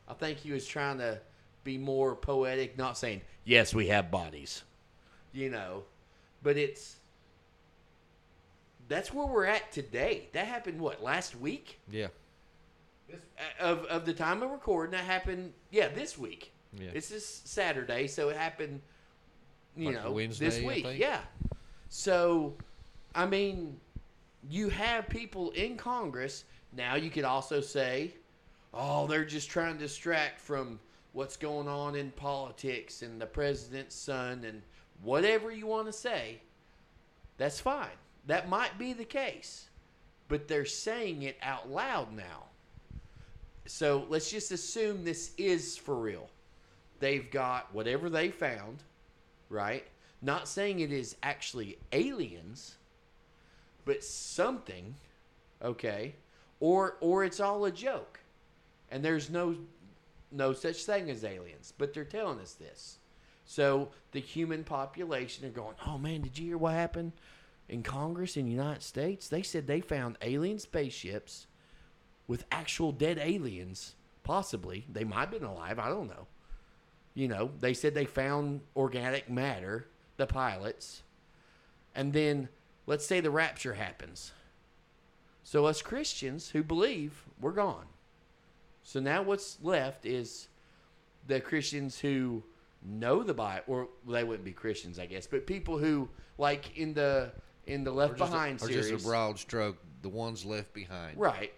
I 0.09 0.15
think 0.15 0.39
he 0.39 0.53
was 0.53 0.67
trying 0.67 0.99
to 0.99 1.19
be 1.65 1.79
more 1.79 2.15
poetic, 2.17 2.77
not 2.77 2.99
saying, 2.99 3.23
yes, 3.45 3.75
we 3.75 3.89
have 3.89 4.11
bodies, 4.11 4.63
you 5.33 5.51
know, 5.51 5.85
but 6.43 6.57
it's, 6.57 6.97
that's 8.89 9.13
where 9.13 9.27
we're 9.27 9.47
at 9.47 9.71
today. 9.73 10.29
That 10.33 10.47
happened, 10.47 10.81
what, 10.81 11.03
last 11.03 11.39
week? 11.39 11.79
Yeah. 11.91 12.09
Uh, 13.13 13.17
of, 13.61 13.85
of 13.87 14.05
the 14.07 14.13
time 14.13 14.43
of 14.43 14.51
recording, 14.51 14.93
that 14.93 15.05
happened, 15.05 15.53
yeah, 15.71 15.89
this 15.89 16.19
week. 16.19 16.53
Yeah. 16.79 16.91
This 16.93 17.11
is 17.11 17.25
Saturday, 17.25 18.07
so 18.07 18.29
it 18.29 18.37
happened, 18.37 18.81
you 19.77 19.87
Like 19.87 20.05
know, 20.05 20.13
Wednesday, 20.13 20.47
this 20.47 20.63
week. 20.63 20.87
Yeah. 20.97 21.21
So, 21.89 22.55
I 23.15 23.27
mean, 23.27 23.79
you 24.49 24.69
have 24.71 25.09
people 25.09 25.51
in 25.51 25.77
Congress. 25.77 26.45
Now 26.75 26.95
you 26.95 27.11
could 27.11 27.25
also 27.25 27.61
say, 27.61 28.15
oh, 28.73 29.07
they're 29.07 29.25
just 29.25 29.51
trying 29.51 29.75
to 29.75 29.79
distract 29.79 30.41
from 30.41 30.81
what's 31.13 31.37
going 31.37 31.69
on 31.69 31.95
in 31.95 32.11
politics 32.13 33.03
and 33.03 33.21
the 33.21 33.27
president's 33.27 33.95
son 33.95 34.45
and 34.45 34.63
whatever 35.03 35.51
you 35.51 35.67
want 35.67 35.87
to 35.87 35.93
say. 35.93 36.41
That's 37.39 37.61
fine. 37.61 37.89
That 38.27 38.49
might 38.49 38.79
be 38.79 38.93
the 38.93 39.05
case. 39.05 39.69
But 40.29 40.49
they're 40.49 40.65
saying 40.65 41.23
it 41.23 41.37
out 41.43 41.71
loud 41.71 42.15
now. 42.15 42.45
So 43.67 44.07
let's 44.09 44.31
just 44.31 44.51
assume 44.51 45.05
this 45.05 45.33
is 45.37 45.77
for 45.77 45.95
real. 45.97 46.29
They've 47.01 47.31
got 47.31 47.73
whatever 47.75 48.09
they 48.09 48.31
found, 48.31 48.83
right? 49.49 49.85
Not 50.21 50.49
saying 50.49 50.81
it 50.81 50.93
is 50.93 51.17
actually 51.23 51.79
aliens, 51.93 52.77
but 53.85 54.05
something, 54.05 54.95
okay? 55.63 56.15
Or 56.61 56.97
or 57.01 57.25
it's 57.25 57.41
all 57.41 57.65
a 57.65 57.73
joke. 57.73 58.21
And 58.91 59.05
there's 59.05 59.31
no 59.31 59.57
no 60.33 60.53
such 60.53 60.85
thing 60.85 61.11
as 61.11 61.25
aliens, 61.25 61.73
but 61.77 61.93
they're 61.93 62.05
telling 62.05 62.41
us 62.41 62.55
this. 62.55 62.99
So 63.45 63.91
the 64.13 64.21
human 64.21 64.65
population 64.65 65.47
are 65.47 65.51
going, 65.51 65.77
"Oh 65.87 65.99
man, 65.99 66.23
did 66.23 66.39
you 66.39 66.47
hear 66.47 66.59
what 66.59 66.75
happened 66.75 67.13
in 67.69 67.83
Congress 67.83 68.37
in 68.37 68.45
the 68.45 68.51
United 68.51 68.83
States? 68.83 69.29
They 69.29 69.43
said 69.43 69.67
they 69.67 69.81
found 69.81 70.19
alien 70.23 70.59
spaceships 70.59 71.47
with 72.27 72.45
actual 72.51 72.93
dead 72.93 73.19
aliens, 73.19 73.95
possibly. 74.23 74.87
They 74.91 75.05
might 75.05 75.21
have 75.21 75.31
been 75.33 75.45
alive, 75.45 75.79
I 75.79 75.89
don't 75.89 76.09
know. 76.09 76.27
You 77.15 77.29
know, 77.29 77.51
they 77.61 77.75
said 77.75 77.95
they 77.95 78.07
found 78.07 78.63
organic 78.75 79.29
matter, 79.29 79.89
the 80.17 80.27
pilots. 80.27 81.03
And 81.95 82.13
then 82.13 82.49
let's 82.87 83.05
say 83.05 83.21
the 83.21 83.31
rapture 83.31 83.75
happens. 83.75 84.33
So 85.45 85.67
us 85.67 85.83
Christians 85.83 86.51
who 86.51 86.63
believe, 86.63 87.25
we're 87.41 87.53
gone. 87.53 87.87
So 88.83 89.01
now 89.01 89.23
what's 89.23 89.59
left 89.63 90.07
is 90.07 90.49
the 91.27 91.41
Christians 91.41 91.99
who 91.99 92.43
know 92.85 93.23
the 93.23 93.35
Bible, 93.35 93.63
or 93.67 93.89
they 94.09 94.25
wouldn't 94.25 94.45
be 94.45 94.53
Christians, 94.53 94.99
I 94.99 95.07
guess, 95.07 95.27
but 95.27 95.47
people 95.47 95.79
who, 95.79 96.09
like 96.39 96.77
in 96.77 96.95
the 96.95 97.33
in 97.67 97.85
the 97.85 97.93
Left 97.93 98.19
just 98.19 98.29
a- 98.31 98.33
Behind 98.33 98.63
or 98.63 98.67
series, 98.67 98.91
just 98.91 99.05
a 99.05 99.09
broad 99.09 99.39
stroke, 99.39 99.77
the 100.03 100.09
ones 100.09 100.45
left 100.45 100.73
behind. 100.73 101.19
right? 101.19 101.53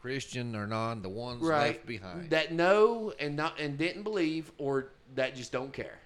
Christian 0.00 0.54
or 0.56 0.66
non, 0.66 1.02
the 1.02 1.08
ones 1.08 1.42
right 1.42 1.68
left 1.74 1.86
behind. 1.86 2.30
that 2.30 2.52
know 2.52 3.12
and 3.20 3.36
not 3.36 3.60
and 3.60 3.76
didn't 3.78 4.02
believe 4.02 4.50
or 4.58 4.88
that 5.14 5.34
just 5.36 5.52
don't 5.52 5.72
care 5.72 5.98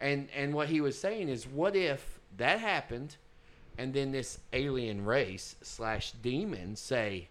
and 0.00 0.28
and 0.34 0.52
what 0.52 0.68
he 0.68 0.80
was 0.80 0.98
saying 0.98 1.28
is 1.28 1.46
what 1.46 1.76
if 1.76 2.18
that 2.36 2.58
happened 2.58 3.16
and 3.78 3.94
then 3.94 4.10
this 4.12 4.40
alien 4.52 5.04
race 5.04 5.54
slash 5.62 6.12
demon 6.22 6.74
say 6.74 7.28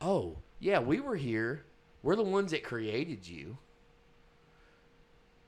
oh 0.00 0.36
yeah 0.60 0.78
we 0.78 1.00
were 1.00 1.16
here 1.16 1.64
we're 2.02 2.16
the 2.16 2.22
ones 2.22 2.50
that 2.50 2.62
created 2.62 3.26
you 3.26 3.56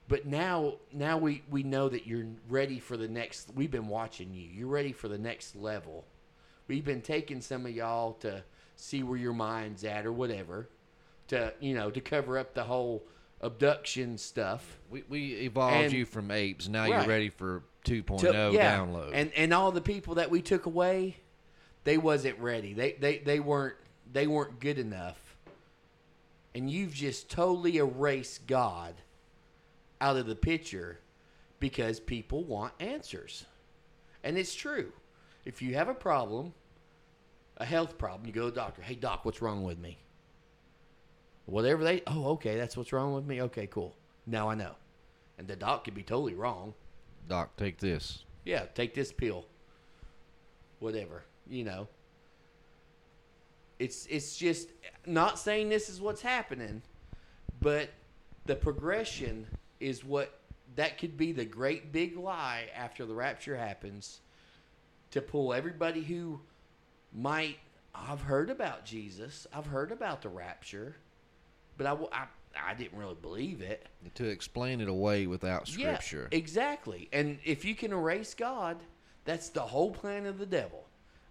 but 0.08 0.26
now 0.26 0.74
now 0.92 1.18
we 1.18 1.42
we 1.50 1.62
know 1.62 1.88
that 1.88 2.06
you're 2.06 2.26
ready 2.48 2.78
for 2.78 2.96
the 2.96 3.08
next 3.08 3.50
we've 3.54 3.70
been 3.70 3.88
watching 3.88 4.32
you 4.32 4.48
you're 4.52 4.68
ready 4.68 4.92
for 4.92 5.08
the 5.08 5.18
next 5.18 5.54
level 5.56 6.04
we've 6.66 6.84
been 6.84 7.02
taking 7.02 7.40
some 7.40 7.66
of 7.66 7.72
y'all 7.72 8.14
to 8.14 8.42
see 8.76 9.02
where 9.02 9.18
your 9.18 9.32
mind's 9.34 9.84
at 9.84 10.06
or 10.06 10.12
whatever 10.12 10.68
to 11.26 11.52
you 11.60 11.74
know 11.74 11.90
to 11.90 12.00
cover 12.00 12.38
up 12.38 12.54
the 12.54 12.64
whole 12.64 13.02
abduction 13.40 14.16
stuff 14.18 14.78
we, 14.90 15.04
we 15.08 15.34
evolved 15.42 15.76
And- 15.76 15.92
you 15.92 16.04
from 16.04 16.30
apes. 16.30 16.66
Now 16.68 16.82
Right. 16.82 16.90
you're 17.00 17.06
ready 17.06 17.28
for 17.28 17.62
2.0 17.84 18.18
to- 18.20 18.50
yeah. 18.52 18.76
download. 18.78 19.10
and 19.12 19.32
and 19.34 19.52
all 19.54 19.70
the 19.70 19.80
people 19.80 20.16
that 20.16 20.30
we 20.30 20.42
took 20.42 20.66
away 20.66 21.18
they 21.84 21.98
wasn't 21.98 22.38
ready 22.40 22.72
they 22.72 22.92
they 22.92 23.18
they 23.18 23.38
weren't 23.40 23.76
they 24.12 24.26
weren't 24.26 24.60
good 24.60 24.78
enough 24.78 25.28
and 26.54 26.70
you've 26.70 26.94
just 26.94 27.30
totally 27.30 27.76
erased 27.76 28.46
god 28.46 28.94
out 30.00 30.16
of 30.16 30.26
the 30.26 30.34
picture 30.34 30.98
because 31.60 32.00
people 32.00 32.44
want 32.44 32.72
answers. 32.80 33.44
And 34.24 34.38
it's 34.38 34.54
true. 34.54 34.92
If 35.44 35.62
you 35.62 35.74
have 35.74 35.88
a 35.88 35.94
problem 35.94 36.52
a 37.60 37.64
health 37.64 37.98
problem 37.98 38.24
you 38.24 38.32
go 38.32 38.44
to 38.44 38.50
the 38.50 38.60
doctor 38.60 38.82
hey 38.82 38.94
doc 38.94 39.24
what's 39.24 39.42
wrong 39.42 39.64
with 39.64 39.78
me? 39.78 39.98
Whatever 41.46 41.82
they 41.82 42.02
oh 42.06 42.30
okay 42.30 42.56
that's 42.56 42.76
what's 42.76 42.92
wrong 42.92 43.14
with 43.14 43.24
me? 43.24 43.42
Okay 43.42 43.66
cool. 43.66 43.94
Now 44.26 44.48
i 44.48 44.54
know. 44.54 44.74
And 45.38 45.46
the 45.46 45.56
doc 45.56 45.84
could 45.84 45.94
be 45.94 46.02
totally 46.02 46.34
wrong. 46.34 46.74
Doc, 47.28 47.56
take 47.56 47.78
this. 47.78 48.24
yeah, 48.44 48.64
take 48.74 48.94
this 48.94 49.12
pill. 49.12 49.44
Whatever, 50.80 51.22
you 51.48 51.62
know. 51.62 51.86
It's 53.78 54.06
it's 54.06 54.36
just 54.36 54.70
not 55.06 55.38
saying 55.38 55.68
this 55.68 55.88
is 55.88 56.00
what's 56.00 56.22
happening, 56.22 56.82
but 57.60 57.90
the 58.46 58.56
progression 58.56 59.46
is 59.80 60.04
what 60.04 60.40
that 60.76 60.98
could 60.98 61.16
be 61.16 61.32
the 61.32 61.44
great 61.44 61.92
big 61.92 62.16
lie 62.16 62.68
after 62.74 63.06
the 63.06 63.14
rapture 63.14 63.56
happens 63.56 64.20
to 65.10 65.20
pull 65.20 65.52
everybody 65.52 66.02
who 66.02 66.40
might 67.12 67.58
I've 67.94 68.20
heard 68.20 68.50
about 68.50 68.84
Jesus, 68.84 69.46
I've 69.52 69.66
heard 69.66 69.90
about 69.90 70.22
the 70.22 70.28
rapture, 70.28 70.96
but 71.76 71.86
I, 71.86 71.96
I 72.12 72.26
I 72.60 72.74
didn't 72.74 72.98
really 72.98 73.16
believe 73.20 73.60
it. 73.60 73.86
To 74.14 74.24
explain 74.24 74.80
it 74.80 74.88
away 74.88 75.26
without 75.26 75.68
scripture. 75.68 76.28
Yeah, 76.30 76.38
exactly. 76.38 77.08
And 77.12 77.38
if 77.44 77.64
you 77.64 77.74
can 77.74 77.92
erase 77.92 78.34
God, 78.34 78.78
that's 79.24 79.50
the 79.50 79.60
whole 79.60 79.90
plan 79.90 80.26
of 80.26 80.38
the 80.38 80.46
devil. 80.46 80.86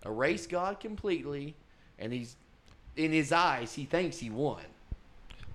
Erase 0.05 0.47
God 0.47 0.79
completely, 0.79 1.55
and 1.99 2.13
he's 2.13 2.35
in 2.95 3.11
his 3.11 3.31
eyes, 3.31 3.73
he 3.73 3.85
thinks 3.85 4.17
he 4.17 4.29
won. 4.29 4.61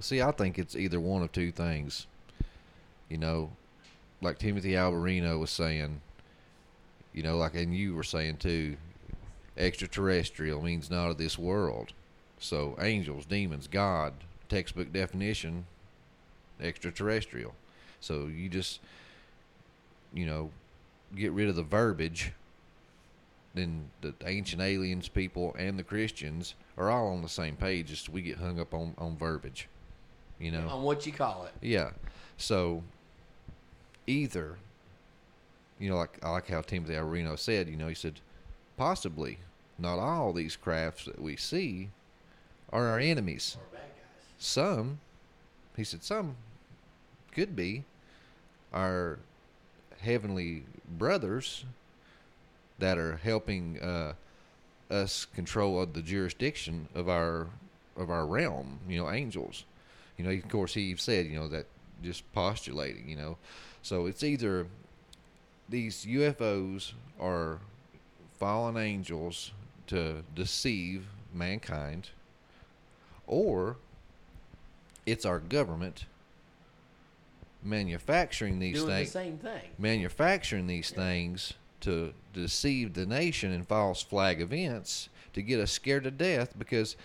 See, 0.00 0.22
I 0.22 0.32
think 0.32 0.58
it's 0.58 0.76
either 0.76 1.00
one 1.00 1.22
of 1.22 1.32
two 1.32 1.52
things. 1.52 2.06
You 3.08 3.18
know, 3.18 3.50
like 4.20 4.38
Timothy 4.38 4.72
Alberino 4.72 5.38
was 5.38 5.50
saying, 5.50 6.00
you 7.12 7.22
know, 7.22 7.36
like, 7.36 7.54
and 7.54 7.74
you 7.74 7.94
were 7.94 8.02
saying 8.02 8.38
too, 8.38 8.76
extraterrestrial 9.56 10.62
means 10.62 10.90
not 10.90 11.10
of 11.10 11.18
this 11.18 11.38
world. 11.38 11.92
So, 12.38 12.76
angels, 12.80 13.26
demons, 13.26 13.68
God, 13.68 14.14
textbook 14.48 14.92
definition, 14.92 15.66
extraterrestrial. 16.60 17.54
So, 18.00 18.26
you 18.26 18.48
just, 18.48 18.80
you 20.12 20.26
know, 20.26 20.50
get 21.14 21.32
rid 21.32 21.48
of 21.48 21.54
the 21.54 21.62
verbiage, 21.62 22.32
then 23.54 23.90
the 24.00 24.14
ancient 24.24 24.62
aliens 24.62 25.08
people 25.08 25.54
and 25.58 25.78
the 25.78 25.82
Christians 25.82 26.54
are 26.78 26.90
all 26.90 27.08
on 27.08 27.22
the 27.22 27.28
same 27.28 27.56
page. 27.56 27.88
Just 27.88 28.08
we 28.08 28.22
get 28.22 28.38
hung 28.38 28.58
up 28.58 28.72
on, 28.72 28.94
on 28.98 29.16
verbiage, 29.16 29.68
you 30.38 30.50
know. 30.50 30.66
On 30.68 30.82
what 30.82 31.06
you 31.06 31.12
call 31.12 31.44
it. 31.44 31.52
Yeah. 31.60 31.90
So 32.36 32.82
either, 34.06 34.56
you 35.78 35.90
know, 35.90 35.96
like 35.96 36.18
I 36.22 36.30
like 36.30 36.48
how 36.48 36.62
Timothy 36.62 36.94
Alberino 36.94 37.38
said, 37.38 37.68
you 37.68 37.76
know, 37.76 37.88
he 37.88 37.94
said, 37.94 38.20
possibly 38.76 39.38
not 39.78 39.98
all 39.98 40.32
these 40.32 40.56
crafts 40.56 41.04
that 41.04 41.20
we 41.20 41.36
see 41.36 41.90
are 42.72 42.86
our 42.86 42.98
enemies. 42.98 43.56
Some, 44.38 44.98
he 45.76 45.84
said, 45.84 46.02
some 46.02 46.36
could 47.32 47.54
be 47.54 47.84
our 48.72 49.18
heavenly 50.00 50.64
brothers 50.98 51.64
that 52.82 52.98
are 52.98 53.16
helping 53.22 53.80
uh, 53.80 54.12
us 54.90 55.24
control 55.36 55.86
the 55.86 56.02
jurisdiction 56.02 56.88
of 56.96 57.08
our 57.08 57.46
of 57.96 58.10
our 58.10 58.26
realm. 58.26 58.80
You 58.88 58.98
know, 58.98 59.10
angels. 59.10 59.64
You 60.18 60.24
know, 60.24 60.30
of 60.32 60.48
course, 60.48 60.74
he 60.74 60.94
said, 60.96 61.26
you 61.26 61.38
know, 61.38 61.46
that 61.48 61.66
just 62.02 62.30
postulating. 62.32 63.08
You 63.08 63.16
know, 63.16 63.38
so 63.82 64.06
it's 64.06 64.24
either 64.24 64.66
these 65.68 66.04
UFOs 66.04 66.92
are 67.20 67.60
fallen 68.40 68.76
angels 68.76 69.52
to 69.86 70.24
deceive 70.34 71.06
mankind, 71.32 72.10
or 73.28 73.76
it's 75.06 75.24
our 75.24 75.38
government 75.38 76.06
manufacturing 77.62 78.58
these 78.58 78.78
Doing 78.78 78.86
the 78.88 78.96
things 78.96 79.12
same 79.12 79.38
thing. 79.38 79.70
manufacturing 79.78 80.66
these 80.66 80.90
things 80.90 81.54
to 81.82 82.12
deceive 82.32 82.94
the 82.94 83.06
nation 83.06 83.52
in 83.52 83.62
false 83.62 84.02
flag 84.02 84.40
events 84.40 85.08
to 85.32 85.42
get 85.42 85.60
us 85.60 85.70
scared 85.70 86.04
to 86.04 86.10
death 86.10 86.58
because 86.58 86.96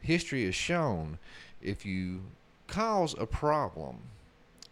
history 0.00 0.44
has 0.44 0.54
shown 0.54 1.18
if 1.60 1.84
you 1.84 2.22
cause 2.66 3.14
a 3.18 3.26
problem 3.26 3.98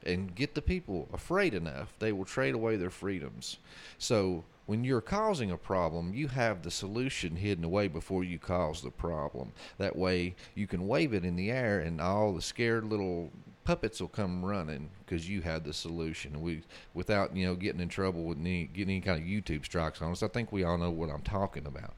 and 0.05 0.35
get 0.35 0.55
the 0.55 0.63
people 0.63 1.09
afraid 1.13 1.55
enough, 1.55 1.95
they 1.99 2.13
will 2.13 2.25
trade 2.25 2.55
away 2.55 2.77
their 2.77 2.91
freedoms. 2.91 3.59
So 3.99 4.45
when 4.67 4.85
you're 4.85 5.01
causing 5.01 5.51
a 5.51 5.57
problem, 5.57 6.15
you 6.15 6.29
have 6.29 6.63
the 6.63 6.71
solution 6.71 7.37
hidden 7.37 7.65
away 7.65 7.89
before 7.89 8.25
you 8.25 8.39
cause 8.39 8.83
the 8.83 8.91
problem. 8.91 9.53
That 9.79 9.97
way, 9.97 10.35
you 10.55 10.67
can 10.67 10.87
wave 10.87 11.13
it 11.15 11.25
in 11.25 11.37
the 11.37 11.51
air, 11.51 11.81
and 11.81 12.01
all 12.01 12.33
the 12.33 12.43
scared 12.43 12.85
little 12.85 13.31
puppets 13.65 14.01
will 14.01 14.09
come 14.09 14.45
running 14.45 14.91
because 15.05 15.29
you 15.29 15.43
had 15.43 15.65
the 15.65 15.73
solution. 15.73 16.41
We, 16.41 16.63
without 16.93 17.35
you 17.35 17.47
know 17.47 17.55
getting 17.55 17.81
in 17.81 17.89
trouble 17.89 18.25
with 18.25 18.39
any, 18.39 18.65
getting 18.65 18.97
any 18.97 19.01
kind 19.01 19.21
of 19.21 19.27
YouTube 19.27 19.65
strikes 19.65 20.03
on 20.03 20.13
us. 20.13 20.23
I 20.23 20.29
think 20.29 20.53
we 20.53 20.65
all 20.65 20.79
know 20.79 20.91
what 20.91 21.11
I'm 21.11 21.23
talking 21.23 21.67
about. 21.67 21.95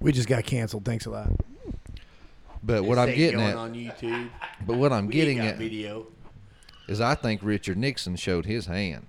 We 0.00 0.12
just 0.12 0.28
got 0.28 0.44
canceled. 0.44 0.84
Thanks 0.84 1.06
a 1.06 1.10
lot. 1.10 1.30
But 2.62 2.84
what 2.84 2.98
I'm 2.98 3.14
getting 3.14 3.40
at, 3.40 3.56
on 3.56 3.74
YouTube. 3.74 4.30
but 4.66 4.76
what 4.76 4.92
I'm 4.92 5.08
getting 5.08 5.38
got 5.38 5.46
at 5.46 5.58
video. 5.58 6.06
is 6.88 7.00
I 7.00 7.14
think 7.14 7.40
Richard 7.42 7.78
Nixon 7.78 8.16
showed 8.16 8.46
his 8.46 8.66
hand. 8.66 9.06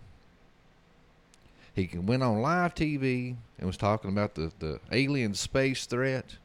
He 1.74 1.88
can- 1.88 2.06
went 2.06 2.24
on 2.24 2.42
live 2.42 2.76
TV 2.76 3.38
and 3.58 3.68
was 3.68 3.78
talking 3.78 4.12
about 4.12 4.36
the, 4.36 4.52
the 4.60 4.80
alien 4.92 5.34
space 5.34 5.86
threat, 5.86 6.38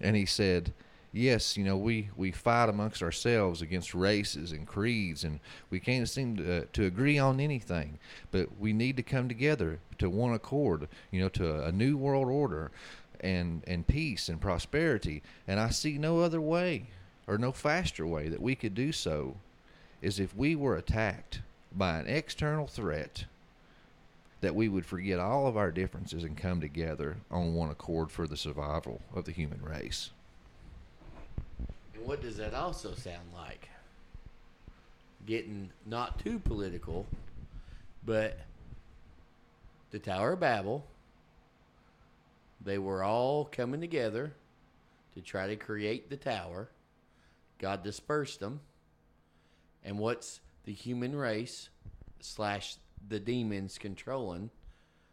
and 0.00 0.16
he 0.16 0.26
said, 0.26 0.72
"Yes, 1.16 1.56
you 1.56 1.62
know 1.62 1.76
we, 1.76 2.08
we 2.16 2.32
fight 2.32 2.68
amongst 2.68 3.00
ourselves 3.00 3.62
against 3.62 3.94
races 3.94 4.50
and 4.50 4.66
creeds, 4.66 5.22
and 5.22 5.38
we 5.70 5.78
can't 5.78 6.08
seem 6.08 6.36
to, 6.38 6.62
uh, 6.62 6.64
to 6.72 6.86
agree 6.86 7.18
on 7.18 7.38
anything. 7.38 8.00
But 8.32 8.58
we 8.58 8.72
need 8.72 8.96
to 8.96 9.04
come 9.04 9.28
together 9.28 9.78
to 9.98 10.10
one 10.10 10.34
accord, 10.34 10.88
you 11.12 11.20
know, 11.20 11.28
to 11.28 11.48
a, 11.48 11.68
a 11.68 11.72
new 11.72 11.96
world 11.96 12.26
order, 12.28 12.72
and 13.20 13.62
and 13.68 13.86
peace 13.86 14.28
and 14.28 14.40
prosperity. 14.40 15.22
And 15.46 15.60
I 15.60 15.70
see 15.70 15.98
no 15.98 16.18
other 16.18 16.40
way, 16.40 16.88
or 17.28 17.38
no 17.38 17.52
faster 17.52 18.04
way 18.04 18.28
that 18.28 18.42
we 18.42 18.56
could 18.56 18.74
do 18.74 18.90
so, 18.90 19.36
is 20.02 20.18
if 20.18 20.34
we 20.34 20.56
were 20.56 20.76
attacked 20.76 21.42
by 21.72 22.00
an 22.00 22.08
external 22.08 22.66
threat." 22.66 23.26
that 24.40 24.54
we 24.54 24.68
would 24.68 24.84
forget 24.84 25.18
all 25.18 25.46
of 25.46 25.56
our 25.56 25.70
differences 25.70 26.22
and 26.22 26.36
come 26.36 26.60
together 26.60 27.16
on 27.30 27.54
one 27.54 27.70
accord 27.70 28.10
for 28.10 28.26
the 28.26 28.36
survival 28.36 29.00
of 29.14 29.24
the 29.24 29.32
human 29.32 29.62
race. 29.62 30.10
And 31.94 32.06
what 32.06 32.22
does 32.22 32.36
that 32.36 32.54
also 32.54 32.94
sound 32.94 33.32
like? 33.34 33.68
Getting 35.26 35.70
not 35.86 36.18
too 36.18 36.38
political, 36.38 37.06
but 38.04 38.38
the 39.90 39.98
Tower 39.98 40.32
of 40.32 40.40
Babel, 40.40 40.84
they 42.60 42.78
were 42.78 43.02
all 43.02 43.44
coming 43.44 43.80
together 43.80 44.34
to 45.14 45.20
try 45.20 45.46
to 45.46 45.56
create 45.56 46.10
the 46.10 46.16
tower. 46.16 46.68
God 47.58 47.82
dispersed 47.82 48.40
them. 48.40 48.60
And 49.84 49.98
what's 49.98 50.40
the 50.64 50.72
human 50.72 51.14
race 51.14 51.68
slash 52.20 52.76
the 53.06 53.20
demons 53.20 53.78
controlling 53.78 54.50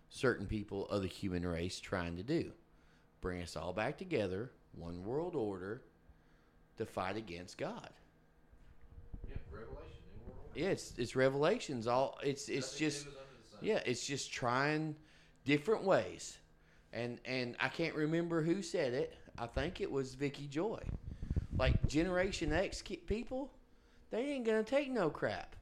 certain 0.10 0.48
people 0.48 0.88
of 0.90 1.02
the 1.02 1.08
human 1.08 1.46
race 1.46 1.80
trying 1.80 2.18
to 2.18 2.24
do? 2.24 2.52
Bring 3.22 3.42
us 3.42 3.56
all 3.56 3.74
back 3.74 3.98
together, 3.98 4.52
one 4.76 5.06
world 5.06 5.36
order, 5.36 5.82
to 6.82 6.86
fight 6.86 7.16
against 7.16 7.58
God. 7.58 7.90
Yeah, 10.56 10.68
it's 10.68 10.94
it's 10.98 11.16
revelations. 11.16 11.88
All 11.88 12.18
it's 12.24 12.50
it's 12.50 12.76
just 12.76 13.08
yeah, 13.62 13.80
it's 13.86 14.06
just 14.06 14.34
trying 14.34 14.96
different 15.46 15.84
ways, 15.84 16.38
and 16.92 17.20
and 17.24 17.56
I 17.60 17.70
can't 17.70 17.96
remember 17.96 18.42
who 18.42 18.62
said 18.62 18.94
it. 18.94 19.16
I 19.38 19.48
think 19.48 19.80
it 19.80 19.90
was 19.90 20.16
Vicky 20.16 20.48
Joy. 20.48 20.80
Like 21.58 21.88
Generation 21.88 22.52
X 22.52 22.82
people, 22.82 23.52
they 24.10 24.22
ain't 24.22 24.46
gonna 24.46 24.64
take 24.64 24.92
no 24.92 25.10
crap. 25.10 25.56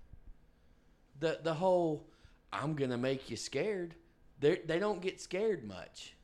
The 1.19 1.39
the 1.43 1.53
whole 1.53 2.07
I'm 2.51 2.73
gonna 2.73 2.97
make 2.97 3.29
you 3.29 3.37
scared. 3.37 3.93
They 4.39 4.61
they 4.65 4.79
don't 4.79 5.01
get 5.01 5.21
scared 5.21 5.67
much. 5.67 6.15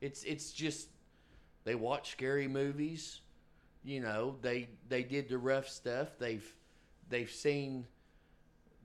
It's 0.00 0.22
it's 0.22 0.52
just 0.52 0.88
they 1.64 1.74
watch 1.74 2.12
scary 2.12 2.46
movies. 2.46 3.22
You 3.84 4.00
know, 4.00 4.36
they 4.42 4.68
they 4.88 5.02
did 5.02 5.28
the 5.28 5.38
rough 5.38 5.68
stuff. 5.68 6.18
They've 6.18 6.54
they've 7.08 7.30
seen 7.30 7.86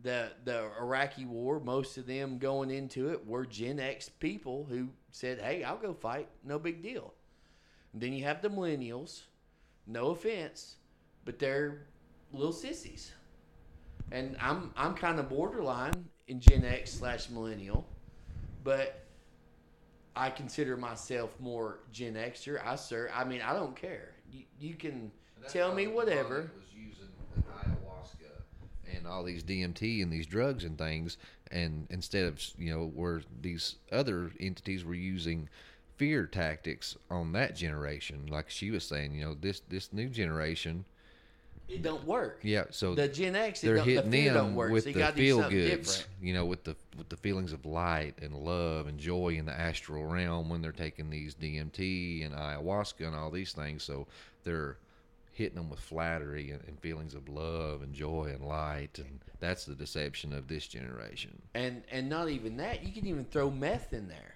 the 0.02 0.32
the 0.43 0.72
Iraqi 0.80 1.26
war. 1.26 1.60
Most 1.60 1.97
of 1.97 2.06
them 2.06 2.38
going 2.38 2.72
into 2.72 3.10
it 3.12 3.26
were 3.26 3.45
Gen 3.45 3.80
X 3.80 4.10
people 4.10 4.66
who 4.70 4.89
said, 5.12 5.39
"Hey, 5.39 5.64
I'll 5.64 5.78
go 5.78 5.93
fight. 5.93 6.30
No 6.43 6.60
big 6.60 6.82
deal." 6.84 7.14
And 7.93 8.02
then 8.02 8.14
you 8.14 8.24
have 8.26 8.41
the 8.41 8.50
millennials. 8.50 9.24
No 9.88 10.10
offense, 10.12 10.76
but 11.26 11.39
they're 11.39 11.88
little 12.34 12.54
sissies. 12.54 13.14
And 14.12 14.36
I'm 14.39 14.74
I'm 14.76 14.95
kind 14.95 15.20
of 15.20 15.30
borderline 15.30 16.06
in 16.28 16.39
Gen 16.39 16.66
X 16.66 16.91
slash 16.93 17.30
millennial, 17.30 17.88
but 18.64 19.06
I 20.16 20.30
consider 20.30 20.78
myself 20.78 21.39
more 21.39 21.80
Gen 21.91 22.14
Xer. 22.16 22.64
I 22.66 22.76
sir, 22.76 23.10
I 23.14 23.24
mean, 23.24 23.41
I 23.41 23.54
don't 23.54 23.76
care. 23.76 24.12
You, 24.32 24.44
you 24.60 24.76
can 24.76 25.12
tell 25.48 25.74
me 25.74 25.88
whatever. 25.88 26.52
Was 26.56 26.66
using 26.74 27.08
ayahuasca 27.38 28.96
and 28.96 29.08
all 29.08 29.24
these 29.24 29.44
DMT 29.44 30.02
and 30.04 30.12
these 30.12 30.28
drugs 30.28 30.64
and 30.64 30.78
things, 30.78 31.18
and 31.52 31.88
instead 31.90 32.26
of 32.26 32.42
you 32.58 32.74
know 32.74 32.92
where 32.94 33.22
these 33.42 33.76
other 33.92 34.32
entities 34.40 34.84
were 34.84 34.94
using 34.94 35.50
fear 35.98 36.26
tactics 36.26 36.96
on 37.12 37.34
that 37.34 37.56
generation, 37.56 38.26
like 38.30 38.50
she 38.50 38.72
was 38.72 38.86
saying, 38.86 39.14
you 39.16 39.26
know 39.26 39.36
this 39.40 39.62
this 39.70 39.92
new 39.94 40.10
generation, 40.10 40.86
it 41.70 41.84
don't 41.84 42.04
work. 42.06 42.40
Yeah, 42.44 42.66
so 42.72 42.96
the 42.96 43.08
Gen 43.08 43.36
X, 43.36 43.62
they're 43.62 43.76
don't, 43.76 43.86
hitting 43.86 44.12
fear 44.12 44.34
them 44.34 44.46
don't 44.48 44.56
work. 44.56 44.72
with 44.72 44.86
so 44.86 44.92
the 44.92 45.12
feel 45.14 45.50
goods, 45.50 45.98
different. 45.98 46.08
you 46.22 46.34
know, 46.34 46.46
with 46.46 46.64
the 46.64 46.76
with 46.98 47.10
the 47.10 47.18
feelings 47.18 47.54
of 47.54 47.66
light 47.66 48.16
and 48.22 48.34
love 48.34 48.88
and 48.88 49.00
joy 49.00 49.36
in 49.38 49.46
the 49.46 49.58
astral 49.58 50.06
realm 50.06 50.50
when 50.50 50.62
they're 50.62 50.72
taking 50.72 51.10
these 51.10 51.36
DMT 51.36 52.26
and 52.26 52.34
ayahuasca 52.34 53.06
and 53.06 53.16
all 53.16 53.30
these 53.30 53.54
things. 53.54 53.84
So 53.84 54.08
they're 54.44 54.78
hitting 55.32 55.56
them 55.56 55.70
with 55.70 55.80
flattery 55.80 56.52
and, 56.52 56.62
and 56.68 56.80
feelings 56.80 57.14
of 57.14 57.30
love 57.30 57.82
and 57.82 57.94
joy 57.94 58.32
and 58.34 58.44
light, 58.46 58.98
and 58.98 59.20
that's 59.40 59.66
the 59.66 59.76
deception 59.76 60.34
of 60.34 60.48
this 60.48 60.68
generation. 60.68 61.42
And 61.54 61.84
and 61.92 62.10
not 62.10 62.30
even 62.30 62.58
that, 62.58 62.84
you 62.84 62.92
can 62.92 63.06
even 63.06 63.26
throw 63.26 63.52
meth 63.52 63.94
in 63.94 64.08
there, 64.08 64.36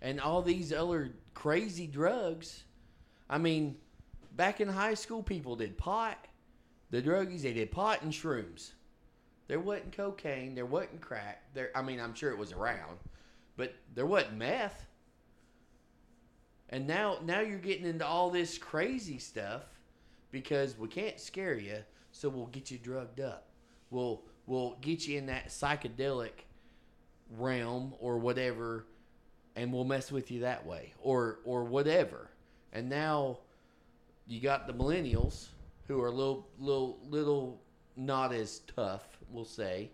and 0.00 0.18
all 0.20 0.40
these 0.40 0.72
other 0.72 1.12
crazy 1.34 1.86
drugs. 1.86 2.64
I 3.28 3.38
mean, 3.38 3.76
back 4.36 4.60
in 4.60 4.68
high 4.68 4.94
school, 4.94 5.22
people 5.22 5.56
did 5.56 5.76
pot. 5.78 6.18
The 6.90 7.02
druggies 7.02 7.42
they 7.42 7.52
did 7.52 7.70
pot 7.70 8.02
and 8.02 8.12
shrooms. 8.12 8.72
There 9.48 9.60
wasn't 9.60 9.96
cocaine. 9.96 10.54
There 10.54 10.66
wasn't 10.66 11.00
crack. 11.00 11.42
There, 11.54 11.70
I 11.74 11.82
mean, 11.82 12.00
I'm 12.00 12.14
sure 12.14 12.30
it 12.30 12.38
was 12.38 12.52
around, 12.52 12.98
but 13.56 13.74
there 13.94 14.06
wasn't 14.06 14.36
meth. 14.36 14.86
And 16.68 16.86
now, 16.86 17.18
now 17.24 17.40
you're 17.40 17.58
getting 17.58 17.86
into 17.86 18.06
all 18.06 18.30
this 18.30 18.56
crazy 18.56 19.18
stuff 19.18 19.62
because 20.30 20.78
we 20.78 20.88
can't 20.88 21.20
scare 21.20 21.58
you, 21.58 21.78
so 22.12 22.28
we'll 22.28 22.46
get 22.46 22.70
you 22.70 22.78
drugged 22.78 23.20
up. 23.20 23.48
We'll 23.90 24.22
we'll 24.46 24.78
get 24.80 25.06
you 25.06 25.18
in 25.18 25.26
that 25.26 25.48
psychedelic 25.48 26.46
realm 27.36 27.94
or 28.00 28.18
whatever, 28.18 28.86
and 29.54 29.70
we'll 29.72 29.84
mess 29.84 30.10
with 30.10 30.30
you 30.30 30.40
that 30.40 30.66
way 30.66 30.94
or 30.98 31.40
or 31.44 31.64
whatever. 31.64 32.30
And 32.72 32.88
now 32.88 33.38
you 34.26 34.40
got 34.40 34.66
the 34.66 34.72
millennials 34.72 35.46
who 35.88 36.00
are 36.00 36.08
a 36.08 36.12
little 36.12 36.48
little 36.58 36.98
little 37.08 37.60
not 37.96 38.32
as 38.32 38.60
tough, 38.74 39.18
we'll 39.30 39.44
say, 39.44 39.90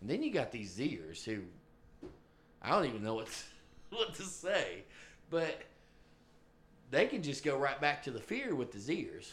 and 0.00 0.10
then 0.10 0.22
you 0.22 0.32
got 0.32 0.52
these 0.52 0.76
Zers 0.76 1.24
who 1.24 1.42
I 2.60 2.70
don't 2.70 2.86
even 2.86 3.02
know 3.02 3.14
what 3.14 3.28
what 3.90 4.14
to 4.14 4.22
say, 4.22 4.84
but 5.30 5.62
they 6.90 7.06
can 7.06 7.22
just 7.22 7.44
go 7.44 7.56
right 7.56 7.80
back 7.80 8.02
to 8.04 8.10
the 8.10 8.20
fear 8.20 8.54
with 8.54 8.72
the 8.72 8.78
Zers 8.78 9.30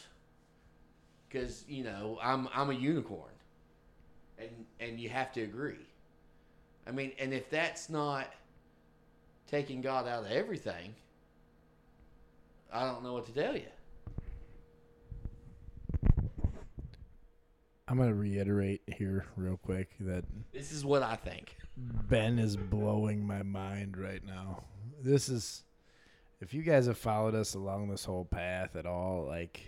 because 1.28 1.64
you 1.68 1.84
know 1.84 2.18
I'm 2.22 2.48
I'm 2.54 2.70
a 2.70 2.74
unicorn, 2.74 3.32
and 4.38 4.50
and 4.80 5.00
you 5.00 5.08
have 5.08 5.32
to 5.34 5.42
agree. 5.42 5.86
I 6.86 6.92
mean, 6.92 7.12
and 7.18 7.34
if 7.34 7.50
that's 7.50 7.90
not 7.90 8.32
taking 9.48 9.80
God 9.80 10.06
out 10.06 10.24
of 10.24 10.30
everything, 10.30 10.94
I 12.72 12.84
don't 12.84 13.02
know 13.02 13.12
what 13.12 13.26
to 13.26 13.32
tell 13.32 13.54
you. 13.56 13.66
I'm 17.88 17.98
gonna 17.98 18.14
reiterate 18.14 18.82
here 18.86 19.26
real 19.36 19.58
quick 19.58 19.90
that 20.00 20.24
This 20.52 20.72
is 20.72 20.84
what 20.84 21.02
I 21.02 21.16
think. 21.16 21.56
Ben 21.76 22.38
is 22.38 22.56
blowing 22.56 23.26
my 23.26 23.42
mind 23.42 23.96
right 23.96 24.24
now. 24.24 24.64
This 25.00 25.28
is 25.28 25.62
if 26.40 26.52
you 26.52 26.62
guys 26.62 26.86
have 26.86 26.98
followed 26.98 27.34
us 27.34 27.54
along 27.54 27.88
this 27.88 28.04
whole 28.04 28.24
path 28.24 28.76
at 28.76 28.86
all, 28.86 29.24
like 29.26 29.60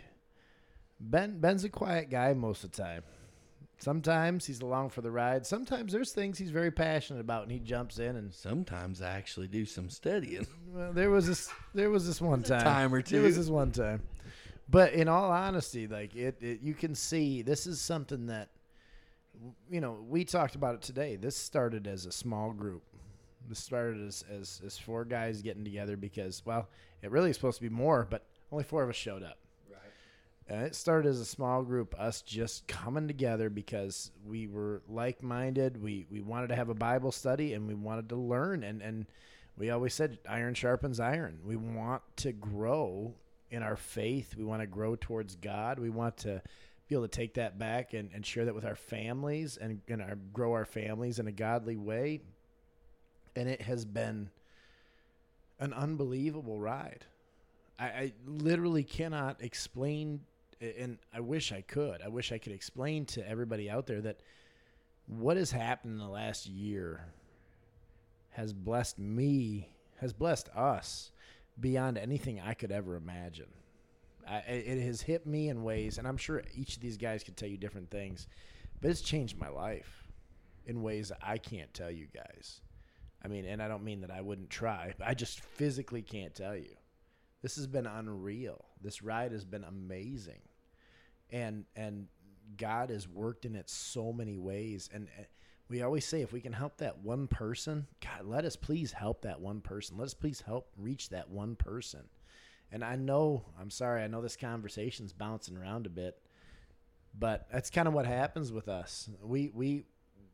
Ben 0.99 1.39
Ben's 1.39 1.65
a 1.65 1.69
quiet 1.69 2.11
guy 2.11 2.35
most 2.35 2.65
of 2.65 2.73
the 2.73 2.83
time. 2.83 3.03
Sometimes 3.81 4.45
he's 4.47 4.61
along 4.61 4.91
for 4.91 5.03
the 5.03 5.11
ride. 5.13 5.47
Sometimes 5.47 5.93
there's 5.93 6.11
things 6.11 6.37
he's 6.37 6.51
very 6.51 6.73
passionate 6.73 7.21
about 7.21 7.45
and 7.45 7.53
he 7.53 7.61
jumps 7.61 8.01
in 8.01 8.17
and 8.17 8.35
Sometimes 8.35 9.01
I 9.01 9.11
actually 9.11 9.47
do 9.47 9.65
some 9.65 9.89
studying. 9.89 10.49
well, 10.75 10.93
there 10.93 11.11
was 11.11 11.29
this 11.29 11.49
there 11.73 11.89
was 11.91 12.05
this 12.05 12.21
one 12.21 12.43
time. 12.43 12.63
time 12.63 12.93
or 12.93 13.01
There 13.01 13.23
was 13.23 13.37
this 13.37 13.49
one 13.49 13.71
time. 13.71 14.03
But 14.69 14.93
in 14.93 15.09
all 15.09 15.31
honesty, 15.31 15.87
like 15.87 16.15
it, 16.15 16.37
it 16.41 16.61
you 16.61 16.75
can 16.75 16.95
see 16.95 17.43
this 17.43 17.67
is 17.67 17.81
something 17.81 18.27
that 18.27 18.51
you 19.71 19.81
know, 19.81 19.99
we 20.09 20.25
talked 20.25 20.55
about 20.55 20.75
it 20.75 20.83
today. 20.83 21.17
This 21.17 21.37
started 21.37 21.87
as 21.87 22.07
a 22.07 22.13
small 22.13 22.53
group. 22.53 22.83
This 23.49 23.59
started 23.59 24.07
as, 24.07 24.25
as, 24.31 24.61
as 24.65 24.79
four 24.79 25.05
guys 25.05 25.43
getting 25.43 25.65
together 25.65 25.97
because, 25.97 26.43
well, 26.45 26.69
it 27.03 27.11
really 27.11 27.31
is 27.31 27.37
supposed 27.37 27.59
to 27.59 27.63
be 27.63 27.69
more, 27.69 28.07
but 28.09 28.27
only 28.53 28.65
four 28.65 28.83
of 28.83 28.91
us 28.91 28.97
showed 28.97 29.23
up. 29.23 29.39
Right. 29.71 29.81
And 30.49 30.67
it 30.67 30.75
started 30.75 31.09
as 31.09 31.21
a 31.21 31.25
small 31.25 31.63
group, 31.63 31.95
us 31.99 32.23
just 32.23 32.67
coming 32.67 33.07
together 33.07 33.49
because 33.49 34.11
we 34.27 34.49
were 34.49 34.83
like 34.89 35.23
minded. 35.23 35.81
We, 35.83 36.07
we 36.11 36.21
wanted 36.21 36.49
to 36.49 36.57
have 36.57 36.69
a 36.69 36.75
Bible 36.75 37.13
study 37.13 37.55
and 37.55 37.67
we 37.67 37.75
wanted 37.75 38.09
to 38.11 38.17
learn. 38.17 38.65
And, 38.65 38.83
and 38.83 39.07
we 39.57 39.71
always 39.71 39.95
said, 39.95 40.19
iron 40.29 40.55
sharpens 40.55 41.01
iron. 41.01 41.39
We 41.45 41.57
want 41.57 42.03
to 42.17 42.33
grow 42.33 43.15
in 43.51 43.63
our 43.63 43.77
faith. 43.77 44.35
We 44.37 44.45
want 44.45 44.63
to 44.63 44.67
grow 44.67 44.97
towards 44.97 45.37
God. 45.37 45.79
We 45.79 45.91
want 45.91 46.19
to 46.19 46.43
be 46.89 46.95
able 46.95 47.07
to 47.07 47.17
take 47.17 47.35
that 47.35 47.59
back 47.59 47.93
and, 47.93 48.11
and 48.15 48.25
share 48.25 48.47
that 48.47 48.55
with 48.55 48.65
our 48.65 48.75
families 48.75 49.59
and, 49.59 49.81
and 49.89 50.01
our, 50.01 50.17
grow 50.33 50.53
our 50.53 50.65
families 50.65 51.19
in 51.19 51.27
a 51.27 51.33
godly 51.33 51.77
way. 51.77 52.21
And 53.37 53.49
it 53.49 53.63
has 53.63 53.85
been 53.85 54.31
an 55.61 55.73
unbelievable 55.73 56.59
ride. 56.59 57.05
I, 57.79 57.85
I 57.85 58.13
literally 58.27 58.85
cannot 58.85 59.43
explain, 59.43 60.21
and 60.61 60.99
I 61.13 61.21
wish 61.21 61.53
I 61.53 61.61
could. 61.61 62.01
I 62.03 62.09
wish 62.09 62.33
I 62.33 62.39
could 62.39 62.53
explain 62.53 63.05
to 63.07 63.29
everybody 63.29 63.71
out 63.71 63.87
there 63.87 64.01
that 64.01 64.21
what 65.07 65.37
has 65.37 65.51
happened 65.51 65.95
in 65.95 65.99
the 65.99 66.13
last 66.13 66.47
year 66.47 67.05
has 68.31 68.53
blessed 68.53 68.99
me, 68.99 69.69
has 70.01 70.13
blessed 70.13 70.49
us 70.55 71.13
beyond 71.61 71.99
anything 71.99 72.41
I 72.41 72.55
could 72.55 72.73
ever 72.73 72.97
imagine. 72.97 73.49
I, 74.29 74.39
it 74.39 74.83
has 74.83 75.01
hit 75.01 75.27
me 75.27 75.49
in 75.49 75.63
ways, 75.63 75.99
and 75.99 76.07
I'm 76.07 76.17
sure 76.17 76.43
each 76.55 76.77
of 76.77 76.83
these 76.83 76.97
guys 76.99 77.23
could 77.23 77.37
tell 77.37 77.49
you 77.49 77.57
different 77.57 77.91
things, 77.91 78.27
but 78.81 78.91
it's 78.91 79.01
changed 79.01 79.39
my 79.39 79.49
life 79.49 80.05
in 80.67 80.83
ways 80.83 81.09
that 81.09 81.19
I 81.23 81.39
can't 81.39 81.73
tell 81.73 81.91
you 81.91 82.07
guys. 82.15 82.61
I 83.25 83.29
mean, 83.29 83.47
and 83.47 83.63
I 83.63 83.69
don't 83.69 83.85
mean 83.85 84.03
that 84.03 84.11
I 84.11 84.21
wouldn't 84.21 84.51
try, 84.51 84.93
but 84.99 85.09
I 85.09 85.15
just 85.15 85.41
physically 85.41 86.03
can't 86.03 86.35
tell 86.35 86.57
you. 86.57 86.77
This 87.43 87.57
has 87.57 87.67
been 87.67 87.87
unreal. 87.87 88.65
This 88.81 89.03
ride 89.03 89.33
has 89.33 89.45
been 89.45 89.65
amazing, 89.65 90.41
and 91.31 91.65
and 91.75 92.07
God 92.57 92.91
has 92.91 93.09
worked 93.09 93.45
in 93.45 93.55
it 93.55 93.71
so 93.71 94.13
many 94.13 94.37
ways. 94.37 94.89
And 94.93 95.09
we 95.69 95.83
always 95.83 96.05
say, 96.05 96.23
if 96.23 96.33
we 96.33 96.41
can 96.41 96.53
help 96.53 96.79
that 96.79 96.99
one 96.99 97.27
person, 97.27 97.87
God, 98.01 98.27
let 98.27 98.45
us 98.45 98.57
please 98.57 98.93
help 98.93 99.23
that 99.23 99.41
one 99.41 99.61
person. 99.61 99.99
Let 99.99 100.07
us 100.07 100.15
please 100.15 100.41
help 100.41 100.69
reach 100.77 101.11
that 101.11 101.29
one 101.29 101.57
person. 101.57 102.05
And 102.73 102.85
I 102.85 102.97
know, 102.97 103.45
I'm 103.61 103.71
sorry, 103.71 104.03
I 104.03 104.09
know 104.09 104.21
this 104.21 104.37
conversation's 104.37 105.13
bouncing 105.13 105.57
around 105.57 105.87
a 105.87 105.91
bit, 105.91 106.19
but 107.19 107.47
that's 107.53 107.71
kind 107.71 107.89
of 107.89 107.95
what 107.95 108.07
happens 108.07 108.53
with 108.53 108.69
us. 108.69 109.09
We 109.23 109.51
we 109.55 109.85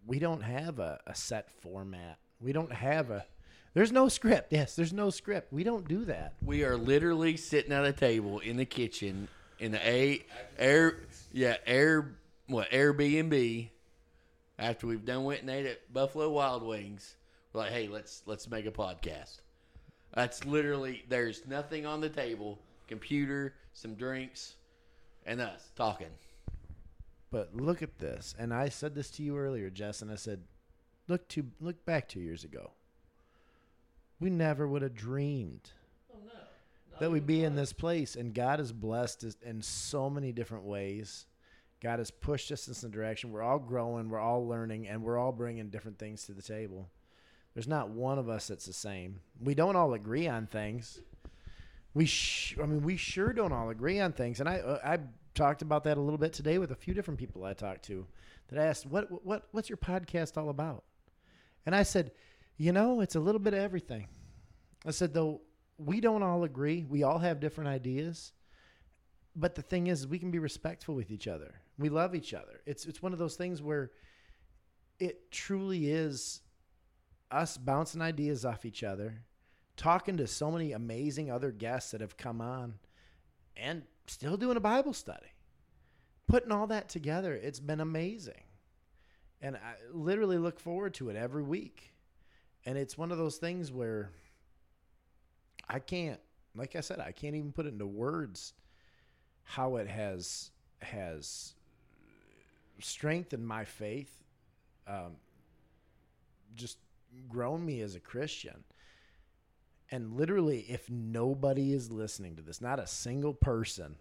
we 0.07 0.18
don't 0.18 0.43
have 0.43 0.78
a, 0.78 1.01
a 1.07 1.14
set 1.14 1.51
format. 1.62 2.18
We 2.41 2.53
don't 2.53 2.72
have 2.72 3.11
a 3.11 3.24
there's 3.72 3.93
no 3.93 4.09
script. 4.09 4.53
Yes, 4.53 4.76
there's 4.76 4.93
no 4.93 5.11
script. 5.11 5.53
We 5.53 5.64
don't 5.64 5.87
do 5.89 6.05
that. 6.05 6.35
We 6.43 6.64
are 6.64 6.76
literally 6.76 7.37
sitting 7.37 7.72
at 7.72 7.85
a 7.85 7.93
table 7.93 8.39
in 8.41 8.57
the 8.57 8.64
kitchen 8.64 9.28
in 9.59 9.72
the 9.72 9.89
a 9.89 10.24
air 10.59 10.99
yeah 11.32 11.57
air 11.66 12.16
what 12.47 12.70
Airbnb. 12.70 13.70
After 14.59 14.87
we've 14.87 15.05
done 15.05 15.25
went 15.25 15.41
and 15.41 15.51
ate 15.51 15.67
at 15.67 15.93
Buffalo 15.93 16.31
Wild 16.31 16.63
Wings, 16.63 17.17
we're 17.53 17.63
like, 17.63 17.73
hey, 17.73 17.89
let's 17.89 18.23
let's 18.27 18.49
make 18.49 18.67
a 18.67 18.71
podcast. 18.71 19.41
That's 20.15 20.45
literally 20.45 21.05
there's 21.09 21.47
nothing 21.47 21.87
on 21.87 22.01
the 22.01 22.09
table, 22.09 22.59
computer, 22.87 23.55
some 23.73 23.95
drinks, 23.95 24.55
and 25.27 25.41
us 25.41 25.71
talking. 25.75 26.11
But 27.31 27.57
look 27.57 27.83
at 27.83 27.99
this. 27.99 28.35
And 28.39 28.55
I 28.55 28.69
said 28.69 28.95
this 28.95 29.11
to 29.13 29.25
you 29.25 29.37
earlier, 29.37 29.71
Jess, 29.71 30.03
and 30.03 30.11
I 30.11 30.15
said, 30.15 30.43
look 31.09 31.27
to 31.31 31.45
look 31.61 31.85
back 31.85 32.09
two 32.09 32.21
years 32.21 32.45
ago. 32.45 32.71
We 34.21 34.31
never 34.31 34.69
would 34.69 34.83
have 34.83 34.95
dreamed 34.95 35.73
that 37.01 37.11
we'd 37.11 37.27
be 37.27 37.43
in 37.43 37.57
this 37.57 37.73
place. 37.73 38.15
And 38.15 38.33
God 38.33 38.61
has 38.61 38.73
blessed 38.73 39.25
us 39.25 39.37
in 39.43 39.63
so 39.63 40.09
many 40.09 40.33
different 40.33 40.65
ways. 40.65 41.27
God 41.85 41.99
has 41.99 42.11
pushed 42.11 42.51
us 42.51 42.66
in 42.66 42.72
some 42.72 42.91
direction. 42.91 43.30
We're 43.30 43.43
all 43.43 43.59
growing, 43.59 44.09
we're 44.09 44.18
all 44.18 44.49
learning, 44.49 44.89
and 44.89 45.03
we're 45.03 45.18
all 45.18 45.32
bringing 45.32 45.68
different 45.68 45.99
things 45.99 46.24
to 46.24 46.32
the 46.32 46.41
table. 46.41 46.89
There's 47.53 47.68
not 47.68 47.91
one 47.91 48.18
of 48.18 48.28
us 48.28 48.49
that's 48.49 48.64
the 48.64 48.72
same. 48.72 49.20
We 49.39 49.55
don't 49.55 49.76
all 49.76 49.93
agree 49.93 50.26
on 50.26 50.47
things. 50.47 51.01
We, 51.93 52.07
sh- 52.07 52.57
I 52.61 52.64
mean, 52.64 52.82
we 52.82 52.97
sure 52.97 53.35
don't 53.35 53.53
all 53.53 53.68
agree 53.68 54.01
on 54.01 54.12
things. 54.12 54.41
And 54.41 54.49
I, 54.49 54.61
uh, 54.61 54.78
I 54.82 54.99
talked 55.35 55.61
about 55.61 55.85
that 55.85 55.99
a 55.99 56.01
little 56.01 56.18
bit 56.18 56.32
today 56.32 56.57
with 56.57 56.70
a 56.70 56.74
few 56.74 56.95
different 56.95 57.20
people 57.20 57.45
I 57.45 57.53
talked 57.53 57.85
to 57.85 58.07
that 58.49 58.59
asked, 58.59 58.87
"What, 58.87 59.24
what, 59.24 59.47
what's 59.53 59.68
your 59.68 59.76
podcast 59.76 60.39
all 60.39 60.49
about?" 60.49 60.85
And 61.66 61.76
I 61.76 61.82
said, 61.82 62.12
"You 62.57 62.72
know, 62.72 63.03
it's 63.03 63.14
a 63.14 63.20
little 63.20 63.39
bit 63.39 63.53
of 63.53 63.61
everything." 63.61 64.09
I 64.87 64.91
said, 64.91 65.14
though 65.14 65.43
we 65.78 66.01
don't 66.01 66.22
all 66.22 66.45
agree. 66.45 66.85
We 66.89 67.03
all 67.03 67.18
have 67.18 67.41
different 67.41 67.68
ideas. 67.68 68.32
But 69.37 69.55
the 69.55 69.62
thing 69.62 69.89
is, 69.89 70.07
we 70.07 70.18
can 70.18 70.30
be 70.30 70.39
respectful 70.39 70.95
with 70.95 71.11
each 71.11 71.26
other. 71.26 71.55
We 71.78 71.89
love 71.89 72.14
each 72.14 72.35
other. 72.35 72.61
It's 72.66 72.87
it's 72.87 73.03
one 73.03 73.12
of 73.12 73.18
those 73.18 73.37
things 73.37 73.61
where 73.61 73.91
it 75.01 75.30
truly 75.32 75.91
is 75.91 76.41
us 77.30 77.57
bouncing 77.57 78.01
ideas 78.01 78.45
off 78.45 78.64
each 78.64 78.85
other, 78.85 79.22
talking 79.76 80.16
to 80.18 80.26
so 80.26 80.53
many 80.53 80.72
amazing 80.72 81.30
other 81.32 81.51
guests 81.51 81.91
that 81.91 82.01
have 82.01 82.16
come 82.16 82.41
on, 82.41 82.74
and 83.57 83.82
still 84.07 84.37
doing 84.37 84.57
a 84.57 84.61
Bible 84.61 84.93
study. 84.93 85.26
putting 86.26 86.53
all 86.53 86.66
that 86.68 86.89
together, 86.89 87.35
it's 87.35 87.61
been 87.61 87.80
amazing. 87.80 88.43
And 89.41 89.57
I 89.57 89.74
literally 89.93 90.39
look 90.39 90.59
forward 90.59 90.95
to 90.95 91.11
it 91.11 91.16
every 91.16 91.43
week. 91.43 91.93
And 92.64 92.78
it's 92.78 92.97
one 92.97 93.12
of 93.12 93.18
those 93.18 93.37
things 93.37 93.70
where 93.70 94.11
I 95.68 95.78
can't, 95.78 96.20
like 96.55 96.76
I 96.76 96.80
said, 96.80 96.99
I 96.99 97.12
can't 97.12 97.37
even 97.37 97.53
put 97.53 97.66
it 97.66 97.72
into 97.72 97.87
words 97.87 98.55
how 99.45 99.76
it 99.76 99.88
has 99.88 100.51
has 100.80 101.55
strengthened 102.80 103.47
my 103.47 103.64
faith, 103.64 104.24
um, 104.86 105.16
just 106.55 106.78
grown 107.28 107.64
me 107.64 107.80
as 107.80 107.95
a 107.95 108.01
Christian. 108.01 108.64
And 109.90 110.16
literally, 110.16 110.61
if 110.68 110.90
nobody 110.90 111.72
is 111.72 111.90
listening 111.90 112.36
to 112.36 112.42
this, 112.42 112.61
not 112.61 112.80
a 112.80 112.86
single 112.86 113.34
person, 113.34 113.97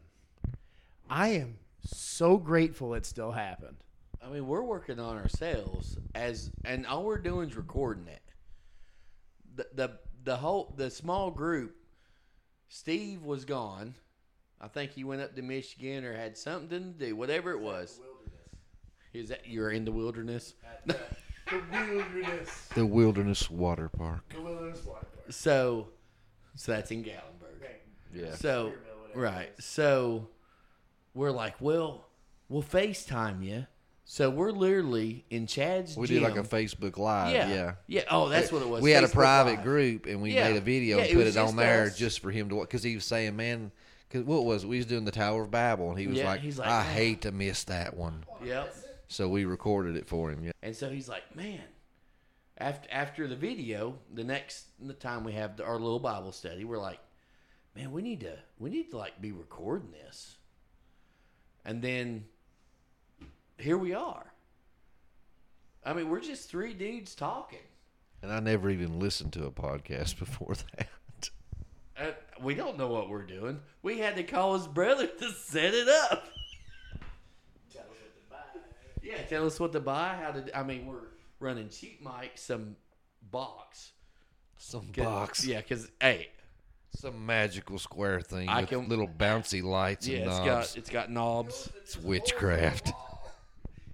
I 1.09 1.29
am 1.29 1.59
so 1.83 2.37
grateful 2.37 2.93
it 2.95 3.05
still 3.05 3.31
happened. 3.31 3.77
I 4.23 4.29
mean, 4.29 4.47
we're 4.47 4.63
working 4.63 4.99
on 4.99 5.17
ourselves 5.17 5.97
as, 6.15 6.49
and 6.63 6.87
all 6.87 7.03
we're 7.03 7.17
doing 7.17 7.49
is 7.49 7.55
recording 7.57 8.07
it. 8.07 8.21
The 9.55 9.67
the 9.73 9.99
the 10.23 10.37
whole 10.37 10.73
the 10.75 10.89
small 10.89 11.29
group. 11.29 11.75
Steve 12.69 13.23
was 13.23 13.45
gone. 13.45 13.93
I 14.61 14.67
think 14.67 14.91
he 14.91 15.03
went 15.03 15.21
up 15.21 15.35
to 15.35 15.41
Michigan 15.41 16.05
or 16.05 16.13
had 16.15 16.37
something 16.37 16.93
to 16.97 17.05
do, 17.07 17.15
whatever 17.15 17.51
it 17.51 17.59
was. 17.59 17.99
Is 19.13 19.29
that 19.29 19.47
you're 19.47 19.69
in 19.71 19.85
the 19.85 19.91
wilderness? 19.91 20.55
the 20.85 20.97
wilderness. 21.71 22.67
The 22.75 22.85
Wilderness 22.85 23.49
Water 23.49 23.89
Park. 23.89 24.33
The 24.33 24.41
wilderness 24.41 24.83
water. 24.85 25.05
Park. 25.15 25.25
So, 25.31 25.89
so 26.55 26.71
that's 26.71 26.89
in 26.91 27.03
Gatlinburg. 27.03 27.67
Yeah. 28.13 28.33
So, 28.35 28.73
right. 29.13 29.49
So, 29.59 30.29
we're 31.13 31.31
like, 31.31 31.55
well, 31.59 32.07
we'll 32.49 32.63
FaceTime 32.63 33.43
you. 33.43 33.65
So 34.05 34.29
we're 34.29 34.51
literally 34.51 35.25
in 35.29 35.47
Chad's. 35.47 35.95
We 35.95 36.07
gym. 36.07 36.17
did 36.21 36.23
like 36.23 36.37
a 36.37 36.43
Facebook 36.47 36.97
Live. 36.97 37.33
Yeah. 37.33 37.49
Yeah. 37.53 37.73
Yeah. 37.87 38.01
Oh, 38.11 38.27
that's 38.29 38.51
what 38.51 38.61
it 38.61 38.67
was. 38.67 38.81
We 38.81 38.91
had 38.91 39.03
a 39.03 39.07
private 39.07 39.55
Live. 39.55 39.63
group 39.63 40.05
and 40.07 40.21
we 40.21 40.33
Yeah. 40.33 40.49
made 40.49 40.57
a 40.57 40.61
video 40.61 40.97
Yeah, 40.97 41.03
and 41.05 41.13
put 41.13 41.25
was 41.25 41.35
it 41.35 41.39
on 41.39 41.55
there 41.55 41.83
us. 41.85 41.97
just 41.97 42.19
for 42.19 42.29
him 42.29 42.49
to 42.49 42.55
watch. 42.55 42.67
Because 42.67 42.83
he 42.83 42.95
was 42.95 43.05
saying, 43.05 43.35
man, 43.37 43.71
because 44.07 44.25
what 44.25 44.45
was 44.45 44.63
it? 44.63 44.67
we 44.67 44.77
was 44.77 44.85
doing 44.85 45.05
the 45.05 45.11
Tower 45.11 45.43
of 45.43 45.51
Babel 45.51 45.89
and 45.89 45.99
he 45.99 46.07
was 46.07 46.17
Yeah, 46.17 46.25
like, 46.27 46.41
he's 46.41 46.57
like, 46.59 46.67
I 46.69 46.83
"Man." 46.83 46.93
hate 46.93 47.21
to 47.21 47.31
miss 47.31 47.63
that 47.65 47.95
one. 47.95 48.23
Yep. 48.43 48.75
So 49.07 49.27
we 49.29 49.45
recorded 49.45 49.95
it 49.95 50.07
for 50.07 50.31
him. 50.31 50.43
Yeah. 50.43 50.51
And 50.61 50.75
so 50.75 50.89
he's 50.89 51.07
like, 51.09 51.35
man. 51.35 51.61
After 52.57 52.87
after 52.91 53.27
the 53.27 53.35
video, 53.35 53.97
the 54.13 54.23
next 54.23 54.67
the 54.79 54.93
time 54.93 55.23
we 55.23 55.33
have 55.33 55.59
our 55.59 55.79
little 55.79 55.99
Bible 55.99 56.31
study, 56.31 56.63
we're 56.63 56.77
like, 56.79 56.99
man, 57.75 57.91
we 57.91 58.01
need 58.03 58.19
to 58.21 58.37
we 58.59 58.69
need 58.69 58.91
to 58.91 58.97
like 58.97 59.19
be 59.21 59.31
recording 59.31 59.91
this. 59.91 60.37
And 61.65 61.81
then 61.81 62.25
here 63.57 63.77
we 63.77 63.93
are. 63.93 64.33
I 65.85 65.93
mean, 65.93 66.09
we're 66.09 66.21
just 66.21 66.49
three 66.49 66.73
dudes 66.73 67.15
talking. 67.15 67.59
And 68.21 68.31
I 68.31 68.39
never 68.39 68.69
even 68.69 68.99
listened 68.99 69.33
to 69.33 69.45
a 69.45 69.51
podcast 69.51 70.17
before 70.19 70.53
that. 70.77 70.87
We 72.41 72.55
don't 72.55 72.77
know 72.77 72.87
what 72.87 73.09
we're 73.09 73.23
doing. 73.25 73.59
We 73.81 73.99
had 73.99 74.15
to 74.17 74.23
call 74.23 74.57
his 74.57 74.67
brother 74.67 75.07
to 75.07 75.31
set 75.31 75.73
it 75.73 75.87
up. 76.11 76.23
Yeah, 79.01 79.21
tell 79.23 79.45
us 79.45 79.59
what 79.59 79.73
to 79.73 79.79
buy. 79.81 80.15
How 80.21 80.31
to? 80.31 80.57
I 80.57 80.63
mean, 80.63 80.85
we're 80.85 81.01
running 81.39 81.67
cheap 81.69 82.03
mics, 82.03 82.37
some 82.39 82.77
box, 83.31 83.91
Some 84.57 84.87
'Cause- 84.93 85.03
box. 85.05 85.45
Yeah, 85.45 85.59
because 85.59 85.89
hey, 85.99 86.29
Some 86.95 87.25
magical 87.25 87.79
square 87.79 88.21
thing 88.21 88.47
I 88.47 88.61
with 88.61 88.69
can- 88.69 88.87
little 88.87 89.07
bouncy 89.09 89.61
lights 89.61 90.07
yeah, 90.07 90.19
and 90.19 90.27
it's 90.29 90.37
knobs. 90.37 90.45
got 90.45 90.77
it's 90.77 90.89
got 90.89 91.11
knobs. 91.11 91.69
It's 91.81 91.97
witchcraft. 91.97 92.91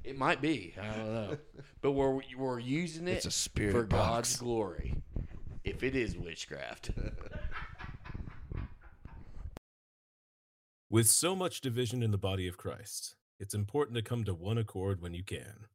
It 0.04 0.18
might 0.18 0.42
be. 0.42 0.76
I 0.80 0.86
don't 0.96 1.14
know, 1.14 1.38
but 1.82 1.92
we're 1.94 2.22
we're 2.38 2.60
using 2.60 3.08
it 3.08 3.14
It's 3.18 3.26
a 3.26 3.32
spirit 3.32 3.72
for 3.72 3.84
box. 3.86 4.10
God's 4.34 4.38
glory. 4.38 4.96
If 5.64 5.82
it 5.82 5.96
is 5.96 6.18
witchcraft, 6.18 6.92
With 10.92 11.08
so 11.08 11.36
much 11.36 11.62
division 11.62 12.02
in 12.02 12.10
the 12.10 12.18
body 12.18 12.48
of 12.48 12.58
Christ, 12.58 13.16
it's 13.40 13.54
important 13.54 13.96
to 13.96 14.02
come 14.02 14.24
to 14.24 14.34
one 14.34 14.58
accord 14.58 15.04
when 15.04 15.14
you 15.14 15.24
can. 15.24 15.68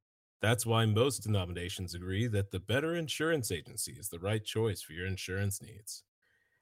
That's 0.42 0.66
why 0.66 0.86
most 0.86 1.22
denominations 1.22 1.94
agree 1.94 2.26
that 2.26 2.50
the 2.50 2.58
Better 2.58 2.96
Insurance 2.96 3.52
Agency 3.52 3.92
is 3.92 4.08
the 4.08 4.18
right 4.18 4.44
choice 4.44 4.82
for 4.82 4.92
your 4.92 5.06
insurance 5.06 5.62
needs. 5.62 6.02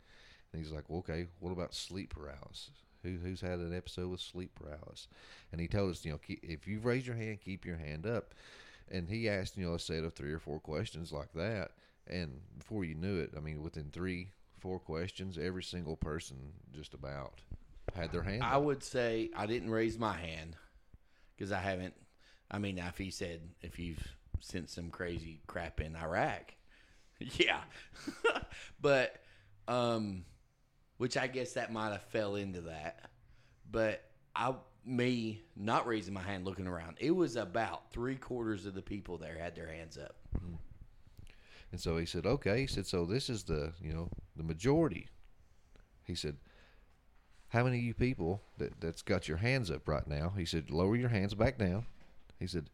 And 0.51 0.61
he's 0.61 0.71
like, 0.71 0.89
well, 0.89 0.99
okay, 0.99 1.27
what 1.39 1.51
about 1.51 1.73
sleep 1.73 2.13
paralysis? 2.13 2.83
Who, 3.03 3.17
who's 3.23 3.41
had 3.41 3.59
an 3.59 3.75
episode 3.75 4.09
with 4.09 4.21
sleep 4.21 4.51
paralysis? 4.55 5.07
And 5.51 5.61
he 5.61 5.67
told 5.67 5.91
us, 5.91 6.03
you 6.05 6.11
know, 6.11 6.17
keep, 6.17 6.43
if 6.43 6.67
you've 6.67 6.85
raised 6.85 7.07
your 7.07 7.15
hand, 7.15 7.39
keep 7.43 7.65
your 7.65 7.77
hand 7.77 8.05
up. 8.07 8.33
And 8.89 9.09
he 9.09 9.29
asked, 9.29 9.57
you 9.57 9.65
know, 9.65 9.75
a 9.75 9.79
set 9.79 10.03
of 10.03 10.13
three 10.13 10.31
or 10.31 10.39
four 10.39 10.59
questions 10.59 11.11
like 11.11 11.33
that. 11.33 11.71
And 12.07 12.41
before 12.57 12.83
you 12.83 12.95
knew 12.95 13.19
it, 13.19 13.31
I 13.35 13.39
mean, 13.39 13.61
within 13.61 13.89
three, 13.91 14.29
four 14.59 14.79
questions, 14.79 15.37
every 15.37 15.63
single 15.63 15.95
person 15.95 16.37
just 16.73 16.93
about 16.93 17.41
had 17.95 18.11
their 18.11 18.23
hand 18.23 18.43
I 18.43 18.53
up. 18.53 18.63
would 18.63 18.83
say 18.83 19.29
I 19.35 19.45
didn't 19.45 19.69
raise 19.69 19.97
my 19.97 20.13
hand 20.13 20.55
because 21.35 21.51
I 21.51 21.59
haven't. 21.59 21.93
I 22.49 22.59
mean, 22.59 22.77
if 22.77 22.97
he 22.97 23.09
said 23.09 23.41
if 23.61 23.79
you've 23.79 24.15
sent 24.39 24.69
some 24.69 24.89
crazy 24.89 25.41
crap 25.47 25.79
in 25.79 25.95
Iraq, 25.95 26.53
yeah, 27.19 27.61
but 28.81 29.17
um, 29.67 30.25
which 30.97 31.17
I 31.17 31.27
guess 31.27 31.53
that 31.53 31.71
might 31.71 31.91
have 31.91 32.03
fell 32.03 32.35
into 32.35 32.61
that. 32.61 33.09
But 33.71 34.03
I, 34.35 34.53
me 34.85 35.41
not 35.55 35.87
raising 35.87 36.13
my 36.13 36.21
hand, 36.21 36.45
looking 36.45 36.67
around, 36.67 36.97
it 36.99 37.11
was 37.11 37.35
about 37.35 37.91
three 37.91 38.15
quarters 38.15 38.65
of 38.65 38.73
the 38.73 38.81
people 38.81 39.17
there 39.17 39.37
had 39.37 39.55
their 39.55 39.67
hands 39.67 39.97
up. 39.97 40.15
And 41.71 41.81
so 41.81 41.97
he 41.97 42.05
said, 42.05 42.25
okay. 42.25 42.61
He 42.61 42.67
said, 42.67 42.85
so 42.85 43.05
this 43.05 43.29
is 43.29 43.43
the, 43.43 43.73
you 43.81 43.93
know, 43.93 44.09
the 44.35 44.43
majority. 44.43 45.07
He 46.05 46.13
said, 46.13 46.37
how 47.47 47.63
many 47.63 47.77
of 47.77 47.83
you 47.83 47.93
people 47.93 48.41
that, 48.57 48.79
that's 48.79 49.01
got 49.01 49.27
your 49.27 49.37
hands 49.37 49.71
up 49.71 49.87
right 49.87 50.05
now? 50.07 50.33
He 50.37 50.45
said, 50.45 50.69
lower 50.69 50.95
your 50.95 51.09
hands 51.09 51.33
back 51.33 51.57
down. 51.57 51.85
He 52.39 52.45
said, 52.45 52.69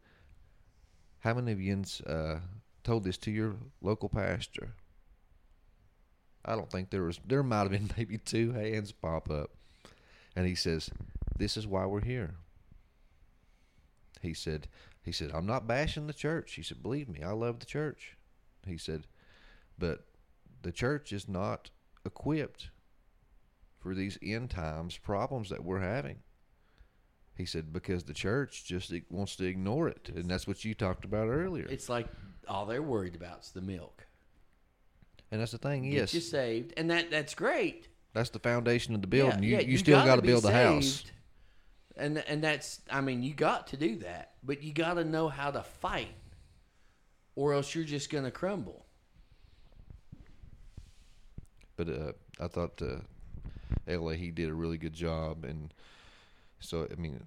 how 1.19 1.33
many 1.33 1.51
of 1.51 1.61
you 1.61 1.83
uh, 2.07 2.39
told 2.83 3.03
this 3.03 3.17
to 3.19 3.31
your 3.31 3.55
local 3.81 4.09
pastor? 4.09 4.73
I 6.45 6.55
don't 6.55 6.71
think 6.71 6.89
there 6.89 7.03
was, 7.03 7.19
there 7.25 7.43
might 7.43 7.63
have 7.63 7.71
been 7.71 7.91
maybe 7.97 8.17
two 8.17 8.51
hands 8.51 8.91
pop 8.91 9.29
up. 9.29 9.51
And 10.35 10.47
he 10.47 10.55
says, 10.55 10.89
this 11.37 11.57
is 11.57 11.67
why 11.67 11.85
we're 11.85 12.03
here. 12.03 12.35
He 14.21 14.33
said, 14.33 14.67
he 15.03 15.11
said, 15.11 15.31
I'm 15.33 15.45
not 15.45 15.67
bashing 15.67 16.07
the 16.07 16.13
church. 16.13 16.53
He 16.53 16.63
said, 16.63 16.83
believe 16.83 17.09
me, 17.09 17.21
I 17.23 17.31
love 17.31 17.59
the 17.59 17.65
church. 17.65 18.17
He 18.65 18.77
said, 18.77 19.07
but 19.77 20.05
the 20.61 20.71
church 20.71 21.11
is 21.13 21.27
not 21.27 21.69
equipped 22.05 22.69
for 23.79 23.95
these 23.95 24.17
end 24.21 24.49
times 24.49 24.97
problems 24.97 25.49
that 25.49 25.63
we're 25.63 25.79
having. 25.79 26.17
He 27.35 27.45
said, 27.45 27.71
because 27.71 28.03
the 28.03 28.13
church 28.13 28.65
just 28.65 28.93
wants 29.09 29.37
to 29.37 29.45
ignore 29.45 29.87
it. 29.87 30.09
And 30.13 30.29
that's 30.29 30.45
what 30.45 30.65
you 30.65 30.73
talked 30.73 31.05
about 31.05 31.29
earlier. 31.29 31.65
It's 31.69 31.87
like 31.87 32.07
all 32.49 32.65
they're 32.65 32.83
worried 32.83 33.15
about 33.15 33.45
is 33.45 33.51
the 33.51 33.61
milk. 33.61 34.05
And 35.31 35.41
that's 35.41 35.51
the 35.51 35.57
thing, 35.57 35.83
Get 35.83 35.93
yes. 35.93 36.13
you 36.13 36.21
saved, 36.21 36.73
and 36.77 36.89
that 36.91 37.11
that's 37.11 37.35
great. 37.35 37.87
That's 38.13 38.29
the 38.29 38.39
foundation 38.39 38.95
of 38.95 39.01
the 39.01 39.07
building. 39.07 39.43
Yeah, 39.43 39.49
you, 39.49 39.55
yeah, 39.57 39.61
you, 39.61 39.77
still 39.77 39.97
gotta 39.97 40.07
got 40.07 40.15
to 40.17 40.21
build 40.23 40.43
the 40.43 40.51
house. 40.51 41.03
And 41.95 42.17
and 42.27 42.43
that's 42.43 42.81
I 42.89 43.01
mean, 43.01 43.23
you 43.23 43.33
got 43.33 43.67
to 43.67 43.77
do 43.77 43.97
that, 43.97 44.33
but 44.43 44.63
you 44.63 44.73
got 44.73 44.95
to 44.95 45.03
know 45.03 45.27
how 45.29 45.51
to 45.51 45.63
fight, 45.63 46.15
or 47.35 47.53
else 47.53 47.75
you're 47.75 47.83
just 47.83 48.09
gonna 48.09 48.31
crumble. 48.31 48.85
but 51.79 51.87
uh, 51.87 52.11
I 52.41 52.47
thought 52.47 52.81
uh, 52.81 52.97
LA 53.87 54.11
he 54.11 54.31
did 54.31 54.49
a 54.49 54.53
really 54.53 54.77
good 54.77 54.93
job, 54.93 55.45
and 55.45 55.73
so 56.59 56.85
I 56.91 56.95
mean, 56.95 57.23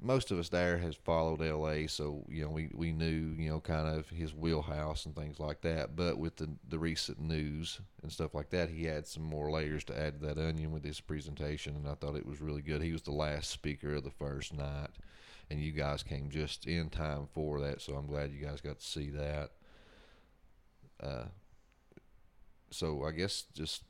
most 0.00 0.30
of 0.30 0.38
us 0.38 0.48
there 0.48 0.78
has 0.78 0.94
followed 0.94 1.40
LA, 1.40 1.86
so 1.86 2.24
you 2.28 2.44
know 2.44 2.50
we, 2.50 2.70
we 2.74 2.92
knew 2.92 3.34
you 3.36 3.50
know 3.50 3.60
kind 3.60 3.88
of 3.88 4.08
his 4.08 4.34
wheelhouse 4.34 5.06
and 5.06 5.14
things 5.14 5.40
like 5.40 5.60
that. 5.62 5.96
But 5.96 6.18
with 6.18 6.36
the 6.36 6.50
the 6.68 6.78
recent 6.78 7.20
news 7.20 7.80
and 8.02 8.12
stuff 8.12 8.34
like 8.34 8.50
that, 8.50 8.70
he 8.70 8.84
had 8.84 9.06
some 9.06 9.22
more 9.22 9.50
layers 9.50 9.84
to 9.84 9.98
add 9.98 10.20
to 10.20 10.26
that 10.26 10.38
onion 10.38 10.72
with 10.72 10.84
his 10.84 11.00
presentation, 11.00 11.76
and 11.76 11.88
I 11.88 11.94
thought 11.94 12.16
it 12.16 12.26
was 12.26 12.40
really 12.40 12.62
good. 12.62 12.82
He 12.82 12.92
was 12.92 13.02
the 13.02 13.12
last 13.12 13.50
speaker 13.50 13.94
of 13.94 14.04
the 14.04 14.10
first 14.10 14.54
night, 14.54 14.90
and 15.50 15.60
you 15.60 15.72
guys 15.72 16.02
came 16.02 16.30
just 16.30 16.66
in 16.66 16.90
time 16.90 17.28
for 17.32 17.60
that, 17.60 17.80
so 17.80 17.94
I'm 17.94 18.06
glad 18.06 18.32
you 18.32 18.44
guys 18.44 18.60
got 18.60 18.78
to 18.78 18.86
see 18.86 19.10
that. 19.10 19.50
Uh, 21.02 21.24
so 22.70 23.04
I 23.04 23.12
guess 23.12 23.44
just 23.54 23.84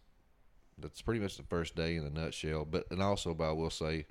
that's 0.78 1.02
pretty 1.02 1.20
much 1.20 1.36
the 1.36 1.42
first 1.44 1.74
day 1.74 1.96
in 1.96 2.04
a 2.04 2.10
nutshell. 2.10 2.64
But 2.64 2.86
and 2.90 3.02
also, 3.02 3.34
but 3.34 3.48
I 3.48 3.52
will 3.52 3.70
say, 3.70 4.06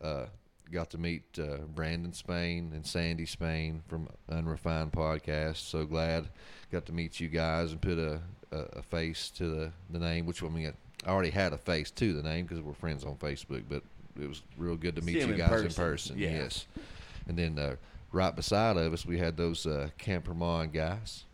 uh, 0.00 0.26
got 0.70 0.90
to 0.90 0.98
meet 0.98 1.22
uh, 1.38 1.58
Brandon 1.74 2.12
Spain 2.12 2.72
and 2.74 2.86
Sandy 2.86 3.26
Spain 3.26 3.82
from 3.88 4.08
Unrefined 4.28 4.92
Podcast. 4.92 5.56
So 5.56 5.84
glad 5.84 6.28
got 6.70 6.86
to 6.86 6.92
meet 6.92 7.20
you 7.20 7.28
guys 7.28 7.72
and 7.72 7.80
put 7.80 7.98
a, 7.98 8.20
a, 8.50 8.58
a 8.78 8.82
face 8.82 9.30
to 9.30 9.46
the, 9.46 9.72
the 9.90 9.98
name. 9.98 10.26
Which 10.26 10.42
I 10.42 10.48
mean, 10.48 10.72
I 11.06 11.10
already 11.10 11.30
had 11.30 11.52
a 11.52 11.58
face 11.58 11.90
to 11.92 12.12
the 12.12 12.22
name 12.22 12.46
because 12.46 12.62
we're 12.62 12.72
friends 12.74 13.04
on 13.04 13.16
Facebook. 13.16 13.64
But 13.68 13.82
it 14.20 14.28
was 14.28 14.42
real 14.56 14.76
good 14.76 14.96
to 14.96 15.02
meet 15.02 15.16
you 15.16 15.32
in 15.32 15.36
guys 15.36 15.48
person. 15.48 15.66
in 15.66 15.72
person. 15.74 16.18
Yeah. 16.18 16.30
Yes, 16.30 16.66
and 17.28 17.38
then 17.38 17.58
uh, 17.58 17.76
right 18.12 18.34
beside 18.34 18.76
of 18.76 18.92
us, 18.92 19.04
we 19.04 19.18
had 19.18 19.36
those 19.36 19.66
uh, 19.66 19.88
Campermon 19.98 20.72
guys. 20.72 21.24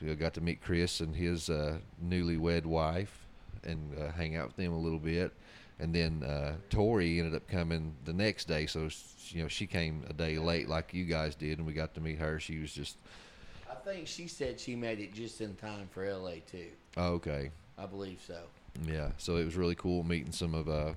We 0.00 0.14
got 0.14 0.32
to 0.34 0.40
meet 0.40 0.62
Chris 0.62 1.00
and 1.00 1.14
his 1.14 1.50
uh, 1.50 1.76
newlywed 2.02 2.64
wife 2.64 3.26
and 3.64 3.98
uh, 3.98 4.12
hang 4.12 4.34
out 4.34 4.46
with 4.46 4.56
them 4.56 4.72
a 4.72 4.78
little 4.78 4.98
bit. 4.98 5.32
And 5.80 5.94
then 5.94 6.22
uh, 6.22 6.56
Tori 6.68 7.18
ended 7.18 7.34
up 7.34 7.48
coming 7.48 7.94
the 8.04 8.12
next 8.12 8.46
day, 8.46 8.66
so 8.66 8.88
you 9.28 9.42
know 9.42 9.48
she 9.48 9.66
came 9.66 10.04
a 10.10 10.12
day 10.12 10.38
late 10.38 10.68
like 10.68 10.92
you 10.92 11.04
guys 11.06 11.34
did, 11.34 11.58
and 11.58 11.66
we 11.66 11.72
got 11.72 11.94
to 11.94 12.00
meet 12.00 12.18
her. 12.18 12.38
She 12.38 12.58
was 12.58 12.72
just 12.72 12.98
I 13.70 13.74
think 13.76 14.06
she 14.06 14.28
said 14.28 14.60
she 14.60 14.76
made 14.76 15.00
it 15.00 15.14
just 15.14 15.40
in 15.40 15.54
time 15.54 15.88
for 15.90 16.04
LA 16.12 16.34
too. 16.50 16.66
oh, 16.98 17.12
okay, 17.14 17.50
I 17.78 17.86
believe 17.86 18.20
so. 18.26 18.38
yeah. 18.86 19.10
So 19.16 19.36
it 19.36 19.44
was 19.44 19.56
really 19.56 19.74
cool 19.74 20.02
meeting 20.02 20.32
some 20.32 20.54
of 20.54 20.68
uh, 20.68 20.92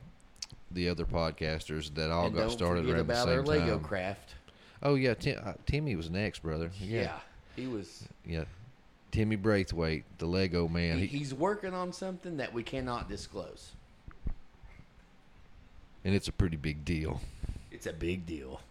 the 0.71 0.89
other 0.89 1.05
podcasters 1.05 1.93
that 1.95 2.11
all 2.11 2.25
and 2.27 2.35
got 2.35 2.51
started 2.51 2.85
around 2.85 2.95
the 2.95 3.01
about 3.01 3.25
same 3.27 3.39
our 3.39 3.45
Lego 3.45 3.75
time. 3.77 3.83
craft. 3.83 4.35
Oh 4.81 4.95
yeah, 4.95 5.13
Tim, 5.13 5.39
uh, 5.45 5.53
Timmy 5.65 5.95
was 5.95 6.09
next, 6.09 6.39
brother. 6.43 6.71
Yeah. 6.81 7.01
Yeah, 7.03 7.19
he 7.55 7.67
was. 7.67 8.03
yeah. 8.25 8.43
Timmy 9.11 9.35
Braithwaite, 9.37 10.03
the 10.17 10.25
Lego 10.25 10.67
man. 10.67 10.97
He, 10.97 11.05
he's 11.05 11.33
working 11.33 11.73
on 11.73 11.93
something 11.93 12.37
that 12.37 12.51
we 12.51 12.63
cannot 12.63 13.07
disclose. 13.07 13.71
And 16.03 16.15
it's 16.15 16.27
a 16.27 16.31
pretty 16.31 16.57
big 16.57 16.85
deal. 16.85 17.21
It's 17.71 17.87
a 17.87 17.93
big 17.93 18.25
deal. 18.25 18.61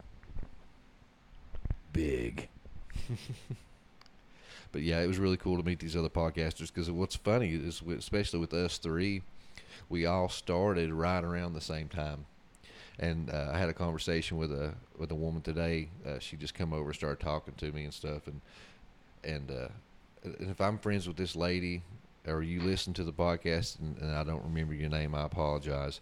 Big. 1.93 2.49
But 4.73 4.81
yeah, 4.81 5.01
it 5.01 5.07
was 5.07 5.19
really 5.19 5.37
cool 5.37 5.59
to 5.59 5.63
meet 5.63 5.79
these 5.79 5.97
other 5.97 6.09
podcasters 6.09 6.69
because 6.69 6.91
what's 6.91 7.15
funny 7.15 7.51
is, 7.51 7.83
especially 7.83 8.41
with 8.41 8.55
us 8.55 8.79
three, 8.79 9.23
we 9.91 10.07
all 10.07 10.31
started 10.31 10.91
right 10.91 11.23
around 11.23 11.53
the 11.53 11.61
same 11.61 11.89
time. 11.89 12.25
And 12.99 13.31
uh, 13.31 13.51
I 13.53 13.59
had 13.59 13.69
a 13.69 13.75
conversation 13.75 14.39
with 14.39 14.51
a 14.51 14.75
with 14.99 15.11
a 15.11 15.15
woman 15.15 15.43
today. 15.43 15.91
Uh, 16.07 16.19
she 16.19 16.37
just 16.37 16.55
come 16.55 16.73
over 16.73 16.87
and 16.87 16.95
started 16.95 17.21
talking 17.21 17.55
to 17.55 17.73
me 17.73 17.85
and 17.85 17.93
stuff. 17.93 18.27
And 18.27 18.41
and, 19.25 19.51
uh, 19.51 19.69
and 20.25 20.51
if 20.51 20.61
I'm 20.61 20.79
friends 20.79 21.07
with 21.07 21.17
this 21.17 21.37
lady, 21.37 21.83
or 22.27 22.43
you 22.43 22.61
listen 22.61 22.93
to 22.95 23.05
the 23.05 23.13
podcast 23.13 23.79
and, 23.79 23.97
and 23.99 24.11
I 24.11 24.25
don't 24.25 24.43
remember 24.43 24.75
your 24.75 24.89
name, 24.89 25.15
I 25.15 25.25
apologize. 25.25 26.01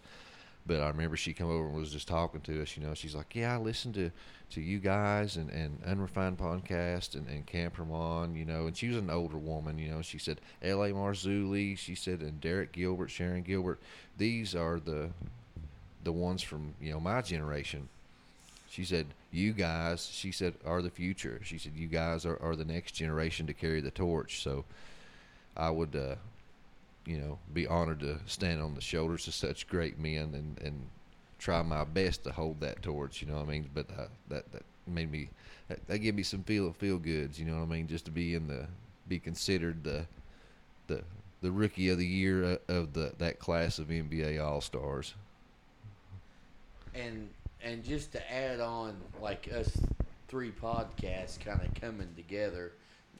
But 0.65 0.81
I 0.81 0.87
remember 0.87 1.17
she 1.17 1.33
come 1.33 1.49
over 1.49 1.65
and 1.65 1.75
was 1.75 1.91
just 1.91 2.07
talking 2.07 2.41
to 2.41 2.61
us. 2.61 2.77
You 2.77 2.83
know, 2.83 2.93
she's 2.93 3.15
like, 3.15 3.35
"Yeah, 3.35 3.55
I 3.55 3.57
listened 3.57 3.95
to, 3.95 4.11
to 4.51 4.61
you 4.61 4.79
guys 4.79 5.37
and, 5.37 5.49
and 5.49 5.81
Unrefined 5.85 6.37
Podcast 6.37 7.15
and, 7.15 7.27
and 7.27 7.45
Campermon, 7.45 8.37
you 8.37 8.45
know." 8.45 8.67
And 8.67 8.77
she 8.77 8.87
was 8.87 8.97
an 8.97 9.09
older 9.09 9.37
woman, 9.37 9.79
you 9.79 9.89
know. 9.89 10.01
She 10.01 10.19
said, 10.19 10.39
"L.A. 10.61 10.91
Marzulli," 10.91 11.77
she 11.77 11.95
said, 11.95 12.21
and 12.21 12.39
Derek 12.39 12.73
Gilbert, 12.73 13.09
Sharon 13.09 13.41
Gilbert. 13.41 13.79
These 14.17 14.55
are 14.55 14.79
the 14.79 15.09
the 16.03 16.11
ones 16.11 16.41
from 16.41 16.73
you 16.79 16.91
know 16.91 16.99
my 16.99 17.21
generation. 17.21 17.89
She 18.69 18.85
said, 18.85 19.07
"You 19.31 19.53
guys," 19.53 20.09
she 20.11 20.31
said, 20.31 20.53
"are 20.65 20.81
the 20.81 20.89
future." 20.89 21.41
She 21.43 21.57
said, 21.57 21.73
"You 21.75 21.87
guys 21.87 22.25
are, 22.25 22.41
are 22.41 22.55
the 22.55 22.65
next 22.65 22.93
generation 22.93 23.47
to 23.47 23.53
carry 23.53 23.81
the 23.81 23.91
torch." 23.91 24.41
So, 24.41 24.63
I 25.57 25.69
would, 25.69 25.95
uh, 25.95 26.15
you 27.05 27.17
know, 27.17 27.39
be 27.53 27.67
honored 27.67 27.99
to 28.01 28.19
stand 28.25 28.61
on 28.61 28.75
the 28.75 28.81
shoulders 28.81 29.27
of 29.27 29.33
such 29.33 29.67
great 29.67 29.97
men 29.99 30.33
and 30.35 30.59
and 30.61 30.89
try 31.39 31.61
my 31.61 31.83
best 31.83 32.23
to 32.23 32.31
hold 32.31 32.59
that 32.61 32.81
torch. 32.81 33.21
You 33.21 33.27
know 33.27 33.35
what 33.35 33.43
I 33.43 33.51
mean? 33.51 33.69
But 33.73 33.89
uh, 33.97 34.07
that 34.29 34.51
that 34.51 34.63
made 34.87 35.11
me 35.11 35.29
that, 35.67 35.85
that 35.87 35.99
gave 35.99 36.15
me 36.15 36.23
some 36.23 36.43
feel 36.43 36.71
feel 36.73 36.97
goods. 36.99 37.39
You 37.39 37.45
know 37.45 37.57
what 37.57 37.63
I 37.63 37.67
mean? 37.67 37.87
Just 37.87 38.05
to 38.05 38.11
be 38.11 38.35
in 38.35 38.47
the 38.47 38.67
be 39.07 39.19
considered 39.19 39.83
the 39.83 40.07
the 40.87 41.03
the 41.41 41.51
rookie 41.51 41.89
of 41.89 41.97
the 41.97 42.07
year 42.07 42.43
uh, 42.43 42.57
of 42.67 42.93
the 42.93 43.13
that 43.17 43.39
class 43.39 43.79
of 43.79 43.91
NBA 43.91 44.39
All 44.39 44.61
Stars. 44.61 45.15
and 46.93 47.29
and 47.61 47.83
just 47.83 48.11
to 48.13 48.31
add 48.31 48.59
on 48.59 48.97
like 49.21 49.49
us 49.53 49.79
three 50.27 50.51
podcasts 50.51 51.39
kind 51.39 51.61
of 51.61 51.73
coming 51.73 52.13
together 52.15 52.73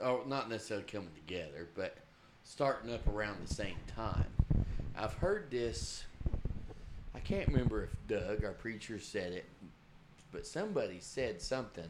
or 0.04 0.22
not 0.28 0.50
necessarily 0.50 0.86
coming 0.86 1.12
together 1.16 1.68
but 1.76 1.98
starting 2.44 2.94
up 2.94 3.08
around 3.08 3.38
the 3.46 3.54
same 3.54 3.76
time. 3.96 4.26
I've 4.98 5.14
heard 5.14 5.50
this 5.50 6.04
i 7.14 7.20
can't 7.20 7.48
remember 7.48 7.84
if 7.84 7.90
doug 8.08 8.44
our 8.46 8.52
preacher 8.52 8.98
said 9.00 9.34
it 9.34 9.46
but 10.32 10.46
somebody 10.46 10.98
said 11.02 11.42
something 11.42 11.88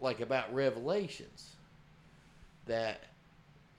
like 0.00 0.20
about 0.20 0.52
revelations 0.54 1.56
that 2.66 3.04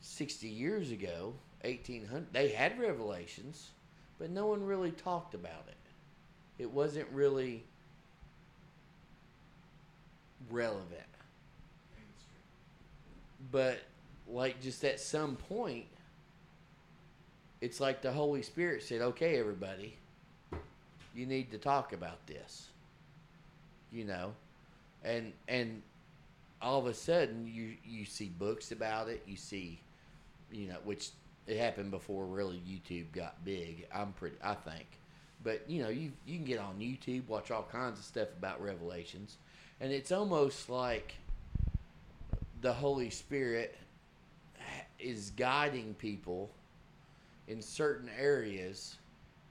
60 0.01 0.47
years 0.47 0.91
ago 0.91 1.33
1800 1.63 2.27
they 2.33 2.49
had 2.49 2.79
revelations 2.79 3.71
but 4.23 4.31
no 4.31 4.45
one 4.45 4.65
really 4.65 4.91
talked 4.91 5.33
about 5.33 5.65
it. 5.67 5.75
It 6.57 6.71
wasn't 6.71 7.07
really 7.11 7.65
relevant. 10.49 11.01
But 13.51 13.79
like 14.33 14.61
just 14.61 14.83
at 14.83 14.99
some 14.99 15.35
point 15.35 15.85
it's 17.63 17.79
like 17.79 18.01
the 18.01 18.11
Holy 18.11 18.41
Spirit 18.41 18.83
said, 18.83 18.99
"Okay, 19.01 19.39
everybody, 19.39 19.95
you 21.15 21.25
need 21.25 21.49
to 21.51 21.57
talk 21.57 21.93
about 21.93 22.27
this." 22.27 22.67
You 23.89 24.03
know, 24.03 24.33
and 25.01 25.31
and 25.47 25.81
all 26.61 26.77
of 26.77 26.87
a 26.87 26.93
sudden 26.93 27.47
you 27.47 27.77
you 27.85 28.03
see 28.03 28.27
books 28.37 28.73
about 28.73 29.07
it, 29.07 29.23
you 29.25 29.37
see 29.37 29.79
you 30.51 30.67
know, 30.67 30.77
which 30.83 31.11
it 31.47 31.57
happened 31.57 31.89
before 31.89 32.25
really 32.25 32.61
YouTube 32.67 33.05
got 33.13 33.43
big. 33.45 33.87
I'm 33.95 34.11
pretty 34.11 34.35
I 34.43 34.55
think. 34.55 34.87
But 35.41 35.63
you 35.69 35.83
know, 35.83 35.89
you 35.89 36.11
you 36.25 36.35
can 36.35 36.45
get 36.45 36.59
on 36.59 36.79
YouTube, 36.79 37.27
watch 37.29 37.49
all 37.49 37.67
kinds 37.71 37.97
of 37.97 38.03
stuff 38.03 38.27
about 38.37 38.61
revelations, 38.61 39.37
and 39.79 39.93
it's 39.93 40.11
almost 40.11 40.69
like 40.69 41.13
the 42.59 42.73
Holy 42.73 43.09
Spirit 43.09 43.77
is 44.99 45.31
guiding 45.31 45.93
people 45.95 46.49
in 47.47 47.61
certain 47.61 48.09
areas, 48.19 48.97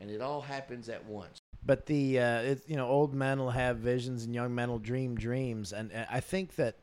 and 0.01 0.11
it 0.11 0.20
all 0.20 0.40
happens 0.40 0.88
at 0.88 1.05
once. 1.07 1.38
But 1.64 1.86
the 1.86 2.18
uh, 2.18 2.55
you 2.66 2.76
know 2.76 2.88
old 2.88 3.14
men 3.14 3.38
will 3.38 3.51
have 3.51 3.78
visions 3.78 4.24
and 4.24 4.34
young 4.34 4.55
men 4.55 4.70
will 4.70 4.78
dream 4.78 5.14
dreams, 5.14 5.72
and 5.72 5.93
uh, 5.93 6.07
I 6.11 6.20
think 6.20 6.57
that 6.57 6.76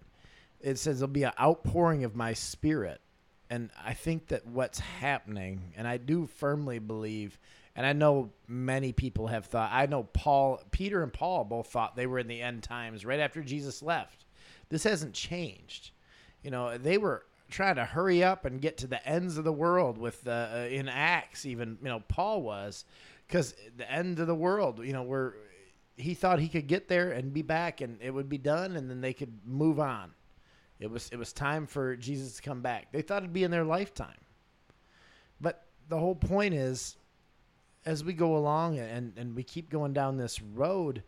it 0.61 0.77
says 0.77 0.99
there'll 0.99 1.11
be 1.11 1.23
an 1.23 1.33
outpouring 1.39 2.03
of 2.03 2.15
my 2.15 2.33
spirit, 2.33 3.01
and 3.49 3.69
I 3.83 3.93
think 3.93 4.27
that 4.27 4.45
what's 4.45 4.79
happening, 4.79 5.73
and 5.75 5.87
I 5.87 5.97
do 5.97 6.27
firmly 6.27 6.79
believe, 6.79 7.39
and 7.75 7.85
I 7.85 7.93
know 7.93 8.29
many 8.47 8.93
people 8.93 9.27
have 9.27 9.45
thought. 9.45 9.71
I 9.73 9.85
know 9.85 10.03
Paul, 10.03 10.61
Peter, 10.71 11.03
and 11.03 11.11
Paul 11.11 11.43
both 11.43 11.67
thought 11.67 11.95
they 11.95 12.07
were 12.07 12.19
in 12.19 12.27
the 12.27 12.41
end 12.41 12.63
times 12.63 13.05
right 13.05 13.19
after 13.19 13.41
Jesus 13.41 13.81
left. 13.81 14.25
This 14.69 14.83
hasn't 14.83 15.13
changed. 15.13 15.91
You 16.43 16.51
know, 16.51 16.77
they 16.77 16.97
were 16.97 17.25
trying 17.49 17.75
to 17.75 17.85
hurry 17.85 18.23
up 18.23 18.45
and 18.45 18.61
get 18.61 18.77
to 18.77 18.87
the 18.87 19.05
ends 19.07 19.37
of 19.37 19.43
the 19.43 19.53
world 19.53 19.97
with 19.97 20.27
uh, 20.27 20.67
in 20.69 20.87
Acts. 20.87 21.45
Even 21.45 21.77
you 21.81 21.89
know, 21.89 22.01
Paul 22.07 22.41
was 22.41 22.85
because 23.27 23.55
the 23.77 23.89
end 23.91 24.19
of 24.19 24.27
the 24.27 24.35
world. 24.35 24.83
You 24.83 24.93
know, 24.93 25.03
where 25.03 25.35
he 25.97 26.13
thought 26.13 26.39
he 26.39 26.47
could 26.47 26.67
get 26.67 26.87
there 26.87 27.11
and 27.11 27.33
be 27.33 27.41
back, 27.41 27.81
and 27.81 27.97
it 28.01 28.11
would 28.11 28.29
be 28.29 28.37
done, 28.37 28.75
and 28.75 28.89
then 28.89 29.01
they 29.01 29.13
could 29.13 29.33
move 29.45 29.79
on. 29.79 30.11
It 30.79 30.89
was 30.89 31.09
it 31.11 31.17
was 31.17 31.33
time 31.33 31.67
for 31.67 31.95
Jesus 31.95 32.37
to 32.37 32.41
come 32.41 32.61
back. 32.61 32.91
They 32.91 33.01
thought 33.01 33.23
it'd 33.23 33.33
be 33.33 33.43
in 33.43 33.51
their 33.51 33.65
lifetime, 33.65 34.19
but 35.41 35.65
the 35.89 35.97
whole 35.97 36.15
point 36.15 36.53
is, 36.53 36.95
as 37.85 38.03
we 38.03 38.13
go 38.13 38.37
along 38.37 38.79
and 38.79 39.11
and 39.17 39.35
we 39.35 39.43
keep 39.43 39.69
going 39.69 39.91
down 39.91 40.15
this 40.15 40.41
road, 40.41 41.03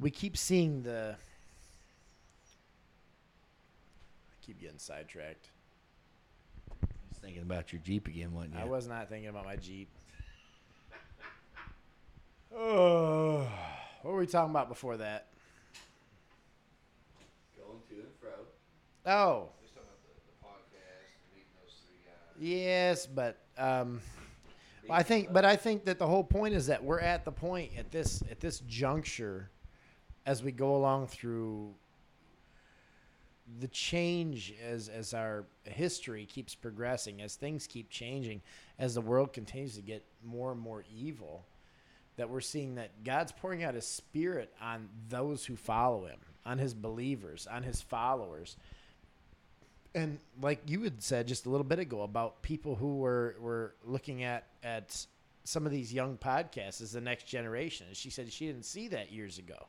we 0.00 0.10
keep 0.10 0.36
seeing 0.36 0.82
the. 0.82 1.16
I 4.30 4.31
keep 4.44 4.60
getting 4.60 4.78
sidetracked. 4.78 5.50
Just 7.08 7.22
thinking 7.22 7.42
about 7.42 7.72
your 7.72 7.80
Jeep 7.82 8.08
again, 8.08 8.32
wasn't 8.32 8.54
you? 8.54 8.60
I 8.60 8.64
was 8.64 8.88
not 8.88 9.08
thinking 9.08 9.28
about 9.28 9.44
my 9.44 9.56
Jeep. 9.56 9.88
Oh, 12.54 13.48
what 14.02 14.10
were 14.10 14.18
we 14.18 14.26
we 14.26 14.26
talking 14.26 14.50
about 14.50 14.68
before 14.68 14.98
that? 14.98 15.28
Going 17.56 17.78
to 17.88 17.94
and 17.94 18.12
fro. 18.20 18.30
Oh. 19.10 19.48
Yes, 22.38 23.06
but 23.06 23.38
um, 23.56 24.00
I 24.90 25.02
think, 25.02 25.32
but 25.32 25.44
I 25.44 25.56
think 25.56 25.84
that 25.84 25.98
the 25.98 26.06
whole 26.06 26.24
point 26.24 26.54
is 26.54 26.66
that 26.66 26.82
we're 26.82 27.00
at 27.00 27.24
the 27.24 27.32
point 27.32 27.70
at 27.78 27.90
this 27.90 28.22
at 28.30 28.40
this 28.40 28.60
juncture, 28.60 29.48
as 30.26 30.42
we 30.42 30.50
go 30.50 30.74
along 30.74 31.06
through 31.06 31.72
the 33.60 33.68
change 33.68 34.54
as 34.64 34.88
as 34.88 35.14
our 35.14 35.44
history 35.64 36.26
keeps 36.26 36.54
progressing, 36.54 37.20
as 37.22 37.34
things 37.34 37.66
keep 37.66 37.90
changing, 37.90 38.42
as 38.78 38.94
the 38.94 39.00
world 39.00 39.32
continues 39.32 39.74
to 39.76 39.82
get 39.82 40.04
more 40.24 40.52
and 40.52 40.60
more 40.60 40.84
evil, 40.94 41.44
that 42.16 42.28
we're 42.28 42.40
seeing 42.40 42.76
that 42.76 43.04
God's 43.04 43.32
pouring 43.32 43.62
out 43.62 43.74
His 43.74 43.86
Spirit 43.86 44.52
on 44.60 44.88
those 45.08 45.44
who 45.44 45.56
follow 45.56 46.06
Him, 46.06 46.18
on 46.44 46.58
His 46.58 46.74
believers, 46.74 47.46
on 47.46 47.62
His 47.62 47.80
followers. 47.80 48.56
And 49.94 50.18
like 50.40 50.60
you 50.66 50.82
had 50.82 51.02
said 51.02 51.26
just 51.28 51.46
a 51.46 51.50
little 51.50 51.64
bit 51.64 51.78
ago 51.78 52.02
about 52.02 52.42
people 52.42 52.74
who 52.74 52.96
were, 52.96 53.36
were 53.40 53.74
looking 53.84 54.22
at, 54.22 54.46
at 54.62 55.06
some 55.44 55.66
of 55.66 55.72
these 55.72 55.92
young 55.92 56.16
podcasts 56.16 56.80
as 56.80 56.92
the 56.92 57.00
next 57.00 57.24
generation. 57.24 57.86
And 57.88 57.96
she 57.96 58.08
said 58.08 58.32
she 58.32 58.46
didn't 58.46 58.64
see 58.64 58.88
that 58.88 59.12
years 59.12 59.38
ago. 59.38 59.66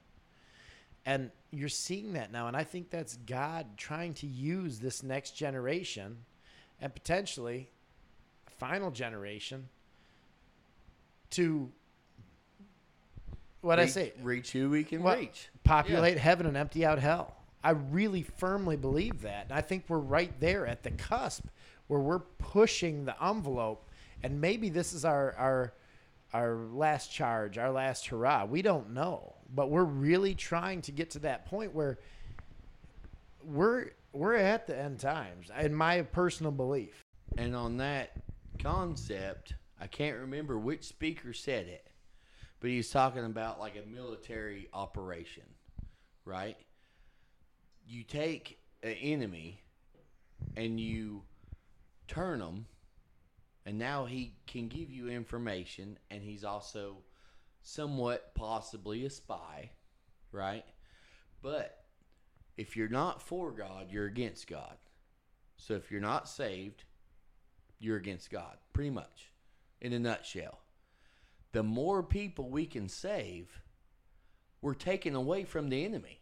And 1.06 1.32
you're 1.52 1.70
seeing 1.70 2.14
that 2.14 2.32
now. 2.32 2.48
And 2.48 2.56
I 2.56 2.64
think 2.64 2.90
that's 2.90 3.18
God 3.18 3.78
trying 3.78 4.14
to 4.16 4.28
use 4.28 4.80
this 4.80 5.04
next 5.04 5.32
generation 5.32 6.18
and 6.82 6.94
potentially 6.94 7.70
final 8.58 8.90
generation 8.92 9.68
to 11.32 11.72
what 13.62 13.80
I 13.80 13.86
say 13.86 14.14
reach 14.22 14.52
who 14.52 14.70
we 14.70 14.84
can 14.84 15.04
What- 15.04 15.20
reach. 15.20 15.50
populate 15.64 16.18
heaven 16.18 16.46
and 16.46 16.58
empty 16.58 16.86
out 16.86 17.00
hell. 17.00 17.36
I 17.64 17.72
really 17.72 18.24
firmly 18.24 18.76
believe 18.76 19.22
that. 19.22 19.46
And 19.46 19.54
I 19.54 19.62
think 19.62 19.86
we're 19.88 19.98
right 20.00 20.38
there 20.40 20.68
at 20.68 20.84
the 20.84 20.92
cusp 20.92 21.46
where 21.88 22.00
we're 22.02 22.20
pushing 22.20 23.06
the 23.06 23.24
envelope 23.24 23.88
and 24.22 24.40
maybe 24.40 24.70
this 24.70 24.94
is 24.94 25.04
our 25.06 25.34
our 25.36 25.74
our 26.34 26.56
last 26.56 27.12
charge, 27.12 27.58
our 27.60 27.70
last 27.72 28.08
hurrah. 28.08 28.44
We 28.46 28.62
don't 28.64 28.90
know, 28.90 29.36
but 29.54 29.70
we're 29.70 29.84
really 29.84 30.34
trying 30.34 30.82
to 30.82 30.92
get 30.92 31.12
to 31.12 31.20
that 31.20 31.46
point 31.46 31.74
where 31.74 32.00
we're 33.44 33.92
we're 34.12 34.36
at 34.36 34.68
the 34.68 34.78
end 34.78 35.00
times 35.00 35.50
in 35.60 35.74
my 35.74 36.02
personal 36.02 36.52
belief. 36.52 37.04
And 37.38 37.56
on 37.56 37.78
that 37.78 38.12
concept, 38.60 39.56
I 39.82 39.88
can't 39.88 40.20
remember 40.20 40.58
which 40.58 40.84
speaker 40.84 41.34
said 41.34 41.66
it, 41.66 41.88
but 42.60 42.70
he's 42.70 42.90
talking 42.92 43.26
about 43.26 43.60
like 43.60 43.76
a 43.76 43.90
military 43.90 44.70
operation, 44.72 45.44
right? 46.26 46.58
You 47.88 48.04
take 48.04 48.60
an 48.84 48.94
enemy 48.94 49.62
and 50.56 50.80
you 50.80 51.24
turn 52.08 52.40
them, 52.40 52.68
and 53.66 53.80
now 53.80 54.06
he 54.06 54.36
can 54.46 54.68
give 54.68 54.92
you 54.92 55.10
information, 55.10 55.98
and 56.12 56.22
he's 56.22 56.44
also 56.44 56.98
somewhat 57.64 58.36
possibly 58.36 59.06
a 59.06 59.10
spy, 59.10 59.72
right? 60.32 60.66
But 61.42 61.84
if 62.58 62.78
you're 62.78 62.90
not 62.90 63.22
for 63.22 63.52
God, 63.52 63.88
you're 63.90 64.06
against 64.06 64.48
God. 64.48 64.78
So 65.58 65.74
if 65.76 65.90
you're 65.90 66.02
not 66.02 66.30
saved, 66.30 66.84
you're 67.80 67.98
against 67.98 68.30
God, 68.30 68.58
pretty 68.74 68.90
much, 68.92 69.32
in 69.82 69.94
a 69.94 70.00
nutshell. 70.00 70.60
The 71.54 71.64
more 71.64 72.04
people 72.04 72.50
we 72.50 72.66
can 72.66 72.90
save, 72.90 73.62
we're 74.62 74.74
taking 74.74 75.16
away 75.16 75.44
from 75.44 75.70
the 75.70 75.86
enemy. 75.86 76.22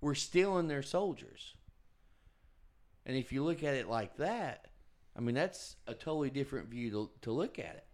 We're 0.00 0.14
stealing 0.14 0.68
their 0.68 0.82
soldiers. 0.82 1.54
And 3.04 3.16
if 3.16 3.32
you 3.32 3.44
look 3.44 3.62
at 3.62 3.74
it 3.74 3.88
like 3.88 4.16
that, 4.16 4.68
I 5.16 5.20
mean, 5.20 5.34
that's 5.34 5.76
a 5.86 5.94
totally 5.94 6.30
different 6.30 6.68
view 6.68 6.90
to, 6.90 7.10
to 7.22 7.32
look 7.32 7.58
at 7.58 7.76
it. 7.76 7.89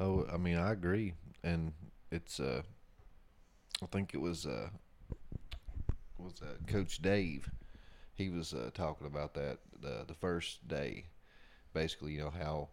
Oh, 0.00 0.26
I 0.32 0.36
mean, 0.36 0.56
I 0.56 0.72
agree, 0.72 1.14
and 1.42 1.72
it's 2.10 2.40
uh, 2.40 2.62
I 3.82 3.86
think 3.86 4.14
it 4.14 4.20
was 4.20 4.46
uh, 4.46 4.70
was 6.18 6.42
Coach 6.66 7.00
Dave. 7.00 7.50
He 8.14 8.30
was 8.30 8.54
uh, 8.54 8.70
talking 8.74 9.06
about 9.06 9.34
that 9.34 9.58
the 9.80 10.04
the 10.06 10.14
first 10.14 10.66
day, 10.68 11.06
basically, 11.74 12.12
you 12.14 12.20
know 12.20 12.30
how 12.30 12.70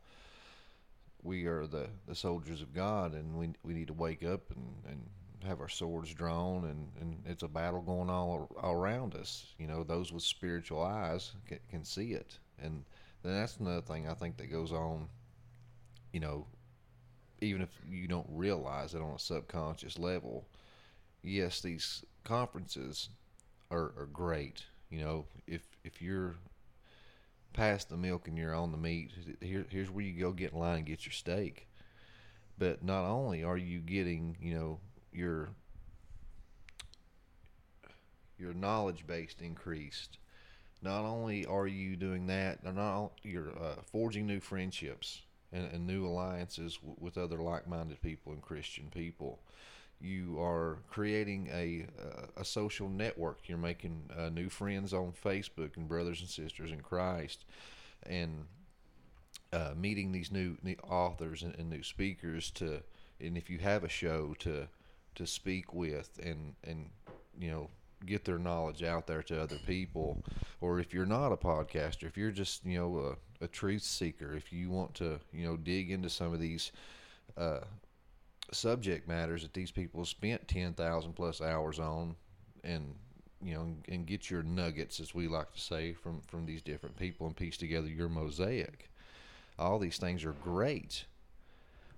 we 1.24 1.46
are 1.46 1.66
the, 1.68 1.90
the 2.08 2.16
soldiers 2.16 2.62
of 2.62 2.74
God, 2.74 3.14
and 3.14 3.36
we 3.38 3.50
we 3.64 3.74
need 3.74 3.88
to 3.88 3.94
wake 3.94 4.24
up 4.24 4.50
and, 4.52 4.74
and 4.88 5.10
have 5.44 5.60
our 5.62 5.70
swords 5.70 6.14
drawn, 6.14 6.66
and, 6.66 6.92
and 7.00 7.22
it's 7.26 7.44
a 7.44 7.48
battle 7.48 7.82
going 7.82 8.10
all, 8.10 8.50
all 8.62 8.74
around 8.74 9.16
us. 9.16 9.54
You 9.60 9.68
know, 9.68 9.84
those 9.84 10.12
with 10.12 10.24
spiritual 10.24 10.82
eyes 10.82 11.34
can, 11.48 11.60
can 11.70 11.84
see 11.84 12.14
it, 12.14 12.38
and 12.62 12.84
then 13.24 13.34
that's 13.34 13.58
another 13.58 13.82
thing 13.82 14.08
I 14.08 14.14
think 14.14 14.38
that 14.38 14.52
goes 14.52 14.72
on. 14.72 15.08
You 16.12 16.20
know, 16.20 16.48
even 17.42 17.62
if 17.62 17.70
you 17.90 18.08
don't 18.08 18.28
realize 18.30 18.94
it 18.94 19.02
on 19.02 19.16
a 19.16 19.20
subconscious 19.20 20.00
level, 20.00 20.46
yes, 21.24 21.62
these 21.62 22.04
conferences 22.24 23.10
are, 23.72 23.94
are 23.98 24.10
great. 24.12 24.64
You 24.90 25.00
know, 25.00 25.26
if 25.48 25.62
if 25.84 26.02
you're 26.02 26.36
past 27.54 27.90
the 27.90 27.98
milk 27.98 28.28
and 28.28 28.38
you're 28.38 28.56
on 28.56 28.72
the 28.72 28.78
meat, 28.78 29.12
here, 29.42 29.66
here's 29.70 29.90
where 29.90 30.04
you 30.04 30.20
go 30.20 30.32
get 30.32 30.54
in 30.54 30.60
line 30.60 30.78
and 30.78 30.86
get 30.86 31.06
your 31.06 31.14
steak. 31.14 31.68
But 32.58 32.84
not 32.84 33.06
only 33.06 33.44
are 33.44 33.58
you 33.58 33.80
getting, 33.80 34.38
you 34.40 34.54
know, 34.54 34.80
your 35.12 35.50
your 38.38 38.54
knowledge 38.54 39.08
base 39.08 39.36
increased, 39.42 40.18
not 40.82 41.04
only 41.04 41.46
are 41.46 41.68
you 41.68 41.96
doing 41.96 42.28
that, 42.28 42.64
not 42.64 43.12
you're 43.24 43.50
uh, 43.50 43.82
forging 43.92 44.28
new 44.28 44.40
friendships 44.40 45.22
and, 45.56 45.72
and 45.72 45.88
new 45.88 46.06
alliances 46.06 46.78
w- 46.78 46.96
with 47.00 47.18
other 47.18 47.38
like-minded 47.38 48.02
people 48.02 48.34
and 48.34 48.42
Christian 48.42 48.90
people. 48.94 49.40
You 50.02 50.38
are 50.42 50.80
creating 50.90 51.50
a 51.54 51.88
uh, 52.00 52.42
a 52.42 52.46
social 52.46 52.90
network. 52.90 53.48
You're 53.48 53.58
making 53.58 54.10
uh, 54.16 54.30
new 54.30 54.50
friends 54.50 54.94
on 54.94 55.14
Facebook 55.24 55.78
and 55.78 55.88
brothers 55.88 56.20
and 56.20 56.30
sisters 56.30 56.72
in 56.72 56.82
Christ, 56.82 57.46
and 58.04 58.46
uh, 59.54 59.74
meeting 59.78 60.12
these 60.12 60.32
new, 60.32 60.58
new 60.64 60.76
authors 60.90 61.44
and, 61.44 61.56
and 61.58 61.70
new 61.70 61.84
speakers 61.84 62.52
to, 62.52 62.82
and 63.22 63.38
if 63.38 63.50
you 63.50 63.60
have 63.60 63.84
a 63.84 63.90
show 63.90 64.36
to 64.40 64.68
to 65.16 65.26
speak 65.26 65.74
with 65.74 66.20
and 66.22 66.56
and 66.66 66.90
you 67.40 67.50
know 67.50 67.70
get 68.06 68.26
their 68.26 68.38
knowledge 68.38 68.84
out 68.84 69.08
there 69.08 69.24
to 69.24 69.42
other 69.42 69.58
people. 69.66 70.24
Or 70.62 70.80
if 70.80 70.94
you're 70.94 71.06
not 71.06 71.32
a 71.32 71.38
podcaster 71.38 72.04
if 72.04 72.18
you're 72.18 72.32
just 72.32 72.66
you 72.66 72.80
know 72.80 73.18
a, 73.42 73.46
a 73.46 73.48
truth 73.48 73.84
seeker 73.84 74.36
if 74.36 74.52
you 74.52 74.70
want 74.70 74.94
to 74.96 75.20
you 75.34 75.46
know 75.46 75.58
dig 75.58 75.92
into 75.92 76.10
some 76.10 76.34
of 76.34 76.40
these 76.40 76.72
uh, 77.38 77.62
subject 78.52 79.08
matters 79.08 79.42
that 79.42 79.54
these 79.54 79.72
people 79.72 80.06
spent 80.06 80.48
10,000 80.48 81.14
plus 81.14 81.42
hours 81.42 81.80
on 81.80 82.16
and 82.64 82.96
you 83.44 83.54
know 83.54 83.68
and 83.90 84.06
get 84.06 84.30
your 84.30 84.44
nuggets 84.44 85.00
as 85.00 85.14
we 85.14 85.28
like 85.28 85.52
to 85.54 85.60
say 85.60 85.94
from 85.94 86.22
from 86.22 86.46
these 86.46 86.62
different 86.62 86.98
people 86.98 87.28
and 87.28 87.36
piece 87.36 87.58
together 87.58 87.88
your 87.88 88.10
mosaic 88.10 88.90
all 89.58 89.80
these 89.80 89.98
things 89.98 90.24
are 90.26 90.34
great. 90.34 91.06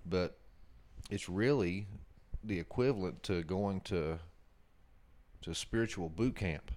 But 0.05 0.37
it's 1.09 1.29
really 1.29 1.87
the 2.43 2.59
equivalent 2.59 3.23
to 3.23 3.43
going 3.43 3.81
to 3.81 4.19
to 5.41 5.53
spiritual 5.53 6.09
boot 6.09 6.35
camp 6.35 6.71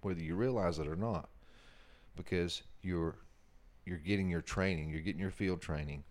whether 0.00 0.20
you 0.20 0.34
realize 0.34 0.78
it 0.78 0.86
or 0.86 0.96
not 0.96 1.28
because 2.16 2.62
you're 2.82 3.16
you're 3.84 3.98
getting 3.98 4.28
your 4.28 4.42
training 4.42 4.90
you're 4.90 5.00
getting 5.00 5.20
your 5.20 5.30
field 5.30 5.60
training. 5.60 6.04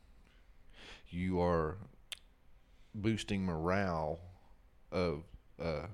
You 1.09 1.41
are 1.41 1.77
boosting 2.93 3.43
morale 3.43 4.19
of 4.91 5.23
uh, 5.61 5.87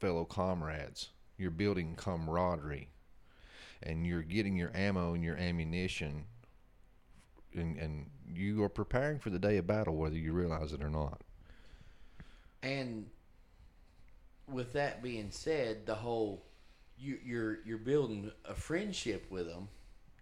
fellow 0.00 0.24
comrades. 0.24 1.10
You're 1.36 1.50
building 1.50 1.94
camaraderie 1.96 2.88
and 3.82 4.06
you're 4.06 4.22
getting 4.22 4.56
your 4.56 4.70
ammo 4.74 5.14
and 5.14 5.24
your 5.24 5.36
ammunition 5.36 6.24
and, 7.54 7.76
and 7.76 8.06
you 8.32 8.62
are 8.62 8.68
preparing 8.68 9.18
for 9.18 9.30
the 9.30 9.38
day 9.38 9.56
of 9.58 9.66
battle 9.66 9.96
whether 9.96 10.16
you 10.16 10.32
realize 10.32 10.72
it 10.72 10.82
or 10.82 10.90
not. 10.90 11.22
And 12.62 13.06
with 14.52 14.72
that 14.74 15.02
being 15.02 15.30
said, 15.30 15.86
the 15.86 15.94
whole 15.94 16.44
you, 16.98 17.18
you're 17.24 17.58
you're 17.64 17.78
building 17.78 18.30
a 18.44 18.54
friendship 18.54 19.30
with 19.30 19.46
them. 19.46 19.68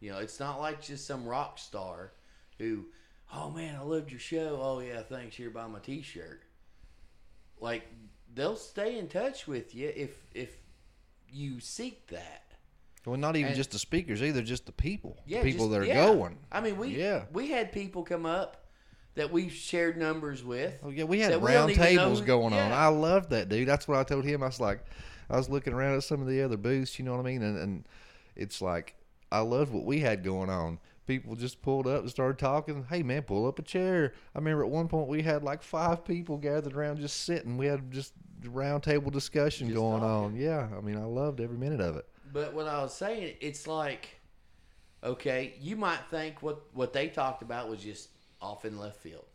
You 0.01 0.13
know, 0.13 0.19
it's 0.19 0.41
not 0.41 0.61
like 0.61 0.81
just 0.83 1.07
some 1.07 1.27
rock 1.27 1.59
star 1.59 2.13
who, 2.59 2.87
oh 3.35 3.51
man, 3.51 3.77
I 3.77 3.83
loved 3.83 4.11
your 4.11 4.21
show. 4.21 4.59
Oh 4.63 4.81
yeah, 4.81 5.03
thanks. 5.03 5.37
Here, 5.37 5.51
buy 5.51 5.67
my 5.67 5.79
T-shirt. 5.81 6.43
Like 7.61 7.87
they'll 8.35 8.57
stay 8.57 8.99
in 8.99 9.09
touch 9.09 9.47
with 9.47 9.75
you 9.75 9.93
if 9.95 10.25
if 10.35 10.57
you 11.33 11.61
seek 11.61 12.07
that. 12.09 12.45
well 13.07 13.17
not 13.17 13.37
even 13.37 13.49
And- 13.49 13.57
just 13.57 13.71
the 13.71 13.79
speakers 13.79 14.23
either 14.23 14.43
just 14.43 14.67
the 14.67 14.73
people 14.73 15.17
Yeah, 15.27 15.43
the 15.43 15.51
people 15.53 15.67
just- 15.67 15.73
that 15.73 15.81
are 15.83 15.85
yeah. 15.85 16.07
going 16.07 16.39
I 16.51 16.61
mean, 16.61 16.77
we 16.77 16.89
yeah 16.97 17.25
we 17.33 17.49
had 17.51 17.71
people 17.73 18.03
come 18.03 18.27
up 18.27 18.60
that 19.15 19.33
we've 19.33 19.53
shared 19.53 19.97
numbers 19.97 20.45
with. 20.45 20.79
Oh 20.83 20.91
yeah, 20.91 21.05
we 21.05 21.21
had 21.21 21.41
we 21.41 21.53
round 21.53 21.69
know 21.69 21.75
tables 21.83 22.21
going 22.21 22.53
on. 22.55 22.73
I 22.73 22.89
loved 22.89 23.31
that, 23.31 23.49
dude. 23.49 23.69
That's 23.69 23.89
what 23.89 23.99
I 23.99 24.05
told 24.05 24.25
him. 24.25 24.43
I 24.43 24.47
was 24.47 24.61
like, 24.61 24.85
I 25.29 25.37
was 25.37 25.49
looking 25.49 25.73
around 25.73 25.97
at 25.97 26.05
some 26.05 26.21
of 26.21 26.29
the 26.29 26.43
other 26.43 26.57
booths. 26.57 26.99
You 26.99 27.05
know 27.05 27.13
what 27.13 27.21
I 27.21 27.25
mean? 27.25 27.43
And, 27.43 27.59
and 27.59 27.89
it's 28.37 28.63
like 28.63 28.95
I 29.33 29.41
loved 29.41 29.73
what 29.73 29.85
we 29.85 30.01
had 30.01 30.23
going 30.25 30.51
on. 30.51 30.79
People 31.07 31.35
just 31.35 31.61
pulled 31.61 31.89
up 31.89 32.03
and 32.03 32.11
started 32.11 32.39
talking. 32.39 32.87
Hey 32.89 33.03
man, 33.03 33.23
pull 33.23 33.47
up 33.47 33.59
a 33.59 33.63
chair. 33.63 34.13
I 34.35 34.39
remember 34.39 34.65
at 34.65 34.71
one 34.71 34.87
point 34.87 35.09
we 35.09 35.23
had 35.23 35.43
like 35.43 35.63
five 35.63 36.05
people 36.05 36.37
gathered 36.37 36.75
around 36.75 36.99
just 37.01 37.25
sitting. 37.25 37.57
We 37.57 37.67
had 37.67 37.91
just 37.91 38.13
round 38.45 38.83
table 38.85 39.11
discussion 39.11 39.67
Just 39.69 39.77
going 39.77 40.01
talking. 40.01 40.25
on. 40.25 40.37
Yeah, 40.37 40.69
I 40.77 40.81
mean 40.81 40.97
I 40.97 41.05
loved 41.05 41.41
every 41.41 41.59
minute 41.59 41.81
of 41.81 41.97
it. 41.97 42.07
But 42.33 42.55
what 42.55 42.69
I 42.69 42.81
was 42.81 42.95
saying, 42.95 43.35
it's 43.41 43.67
like, 43.67 44.21
okay, 45.03 45.55
you 45.61 45.75
might 45.75 46.01
think 46.11 46.43
what 46.43 46.63
what 46.75 46.93
they 46.93 47.09
talked 47.09 47.43
about 47.43 47.69
was 47.69 47.83
just 47.83 48.09
off 48.41 48.65
in 48.65 48.79
left 48.79 49.01
field, 49.01 49.27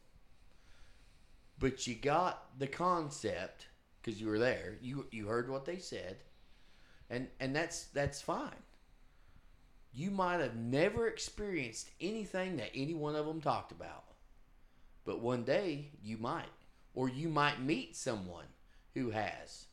but 1.60 1.86
you 1.88 1.96
got 1.96 2.60
the 2.60 2.68
concept 2.68 3.68
because 4.02 4.20
you 4.22 4.28
were 4.28 4.40
there. 4.40 4.78
You 4.82 5.08
you 5.12 5.28
heard 5.28 5.50
what 5.50 5.66
they 5.66 5.78
said, 5.78 6.18
and 7.10 7.28
and 7.40 7.56
that's 7.56 7.86
that's 7.86 8.22
fine. 8.22 8.64
You 9.94 10.12
might 10.12 10.42
have 10.42 10.56
never 10.56 11.08
experienced 11.08 11.90
anything 12.02 12.58
that 12.58 12.72
any 12.76 12.94
one 12.94 13.16
of 13.16 13.26
them 13.26 13.42
talked 13.42 13.72
about, 13.72 14.04
but 15.06 15.22
one 15.22 15.44
day 15.44 15.92
you 16.04 16.18
might, 16.18 16.52
or 16.94 17.08
you 17.10 17.30
might 17.30 17.62
meet 17.62 17.96
someone 17.96 18.46
who 18.94 19.12
has. 19.12 19.66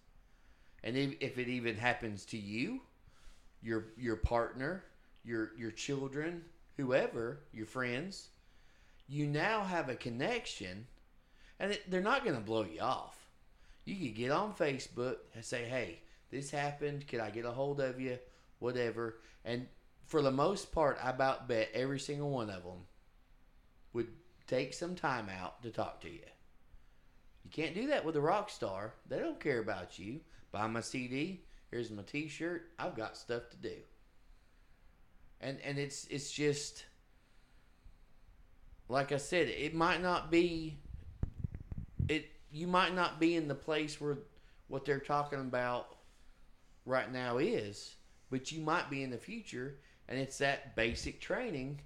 And 0.85 0.97
if, 0.97 1.15
if 1.21 1.39
it 1.39 1.49
even 1.49 1.77
happens 1.77 2.25
to 2.27 2.39
you, 2.39 2.83
your 3.63 3.87
your 3.97 4.17
partner, 4.17 4.85
your 5.25 5.53
your 5.57 5.71
children, 5.71 6.45
whoever, 6.77 7.41
your 7.53 7.67
friends, 7.67 8.29
you 9.13 9.27
now 9.27 9.63
have 9.63 9.91
a 9.91 9.95
connection, 9.95 10.87
and 11.61 11.79
they're 11.87 12.01
not 12.01 12.25
going 12.25 12.35
to 12.35 12.41
blow 12.41 12.65
you 12.65 12.81
off. 12.81 13.19
You 13.85 13.95
could 13.97 14.17
get 14.17 14.31
on 14.31 14.55
Facebook 14.55 15.17
and 15.35 15.45
say, 15.45 15.65
"Hey, 15.65 16.01
this 16.31 16.51
happened. 16.51 17.07
Could 17.07 17.21
I 17.21 17.29
get 17.29 17.45
a 17.45 17.51
hold 17.51 17.79
of 17.81 18.01
you? 18.01 18.19
Whatever." 18.59 19.19
And 19.45 19.69
for 20.07 20.23
the 20.23 20.31
most 20.31 20.73
part, 20.73 20.99
I 21.03 21.11
about 21.11 21.47
bet 21.47 21.69
every 21.75 22.01
single 22.01 22.31
one 22.31 22.49
of 22.49 22.65
them 22.65 22.87
would 23.93 24.09
take 24.47 24.73
some 24.73 24.95
time 24.95 25.29
out 25.29 25.63
to 25.63 25.71
talk 25.71 26.01
to 26.01 26.11
you. 26.11 26.25
You 27.45 27.51
can't 27.51 27.75
do 27.75 27.89
that 27.89 28.07
with 28.07 28.17
a 28.17 28.21
rock 28.21 28.49
star. 28.49 28.95
They 29.07 29.19
don't 29.19 29.41
care 29.41 29.59
about 29.59 29.99
you. 29.99 30.21
Buy 30.53 30.67
my 30.69 30.81
CD. 30.81 31.45
Here's 31.71 31.91
my 31.91 32.03
T-shirt. 32.03 32.71
I've 32.79 32.97
got 32.97 33.19
stuff 33.19 33.51
to 33.51 33.57
do. 33.57 33.77
And 35.39 35.61
and 35.61 35.79
it's 35.79 36.07
it's 36.07 36.33
just 36.33 36.87
like 38.93 39.11
I 39.11 39.17
said. 39.17 39.49
It 39.49 39.75
might 39.75 40.03
not 40.03 40.31
be. 40.31 40.79
It 42.09 42.27
you 42.51 42.67
might 42.67 42.95
not 42.95 43.19
be 43.19 43.35
in 43.35 43.49
the 43.49 43.55
place 43.55 44.01
where 44.01 44.19
what 44.69 44.85
they're 44.85 45.01
talking 45.01 45.41
about 45.41 45.97
right 46.85 47.11
now 47.11 47.39
is, 47.39 47.97
but 48.31 48.53
you 48.53 48.61
might 48.61 48.91
be 48.91 49.03
in 49.03 49.11
the 49.11 49.19
future, 49.19 49.79
and 50.09 50.19
it's 50.19 50.39
that 50.39 50.77
basic 50.77 51.21
training. 51.21 51.81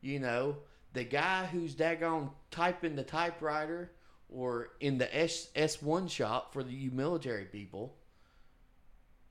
You 0.00 0.20
know, 0.20 0.56
the 0.92 1.04
guy 1.04 1.46
who's 1.46 1.74
daggone 1.74 2.30
typing 2.50 2.96
the 2.96 3.02
typewriter 3.02 3.92
or 4.28 4.70
in 4.80 4.98
the 4.98 5.16
S 5.16 5.48
S 5.56 5.82
one 5.82 6.06
shop 6.06 6.52
for 6.52 6.62
the 6.62 6.72
you 6.72 6.92
military 6.92 7.46
people, 7.46 7.96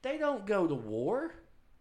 they 0.01 0.17
don't 0.17 0.45
go 0.45 0.67
to 0.67 0.75
war. 0.75 1.35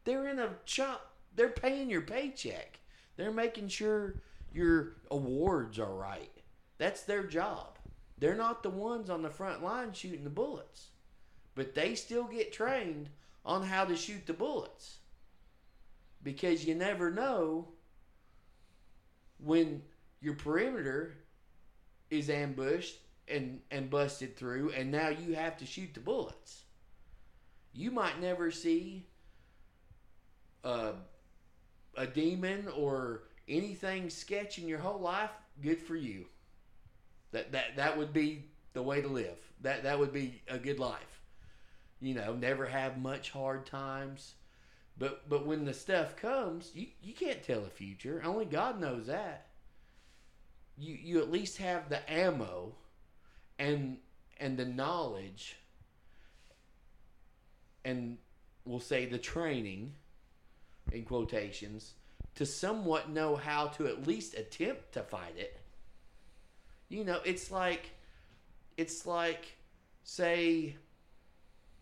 They're 0.05 0.29
in 0.29 0.39
a 0.39 0.51
shop. 0.65 1.17
They're 1.35 1.49
paying 1.49 1.91
your 1.91 2.03
paycheck. 2.03 2.79
They're 3.17 3.33
making 3.33 3.69
sure 3.69 4.23
your 4.53 4.97
awards 5.11 5.79
are 5.79 5.95
right. 5.95 6.31
That's 6.79 7.03
their 7.03 7.25
job. 7.25 7.79
They're 8.19 8.35
not 8.35 8.63
the 8.63 8.71
ones 8.71 9.11
on 9.11 9.23
the 9.23 9.31
front 9.31 9.63
line 9.63 9.93
shooting 9.93 10.25
the 10.25 10.31
bullets, 10.31 10.89
but 11.55 11.75
they 11.75 11.95
still 11.95 12.25
get 12.25 12.53
trained 12.53 13.09
on 13.45 13.63
how 13.63 13.85
to 13.85 13.97
shoot 13.97 14.27
the 14.27 14.33
bullets 14.33 14.99
because 16.23 16.65
you 16.65 16.75
never 16.75 17.11
know 17.11 17.69
when 19.39 19.83
your 20.21 20.35
perimeter 20.35 21.17
is 22.11 22.29
ambushed 22.29 22.99
and 23.29 23.61
and 23.71 23.89
busted 23.89 24.37
through 24.37 24.71
and 24.71 24.91
now 24.91 25.09
you 25.09 25.35
have 25.35 25.57
to 25.57 25.65
shoot 25.65 25.95
the 25.95 26.01
bullets 26.01 26.65
you 27.73 27.91
might 27.91 28.21
never 28.21 28.51
see 28.51 29.07
uh, 30.65 30.93
a 31.97 32.07
demon 32.07 32.69
or 32.77 33.23
anything 33.51 34.09
sketch 34.09 34.59
in 34.59 34.69
your 34.69 34.79
whole 34.79 35.01
life 35.01 35.31
good 35.63 35.81
for 35.81 35.97
you. 35.97 36.27
That 37.33 37.53
that 37.53 37.77
that 37.77 37.99
would 37.99 38.13
be 38.13 38.45
the 38.73 38.83
way 38.83 39.03
to 39.03 39.09
live. 39.09 39.39
That 39.61 39.83
that 39.83 39.99
would 39.99 40.13
be 40.13 40.43
a 40.49 40.59
good 40.59 40.79
life. 40.79 41.21
You 42.01 42.15
know 42.15 42.35
never 42.35 42.67
have 42.67 42.99
much 42.99 43.31
hard 43.31 43.67
times. 43.67 44.35
But 44.97 45.29
but 45.29 45.47
when 45.47 45.65
the 45.65 45.75
stuff 45.75 46.17
comes 46.17 46.71
you 46.75 46.89
you 47.03 47.13
can't 47.13 47.43
tell 47.43 47.61
the 47.61 47.71
future. 47.71 48.23
Only 48.25 48.45
god 48.47 48.81
knows 48.81 49.07
that. 49.07 49.49
You 50.79 50.95
you 50.95 51.19
at 51.21 51.31
least 51.31 51.59
have 51.59 51.89
the 51.89 52.11
ammo 52.11 52.75
and 53.59 53.99
and 54.39 54.57
the 54.57 54.65
knowledge 54.65 55.57
and 57.85 58.19
we'll 58.65 58.81
say 58.81 59.07
the 59.07 59.19
training 59.19 59.93
in 60.93 61.05
quotations 61.05 61.95
to 62.41 62.47
somewhat 62.47 63.11
know 63.11 63.37
how 63.37 63.67
to 63.67 63.87
at 63.87 64.07
least 64.07 64.33
attempt 64.33 64.93
to 64.93 65.03
fight 65.03 65.35
it. 65.37 65.61
You 66.89 67.05
know 67.05 67.21
it's 67.23 67.51
like 67.51 67.91
it's 68.79 69.05
like 69.05 69.59
say 70.05 70.77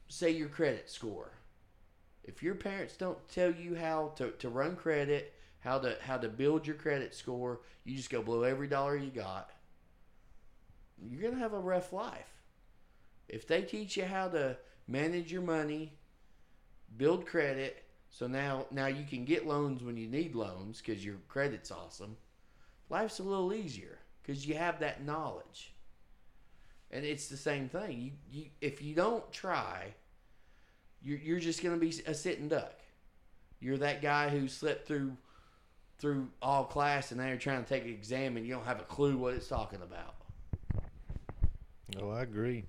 say 0.08 0.32
your 0.32 0.48
credit 0.48 0.90
score. 0.90 1.30
If 2.24 2.42
your 2.42 2.56
parents 2.56 2.96
don't 2.96 3.28
tell 3.28 3.52
you 3.52 3.76
how 3.76 4.14
to, 4.16 4.32
to 4.32 4.48
run 4.48 4.74
credit 4.74 5.32
how 5.60 5.78
to 5.78 5.96
how 6.00 6.18
to 6.18 6.28
build 6.28 6.66
your 6.66 6.74
credit 6.74 7.14
score 7.14 7.60
you 7.84 7.96
just 7.96 8.10
go 8.10 8.20
blow 8.20 8.42
every 8.42 8.66
dollar 8.66 8.96
you 8.96 9.10
got 9.10 9.52
you're 11.08 11.22
gonna 11.22 11.40
have 11.40 11.52
a 11.52 11.60
rough 11.60 11.92
life. 11.92 12.32
If 13.28 13.46
they 13.46 13.62
teach 13.62 13.96
you 13.96 14.06
how 14.06 14.26
to 14.30 14.56
manage 14.88 15.30
your 15.30 15.42
money 15.42 15.92
build 16.96 17.26
credit 17.26 17.84
so 18.10 18.26
now 18.26 18.66
now 18.70 18.86
you 18.86 19.04
can 19.04 19.24
get 19.24 19.46
loans 19.46 19.82
when 19.82 19.96
you 19.96 20.08
need 20.08 20.34
loans 20.34 20.82
because 20.84 21.04
your 21.04 21.16
credit's 21.28 21.70
awesome. 21.70 22.16
Life's 22.90 23.18
a 23.18 23.22
little 23.22 23.52
easier 23.52 23.98
because 24.22 24.46
you 24.46 24.54
have 24.54 24.80
that 24.80 25.04
knowledge. 25.04 25.74
And 26.90 27.04
it's 27.04 27.28
the 27.28 27.36
same 27.36 27.68
thing. 27.68 28.00
You, 28.00 28.12
you 28.30 28.46
if 28.60 28.82
you 28.82 28.94
don't 28.94 29.30
try 29.32 29.94
you're, 31.02 31.18
you're 31.18 31.38
just 31.38 31.62
going 31.62 31.78
to 31.78 31.80
be 31.80 31.94
a 32.06 32.14
sitting 32.14 32.48
duck. 32.48 32.74
You're 33.60 33.78
that 33.78 34.02
guy 34.02 34.28
who 34.28 34.48
slept 34.48 34.86
through 34.86 35.16
through 35.98 36.28
all 36.40 36.64
class 36.64 37.10
and 37.10 37.20
now 37.20 37.26
you're 37.26 37.36
trying 37.36 37.62
to 37.62 37.68
take 37.68 37.82
an 37.82 37.90
exam 37.90 38.36
and 38.36 38.46
you 38.46 38.54
don't 38.54 38.64
have 38.64 38.80
a 38.80 38.84
clue 38.84 39.16
what 39.16 39.34
it's 39.34 39.48
talking 39.48 39.80
about. 39.82 40.14
Oh, 42.00 42.10
I 42.10 42.22
agree. 42.22 42.64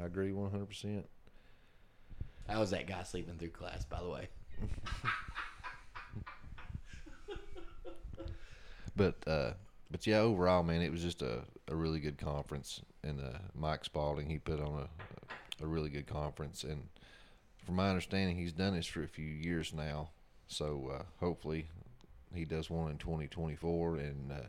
I 0.00 0.06
agree 0.06 0.32
one 0.32 0.50
hundred 0.50 0.68
percent. 0.68 1.06
how 2.48 2.60
was 2.60 2.70
that 2.70 2.86
guy 2.86 3.02
sleeping 3.02 3.36
through 3.36 3.50
class 3.50 3.84
by 3.84 4.00
the 4.00 4.08
way 4.08 4.28
But 8.96 9.16
uh, 9.26 9.52
but 9.90 10.06
yeah, 10.06 10.18
overall, 10.18 10.62
man, 10.62 10.82
it 10.82 10.90
was 10.92 11.02
just 11.02 11.22
a, 11.22 11.40
a 11.68 11.74
really 11.74 12.00
good 12.00 12.18
conference. 12.18 12.82
And 13.02 13.20
uh, 13.20 13.38
Mike 13.54 13.84
Spalding, 13.84 14.28
he 14.28 14.38
put 14.38 14.60
on 14.60 14.82
a 14.82 15.64
a 15.64 15.66
really 15.66 15.90
good 15.90 16.06
conference. 16.06 16.64
And 16.64 16.88
from 17.64 17.76
my 17.76 17.88
understanding, 17.88 18.36
he's 18.36 18.52
done 18.52 18.74
this 18.74 18.86
for 18.86 19.02
a 19.02 19.08
few 19.08 19.26
years 19.26 19.72
now. 19.72 20.10
So 20.48 20.90
uh, 20.94 21.02
hopefully, 21.18 21.68
he 22.34 22.44
does 22.44 22.68
one 22.70 22.90
in 22.90 22.98
twenty 22.98 23.26
twenty 23.26 23.56
four. 23.56 23.96
And 23.96 24.32
uh, 24.32 24.46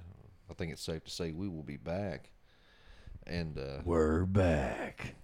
I 0.50 0.54
think 0.54 0.72
it's 0.72 0.84
safe 0.84 1.04
to 1.06 1.12
say 1.12 1.32
we 1.32 1.48
will 1.48 1.64
be 1.64 1.78
back. 1.78 2.30
And 3.28 3.58
uh, 3.58 3.82
We're 3.86 4.26
back. 4.26 5.16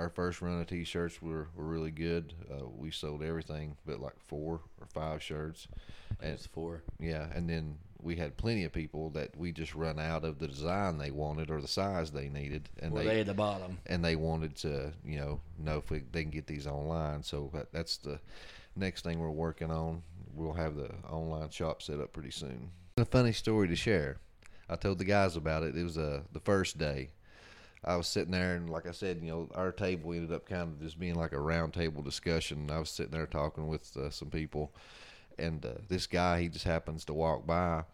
Our 0.00 0.08
first 0.08 0.40
run 0.40 0.60
of 0.60 0.66
t-shirts 0.66 1.20
were, 1.20 1.48
were 1.54 1.64
really 1.64 1.90
good. 1.90 2.32
Uh, 2.50 2.66
we 2.66 2.90
sold 2.90 3.22
everything 3.22 3.76
but 3.86 4.00
like 4.00 4.18
four 4.26 4.60
or 4.80 4.86
five 4.92 5.22
shirts. 5.22 5.68
It 6.22 6.32
was 6.32 6.46
four. 6.46 6.82
Yeah, 6.98 7.26
and 7.34 7.48
then 7.48 7.76
we 8.02 8.16
had 8.16 8.36
plenty 8.38 8.64
of 8.64 8.72
people 8.72 9.10
that 9.10 9.36
we 9.36 9.52
just 9.52 9.74
run 9.74 9.98
out 9.98 10.24
of 10.24 10.38
the 10.38 10.48
design 10.48 10.96
they 10.96 11.10
wanted 11.10 11.50
or 11.50 11.60
the 11.60 11.68
size 11.68 12.10
they 12.10 12.28
needed, 12.30 12.68
and 12.80 12.92
Were 12.92 13.00
they, 13.00 13.06
they 13.06 13.20
at 13.20 13.26
the 13.26 13.34
bottom? 13.34 13.78
and 13.86 14.02
they 14.02 14.16
wanted 14.16 14.56
to 14.56 14.92
you 15.04 15.18
know 15.18 15.40
know 15.58 15.78
if 15.78 15.90
we, 15.90 16.02
they 16.12 16.22
can 16.22 16.30
get 16.30 16.46
these 16.46 16.66
online. 16.66 17.22
So 17.22 17.50
that, 17.52 17.70
that's 17.72 17.98
the 17.98 18.18
next 18.76 19.04
thing 19.04 19.18
we're 19.18 19.30
working 19.30 19.70
on. 19.70 20.02
We'll 20.34 20.54
have 20.54 20.76
the 20.76 20.90
online 21.10 21.50
shop 21.50 21.82
set 21.82 22.00
up 22.00 22.12
pretty 22.12 22.30
soon. 22.30 22.70
A 22.96 23.04
funny 23.04 23.32
story 23.32 23.68
to 23.68 23.76
share. 23.76 24.16
I 24.68 24.76
told 24.76 24.98
the 24.98 25.04
guys 25.04 25.36
about 25.36 25.62
it. 25.64 25.76
It 25.76 25.82
was 25.82 25.98
uh, 25.98 26.20
the 26.32 26.40
first 26.40 26.78
day. 26.78 27.10
I 27.84 27.96
was 27.96 28.06
sitting 28.06 28.32
there, 28.32 28.54
and 28.56 28.68
like 28.68 28.86
I 28.86 28.92
said, 28.92 29.20
you 29.22 29.30
know, 29.30 29.48
our 29.54 29.72
table 29.72 30.12
ended 30.12 30.32
up 30.32 30.46
kind 30.46 30.62
of 30.62 30.80
just 30.80 31.00
being 31.00 31.14
like 31.14 31.32
a 31.32 31.40
round 31.40 31.72
table 31.72 32.02
discussion. 32.02 32.70
I 32.70 32.78
was 32.78 32.90
sitting 32.90 33.12
there 33.12 33.26
talking 33.26 33.68
with 33.68 33.96
uh, 33.96 34.10
some 34.10 34.28
people, 34.28 34.72
and 35.38 35.64
uh, 35.64 35.74
this 35.88 36.06
guy, 36.06 36.42
he 36.42 36.48
just 36.48 36.66
happens 36.66 37.04
to 37.06 37.14
walk 37.14 37.46
by, 37.46 37.84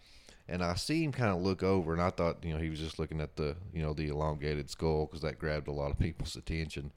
and 0.49 0.63
I 0.63 0.75
see 0.75 1.05
him 1.05 1.13
kind 1.13 1.31
of 1.31 1.41
look 1.41 1.63
over, 1.63 1.93
and 1.93 2.03
I 2.03 2.11
thought, 2.11 2.45
you 2.45 2.53
know, 2.53 2.59
he 2.59 2.71
was 2.71 2.81
just 2.81 2.99
looking 2.99 3.21
at 3.21 3.37
the, 3.37 3.57
you 3.73 3.83
know, 3.83 3.93
the 3.93 4.09
elongated 4.09 4.71
skull 4.71 5.07
because 5.07 5.23
that 5.23 5.39
grabbed 5.39 5.69
a 5.69 5.73
lot 5.73 5.91
of 5.91 5.99
people's 5.99 6.37
attention. 6.37 6.93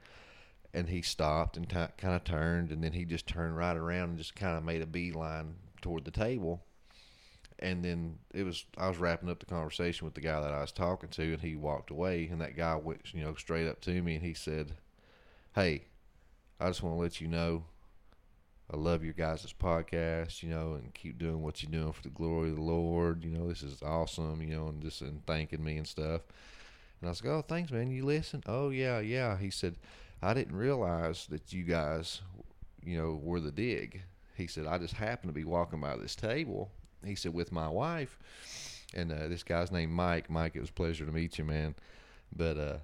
And 0.72 0.88
he 0.88 1.02
stopped 1.02 1.58
and 1.58 1.68
t- 1.68 1.76
kind 1.98 2.14
of 2.14 2.24
turned, 2.24 2.72
and 2.72 2.84
then 2.84 2.94
he 2.94 3.04
just 3.04 3.26
turned 3.26 3.58
right 3.58 3.76
around 3.76 4.10
and 4.10 4.18
just 4.20 4.36
kind 4.36 4.56
of 4.56 4.64
made 4.64 4.84
a 4.84 4.86
beeline 4.86 5.56
toward 5.82 6.06
the 6.06 6.12
table. 6.12 6.62
And 7.62 7.84
then 7.84 8.20
it 8.34 8.44
was 8.44 8.66
I 8.78 8.88
was 8.88 8.98
wrapping 8.98 9.30
up 9.30 9.40
the 9.40 9.46
conversation 9.46 10.06
with 10.06 10.14
the 10.14 10.22
guy 10.22 10.40
that 10.42 10.54
I 10.54 10.62
was 10.62 10.72
talking 10.72 11.10
to, 11.10 11.34
and 11.34 11.42
he 11.42 11.56
walked 11.56 11.92
away, 11.92 12.28
and 12.32 12.40
that 12.42 12.56
guy 12.56 12.76
went, 12.76 13.14
you 13.14 13.24
know, 13.24 13.36
straight 13.36 13.68
up 13.68 13.82
to 13.82 14.02
me, 14.02 14.16
and 14.16 14.24
he 14.24 14.34
said, 14.34 14.74
"Hey, 15.56 15.86
I 16.60 16.68
just 16.68 16.84
want 16.84 16.96
to 16.96 17.02
let 17.02 17.20
you 17.20 17.28
know 17.28 17.66
I 18.72 18.78
love 18.78 19.04
your 19.04 19.14
guys' 19.14 19.52
podcast, 19.60 20.44
you 20.44 20.50
know, 20.50 20.74
and 20.74 20.94
keep 20.94 21.18
doing 21.18 21.42
what 21.42 21.64
you're 21.64 21.72
doing 21.72 21.92
for 21.92 22.04
the 22.04 22.10
glory 22.10 22.50
of 22.50 22.58
the 22.58 22.62
Lord. 22.62 23.24
You 23.24 23.32
know, 23.32 23.48
this 23.50 23.64
is 23.64 23.82
awesome, 23.82 24.44
you 24.44 24.56
know, 24.56 24.68
and 24.68 24.82
just 24.82 25.02
and 25.02 25.26
thanking 25.26 25.64
me 25.64 25.78
and 25.78 25.88
stuff. 25.88 26.22
And 27.02 27.08
I 27.08 27.10
was 27.10 27.24
like, 27.24 27.34
oh, 27.34 27.42
thanks, 27.42 27.72
man. 27.72 27.90
You 27.90 28.06
listen? 28.06 28.44
Oh, 28.46 28.70
yeah, 28.70 29.00
yeah. 29.00 29.38
He 29.38 29.50
said, 29.50 29.78
I 30.22 30.36
didn't 30.36 30.56
realize 30.56 31.26
that 31.32 31.52
you 31.52 31.64
guys, 31.64 32.22
you 32.86 32.96
know, 32.98 33.20
were 33.24 33.40
the 33.40 33.52
dig. 33.52 34.04
He 34.36 34.46
said, 34.46 34.68
I 34.68 34.78
just 34.78 34.94
happened 34.94 35.30
to 35.30 35.40
be 35.40 35.46
walking 35.46 35.82
by 35.82 35.96
this 35.98 36.16
table. 36.16 36.70
He 37.06 37.16
said, 37.16 37.34
with 37.34 37.52
my 37.52 37.68
wife. 37.68 38.18
And 38.94 39.12
uh, 39.12 39.28
this 39.28 39.44
guy's 39.44 39.72
named 39.72 39.92
Mike. 39.92 40.30
Mike, 40.30 40.56
it 40.56 40.62
was 40.62 40.70
a 40.70 40.74
pleasure 40.74 41.06
to 41.06 41.12
meet 41.12 41.38
you, 41.38 41.46
man. 41.46 41.76
But 42.36 42.58
uh, 42.58 42.78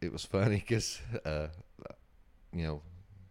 it 0.00 0.12
was 0.12 0.24
funny 0.26 0.56
because, 0.56 1.00
uh, 1.24 1.48
you 2.52 2.62
know, 2.64 2.82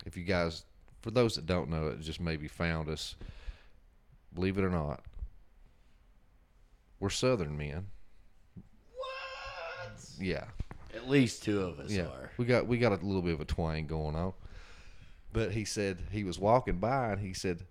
if 0.06 0.16
you 0.16 0.24
guys 0.24 0.64
for 1.08 1.12
those 1.12 1.36
that 1.36 1.46
don't 1.46 1.70
know 1.70 1.88
it, 1.88 2.02
just 2.02 2.20
maybe 2.20 2.48
found 2.48 2.90
us. 2.90 3.16
Believe 4.34 4.58
it 4.58 4.64
or 4.64 4.70
not, 4.70 5.04
we're 7.00 7.10
Southern 7.10 7.58
men. 7.58 7.88
What? 8.94 10.00
Yeah. 10.20 10.46
At 10.94 11.10
least 11.10 11.44
two 11.44 11.62
of 11.62 11.80
us 11.80 11.92
yeah. 11.92 12.04
are. 12.04 12.32
We 12.38 12.46
got 12.46 12.68
we 12.68 12.78
got 12.78 12.92
a 12.92 13.06
little 13.06 13.22
bit 13.22 13.34
of 13.34 13.42
a 13.42 13.46
twang 13.46 13.88
going 13.88 14.16
on. 14.16 14.34
But 15.32 15.52
he 15.52 15.64
said 15.64 16.00
he 16.12 16.24
was 16.24 16.38
walking 16.38 16.78
by 16.78 17.14
and 17.14 17.22
he 17.22 17.34
said 17.34 17.62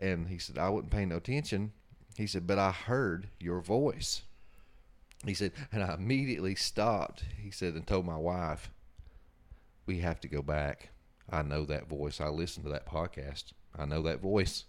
and 0.00 0.28
he 0.28 0.38
said 0.38 0.58
I 0.58 0.68
wouldn't 0.68 0.92
pay 0.92 1.04
no 1.04 1.16
attention. 1.16 1.72
He 2.16 2.26
said, 2.26 2.46
but 2.46 2.58
I 2.58 2.70
heard 2.70 3.28
your 3.38 3.60
voice. 3.60 4.22
He 5.24 5.34
said, 5.34 5.52
and 5.70 5.82
I 5.82 5.94
immediately 5.94 6.54
stopped. 6.54 7.24
He 7.36 7.50
said, 7.50 7.74
and 7.74 7.86
told 7.86 8.06
my 8.06 8.16
wife, 8.16 8.70
we 9.84 9.98
have 9.98 10.20
to 10.20 10.28
go 10.28 10.40
back. 10.40 10.90
I 11.30 11.42
know 11.42 11.64
that 11.66 11.88
voice. 11.88 12.20
I 12.20 12.28
listened 12.28 12.64
to 12.64 12.72
that 12.72 12.86
podcast. 12.86 13.52
I 13.78 13.84
know 13.84 14.02
that 14.02 14.20
voice. 14.20 14.64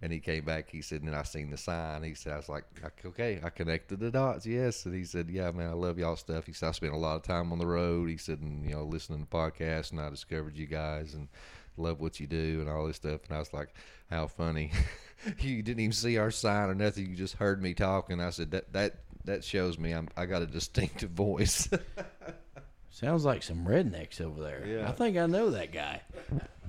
And 0.00 0.12
he 0.12 0.20
came 0.20 0.44
back. 0.44 0.70
He 0.70 0.80
said, 0.82 1.02
and 1.02 1.14
I 1.14 1.22
seen 1.22 1.50
the 1.50 1.56
sign. 1.56 2.02
He 2.02 2.14
said, 2.14 2.32
I 2.32 2.36
was 2.36 2.48
like, 2.48 2.64
okay, 3.04 3.40
I 3.42 3.50
connected 3.50 4.00
the 4.00 4.10
dots. 4.10 4.46
Yes. 4.46 4.86
And 4.86 4.94
he 4.94 5.04
said, 5.04 5.28
yeah, 5.28 5.50
man, 5.50 5.70
I 5.70 5.74
love 5.74 5.98
y'all 5.98 6.16
stuff. 6.16 6.46
He 6.46 6.52
said, 6.52 6.70
I 6.70 6.72
spent 6.72 6.94
a 6.94 6.96
lot 6.96 7.16
of 7.16 7.22
time 7.22 7.52
on 7.52 7.58
the 7.58 7.66
road. 7.66 8.08
He 8.08 8.16
said, 8.16 8.40
and, 8.40 8.64
you 8.64 8.74
know, 8.74 8.84
listening 8.84 9.20
to 9.20 9.26
podcasts, 9.26 9.92
and 9.92 10.00
I 10.00 10.08
discovered 10.08 10.56
you 10.56 10.66
guys 10.66 11.14
and 11.14 11.28
love 11.76 12.00
what 12.00 12.20
you 12.20 12.26
do 12.26 12.58
and 12.60 12.68
all 12.68 12.86
this 12.86 12.96
stuff. 12.96 13.20
And 13.28 13.36
I 13.36 13.38
was 13.38 13.52
like, 13.52 13.74
how 14.10 14.26
funny. 14.26 14.72
you 15.38 15.62
didn't 15.62 15.80
even 15.80 15.92
see 15.92 16.18
our 16.18 16.30
sign 16.30 16.68
or 16.68 16.74
nothing. 16.74 17.08
You 17.08 17.16
just 17.16 17.34
heard 17.34 17.62
me 17.62 17.74
talking. 17.74 18.20
I 18.20 18.30
said, 18.30 18.50
that, 18.52 18.72
that, 18.72 18.96
that 19.24 19.44
shows 19.44 19.78
me 19.78 19.92
I'm, 19.92 20.08
I 20.16 20.26
got 20.26 20.42
a 20.42 20.46
distinctive 20.46 21.10
voice. 21.10 21.68
Sounds 22.90 23.24
like 23.24 23.42
some 23.42 23.64
rednecks 23.64 24.20
over 24.20 24.42
there. 24.42 24.66
Yeah. 24.66 24.88
I 24.88 24.92
think 24.92 25.16
I 25.16 25.26
know 25.26 25.50
that 25.50 25.72
guy. 25.72 26.02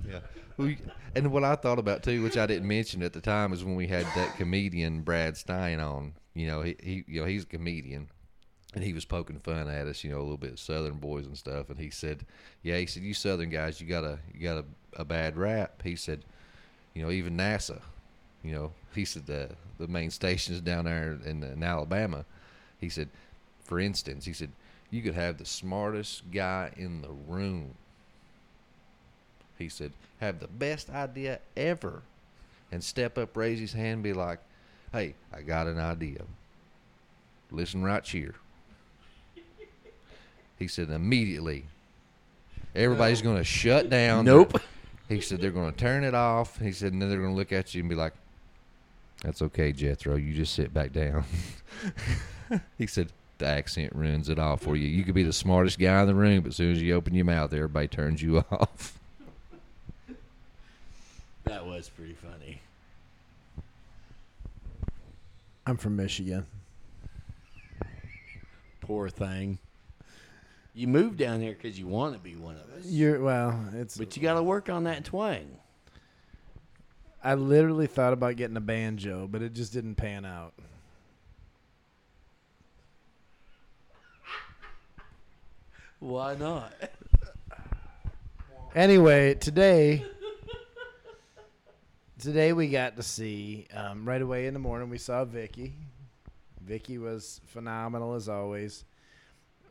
Yeah. 0.08 0.20
We, 0.56 0.78
and 1.14 1.32
what 1.32 1.44
I 1.44 1.56
thought 1.56 1.78
about 1.78 2.02
too, 2.02 2.22
which 2.22 2.36
I 2.36 2.46
didn't 2.46 2.68
mention 2.68 3.02
at 3.02 3.12
the 3.12 3.20
time, 3.20 3.52
is 3.52 3.64
when 3.64 3.74
we 3.74 3.86
had 3.86 4.06
that 4.14 4.36
comedian 4.36 5.02
Brad 5.02 5.36
Stine 5.36 5.80
on. 5.80 6.14
You 6.34 6.46
know, 6.46 6.62
he, 6.62 6.76
he 6.82 7.04
you 7.06 7.20
know 7.20 7.26
he's 7.26 7.44
a 7.44 7.46
comedian, 7.46 8.08
and 8.74 8.84
he 8.84 8.92
was 8.92 9.04
poking 9.04 9.38
fun 9.38 9.68
at 9.68 9.86
us. 9.86 10.04
You 10.04 10.10
know, 10.10 10.18
a 10.18 10.22
little 10.22 10.36
bit 10.36 10.52
of 10.52 10.60
Southern 10.60 10.94
boys 10.94 11.26
and 11.26 11.36
stuff. 11.36 11.70
And 11.70 11.78
he 11.78 11.90
said, 11.90 12.24
"Yeah," 12.62 12.78
he 12.78 12.86
said, 12.86 13.02
"You 13.02 13.14
Southern 13.14 13.50
guys, 13.50 13.80
you 13.80 13.86
got 13.86 14.04
a 14.04 14.18
you 14.32 14.40
got 14.40 14.58
a, 14.58 15.00
a 15.00 15.04
bad 15.04 15.36
rap." 15.36 15.82
He 15.82 15.96
said, 15.96 16.24
"You 16.94 17.02
know, 17.02 17.10
even 17.10 17.36
NASA, 17.36 17.80
you 18.42 18.52
know," 18.52 18.72
he 18.94 19.04
said 19.04 19.26
the 19.26 19.50
the 19.78 19.88
main 19.88 20.10
stations 20.10 20.60
down 20.60 20.84
there 20.84 21.18
in, 21.24 21.42
in 21.42 21.62
Alabama. 21.62 22.24
He 22.80 22.88
said, 22.88 23.08
for 23.64 23.80
instance, 23.80 24.24
he 24.24 24.32
said 24.32 24.50
you 24.90 25.02
could 25.02 25.14
have 25.14 25.38
the 25.38 25.44
smartest 25.44 26.30
guy 26.30 26.70
in 26.76 27.02
the 27.02 27.10
room. 27.10 27.74
He 29.58 29.68
said, 29.68 29.92
have 30.20 30.40
the 30.40 30.48
best 30.48 30.90
idea 30.90 31.40
ever. 31.56 32.02
And 32.70 32.82
step 32.82 33.18
up, 33.18 33.36
raise 33.36 33.60
his 33.60 33.72
hand, 33.72 33.94
and 33.94 34.02
be 34.02 34.12
like, 34.12 34.40
hey, 34.92 35.14
I 35.32 35.42
got 35.42 35.66
an 35.66 35.78
idea. 35.78 36.22
Listen 37.50 37.82
right 37.82 38.06
here. 38.06 38.34
He 40.58 40.68
said, 40.68 40.90
immediately, 40.90 41.66
everybody's 42.74 43.22
going 43.22 43.36
to 43.36 43.44
shut 43.44 43.90
down. 43.90 44.24
Nope. 44.24 44.60
He 45.06 45.20
said, 45.20 45.42
they're 45.42 45.50
going 45.50 45.70
to 45.70 45.76
turn 45.76 46.02
it 46.02 46.14
off. 46.14 46.58
He 46.58 46.72
said, 46.72 46.94
and 46.94 47.02
then 47.02 47.10
they're 47.10 47.18
going 47.18 47.32
to 47.32 47.36
look 47.36 47.52
at 47.52 47.74
you 47.74 47.80
and 47.80 47.90
be 47.90 47.94
like, 47.94 48.14
that's 49.22 49.42
okay, 49.42 49.70
Jethro. 49.70 50.16
You 50.16 50.32
just 50.32 50.54
sit 50.54 50.72
back 50.72 50.94
down. 50.94 51.24
he 52.78 52.86
said, 52.86 53.12
the 53.38 53.46
accent 53.46 53.94
ruins 53.94 54.28
it 54.28 54.38
all 54.38 54.56
for 54.56 54.76
you. 54.76 54.88
You 54.88 55.04
could 55.04 55.14
be 55.14 55.22
the 55.22 55.32
smartest 55.32 55.78
guy 55.78 56.00
in 56.00 56.06
the 56.06 56.14
room, 56.14 56.40
but 56.40 56.48
as 56.48 56.56
soon 56.56 56.72
as 56.72 56.80
you 56.80 56.94
open 56.94 57.14
your 57.14 57.24
mouth, 57.26 57.52
everybody 57.52 57.86
turns 57.86 58.22
you 58.22 58.38
off. 58.50 58.98
That 61.44 61.66
was 61.66 61.90
pretty 61.90 62.14
funny. 62.14 62.62
I'm 65.66 65.76
from 65.76 65.96
Michigan. 65.96 66.46
Poor 68.80 69.08
thing. 69.08 69.58
You 70.76 70.88
moved 70.88 71.18
down 71.18 71.40
here 71.40 71.52
because 71.52 71.78
you 71.78 71.86
want 71.86 72.14
to 72.14 72.18
be 72.18 72.34
one 72.34 72.56
of 72.56 72.68
us. 72.76 72.84
You're 72.84 73.20
well, 73.20 73.58
it's 73.74 73.96
But 73.96 74.16
you 74.16 74.22
got 74.22 74.34
to 74.34 74.42
work 74.42 74.68
on 74.68 74.84
that 74.84 75.04
twang. 75.04 75.46
I 77.22 77.34
literally 77.34 77.86
thought 77.86 78.12
about 78.12 78.36
getting 78.36 78.56
a 78.56 78.60
banjo, 78.60 79.28
but 79.28 79.40
it 79.40 79.54
just 79.54 79.72
didn't 79.72 79.94
pan 79.94 80.24
out. 80.24 80.52
Why 86.00 86.34
not? 86.34 86.74
Anyway, 88.74 89.34
today, 89.34 90.04
today 92.18 92.52
we 92.52 92.68
got 92.68 92.96
to 92.96 93.02
see 93.02 93.68
um, 93.72 94.06
right 94.06 94.20
away 94.20 94.46
in 94.46 94.52
the 94.52 94.60
morning. 94.60 94.90
We 94.90 94.98
saw 94.98 95.24
Vicki. 95.24 95.72
Vicki 96.60 96.98
was 96.98 97.40
phenomenal 97.46 98.14
as 98.14 98.28
always. 98.28 98.84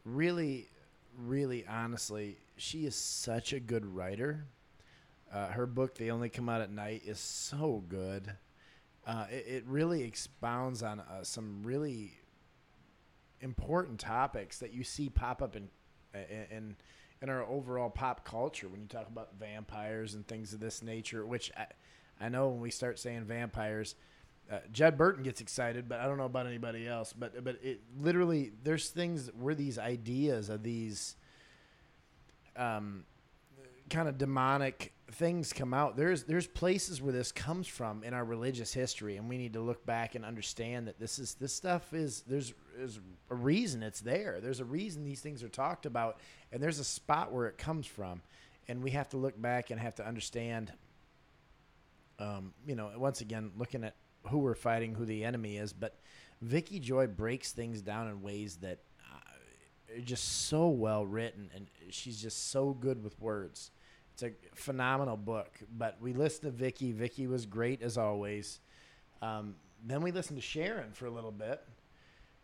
Really, 0.05 0.69
really, 1.18 1.65
honestly, 1.68 2.38
she 2.57 2.85
is 2.85 2.95
such 2.95 3.53
a 3.53 3.60
good 3.60 3.85
writer. 3.85 4.45
Uh, 5.31 5.48
her 5.48 5.65
book, 5.65 5.95
"They 5.95 6.11
Only 6.11 6.30
Come 6.30 6.49
Out 6.49 6.61
at 6.61 6.72
Night," 6.72 7.03
is 7.06 7.19
so 7.19 7.84
good. 7.88 8.35
Uh, 9.06 9.26
it, 9.30 9.45
it 9.48 9.64
really 9.68 10.03
expounds 10.03 10.84
on 10.84 10.99
uh, 10.99 11.23
some 11.23 11.61
really 11.64 12.14
important 13.41 13.99
topics 13.99 14.60
that 14.60 14.73
you 14.73 14.84
see 14.84 15.10
pop 15.10 15.41
up 15.41 15.56
in 15.56 15.68
in 16.14 16.76
in 17.22 17.30
our 17.30 17.44
overall 17.44 17.90
pop 17.90 18.26
culture 18.26 18.68
when 18.68 18.81
you 18.81 18.88
talk 18.88 19.07
about 19.07 19.30
vampires 19.40 20.14
and 20.14 20.27
things 20.27 20.53
of 20.53 20.60
this 20.60 20.81
nature. 20.81 21.26
Which 21.26 21.52
I, 21.57 21.68
I 22.19 22.30
know 22.30 22.49
when 22.49 22.61
we 22.61 22.72
start 22.72 22.99
saying 22.99 23.26
vampires, 23.26 23.95
uh, 24.51 24.59
Jed 24.71 24.97
Burton 24.97 25.23
gets 25.23 25.41
excited, 25.41 25.87
but 25.87 25.99
I 25.99 26.05
don't 26.05 26.17
know 26.17 26.25
about 26.25 26.47
anybody 26.47 26.87
else. 26.87 27.13
But 27.13 27.43
but 27.43 27.59
it 27.63 27.81
literally 27.99 28.51
there's 28.63 28.89
things 28.89 29.29
where 29.39 29.55
these 29.55 29.79
ideas 29.79 30.49
of 30.49 30.63
these 30.63 31.15
um, 32.55 33.05
kind 33.89 34.07
of 34.07 34.17
demonic 34.17 34.93
things 35.11 35.53
come 35.53 35.73
out. 35.73 35.95
There's 35.95 36.23
there's 36.23 36.47
places 36.47 37.01
where 37.01 37.13
this 37.13 37.31
comes 37.31 37.67
from 37.67 38.03
in 38.03 38.13
our 38.13 38.25
religious 38.25 38.73
history, 38.73 39.17
and 39.17 39.29
we 39.29 39.37
need 39.37 39.53
to 39.53 39.61
look 39.61 39.85
back 39.85 40.15
and 40.15 40.25
understand 40.25 40.87
that 40.87 40.99
this 40.99 41.19
is 41.19 41.35
this 41.35 41.53
stuff 41.53 41.93
is 41.93 42.23
there's 42.27 42.53
is 42.77 42.99
a 43.29 43.35
reason 43.35 43.81
it's 43.83 44.01
there. 44.01 44.39
There's 44.41 44.59
a 44.59 44.65
reason 44.65 45.03
these 45.03 45.21
things 45.21 45.43
are 45.43 45.49
talked 45.49 45.85
about, 45.85 46.17
and 46.51 46.61
there's 46.61 46.79
a 46.79 46.83
spot 46.83 47.31
where 47.31 47.47
it 47.47 47.57
comes 47.57 47.85
from, 47.85 48.21
and 48.67 48.83
we 48.83 48.91
have 48.91 49.09
to 49.09 49.17
look 49.17 49.39
back 49.41 49.71
and 49.71 49.79
have 49.79 49.95
to 49.95 50.07
understand. 50.07 50.71
Um, 52.19 52.53
you 52.67 52.75
know, 52.75 52.91
once 52.95 53.21
again, 53.21 53.51
looking 53.57 53.83
at 53.83 53.95
who 54.29 54.39
we're 54.39 54.55
fighting, 54.55 54.95
who 54.95 55.05
the 55.05 55.23
enemy 55.23 55.57
is, 55.57 55.73
but 55.73 55.99
Vicki 56.41 56.79
Joy 56.79 57.07
breaks 57.07 57.51
things 57.51 57.81
down 57.81 58.07
in 58.07 58.21
ways 58.21 58.57
that 58.57 58.79
uh, 59.11 59.97
are 59.97 60.01
just 60.01 60.47
so 60.47 60.67
well 60.67 61.05
written, 61.05 61.49
and 61.55 61.67
she's 61.89 62.21
just 62.21 62.51
so 62.51 62.71
good 62.71 63.03
with 63.03 63.19
words. 63.19 63.71
It's 64.13 64.23
a 64.23 64.31
phenomenal 64.53 65.17
book. 65.17 65.57
But 65.75 65.97
we 66.01 66.13
listened 66.13 66.43
to 66.43 66.51
Vicki. 66.51 66.91
Vicki 66.91 67.27
was 67.27 67.45
great 67.45 67.81
as 67.81 67.97
always. 67.97 68.59
Um, 69.21 69.55
then 69.85 70.01
we 70.01 70.11
listened 70.11 70.37
to 70.37 70.45
Sharon 70.45 70.91
for 70.91 71.07
a 71.07 71.11
little 71.11 71.31
bit. 71.31 71.61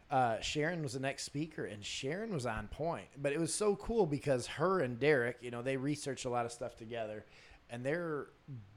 Uh, 0.09 0.39
Sharon 0.39 0.81
was 0.81 0.93
the 0.93 0.99
next 0.99 1.23
speaker, 1.23 1.65
and 1.65 1.85
Sharon 1.85 2.33
was 2.33 2.47
on 2.47 2.67
point. 2.69 3.07
But 3.21 3.33
it 3.33 3.39
was 3.39 3.53
so 3.53 3.75
cool 3.75 4.07
because 4.07 4.47
her 4.47 4.79
and 4.79 4.99
Derek, 4.99 5.37
you 5.41 5.51
know, 5.51 5.61
they 5.61 5.77
researched 5.77 6.25
a 6.25 6.29
lot 6.29 6.45
of 6.45 6.51
stuff 6.51 6.75
together, 6.75 7.25
and 7.69 7.85
their 7.85 8.27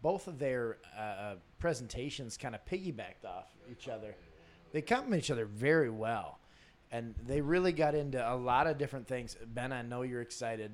both 0.03 0.27
of 0.27 0.39
their 0.39 0.79
uh, 0.99 1.35
presentations 1.59 2.37
kind 2.37 2.55
of 2.55 2.65
piggybacked 2.67 3.25
off 3.25 3.47
each 3.71 3.89
other. 3.89 4.15
they 4.73 4.83
complement 4.83 5.23
each 5.23 5.31
other 5.31 5.47
very 5.47 5.91
well, 5.91 6.39
and 6.91 7.15
they 7.27 7.41
really 7.41 7.73
got 7.73 7.95
into 7.95 8.33
a 8.33 8.35
lot 8.37 8.67
of 8.67 8.79
different 8.79 9.07
things. 9.07 9.37
Ben, 9.55 9.73
I 9.73 9.83
know 9.83 10.03
you're 10.03 10.23
excited. 10.23 10.73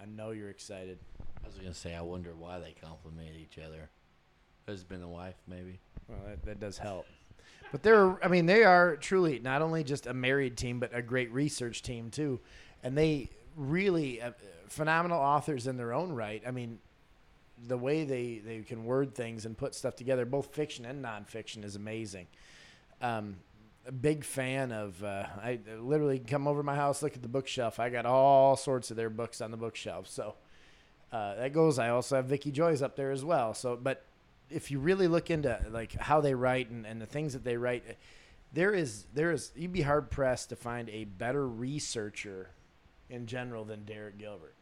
I 0.00 0.06
know 0.06 0.30
you're 0.30 0.50
excited. 0.50 0.98
I 1.42 1.46
was 1.46 1.56
gonna 1.56 1.74
say, 1.74 1.94
I 1.94 2.00
wonder 2.00 2.34
why 2.36 2.58
they 2.58 2.74
compliment 2.80 3.36
each 3.40 3.58
other. 3.58 3.88
Husband 4.66 5.02
and 5.02 5.12
wife, 5.12 5.36
maybe. 5.46 5.78
Well, 6.08 6.18
that, 6.26 6.44
that 6.44 6.60
does 6.60 6.78
help. 6.78 7.06
But 7.70 7.82
they're, 7.82 8.24
I 8.24 8.28
mean, 8.28 8.46
they 8.46 8.64
are 8.64 8.96
truly 8.96 9.38
not 9.38 9.60
only 9.60 9.84
just 9.84 10.06
a 10.06 10.14
married 10.14 10.56
team, 10.56 10.80
but 10.80 10.94
a 10.94 11.02
great 11.02 11.32
research 11.32 11.82
team 11.82 12.10
too, 12.10 12.40
and 12.82 12.96
they 12.96 13.30
really 13.56 14.20
uh, 14.22 14.32
phenomenal 14.68 15.18
authors 15.18 15.66
in 15.66 15.76
their 15.76 15.92
own 15.92 16.12
right. 16.12 16.42
I 16.46 16.50
mean, 16.50 16.78
the 17.66 17.78
way 17.78 18.04
they 18.04 18.40
they 18.44 18.60
can 18.60 18.84
word 18.84 19.14
things 19.14 19.46
and 19.46 19.56
put 19.56 19.74
stuff 19.74 19.96
together, 19.96 20.24
both 20.24 20.54
fiction 20.54 20.84
and 20.84 21.04
nonfiction, 21.04 21.64
is 21.64 21.76
amazing. 21.76 22.26
Um, 23.00 23.36
a 23.86 23.92
big 23.92 24.24
fan 24.24 24.72
of. 24.72 25.02
Uh, 25.02 25.26
I 25.42 25.58
literally 25.78 26.18
come 26.18 26.48
over 26.48 26.62
my 26.62 26.74
house, 26.74 27.02
look 27.02 27.16
at 27.16 27.22
the 27.22 27.28
bookshelf. 27.28 27.78
I 27.78 27.90
got 27.90 28.06
all 28.06 28.56
sorts 28.56 28.90
of 28.90 28.96
their 28.96 29.10
books 29.10 29.40
on 29.40 29.50
the 29.50 29.56
bookshelf. 29.56 30.08
So 30.08 30.34
uh, 31.12 31.36
that 31.36 31.52
goes. 31.52 31.78
I 31.78 31.90
also 31.90 32.16
have 32.16 32.26
Vicki 32.26 32.50
Joy's 32.50 32.82
up 32.82 32.96
there 32.96 33.10
as 33.10 33.24
well. 33.24 33.54
So, 33.54 33.76
but 33.76 34.04
if 34.50 34.70
you 34.70 34.78
really 34.78 35.08
look 35.08 35.30
into 35.30 35.58
like 35.70 35.92
how 35.94 36.20
they 36.20 36.34
write 36.34 36.70
and, 36.70 36.86
and 36.86 37.00
the 37.00 37.06
things 37.06 37.32
that 37.32 37.44
they 37.44 37.56
write, 37.56 37.84
there 38.52 38.72
is 38.72 39.06
there 39.14 39.32
is 39.32 39.52
you'd 39.54 39.72
be 39.72 39.82
hard 39.82 40.10
pressed 40.10 40.48
to 40.50 40.56
find 40.56 40.88
a 40.90 41.04
better 41.04 41.46
researcher 41.46 42.50
in 43.10 43.26
general 43.26 43.64
than 43.64 43.84
Derek 43.84 44.18
Gilbert. 44.18 44.54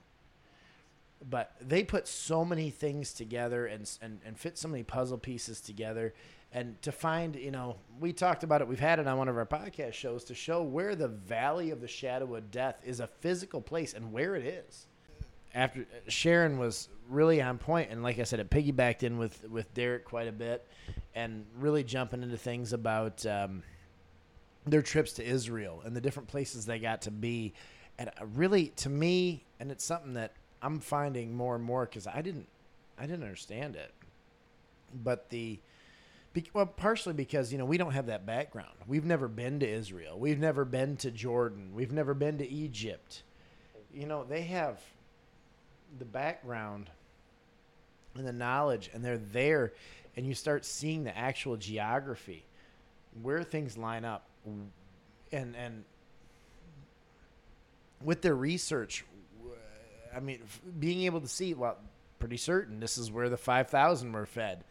But 1.28 1.54
they 1.60 1.84
put 1.84 2.08
so 2.08 2.44
many 2.44 2.70
things 2.70 3.12
together 3.12 3.66
and, 3.66 3.90
and 4.00 4.20
and 4.24 4.38
fit 4.38 4.58
so 4.58 4.68
many 4.68 4.82
puzzle 4.82 5.18
pieces 5.18 5.60
together, 5.60 6.14
and 6.52 6.80
to 6.82 6.90
find 6.90 7.36
you 7.36 7.50
know 7.50 7.76
we 8.00 8.12
talked 8.12 8.42
about 8.42 8.60
it. 8.60 8.68
We've 8.68 8.80
had 8.80 8.98
it 8.98 9.06
on 9.06 9.18
one 9.18 9.28
of 9.28 9.36
our 9.36 9.46
podcast 9.46 9.92
shows 9.94 10.24
to 10.24 10.34
show 10.34 10.62
where 10.62 10.96
the 10.96 11.08
Valley 11.08 11.70
of 11.70 11.80
the 11.80 11.88
Shadow 11.88 12.34
of 12.34 12.50
Death 12.50 12.80
is 12.84 13.00
a 13.00 13.06
physical 13.06 13.60
place 13.60 13.94
and 13.94 14.12
where 14.12 14.34
it 14.34 14.44
is 14.44 14.86
after 15.54 15.86
Sharon 16.08 16.58
was 16.58 16.88
really 17.08 17.42
on 17.42 17.58
point, 17.58 17.90
and 17.90 18.02
like 18.02 18.18
I 18.18 18.24
said, 18.24 18.40
it 18.40 18.50
piggybacked 18.50 19.02
in 19.02 19.18
with 19.18 19.48
with 19.48 19.72
Derek 19.74 20.04
quite 20.04 20.28
a 20.28 20.32
bit, 20.32 20.66
and 21.14 21.44
really 21.58 21.84
jumping 21.84 22.22
into 22.22 22.36
things 22.36 22.72
about 22.72 23.24
um, 23.26 23.62
their 24.66 24.82
trips 24.82 25.12
to 25.14 25.24
Israel 25.24 25.82
and 25.84 25.94
the 25.94 26.00
different 26.00 26.28
places 26.28 26.66
they 26.66 26.78
got 26.78 27.02
to 27.02 27.10
be, 27.10 27.52
and 27.98 28.08
uh, 28.08 28.26
really 28.34 28.68
to 28.76 28.88
me, 28.88 29.44
and 29.60 29.70
it's 29.70 29.84
something 29.84 30.14
that 30.14 30.32
I'm 30.62 30.80
finding 30.80 31.34
more 31.34 31.54
and 31.54 31.64
more 31.64 31.84
because 31.84 32.06
I 32.06 32.22
didn't 32.22 32.46
I 32.98 33.02
didn't 33.06 33.24
understand 33.24 33.76
it, 33.76 33.92
but 35.02 35.28
the 35.30 35.58
well, 36.54 36.66
partially 36.66 37.12
because 37.12 37.52
you 37.52 37.58
know 37.58 37.64
we 37.64 37.76
don't 37.76 37.92
have 37.92 38.06
that 38.06 38.24
background. 38.24 38.72
We've 38.86 39.04
never 39.04 39.28
been 39.28 39.60
to 39.60 39.68
Israel. 39.68 40.18
We've 40.18 40.38
never 40.38 40.64
been 40.64 40.96
to 40.98 41.10
Jordan. 41.10 41.70
We've 41.74 41.92
never 41.92 42.14
been 42.14 42.38
to 42.38 42.48
Egypt. 42.48 43.22
You 43.92 44.06
know 44.06 44.24
they 44.24 44.42
have 44.42 44.80
the 45.98 46.04
background 46.04 46.90
and 48.14 48.26
the 48.26 48.32
knowledge 48.32 48.90
and 48.94 49.04
they're 49.04 49.18
there 49.18 49.72
and 50.16 50.26
you 50.26 50.34
start 50.34 50.64
seeing 50.64 51.04
the 51.04 51.16
actual 51.16 51.56
geography 51.56 52.44
where 53.20 53.42
things 53.42 53.76
line 53.76 54.04
up 54.04 54.26
and 55.32 55.54
and 55.56 55.84
with 58.02 58.22
their 58.22 58.34
research 58.34 59.04
i 60.14 60.20
mean 60.20 60.40
being 60.78 61.02
able 61.02 61.20
to 61.20 61.28
see 61.28 61.54
well 61.54 61.76
pretty 62.18 62.36
certain 62.36 62.80
this 62.80 62.98
is 62.98 63.10
where 63.10 63.28
the 63.28 63.36
5000 63.36 64.12
were 64.12 64.26
fed 64.26 64.64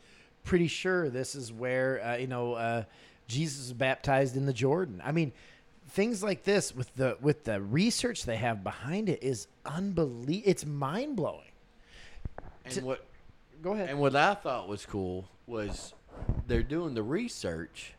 pretty 0.43 0.67
sure 0.67 1.09
this 1.09 1.35
is 1.35 1.51
where 1.51 2.03
uh, 2.03 2.15
you 2.15 2.27
know 2.27 2.53
uh, 2.53 2.83
jesus 3.27 3.59
was 3.59 3.73
baptized 3.73 4.35
in 4.37 4.45
the 4.45 4.53
jordan 4.53 5.01
i 5.03 5.11
mean 5.11 5.31
things 5.91 6.23
like 6.23 6.43
this 6.43 6.75
with 6.75 6.93
the 6.95 7.17
with 7.21 7.43
the 7.43 7.61
research 7.61 8.23
they 8.23 8.37
have 8.37 8.63
behind 8.63 9.09
it 9.09 9.21
is 9.21 9.47
unbelievable. 9.65 10.49
It's 10.49 10.65
mind 10.65 11.15
blowing. 11.15 11.51
And 12.65 12.85
what? 12.85 13.05
Go 13.61 13.73
ahead. 13.73 13.89
And 13.89 13.99
what 13.99 14.15
I 14.15 14.33
thought 14.33 14.67
was 14.67 14.85
cool 14.85 15.27
was 15.45 15.93
they're 16.47 16.63
doing 16.63 16.93
the 16.93 17.03
research, 17.03 17.93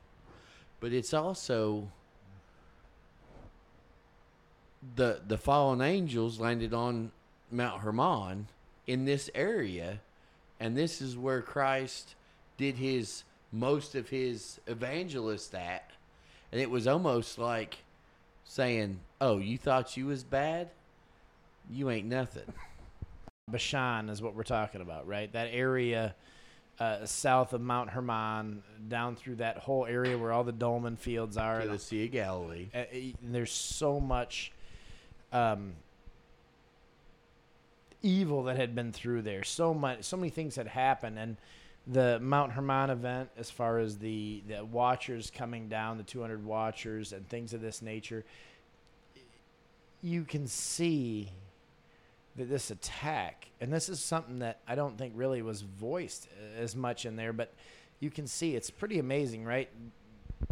but 0.80 0.92
it's 0.92 1.12
also 1.12 1.88
the 4.96 5.20
the 5.26 5.38
fallen 5.38 5.80
angels 5.80 6.40
landed 6.40 6.72
on 6.72 7.12
Mount 7.52 7.82
Hermon 7.82 8.48
in 8.86 9.04
this 9.04 9.30
area, 9.34 10.00
and 10.58 10.76
this 10.76 11.00
is 11.00 11.16
where 11.16 11.42
Christ 11.42 12.14
did 12.56 12.76
his 12.76 13.24
most 13.52 13.94
of 13.94 14.08
his 14.08 14.60
evangelist 14.66 15.54
at 15.54 15.90
and 16.52 16.60
it 16.60 16.70
was 16.70 16.86
almost 16.86 17.38
like 17.38 17.78
saying, 18.44 19.00
"Oh, 19.20 19.38
you 19.38 19.56
thought 19.56 19.96
you 19.96 20.06
was 20.06 20.22
bad? 20.22 20.70
You 21.70 21.90
ain't 21.90 22.06
nothing." 22.06 22.52
Bashan 23.48 24.08
is 24.08 24.22
what 24.22 24.34
we're 24.34 24.44
talking 24.44 24.82
about, 24.82 25.06
right? 25.06 25.32
That 25.32 25.48
area 25.50 26.14
uh, 26.78 27.06
south 27.06 27.52
of 27.52 27.60
Mount 27.60 27.90
Hermon, 27.90 28.62
down 28.88 29.16
through 29.16 29.36
that 29.36 29.58
whole 29.58 29.86
area 29.86 30.16
where 30.16 30.32
all 30.32 30.44
the 30.44 30.52
dolmen 30.52 30.96
fields 30.96 31.36
are, 31.36 31.62
to 31.62 31.68
the 31.68 31.78
Sea 31.78 32.04
of 32.04 32.12
Galilee. 32.12 32.68
Uh, 32.74 32.84
and 32.92 33.34
there's 33.34 33.52
so 33.52 33.98
much 33.98 34.52
um, 35.32 35.72
evil 38.02 38.44
that 38.44 38.56
had 38.56 38.74
been 38.74 38.92
through 38.92 39.22
there. 39.22 39.44
So 39.44 39.72
much, 39.72 40.04
so 40.04 40.16
many 40.16 40.30
things 40.30 40.56
had 40.56 40.66
happened, 40.66 41.18
and 41.18 41.36
the 41.86 42.18
Mount 42.20 42.52
Hermon 42.52 42.90
event, 42.90 43.30
as 43.36 43.50
far 43.50 43.78
as 43.78 43.98
the 43.98 44.42
the 44.46 44.64
watchers 44.64 45.30
coming 45.30 45.68
down, 45.68 45.98
the 45.98 46.04
200 46.04 46.44
watchers 46.44 47.12
and 47.12 47.28
things 47.28 47.52
of 47.52 47.60
this 47.60 47.82
nature, 47.82 48.24
you 50.02 50.24
can 50.24 50.46
see 50.46 51.30
that 52.36 52.48
this 52.48 52.70
attack, 52.70 53.48
and 53.60 53.72
this 53.72 53.88
is 53.88 54.00
something 54.00 54.38
that 54.40 54.60
I 54.66 54.74
don't 54.74 54.96
think 54.96 55.12
really 55.16 55.42
was 55.42 55.62
voiced 55.62 56.28
uh, 56.28 56.60
as 56.60 56.74
much 56.74 57.04
in 57.04 57.16
there, 57.16 57.32
but 57.32 57.52
you 58.00 58.10
can 58.10 58.26
see 58.26 58.56
it's 58.56 58.70
pretty 58.70 58.98
amazing, 58.98 59.44
right? 59.44 59.68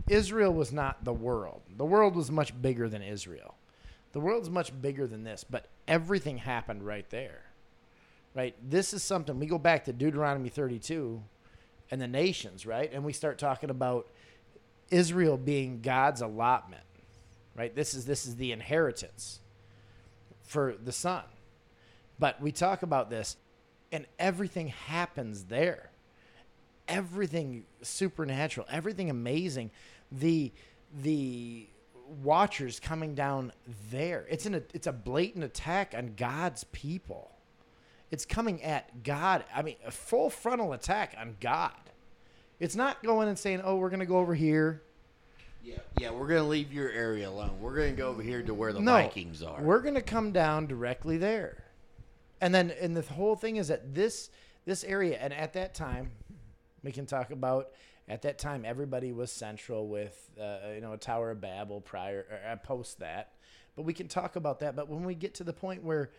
Israel 0.09 0.53
was 0.53 0.73
not 0.73 1.05
the 1.05 1.13
world. 1.13 1.63
The 1.77 1.85
world 1.85 2.15
was 2.15 2.31
much 2.31 2.61
bigger 2.61 2.89
than 2.89 3.03
Israel. 3.03 3.55
The 4.13 4.21
world's 4.21 4.51
much 4.51 4.79
bigger 4.81 5.07
than 5.07 5.25
this, 5.25 5.45
but 5.45 5.67
everything 5.87 6.39
happened 6.39 6.85
right 6.85 7.09
there 7.11 7.51
right? 8.35 8.55
This 8.69 8.93
is 8.95 9.03
something 9.03 9.39
we 9.39 9.47
go 9.47 9.59
back 9.59 9.85
to 9.85 9.93
Deuteronomy 9.93 10.49
32 10.49 11.23
and 11.91 12.01
the 12.01 12.09
nations, 12.09 12.65
right? 12.65 12.91
And 12.93 13.05
we 13.05 13.13
start 13.13 13.39
talking 13.39 13.71
about 13.71 14.09
Israel 14.91 15.37
being 15.37 15.81
God's 15.81 16.21
allotment, 16.21 16.85
right? 17.57 17.75
This 17.75 17.95
is 17.95 18.07
this 18.07 18.27
is 18.27 18.37
the 18.37 18.53
inheritance 18.53 19.41
for 20.43 20.75
the 20.83 20.93
son. 20.93 21.25
But 22.19 22.41
we 22.41 22.53
talk 22.53 22.83
about 22.83 23.11
this 23.11 23.37
and 23.93 24.07
everything 24.19 24.69
happens 24.69 25.45
there. 25.45 25.91
Everything 26.87 27.65
supernatural, 27.83 28.67
everything 28.71 29.11
amazing. 29.11 29.71
The 30.11 30.53
the 31.03 31.69
watchers 32.23 32.81
coming 32.81 33.15
down 33.15 33.53
there. 33.91 34.27
It's 34.29 34.47
an 34.47 34.63
it's 34.75 34.87
a 34.87 34.93
blatant 34.93 35.45
attack 35.45 35.95
on 35.97 36.15
God's 36.17 36.65
people 36.65 37.31
it's 38.11 38.25
coming 38.25 38.63
at 38.63 39.03
God. 39.05 39.45
I 39.55 39.63
mean, 39.63 39.77
a 39.87 39.91
full 39.91 40.31
frontal 40.31 40.73
attack 40.73 41.15
on 41.19 41.37
God. 41.41 41.73
It's 42.59 42.77
not 42.77 43.03
going 43.03 43.29
and 43.29 43.39
saying, 43.39 43.63
"Oh, 43.65 43.77
we're 43.77 43.89
going 43.89 44.01
to 44.01 44.07
go 44.07 44.19
over 44.19 44.35
here." 44.35 44.83
Yeah, 45.63 45.77
yeah, 45.99 46.11
we're 46.11 46.27
going 46.27 46.43
to 46.43 46.49
leave 46.49 46.73
your 46.73 46.91
area 46.91 47.29
alone. 47.29 47.61
We're 47.61 47.77
going 47.77 47.91
to 47.91 47.97
go 47.97 48.09
over 48.09 48.23
here 48.23 48.43
to 48.43 48.55
where 48.55 48.73
the 48.73 48.81
no, 48.81 48.93
Vikings 48.93 49.43
are. 49.43 49.61
We're 49.63 49.81
going 49.81 49.95
to 49.95 50.03
come 50.03 50.33
down 50.33 50.67
directly 50.67 51.19
there. 51.19 51.65
And 52.41 52.55
then 52.55 52.73
and 52.81 52.97
the 52.97 53.03
whole 53.03 53.37
thing 53.37 53.57
is 53.57 53.69
that 53.69 53.95
this 53.95 54.31
this 54.65 54.85
area 54.85 55.19
and 55.19 55.33
at 55.33 55.53
that 55.53 55.75
time 55.75 56.11
we 56.83 56.93
can 56.93 57.07
talk 57.07 57.31
about 57.31 57.71
at 58.11 58.23
that 58.23 58.39
time 58.39 58.65
everybody 58.67 59.13
was 59.13 59.31
central 59.31 59.87
with 59.87 60.29
uh, 60.39 60.73
you 60.75 60.81
know 60.81 60.93
a 60.93 60.99
Tower 60.99 61.31
of 61.31 61.41
Babel 61.41 61.81
prior 61.81 62.27
or 62.31 62.53
uh, 62.53 62.57
post 62.57 62.99
that. 62.99 63.33
But 63.77 63.83
we 63.83 63.95
can 63.95 64.09
talk 64.09 64.37
about 64.37 64.61
that, 64.61 64.77
but 64.77 64.89
when 64.89 65.05
we 65.05 65.15
get 65.15 65.35
to 65.37 65.45
the 65.45 65.53
point 65.53 65.85
where 65.85 66.11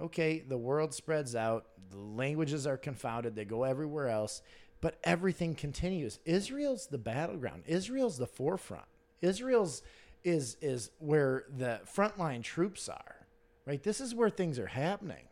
okay, 0.00 0.40
the 0.46 0.56
world 0.56 0.94
spreads 0.94 1.34
out, 1.34 1.66
the 1.90 1.98
languages 1.98 2.66
are 2.66 2.76
confounded, 2.76 3.34
they 3.34 3.44
go 3.44 3.64
everywhere 3.64 4.08
else, 4.08 4.40
but 4.80 4.98
everything 5.04 5.54
continues. 5.54 6.18
Israel's 6.24 6.86
the 6.86 6.98
battleground. 6.98 7.64
Israel's 7.66 8.16
the 8.16 8.26
forefront. 8.26 8.86
Israel's 9.22 9.82
is 10.22 10.58
is 10.60 10.90
where 10.98 11.44
the 11.56 11.80
frontline 11.86 12.42
troops 12.42 12.88
are. 12.88 13.16
Right? 13.66 13.82
This 13.82 14.00
is 14.00 14.14
where 14.14 14.30
things 14.30 14.58
are 14.58 14.66
happening. 14.66 15.24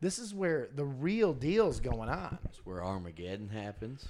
This 0.00 0.18
is 0.18 0.34
where 0.34 0.68
the 0.74 0.84
real 0.84 1.32
deal's 1.32 1.80
going 1.80 2.08
on. 2.08 2.38
It's 2.44 2.66
where 2.66 2.82
Armageddon 2.82 3.48
happens. 3.48 4.08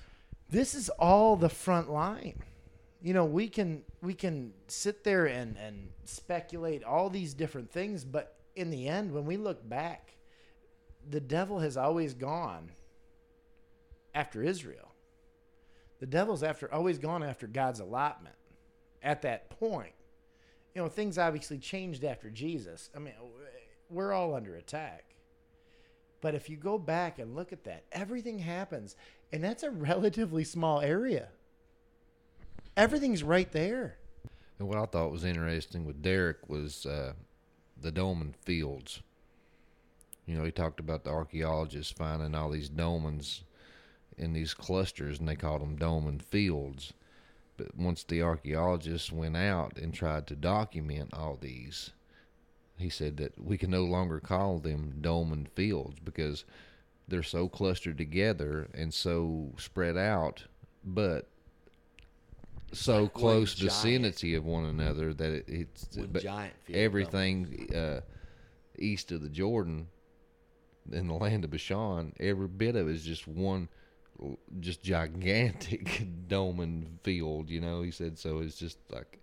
This 0.53 0.75
is 0.75 0.91
all 0.91 1.37
the 1.37 1.49
front 1.49 1.91
line. 1.91 2.43
You 3.01 3.15
know, 3.15 3.25
we 3.25 3.49
can 3.49 3.85
we 4.03 4.13
can 4.13 4.53
sit 4.69 5.03
there 5.03 5.25
and 5.25 5.57
and 5.57 5.89
speculate 6.05 6.85
all 6.85 7.09
these 7.09 7.33
different 7.33 7.73
things, 7.73 8.05
but 8.05 8.37
in 8.55 8.69
the 8.69 8.87
end, 8.87 9.13
when 9.13 9.25
we 9.25 9.39
look 9.39 9.67
back, 9.67 10.17
the 11.09 11.21
devil 11.21 11.61
has 11.61 11.79
always 11.79 12.13
gone 12.13 12.73
after 14.15 14.43
Israel. 14.43 14.93
The 16.01 16.07
devil's 16.07 16.43
after 16.43 16.73
always 16.73 16.99
gone 16.99 17.23
after 17.23 17.47
God's 17.47 17.81
allotment. 17.81 18.37
at 19.03 19.23
that 19.23 19.49
point. 19.59 19.95
You 20.75 20.83
know, 20.83 20.89
things 20.89 21.19
obviously 21.19 21.59
changed 21.59 22.05
after 22.05 22.31
Jesus. 22.31 22.91
I 22.95 22.99
mean, 22.99 23.15
we're 23.89 24.13
all 24.13 24.35
under 24.35 24.55
attack. 24.57 25.17
But 26.21 26.35
if 26.35 26.49
you 26.49 26.57
go 26.57 26.79
back 26.79 27.19
and 27.19 27.35
look 27.35 27.53
at 27.53 27.65
that, 27.65 27.85
everything 27.91 28.39
happens, 28.39 28.97
and 29.33 29.43
that's 29.43 29.63
a 29.63 29.71
relatively 29.71 30.45
small 30.45 30.81
area. 30.81 31.29
Everything's 32.77 33.23
right 33.23 33.51
there. 33.53 33.97
And 34.59 34.69
what 34.69 34.79
I 34.79 34.87
thought 34.87 35.11
was 35.11 35.25
interesting 35.25 35.85
with 35.85 36.03
Derek 36.03 36.49
was 36.49 36.87
uh, 36.87 37.15
the 37.81 37.91
dolmen 37.91 38.35
fields. 38.45 39.03
You 40.27 40.37
know, 40.37 40.45
he 40.45 40.53
talked 40.53 40.79
about 40.79 41.05
the 41.05 41.11
archaeologists 41.11 41.93
finding 41.93 42.35
all 42.35 42.51
these 42.51 42.71
dolmens 42.71 43.41
in 44.17 44.33
these 44.33 44.55
clusters, 44.55 45.19
and 45.19 45.29
they 45.29 45.35
called 45.35 45.63
them 45.63 45.77
dolmen 45.77 46.21
fields. 46.21 46.93
But 47.57 47.77
once 47.77 48.05
the 48.05 48.23
archaeologists 48.23 49.11
went 49.11 49.37
out 49.37 49.79
and 49.79 49.93
tried 49.93 50.27
to 50.29 50.37
document 50.37 51.13
all 51.13 51.37
these, 51.41 51.91
he 52.77 52.89
said 52.89 53.17
that 53.19 53.39
we 53.43 53.59
can 53.59 53.71
no 53.71 53.85
longer 53.85 54.21
call 54.21 54.59
them 54.59 54.99
dolmen 55.01 55.47
fields 55.55 55.99
because 55.99 56.45
they're 57.09 57.23
so 57.23 57.49
clustered 57.49 57.99
together 57.99 58.69
and 58.75 58.93
so 58.93 59.53
spread 59.59 59.97
out, 59.97 60.45
but 60.85 61.29
so 62.73 63.03
like 63.03 63.13
close 63.13 63.55
giant- 63.55 63.73
vicinity 63.73 64.35
of 64.35 64.45
one 64.45 64.65
another 64.65 65.13
that 65.13 65.31
it, 65.31 65.45
it's 65.49 65.85
but 65.97 66.25
everything 66.73 67.69
uh, 67.75 68.01
east 68.79 69.13
of 69.13 69.23
the 69.23 69.29
Jordan 69.29 69.89
in 70.91 71.07
the 71.07 71.15
land 71.15 71.45
of 71.45 71.51
Bashan, 71.51 72.13
every 72.19 72.49
bit 72.49 72.77
of 72.77 72.89
it 72.89 72.93
is 72.93 73.05
just 73.05 73.29
one 73.29 73.69
just 74.61 74.83
gigantic 74.83 76.07
dolmen 76.29 76.99
field, 77.03 77.51
you 77.51 77.61
know. 77.61 77.83
He 77.83 77.91
said 77.91 78.19
so 78.19 78.39
it's 78.39 78.57
just 78.57 78.79
like 78.91 79.21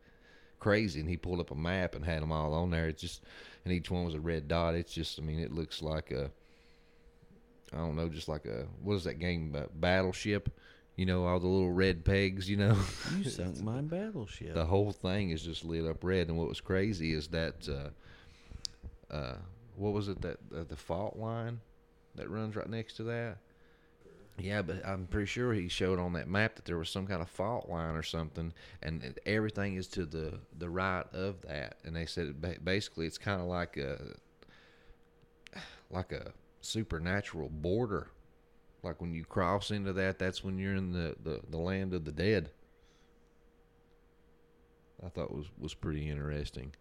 crazy 0.60 1.00
and 1.00 1.10
he 1.10 1.16
pulled 1.16 1.40
up 1.40 1.52
a 1.52 1.56
map 1.56 1.96
and 1.96 2.04
had 2.06 2.22
them 2.22 2.32
all 2.32 2.54
on 2.54 2.70
there. 2.70 2.88
It's 2.88 3.02
just 3.02 3.24
and 3.66 3.74
each 3.74 3.90
one 3.90 4.06
was 4.06 4.14
a 4.14 4.20
red 4.20 4.48
dot. 4.48 4.76
It's 4.76 4.94
just 4.94 5.20
I 5.20 5.24
mean 5.24 5.40
it 5.40 5.52
looks 5.52 5.82
like 5.82 6.12
a 6.12 6.32
I 7.74 7.78
don't 7.78 7.96
know, 7.96 8.10
just 8.10 8.28
like 8.28 8.46
a 8.46 8.66
what 8.82 8.96
is 8.96 9.04
that 9.06 9.20
game 9.20 9.56
uh, 9.56 9.64
battleship? 9.74 10.50
You 10.96 11.06
know, 11.06 11.26
all 11.26 11.40
the 11.40 11.48
little 11.48 11.72
red 11.72 12.04
pegs, 12.04 12.50
you 12.50 12.58
know. 12.58 12.78
You 13.18 13.24
sunk 13.30 13.62
my 13.62 13.82
battleship. 13.82 14.54
The 14.54 14.66
whole 14.66 14.92
thing 14.92 15.30
is 15.30 15.44
just 15.44 15.64
lit 15.64 15.86
up 15.86 16.04
red 16.04 16.28
and 16.28 16.38
what 16.38 16.50
was 16.50 16.62
crazy 16.62 17.14
is 17.14 17.28
that 17.30 17.68
uh 17.70 19.14
uh 19.14 19.36
what 19.76 19.94
was 19.94 20.10
it 20.10 20.22
that 20.22 20.38
uh, 20.54 20.66
the 20.68 20.76
fault 20.76 21.16
line 21.18 21.62
that 22.16 22.30
runs 22.30 22.56
right 22.56 22.70
next 22.70 22.96
to 22.98 23.04
that? 23.04 23.38
Yeah, 24.38 24.62
but 24.62 24.86
I'm 24.86 25.06
pretty 25.08 25.26
sure 25.26 25.54
he 25.54 25.68
showed 25.68 26.00
on 26.00 26.14
that 26.14 26.28
map 26.28 26.56
that 26.56 26.66
there 26.66 26.78
was 26.78 26.90
some 26.90 27.08
kind 27.08 27.22
of 27.22 27.30
fault 27.30 27.70
line 27.70 27.96
or 27.96 28.04
something, 28.04 28.54
and 28.82 29.20
everything 29.26 29.76
is 29.76 29.88
to 29.90 30.06
the 30.06 30.40
the 30.58 30.70
right 30.70 31.06
of 31.14 31.42
that. 31.42 31.78
And 31.84 31.96
they 31.96 32.06
said 32.06 32.42
basically 32.64 33.06
it's 33.06 33.18
kind 33.18 33.42
of 33.42 33.48
like 33.48 33.78
a 33.78 34.16
like 35.90 36.12
a 36.12 36.32
supernatural 36.70 37.50
border. 37.50 38.08
Like 38.84 39.02
when 39.02 39.14
you 39.14 39.26
cross 39.26 39.72
into 39.72 39.92
that, 39.94 40.20
that's 40.20 40.44
when 40.44 40.58
you're 40.58 40.76
in 40.76 40.94
the, 40.94 41.16
the, 41.22 41.42
the 41.50 41.58
land 41.58 41.94
of 41.94 42.06
the 42.06 42.12
dead. 42.12 42.52
I 45.06 45.10
thought 45.10 45.34
was 45.34 45.48
was 45.58 45.74
pretty 45.74 46.10
interesting, 46.10 46.74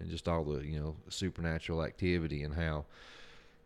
and 0.00 0.10
just 0.10 0.26
all 0.26 0.44
the 0.44 0.66
you 0.66 0.80
know 0.80 0.96
supernatural 1.08 1.84
activity 1.84 2.42
and 2.42 2.54
how 2.54 2.86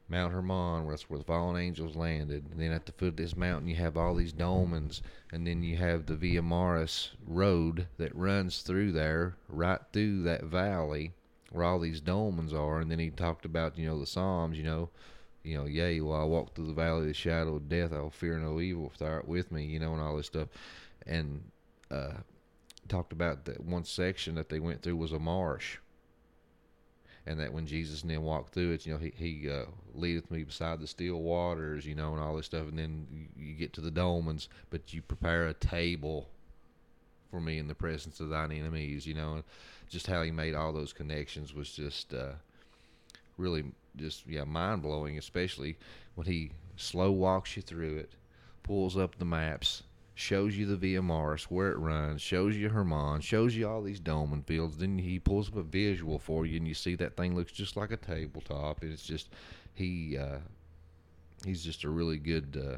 Mount 0.06 0.34
Hermon, 0.34 0.86
that's 0.88 1.08
where 1.08 1.18
the 1.18 1.24
fallen 1.24 1.60
angels 1.60 1.96
landed. 1.96 2.44
And 2.50 2.60
then 2.60 2.72
at 2.72 2.84
the 2.84 2.92
foot 2.92 3.08
of 3.08 3.16
this 3.16 3.36
mountain, 3.36 3.68
you 3.68 3.76
have 3.76 3.96
all 3.96 4.14
these 4.14 4.34
dolmens, 4.34 5.00
and 5.32 5.46
then 5.46 5.62
you 5.62 5.78
have 5.78 6.04
the 6.04 6.16
Via 6.16 6.42
Maris 6.42 7.12
road 7.26 7.86
that 7.96 8.14
runs 8.14 8.60
through 8.60 8.92
there, 8.92 9.36
right 9.48 9.80
through 9.92 10.22
that 10.24 10.44
valley 10.44 11.14
where 11.50 11.64
all 11.64 11.78
these 11.78 12.02
dolmens 12.02 12.52
are. 12.52 12.80
And 12.80 12.90
then 12.90 12.98
he 12.98 13.10
talked 13.10 13.46
about, 13.46 13.78
you 13.78 13.86
know, 13.86 13.98
the 13.98 14.06
Psalms, 14.06 14.58
you 14.58 14.64
know, 14.64 14.90
you 15.44 15.58
know, 15.58 15.66
yea, 15.66 16.00
while 16.00 16.22
I 16.22 16.24
walk 16.24 16.54
through 16.54 16.66
the 16.66 16.72
valley 16.72 17.02
of 17.02 17.06
the 17.08 17.14
shadow 17.14 17.56
of 17.56 17.68
death, 17.68 17.92
I'll 17.92 18.10
fear 18.10 18.38
no 18.38 18.60
evil 18.60 18.90
if 18.92 18.98
thou 18.98 19.06
art 19.06 19.28
with 19.28 19.52
me, 19.52 19.64
you 19.64 19.78
know, 19.78 19.92
and 19.92 20.02
all 20.02 20.16
this 20.16 20.26
stuff. 20.26 20.48
And 21.06 21.42
uh, 21.90 22.14
talked 22.88 23.12
about 23.12 23.44
that 23.44 23.62
one 23.62 23.84
section 23.84 24.34
that 24.36 24.48
they 24.48 24.58
went 24.58 24.82
through 24.82 24.96
was 24.96 25.12
a 25.12 25.18
marsh. 25.18 25.76
And 27.26 27.40
that 27.40 27.52
when 27.52 27.66
Jesus 27.66 28.02
then 28.02 28.22
walked 28.22 28.52
through 28.52 28.72
it, 28.72 28.84
you 28.84 28.92
know, 28.92 28.98
he 28.98 29.12
he 29.16 29.50
uh, 29.50 29.64
leadeth 29.94 30.30
me 30.30 30.44
beside 30.44 30.80
the 30.80 30.86
still 30.86 31.20
waters, 31.20 31.86
you 31.86 31.94
know, 31.94 32.12
and 32.12 32.22
all 32.22 32.36
this 32.36 32.46
stuff, 32.46 32.68
and 32.68 32.78
then 32.78 33.06
you, 33.10 33.26
you 33.36 33.54
get 33.54 33.72
to 33.74 33.80
the 33.80 33.90
dolmens, 33.90 34.48
but 34.68 34.92
you 34.92 35.00
prepare 35.00 35.46
a 35.46 35.54
table 35.54 36.28
for 37.30 37.40
me 37.40 37.58
in 37.58 37.66
the 37.66 37.74
presence 37.74 38.20
of 38.20 38.28
thine 38.28 38.52
enemies, 38.52 39.06
you 39.06 39.14
know, 39.14 39.34
and 39.34 39.44
just 39.88 40.06
how 40.06 40.22
he 40.22 40.30
made 40.30 40.54
all 40.54 40.72
those 40.72 40.92
connections 40.92 41.54
was 41.54 41.70
just 41.70 42.12
uh, 42.12 42.32
really 43.38 43.64
just 43.96 44.26
yeah 44.26 44.44
mind 44.44 44.82
blowing, 44.82 45.18
especially 45.18 45.76
when 46.14 46.26
he 46.26 46.50
slow 46.76 47.12
walks 47.12 47.56
you 47.56 47.62
through 47.62 47.96
it, 47.96 48.12
pulls 48.62 48.96
up 48.96 49.18
the 49.18 49.24
maps, 49.24 49.82
shows 50.14 50.56
you 50.56 50.66
the 50.66 50.76
Via 50.76 51.02
Maris 51.02 51.50
where 51.50 51.70
it 51.70 51.78
runs, 51.78 52.20
shows 52.20 52.56
you 52.56 52.68
Hermon, 52.68 53.20
shows 53.20 53.54
you 53.56 53.68
all 53.68 53.82
these 53.82 54.00
dolmen 54.00 54.42
fields. 54.42 54.76
Then 54.78 54.98
he 54.98 55.18
pulls 55.18 55.48
up 55.48 55.56
a 55.56 55.62
visual 55.62 56.18
for 56.18 56.46
you, 56.46 56.56
and 56.56 56.68
you 56.68 56.74
see 56.74 56.94
that 56.96 57.16
thing 57.16 57.34
looks 57.34 57.52
just 57.52 57.76
like 57.76 57.90
a 57.90 57.96
tabletop. 57.96 58.82
And 58.82 58.92
it's 58.92 59.04
just 59.06 59.28
he 59.74 60.16
uh, 60.18 60.38
he's 61.44 61.64
just 61.64 61.84
a 61.84 61.90
really 61.90 62.18
good 62.18 62.62
uh, 62.62 62.76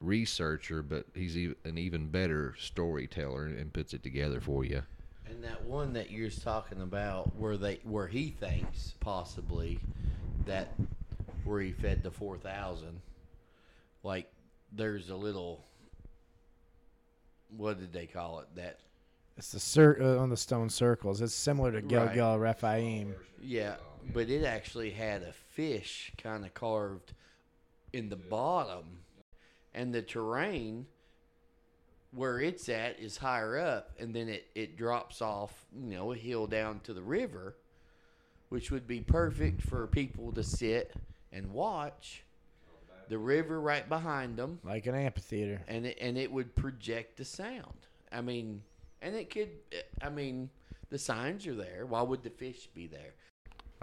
researcher, 0.00 0.82
but 0.82 1.06
he's 1.14 1.36
an 1.36 1.78
even 1.78 2.08
better 2.08 2.54
storyteller 2.58 3.46
and 3.46 3.72
puts 3.72 3.94
it 3.94 4.02
together 4.02 4.40
for 4.40 4.64
you. 4.64 4.82
And 5.32 5.42
that 5.44 5.64
one 5.64 5.94
that 5.94 6.10
you're 6.10 6.28
talking 6.28 6.82
about, 6.82 7.34
where 7.36 7.56
they 7.56 7.80
where 7.84 8.06
he 8.06 8.28
thinks 8.28 8.92
possibly 9.00 9.78
that 10.44 10.74
where 11.44 11.62
he 11.62 11.72
fed 11.72 12.02
the 12.02 12.10
four 12.10 12.36
thousand, 12.36 13.00
like 14.02 14.30
there's 14.72 15.08
a 15.08 15.16
little. 15.16 15.64
What 17.56 17.78
did 17.78 17.94
they 17.94 18.06
call 18.06 18.40
it? 18.40 18.48
That 18.56 18.78
It's 19.38 19.52
the 19.52 19.60
cir- 19.60 19.98
uh, 20.02 20.20
on 20.22 20.28
the 20.28 20.36
stone 20.36 20.68
circles. 20.68 21.22
It's 21.22 21.32
similar 21.34 21.70
to 21.72 21.78
Right. 21.78 21.88
Gilgal 21.88 22.38
Rephaim. 22.38 23.14
yeah, 23.40 23.76
but 24.12 24.28
it 24.28 24.44
actually 24.44 24.90
had 24.90 25.22
a 25.22 25.32
fish 25.32 26.12
kind 26.18 26.44
of 26.44 26.52
carved 26.52 27.14
in 27.94 28.10
the 28.10 28.16
bottom, 28.16 29.00
and 29.72 29.94
the 29.94 30.02
terrain 30.02 30.86
where 32.14 32.40
it's 32.40 32.68
at 32.68 33.00
is 33.00 33.16
higher 33.16 33.58
up, 33.58 33.90
and 33.98 34.14
then 34.14 34.28
it 34.28 34.46
it 34.54 34.76
drops 34.76 35.22
off, 35.22 35.52
you 35.74 35.94
know, 35.94 36.12
a 36.12 36.16
hill 36.16 36.46
down 36.46 36.80
to 36.80 36.94
the 36.94 37.02
river, 37.02 37.56
which 38.50 38.70
would 38.70 38.86
be 38.86 39.00
perfect 39.00 39.62
for 39.62 39.86
people 39.86 40.32
to 40.32 40.42
sit 40.42 40.92
and 41.32 41.52
watch. 41.52 42.24
The 43.08 43.18
river 43.18 43.60
right 43.60 43.86
behind 43.88 44.36
them, 44.36 44.60
like 44.64 44.86
an 44.86 44.94
amphitheater, 44.94 45.60
and 45.68 45.86
it 45.86 45.98
and 46.00 46.16
it 46.16 46.30
would 46.30 46.54
project 46.54 47.16
the 47.16 47.24
sound. 47.24 47.86
I 48.10 48.20
mean, 48.20 48.62
and 49.02 49.14
it 49.14 49.28
could. 49.28 49.50
I 50.00 50.08
mean, 50.08 50.48
the 50.88 50.98
signs 50.98 51.46
are 51.46 51.54
there. 51.54 51.84
Why 51.86 52.02
would 52.02 52.22
the 52.22 52.30
fish 52.30 52.68
be 52.74 52.86
there? 52.86 53.14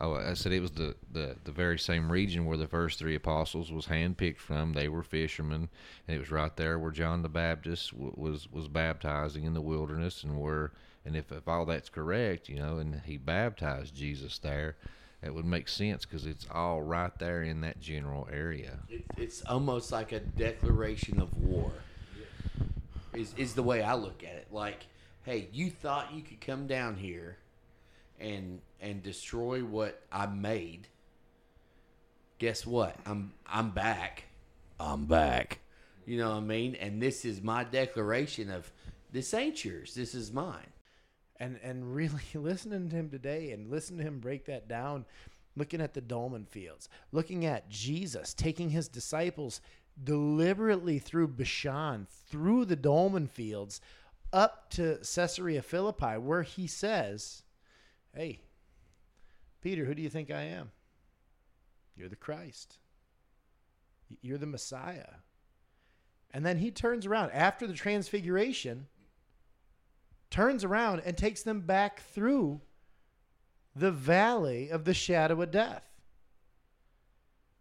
Oh, 0.02 0.16
I 0.16 0.34
said 0.34 0.54
it 0.54 0.62
was 0.62 0.72
the, 0.72 0.96
the, 1.12 1.36
the 1.44 1.52
very 1.52 1.78
same 1.78 2.10
region 2.10 2.46
where 2.46 2.58
the 2.58 2.68
first 2.68 2.98
three 2.98 3.16
apostles 3.16 3.70
was 3.70 3.88
handpicked 3.88 4.38
from. 4.38 4.72
They 4.72 4.88
were 4.88 5.04
fishermen, 5.04 5.68
and 6.08 6.16
it 6.16 6.20
was 6.20 6.32
right 6.32 6.56
there 6.56 6.80
where 6.80 6.92
John 6.92 7.22
the 7.22 7.30
Baptist 7.30 7.92
w- 7.92 8.14
was 8.16 8.50
was 8.50 8.70
baptizing 8.70 9.44
in 9.44 9.54
the 9.54 9.62
wilderness, 9.62 10.24
and 10.24 10.40
where 10.40 10.72
and 11.04 11.18
if, 11.18 11.34
if 11.34 11.48
all 11.50 11.66
that's 11.66 11.90
correct, 11.90 12.48
you 12.48 12.56
know, 12.56 12.78
and 12.78 13.02
he 13.06 13.18
baptized 13.18 13.94
Jesus 13.94 14.38
there, 14.38 14.78
it 15.22 15.34
would 15.34 15.46
make 15.46 15.68
sense 15.68 16.06
because 16.06 16.26
it's 16.26 16.48
all 16.50 16.82
right 16.82 17.18
there 17.20 17.44
in 17.44 17.60
that 17.62 17.82
general 17.82 18.26
area. 18.32 18.80
It, 18.88 19.04
it's 19.18 19.42
almost 19.44 19.92
like 19.92 20.14
a 20.14 20.22
declaration 20.22 21.20
of 21.20 21.36
war. 21.38 21.74
Is 23.14 23.34
is 23.36 23.54
the 23.54 23.64
way 23.64 23.82
I 23.82 23.96
look 23.96 24.24
at 24.24 24.36
it. 24.36 24.48
Like, 24.50 24.86
hey, 25.24 25.50
you 25.52 25.70
thought 25.70 26.14
you 26.14 26.22
could 26.22 26.40
come 26.40 26.68
down 26.68 26.96
here 26.96 27.38
and 28.20 28.62
and 28.82 29.04
destroy 29.04 29.62
what 29.64 30.02
I 30.12 30.28
made. 30.28 30.88
Guess 32.40 32.66
what? 32.68 32.96
I'm 33.06 33.34
I'm 33.48 33.72
back. 33.72 34.26
I'm 34.80 35.06
back. 35.06 35.60
You 36.06 36.18
know 36.18 36.30
what 36.32 36.38
I 36.38 36.42
mean? 36.42 36.76
And 36.76 37.02
this 37.02 37.26
is 37.26 37.42
my 37.42 37.64
declaration 37.64 38.50
of 38.52 38.72
this 39.12 39.34
ain't 39.34 39.64
yours. 39.66 39.94
This 39.96 40.16
is 40.16 40.32
mine. 40.32 40.68
and 41.40 41.60
and 41.64 41.96
really 41.96 42.22
listening 42.36 42.90
to 42.90 42.96
him 42.96 43.10
today 43.10 43.52
and 43.52 43.70
listening 43.70 44.00
to 44.00 44.06
him 44.08 44.20
break 44.20 44.46
that 44.46 44.68
down 44.68 45.06
looking 45.56 45.82
at 45.82 45.94
the 45.94 46.02
dolmen 46.02 46.46
fields 46.46 46.90
looking 47.12 47.46
at 47.46 47.70
jesus 47.70 48.34
taking 48.34 48.70
his 48.70 48.88
disciples 48.88 49.62
deliberately 50.04 51.00
through 51.00 51.28
bashan 51.28 52.08
through 52.30 52.66
the 52.66 52.76
dolmen 52.76 53.28
fields 53.28 53.82
up 54.34 54.70
to 54.70 54.98
caesarea 55.04 55.62
philippi 55.62 56.18
where 56.18 56.44
he 56.44 56.68
says 56.68 57.44
hey 58.16 58.42
peter 59.62 59.86
who 59.86 59.94
do 59.94 60.02
you 60.02 60.10
think 60.10 60.32
i 60.32 60.42
am? 60.42 60.72
You're 62.00 62.10
the 62.10 62.16
christ. 62.16 62.78
You're 64.22 64.38
the 64.38 64.46
messiah. 64.46 65.16
And 66.32 66.46
then 66.46 66.58
he 66.58 66.72
turns 66.72 67.06
around 67.06 67.32
after 67.32 67.68
the 67.68 67.74
transfiguration 67.74 68.88
turns 70.30 70.64
around 70.64 71.02
and 71.06 71.18
takes 71.18 71.44
them 71.44 71.62
back 71.62 72.02
through 72.02 72.62
the 73.76 73.92
valley 73.92 74.70
of 74.70 74.86
the 74.86 74.94
shadow 74.94 75.42
of 75.42 75.52
death. 75.52 75.84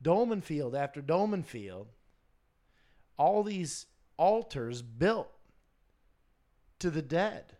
Dolmen 0.00 0.42
Field 0.42 0.74
after 0.74 1.00
Dolmen 1.00 1.42
Field, 1.42 1.88
all 3.16 3.42
these 3.42 3.86
altars 4.16 4.82
built 4.82 5.32
to 6.78 6.90
the 6.90 7.02
dead, 7.02 7.56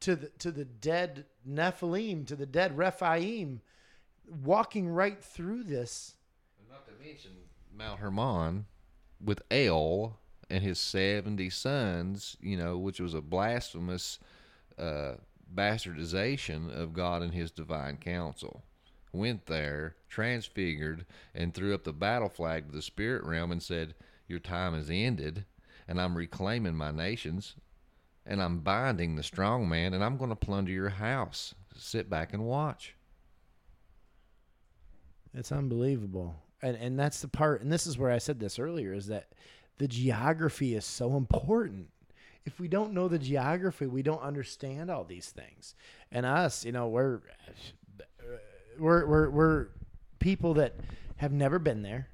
to 0.00 0.16
the 0.16 0.28
to 0.38 0.50
the 0.50 0.64
dead 0.64 1.26
Nephilim, 1.48 2.26
to 2.26 2.36
the 2.36 2.46
dead 2.46 2.76
Rephaim, 2.76 3.60
walking 4.44 4.88
right 4.88 5.22
through 5.22 5.64
this. 5.64 6.14
Not 6.70 6.86
to 6.86 6.92
mention 7.04 7.32
Mount 7.74 8.00
Hermon 8.00 8.66
with 9.22 9.42
El 9.50 10.18
and 10.50 10.62
his 10.62 10.78
70 10.78 11.50
sons, 11.50 12.36
you 12.40 12.56
know, 12.56 12.78
which 12.78 13.00
was 13.00 13.14
a 13.14 13.20
blasphemous 13.20 14.18
uh, 14.78 15.14
bastardization 15.54 16.74
of 16.74 16.92
God 16.92 17.22
and 17.22 17.34
his 17.34 17.50
divine 17.50 17.96
council. 17.96 18.62
Went 19.12 19.46
there, 19.46 19.96
transfigured, 20.08 21.06
and 21.34 21.52
threw 21.52 21.74
up 21.74 21.84
the 21.84 21.92
battle 21.92 22.28
flag 22.28 22.66
to 22.66 22.72
the 22.72 22.82
spirit 22.82 23.24
realm 23.24 23.50
and 23.50 23.62
said, 23.62 23.94
Your 24.26 24.38
time 24.38 24.74
is 24.74 24.90
ended, 24.90 25.44
and 25.86 26.00
I'm 26.00 26.16
reclaiming 26.16 26.76
my 26.76 26.90
nations, 26.90 27.54
and 28.28 28.42
I'm 28.42 28.58
binding 28.58 29.16
the 29.16 29.22
strong 29.22 29.68
man, 29.68 29.94
and 29.94 30.04
I'm 30.04 30.18
going 30.18 30.30
to 30.30 30.36
plunder 30.36 30.70
your 30.70 30.90
house. 30.90 31.54
Sit 31.74 32.10
back 32.10 32.34
and 32.34 32.44
watch. 32.44 32.94
It's 35.34 35.50
unbelievable. 35.50 36.36
And 36.62 36.76
and 36.76 36.98
that's 36.98 37.20
the 37.20 37.28
part 37.28 37.62
and 37.62 37.72
this 37.72 37.86
is 37.86 37.96
where 37.96 38.10
I 38.10 38.18
said 38.18 38.40
this 38.40 38.58
earlier 38.58 38.92
is 38.92 39.06
that 39.06 39.28
the 39.78 39.88
geography 39.88 40.74
is 40.74 40.84
so 40.84 41.16
important. 41.16 41.88
If 42.44 42.58
we 42.58 42.66
don't 42.66 42.92
know 42.92 43.08
the 43.08 43.18
geography, 43.18 43.86
we 43.86 44.02
don't 44.02 44.22
understand 44.22 44.90
all 44.90 45.04
these 45.04 45.30
things. 45.30 45.74
And 46.10 46.26
us, 46.26 46.64
you 46.64 46.72
know, 46.72 46.88
we're 46.88 47.20
we're 48.78 49.06
we're, 49.06 49.30
we're 49.30 49.66
people 50.18 50.54
that 50.54 50.74
have 51.16 51.32
never 51.32 51.58
been 51.58 51.82
there. 51.82 52.08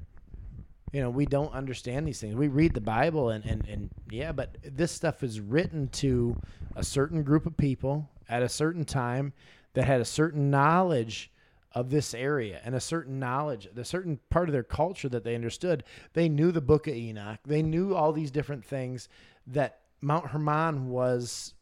You 0.95 1.01
know, 1.01 1.11
we 1.11 1.27
don't 1.27 1.53
understand 1.53 2.07
these 2.07 2.21
things. 2.21 2.37
We 2.37 2.47
read 2.47 2.73
the 2.73 2.81
Bible 2.81 3.31
and, 3.31 3.45
and, 3.45 3.67
and 3.67 3.91
yeah, 4.13 4.31
but 4.31 4.57
this 4.63 4.93
stuff 4.93 5.25
is 5.25 5.41
written 5.41 5.89
to 5.89 6.41
a 6.77 6.85
certain 6.85 7.25
group 7.25 7.47
of 7.47 7.57
people 7.57 8.09
at 8.29 8.45
a 8.45 8.49
certain 8.49 8.85
time 8.85 9.33
that 9.73 9.87
had 9.87 10.01
a 10.01 10.05
certain 10.05 10.53
knowledge 10.53 11.33
of 11.73 11.91
this 11.91 12.15
area 12.15 12.61
and 12.65 12.77
a 12.77 12.81
certain 12.81 13.19
knowledge, 13.19 13.67
a 13.77 13.85
certain 13.85 14.21
part 14.31 14.49
of 14.49 14.53
their 14.53 14.63
culture 14.63 15.09
that 15.09 15.25
they 15.25 15.35
understood. 15.35 15.83
They 16.13 16.29
knew 16.29 16.53
the 16.53 16.61
book 16.61 16.87
of 16.87 16.95
Enoch. 16.95 17.41
They 17.45 17.61
knew 17.61 17.97
all 17.97 18.13
these 18.13 18.31
different 18.31 18.65
things 18.65 19.09
that 19.49 19.81
Mount 20.01 20.29
Hermon 20.29 20.91
was 20.91 21.55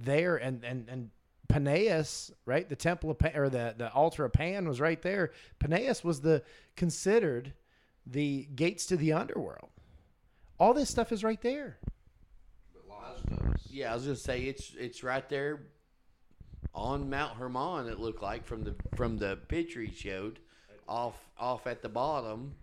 there 0.00 0.36
and, 0.36 0.62
and, 0.64 0.88
and 0.88 1.10
Paneas, 1.48 2.30
right? 2.44 2.68
The 2.68 2.76
temple 2.76 3.10
of 3.10 3.16
or 3.34 3.48
the, 3.48 3.74
the 3.76 3.92
altar 3.92 4.24
of 4.24 4.32
Pan 4.32 4.68
was 4.68 4.80
right 4.80 5.02
there. 5.02 5.32
Paneas 5.58 6.04
was 6.04 6.20
the 6.20 6.44
considered 6.76 7.52
the 8.06 8.48
gates 8.54 8.86
to 8.86 8.96
the 8.96 9.12
underworld. 9.12 9.70
All 10.58 10.72
this 10.72 10.88
stuff 10.88 11.12
is 11.12 11.24
right 11.24 11.40
there. 11.42 11.78
Yeah, 13.68 13.92
I 13.92 13.94
was 13.94 14.04
gonna 14.04 14.16
say 14.16 14.42
it's 14.42 14.72
it's 14.78 15.02
right 15.02 15.28
there 15.28 15.60
on 16.74 17.10
Mount 17.10 17.36
Hermon. 17.36 17.88
It 17.88 17.98
looked 17.98 18.22
like 18.22 18.46
from 18.46 18.64
the 18.64 18.74
from 18.94 19.18
the 19.18 19.38
picture 19.48 19.80
he 19.82 19.92
showed, 19.92 20.38
off 20.88 21.16
off 21.38 21.66
at 21.66 21.82
the 21.82 21.88
bottom, 21.88 22.54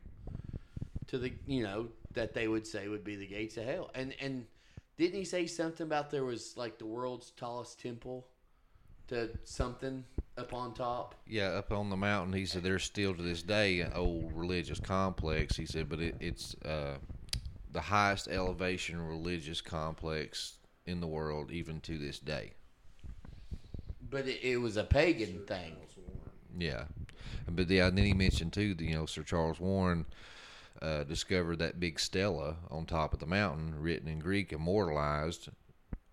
to 1.07 1.17
the 1.19 1.33
you 1.45 1.63
know 1.63 1.89
that 2.13 2.33
they 2.33 2.47
would 2.47 2.65
say 2.65 2.87
would 2.87 3.03
be 3.03 3.15
the 3.15 3.27
gates 3.27 3.57
of 3.57 3.65
hell. 3.65 3.91
And 3.93 4.15
and 4.19 4.45
didn't 4.97 5.19
he 5.19 5.25
say 5.25 5.45
something 5.45 5.85
about 5.85 6.09
there 6.09 6.25
was 6.25 6.55
like 6.57 6.77
the 6.77 6.85
world's 6.85 7.31
tallest 7.31 7.79
temple, 7.79 8.25
to 9.07 9.29
something 9.43 10.05
up 10.37 10.53
on 10.53 10.73
top? 10.73 11.15
Yeah, 11.27 11.49
up 11.49 11.71
on 11.71 11.89
the 11.89 11.97
mountain. 11.97 12.33
He 12.33 12.45
said 12.45 12.63
there's 12.63 12.83
still 12.83 13.13
to 13.13 13.21
this 13.21 13.43
day 13.43 13.81
an 13.81 13.93
old 13.93 14.33
religious 14.33 14.79
complex. 14.79 15.55
He 15.55 15.65
said, 15.65 15.89
but 15.89 15.99
it, 15.99 16.15
it's 16.19 16.55
uh, 16.65 16.97
the 17.71 17.81
highest 17.81 18.27
elevation 18.27 19.01
religious 19.01 19.61
complex 19.61 20.55
in 20.85 20.99
the 21.01 21.07
world, 21.07 21.51
even 21.51 21.79
to 21.81 21.97
this 21.97 22.19
day. 22.19 22.53
But 24.09 24.27
it, 24.27 24.43
it 24.43 24.57
was 24.57 24.77
a 24.77 24.83
pagan 24.83 25.45
thing. 25.47 25.75
Yeah, 26.57 26.83
but 27.49 27.69
yeah, 27.69 27.87
and 27.87 27.97
then 27.97 28.05
he 28.05 28.13
mentioned 28.13 28.53
too, 28.53 28.75
that, 28.75 28.83
you 28.83 28.93
know, 28.93 29.05
Sir 29.07 29.23
Charles 29.23 29.59
Warren 29.59 30.05
uh, 30.81 31.03
discovered 31.03 31.57
that 31.59 31.79
big 31.79 31.99
stela 31.99 32.57
on 32.69 32.85
top 32.85 33.13
of 33.13 33.19
the 33.19 33.25
mountain, 33.25 33.73
written 33.79 34.07
in 34.07 34.19
Greek, 34.19 34.53
immortalized, 34.53 35.49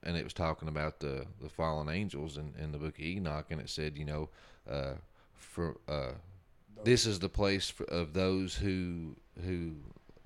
and 0.03 0.17
it 0.17 0.25
was 0.25 0.33
talking 0.33 0.69
about 0.69 1.01
the 1.01 1.27
the 1.41 1.49
fallen 1.49 1.89
angels 1.89 2.37
in, 2.37 2.53
in 2.63 2.73
the 2.73 2.79
book 2.79 2.99
of 2.99 3.05
Enoch, 3.05 3.47
and 3.51 3.61
it 3.61 3.69
said, 3.69 3.97
you 3.97 4.05
know, 4.05 4.29
uh, 4.71 4.93
for 5.35 5.77
uh, 5.89 6.13
this 6.85 7.07
is 7.07 7.19
the 7.19 7.29
place 7.29 7.69
for, 7.71 7.85
of 7.85 8.13
those 8.13 8.55
who 8.55 9.15
who 9.45 9.73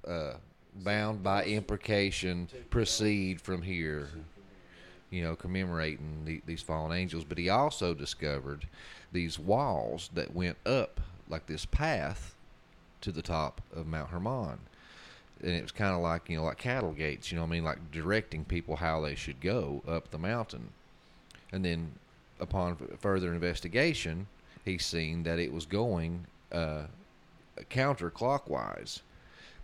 uh, 0.06 0.34
bound 0.76 1.22
by 1.22 1.44
imprecation 1.44 2.48
proceed 2.70 3.40
from 3.40 3.62
here. 3.62 4.08
You 5.10 5.22
know, 5.22 5.36
commemorating 5.36 6.24
the, 6.24 6.42
these 6.44 6.60
fallen 6.60 6.90
angels, 6.96 7.22
but 7.22 7.38
he 7.38 7.48
also 7.48 7.94
discovered 7.94 8.66
these 9.12 9.38
walls 9.38 10.10
that 10.14 10.34
went 10.34 10.56
up 10.66 11.00
like 11.28 11.46
this 11.46 11.64
path 11.64 12.34
to 13.00 13.12
the 13.12 13.22
top 13.22 13.60
of 13.72 13.86
Mount 13.86 14.10
Hermon 14.10 14.58
and 15.44 15.52
it 15.54 15.62
was 15.62 15.72
kind 15.72 15.94
of 15.94 16.00
like 16.00 16.28
you 16.28 16.36
know 16.36 16.44
like 16.44 16.58
cattle 16.58 16.92
gates 16.92 17.30
you 17.30 17.36
know 17.36 17.42
what 17.42 17.48
i 17.48 17.52
mean? 17.52 17.64
Like 17.64 17.92
directing 17.92 18.44
people 18.44 18.76
how 18.76 19.00
they 19.00 19.14
should 19.14 19.40
go 19.40 19.82
up 19.86 20.10
the 20.10 20.18
mountain. 20.18 20.70
And 21.52 21.64
then 21.64 21.92
upon 22.40 22.76
further 22.98 23.32
investigation 23.32 24.26
he's 24.64 24.84
seen 24.84 25.22
that 25.22 25.38
it 25.38 25.52
was 25.52 25.66
going 25.66 26.26
uh, 26.50 26.84
counterclockwise 27.70 29.00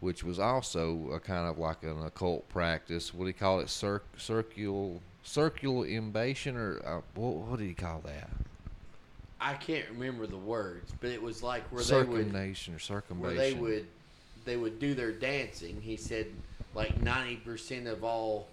which 0.01 0.25
was 0.25 0.39
also 0.39 1.11
a 1.13 1.21
kind 1.21 1.47
of 1.49 1.59
like 1.59 1.83
an 1.83 2.03
occult 2.05 2.49
practice. 2.49 3.13
What 3.13 3.25
do 3.25 3.29
you 3.29 3.35
call 3.35 3.61
it? 3.61 3.69
Cir- 3.69 4.03
circular 4.17 4.99
circular 5.23 5.87
imbation 5.87 6.57
or 6.57 6.81
uh, 6.85 7.01
what, 7.15 7.35
what 7.35 7.59
do 7.59 7.65
you 7.67 7.75
call 7.75 8.01
that? 8.07 8.31
I 9.41 9.55
can't 9.55 9.89
remember 9.91 10.27
the 10.27 10.37
words, 10.37 10.93
but 11.01 11.11
it 11.11 11.23
was 11.23 11.43
like 11.43 11.63
where 11.71 11.83
they 11.83 12.03
would 12.03 12.07
circumnation 12.07 12.75
or 12.75 12.79
circumambulation 12.79 13.61
where 13.61 13.71
they 13.71 13.77
would 13.77 13.87
they 14.45 14.57
would 14.57 14.79
do 14.79 14.95
their 14.95 15.13
dancing. 15.13 15.81
He 15.81 15.97
said 15.97 16.27
like 16.75 17.01
ninety 17.03 17.37
percent 17.37 17.87
of 17.87 18.05
all 18.05 18.47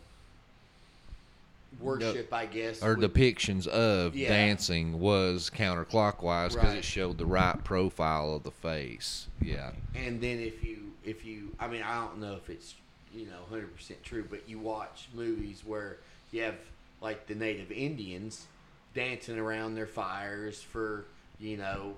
worship, 1.79 2.33
I 2.33 2.45
guess, 2.45 2.81
or 2.81 2.95
would- 2.95 3.13
depictions 3.13 3.67
of 3.67 4.15
Yeah. 4.15 4.29
dancing 4.29 4.99
was 4.99 5.49
counterclockwise 5.53 6.49
because 6.53 6.69
Right. 6.69 6.77
it 6.77 6.85
showed 6.85 7.17
the 7.17 7.25
right 7.25 7.61
profile 7.63 8.33
of 8.33 8.43
the 8.43 8.51
face. 8.51 9.27
Yeah. 9.41 9.73
And 9.95 10.21
then 10.21 10.39
if 10.39 10.63
you 10.63 10.93
if 11.05 11.23
you 11.25 11.55
I 11.59 11.67
mean 11.67 11.81
I 11.83 11.95
don't 11.95 12.19
know 12.19 12.35
if 12.35 12.49
it's 12.49 12.75
you 13.13 13.25
know 13.25 13.43
hundred 13.49 13.75
percent 13.75 14.03
true, 14.03 14.25
but 14.29 14.47
you 14.49 14.59
watch 14.59 15.07
movies 15.13 15.63
where 15.65 15.97
you 16.31 16.41
have 16.43 16.55
like 17.01 17.27
the 17.27 17.35
native 17.35 17.71
Indians 17.71 18.47
dancing 18.95 19.37
around 19.37 19.75
their 19.75 19.85
fires 19.87 20.61
for 20.61 21.05
you 21.39 21.57
know 21.57 21.97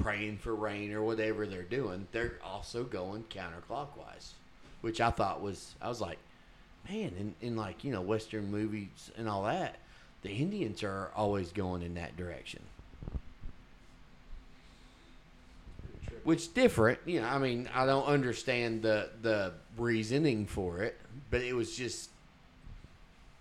praying 0.00 0.38
for 0.38 0.54
rain 0.54 0.92
or 0.92 1.02
whatever 1.02 1.46
they're 1.46 1.62
doing. 1.62 2.06
They're 2.12 2.38
also 2.44 2.84
going 2.84 3.24
counterclockwise, 3.24 4.32
which 4.80 5.00
I 5.00 5.10
thought 5.10 5.40
was 5.40 5.74
I 5.80 5.88
was 5.88 6.00
like, 6.00 6.18
man, 6.88 7.12
in, 7.18 7.34
in 7.40 7.56
like 7.56 7.84
you 7.84 7.92
know 7.92 8.00
Western 8.00 8.50
movies 8.50 9.10
and 9.16 9.28
all 9.28 9.44
that, 9.44 9.76
the 10.22 10.30
Indians 10.30 10.82
are 10.82 11.10
always 11.14 11.52
going 11.52 11.82
in 11.82 11.94
that 11.94 12.16
direction. 12.16 12.62
which 16.22 16.52
different 16.52 16.98
you 17.06 17.18
know 17.18 17.26
i 17.26 17.38
mean 17.38 17.66
i 17.74 17.86
don't 17.86 18.04
understand 18.04 18.82
the 18.82 19.08
the 19.22 19.50
reasoning 19.78 20.44
for 20.44 20.82
it 20.82 20.98
but 21.30 21.40
it 21.40 21.54
was 21.54 21.74
just 21.74 22.10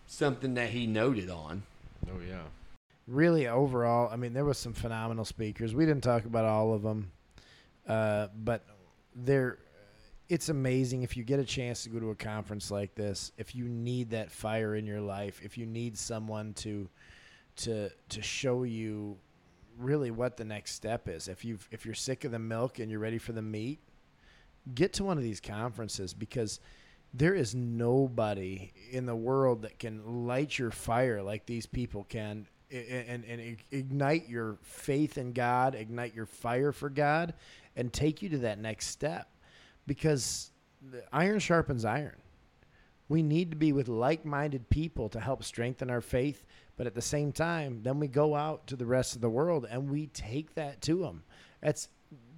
something 0.07 0.53
that 0.53 0.69
he 0.69 0.87
noted 0.87 1.29
on 1.29 1.61
Oh 2.07 2.19
yeah. 2.27 2.43
Really 3.09 3.47
overall, 3.47 4.09
I 4.11 4.15
mean, 4.15 4.33
there 4.33 4.45
was 4.45 4.57
some 4.57 4.73
phenomenal 4.73 5.25
speakers. 5.25 5.73
We 5.73 5.85
didn't 5.85 6.03
talk 6.03 6.25
about 6.25 6.45
all 6.45 6.73
of 6.73 6.81
them, 6.81 7.11
uh, 7.87 8.27
but 8.43 8.63
there, 9.15 9.57
it's 10.29 10.49
amazing 10.49 11.01
if 11.01 11.17
you 11.17 11.23
get 11.23 11.39
a 11.39 11.45
chance 11.45 11.83
to 11.83 11.89
go 11.89 11.99
to 11.99 12.11
a 12.11 12.15
conference 12.15 12.69
like 12.69 12.95
this. 12.95 13.31
If 13.37 13.55
you 13.55 13.67
need 13.67 14.11
that 14.11 14.31
fire 14.31 14.75
in 14.75 14.85
your 14.85 15.01
life, 15.01 15.41
if 15.43 15.57
you 15.57 15.65
need 15.65 15.97
someone 15.97 16.53
to, 16.55 16.87
to 17.57 17.89
to 18.09 18.21
show 18.21 18.63
you, 18.63 19.17
really 19.79 20.11
what 20.11 20.37
the 20.37 20.45
next 20.45 20.73
step 20.73 21.07
is. 21.07 21.27
If 21.27 21.43
you 21.43 21.57
if 21.71 21.85
you're 21.85 21.95
sick 21.95 22.25
of 22.25 22.31
the 22.31 22.39
milk 22.39 22.79
and 22.79 22.91
you're 22.91 22.99
ready 22.99 23.17
for 23.17 23.31
the 23.31 23.41
meat, 23.41 23.79
get 24.75 24.93
to 24.93 25.03
one 25.03 25.17
of 25.17 25.23
these 25.23 25.39
conferences 25.39 26.13
because 26.13 26.59
there 27.13 27.33
is 27.33 27.55
nobody 27.55 28.71
in 28.91 29.05
the 29.05 29.15
world 29.15 29.63
that 29.63 29.79
can 29.79 30.27
light 30.27 30.59
your 30.59 30.69
fire 30.69 31.23
like 31.23 31.47
these 31.47 31.65
people 31.65 32.03
can 32.03 32.45
and, 32.71 33.25
and 33.25 33.57
ignite 33.71 34.29
your 34.29 34.57
faith 34.61 35.17
in 35.17 35.33
God, 35.33 35.75
ignite 35.75 36.13
your 36.13 36.25
fire 36.25 36.71
for 36.71 36.89
God, 36.89 37.33
and 37.75 37.91
take 37.91 38.21
you 38.21 38.29
to 38.29 38.37
that 38.39 38.59
next 38.59 38.87
step 38.87 39.29
because 39.87 40.51
iron 41.11 41.39
sharpens 41.39 41.85
iron. 41.85 42.15
We 43.07 43.23
need 43.23 43.49
to 43.49 43.57
be 43.57 43.73
with 43.73 43.87
like 43.87 44.23
minded 44.23 44.69
people 44.69 45.09
to 45.09 45.19
help 45.19 45.43
strengthen 45.43 45.89
our 45.89 46.01
faith. 46.01 46.45
But 46.77 46.85
at 46.85 46.93
the 46.93 47.01
same 47.01 47.31
time, 47.31 47.81
then 47.81 47.99
we 47.99 48.07
go 48.07 48.35
out 48.35 48.67
to 48.67 48.75
the 48.75 48.85
rest 48.85 49.15
of 49.15 49.21
the 49.21 49.29
world 49.29 49.67
and 49.69 49.89
we 49.89 50.07
take 50.07 50.53
that 50.55 50.81
to 50.83 51.01
them. 51.01 51.23
That's 51.61 51.89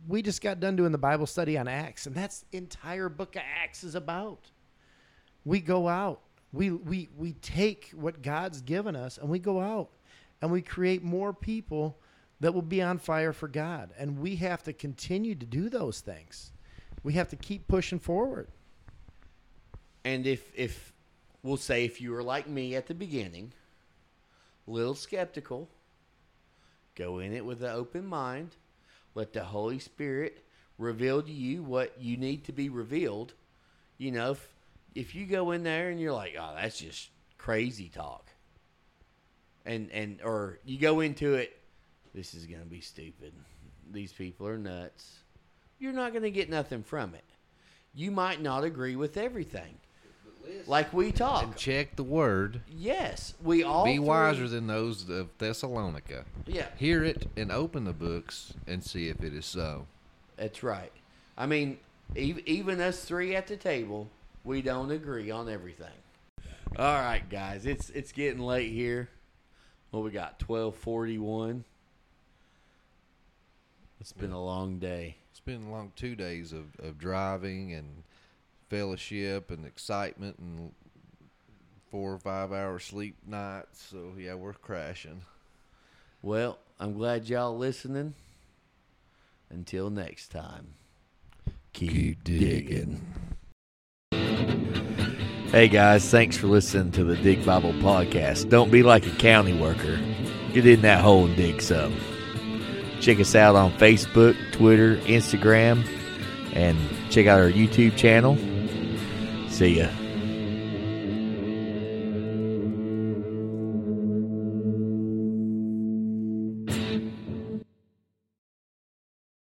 we 0.07 0.21
just 0.21 0.41
got 0.41 0.59
done 0.59 0.75
doing 0.75 0.91
the 0.91 0.97
Bible 0.97 1.27
study 1.27 1.57
on 1.57 1.67
Acts, 1.67 2.07
and 2.07 2.15
that's 2.15 2.43
entire 2.51 3.07
book 3.07 3.35
of 3.35 3.43
Acts 3.61 3.83
is 3.83 3.93
about. 3.93 4.49
We 5.45 5.59
go 5.59 5.87
out, 5.87 6.21
we 6.51 6.71
we 6.71 7.09
we 7.17 7.33
take 7.33 7.91
what 7.93 8.23
God's 8.23 8.61
given 8.61 8.95
us, 8.95 9.19
and 9.19 9.29
we 9.29 9.37
go 9.37 9.59
out 9.59 9.91
and 10.41 10.51
we 10.51 10.61
create 10.61 11.03
more 11.03 11.33
people 11.33 11.97
that 12.39 12.53
will 12.53 12.61
be 12.63 12.81
on 12.81 12.97
fire 12.97 13.33
for 13.33 13.47
God. 13.47 13.91
And 13.97 14.19
we 14.19 14.37
have 14.37 14.63
to 14.63 14.73
continue 14.73 15.35
to 15.35 15.45
do 15.45 15.69
those 15.69 16.01
things. 16.01 16.51
We 17.03 17.13
have 17.13 17.29
to 17.29 17.35
keep 17.35 17.67
pushing 17.67 17.99
forward. 17.99 18.47
And 20.03 20.25
if 20.25 20.51
if 20.55 20.93
we'll 21.43 21.57
say 21.57 21.85
if 21.85 22.01
you 22.01 22.11
were 22.11 22.23
like 22.23 22.47
me 22.47 22.75
at 22.75 22.87
the 22.87 22.95
beginning, 22.95 23.53
a 24.67 24.71
little 24.71 24.95
skeptical, 24.95 25.69
go 26.95 27.19
in 27.19 27.33
it 27.33 27.45
with 27.45 27.61
an 27.61 27.69
open 27.71 28.05
mind, 28.05 28.55
let 29.13 29.33
the 29.33 29.43
Holy 29.43 29.79
Spirit 29.79 30.43
reveal 30.77 31.21
to 31.21 31.31
you 31.31 31.61
what 31.61 31.93
you 31.99 32.17
need 32.17 32.43
to 32.45 32.51
be 32.51 32.69
revealed. 32.69 33.33
You 33.99 34.11
know, 34.11 34.31
if 34.31 34.53
if 34.95 35.15
you 35.15 35.27
go 35.27 35.51
in 35.51 35.63
there 35.63 35.89
and 35.89 35.99
you're 35.99 36.13
like, 36.13 36.35
"Oh, 36.39 36.53
that's 36.55 36.79
just 36.79 37.09
crazy 37.37 37.89
talk." 37.89 38.30
And 39.65 39.91
and 39.91 40.21
or 40.23 40.59
you 40.65 40.79
go 40.79 41.01
into 41.01 41.35
it, 41.35 41.57
this 42.13 42.33
is 42.33 42.45
going 42.45 42.61
to 42.61 42.67
be 42.67 42.81
stupid. 42.81 43.33
These 43.91 44.13
people 44.13 44.47
are 44.47 44.57
nuts. 44.57 45.19
You're 45.79 45.93
not 45.93 46.11
going 46.11 46.23
to 46.23 46.31
get 46.31 46.49
nothing 46.49 46.83
from 46.83 47.15
it. 47.15 47.23
You 47.93 48.11
might 48.11 48.41
not 48.41 48.63
agree 48.63 48.95
with 48.95 49.17
everything. 49.17 49.77
Like 50.65 50.93
we 50.93 51.11
talk. 51.11 51.43
And 51.43 51.55
check 51.55 51.95
the 51.95 52.03
word. 52.03 52.61
Yes, 52.69 53.33
we 53.43 53.63
all 53.63 53.85
Be 53.85 53.99
wiser 53.99 54.47
than 54.47 54.67
those 54.67 55.09
of 55.09 55.29
Thessalonica. 55.37 56.25
Yeah. 56.45 56.67
Hear 56.77 57.03
it 57.03 57.27
and 57.37 57.51
open 57.51 57.85
the 57.85 57.93
books 57.93 58.53
and 58.67 58.83
see 58.83 59.07
if 59.09 59.21
it 59.23 59.33
is 59.33 59.45
so. 59.45 59.87
That's 60.37 60.63
right. 60.63 60.91
I 61.37 61.45
mean, 61.45 61.77
even 62.15 62.81
us 62.81 63.03
three 63.03 63.35
at 63.35 63.47
the 63.47 63.57
table, 63.57 64.09
we 64.43 64.61
don't 64.61 64.91
agree 64.91 65.31
on 65.31 65.49
everything. 65.49 65.87
All 66.77 66.99
right, 67.01 67.23
guys, 67.29 67.65
it's 67.65 67.89
it's 67.89 68.11
getting 68.11 68.41
late 68.41 68.71
here. 68.71 69.09
What 69.91 70.03
we 70.03 70.11
got? 70.11 70.39
Twelve 70.39 70.75
forty 70.75 71.17
one. 71.17 71.65
It's 73.99 74.13
been 74.13 74.31
a 74.31 74.43
long 74.43 74.79
day. 74.79 75.17
It's 75.29 75.41
been 75.41 75.63
a 75.63 75.71
long 75.71 75.91
two 75.95 76.15
days 76.15 76.53
of, 76.53 76.65
of 76.79 76.97
driving 76.97 77.73
and 77.73 78.03
fellowship 78.69 79.51
and 79.51 79.65
excitement 79.65 80.39
and 80.39 80.71
four 81.91 82.13
or 82.13 82.17
five 82.17 82.51
hour 82.51 82.79
sleep 82.79 83.15
nights. 83.27 83.85
So 83.91 84.13
yeah, 84.17 84.33
we're 84.33 84.53
crashing. 84.53 85.21
Well, 86.21 86.57
I'm 86.79 86.93
glad 86.93 87.29
y'all 87.29 87.57
listening. 87.57 88.15
Until 89.49 89.89
next 89.89 90.29
time, 90.29 90.75
keep, 91.73 92.23
digging. 92.23 93.01
Hey 95.51 95.67
guys, 95.67 96.09
thanks 96.09 96.37
for 96.37 96.47
listening 96.47 96.93
to 96.93 97.03
the 97.03 97.17
Dig 97.17 97.45
Bible 97.45 97.73
podcast. 97.73 98.47
Don't 98.49 98.71
be 98.71 98.83
like 98.83 99.05
a 99.05 99.09
county 99.09 99.53
worker. 99.53 99.99
Get 100.53 100.65
in 100.65 100.79
that 100.83 101.01
hole 101.01 101.25
and 101.25 101.35
dig 101.35 101.61
some. 101.61 101.93
Check 103.01 103.19
us 103.19 103.35
out 103.35 103.57
on 103.57 103.73
Facebook, 103.73 104.37
Twitter, 104.53 104.95
Instagram, 104.99 105.85
and 106.53 106.77
check 107.09 107.27
out 107.27 107.41
our 107.41 107.51
YouTube 107.51 107.97
channel. 107.97 108.37
See 109.49 109.79
ya. 109.79 109.89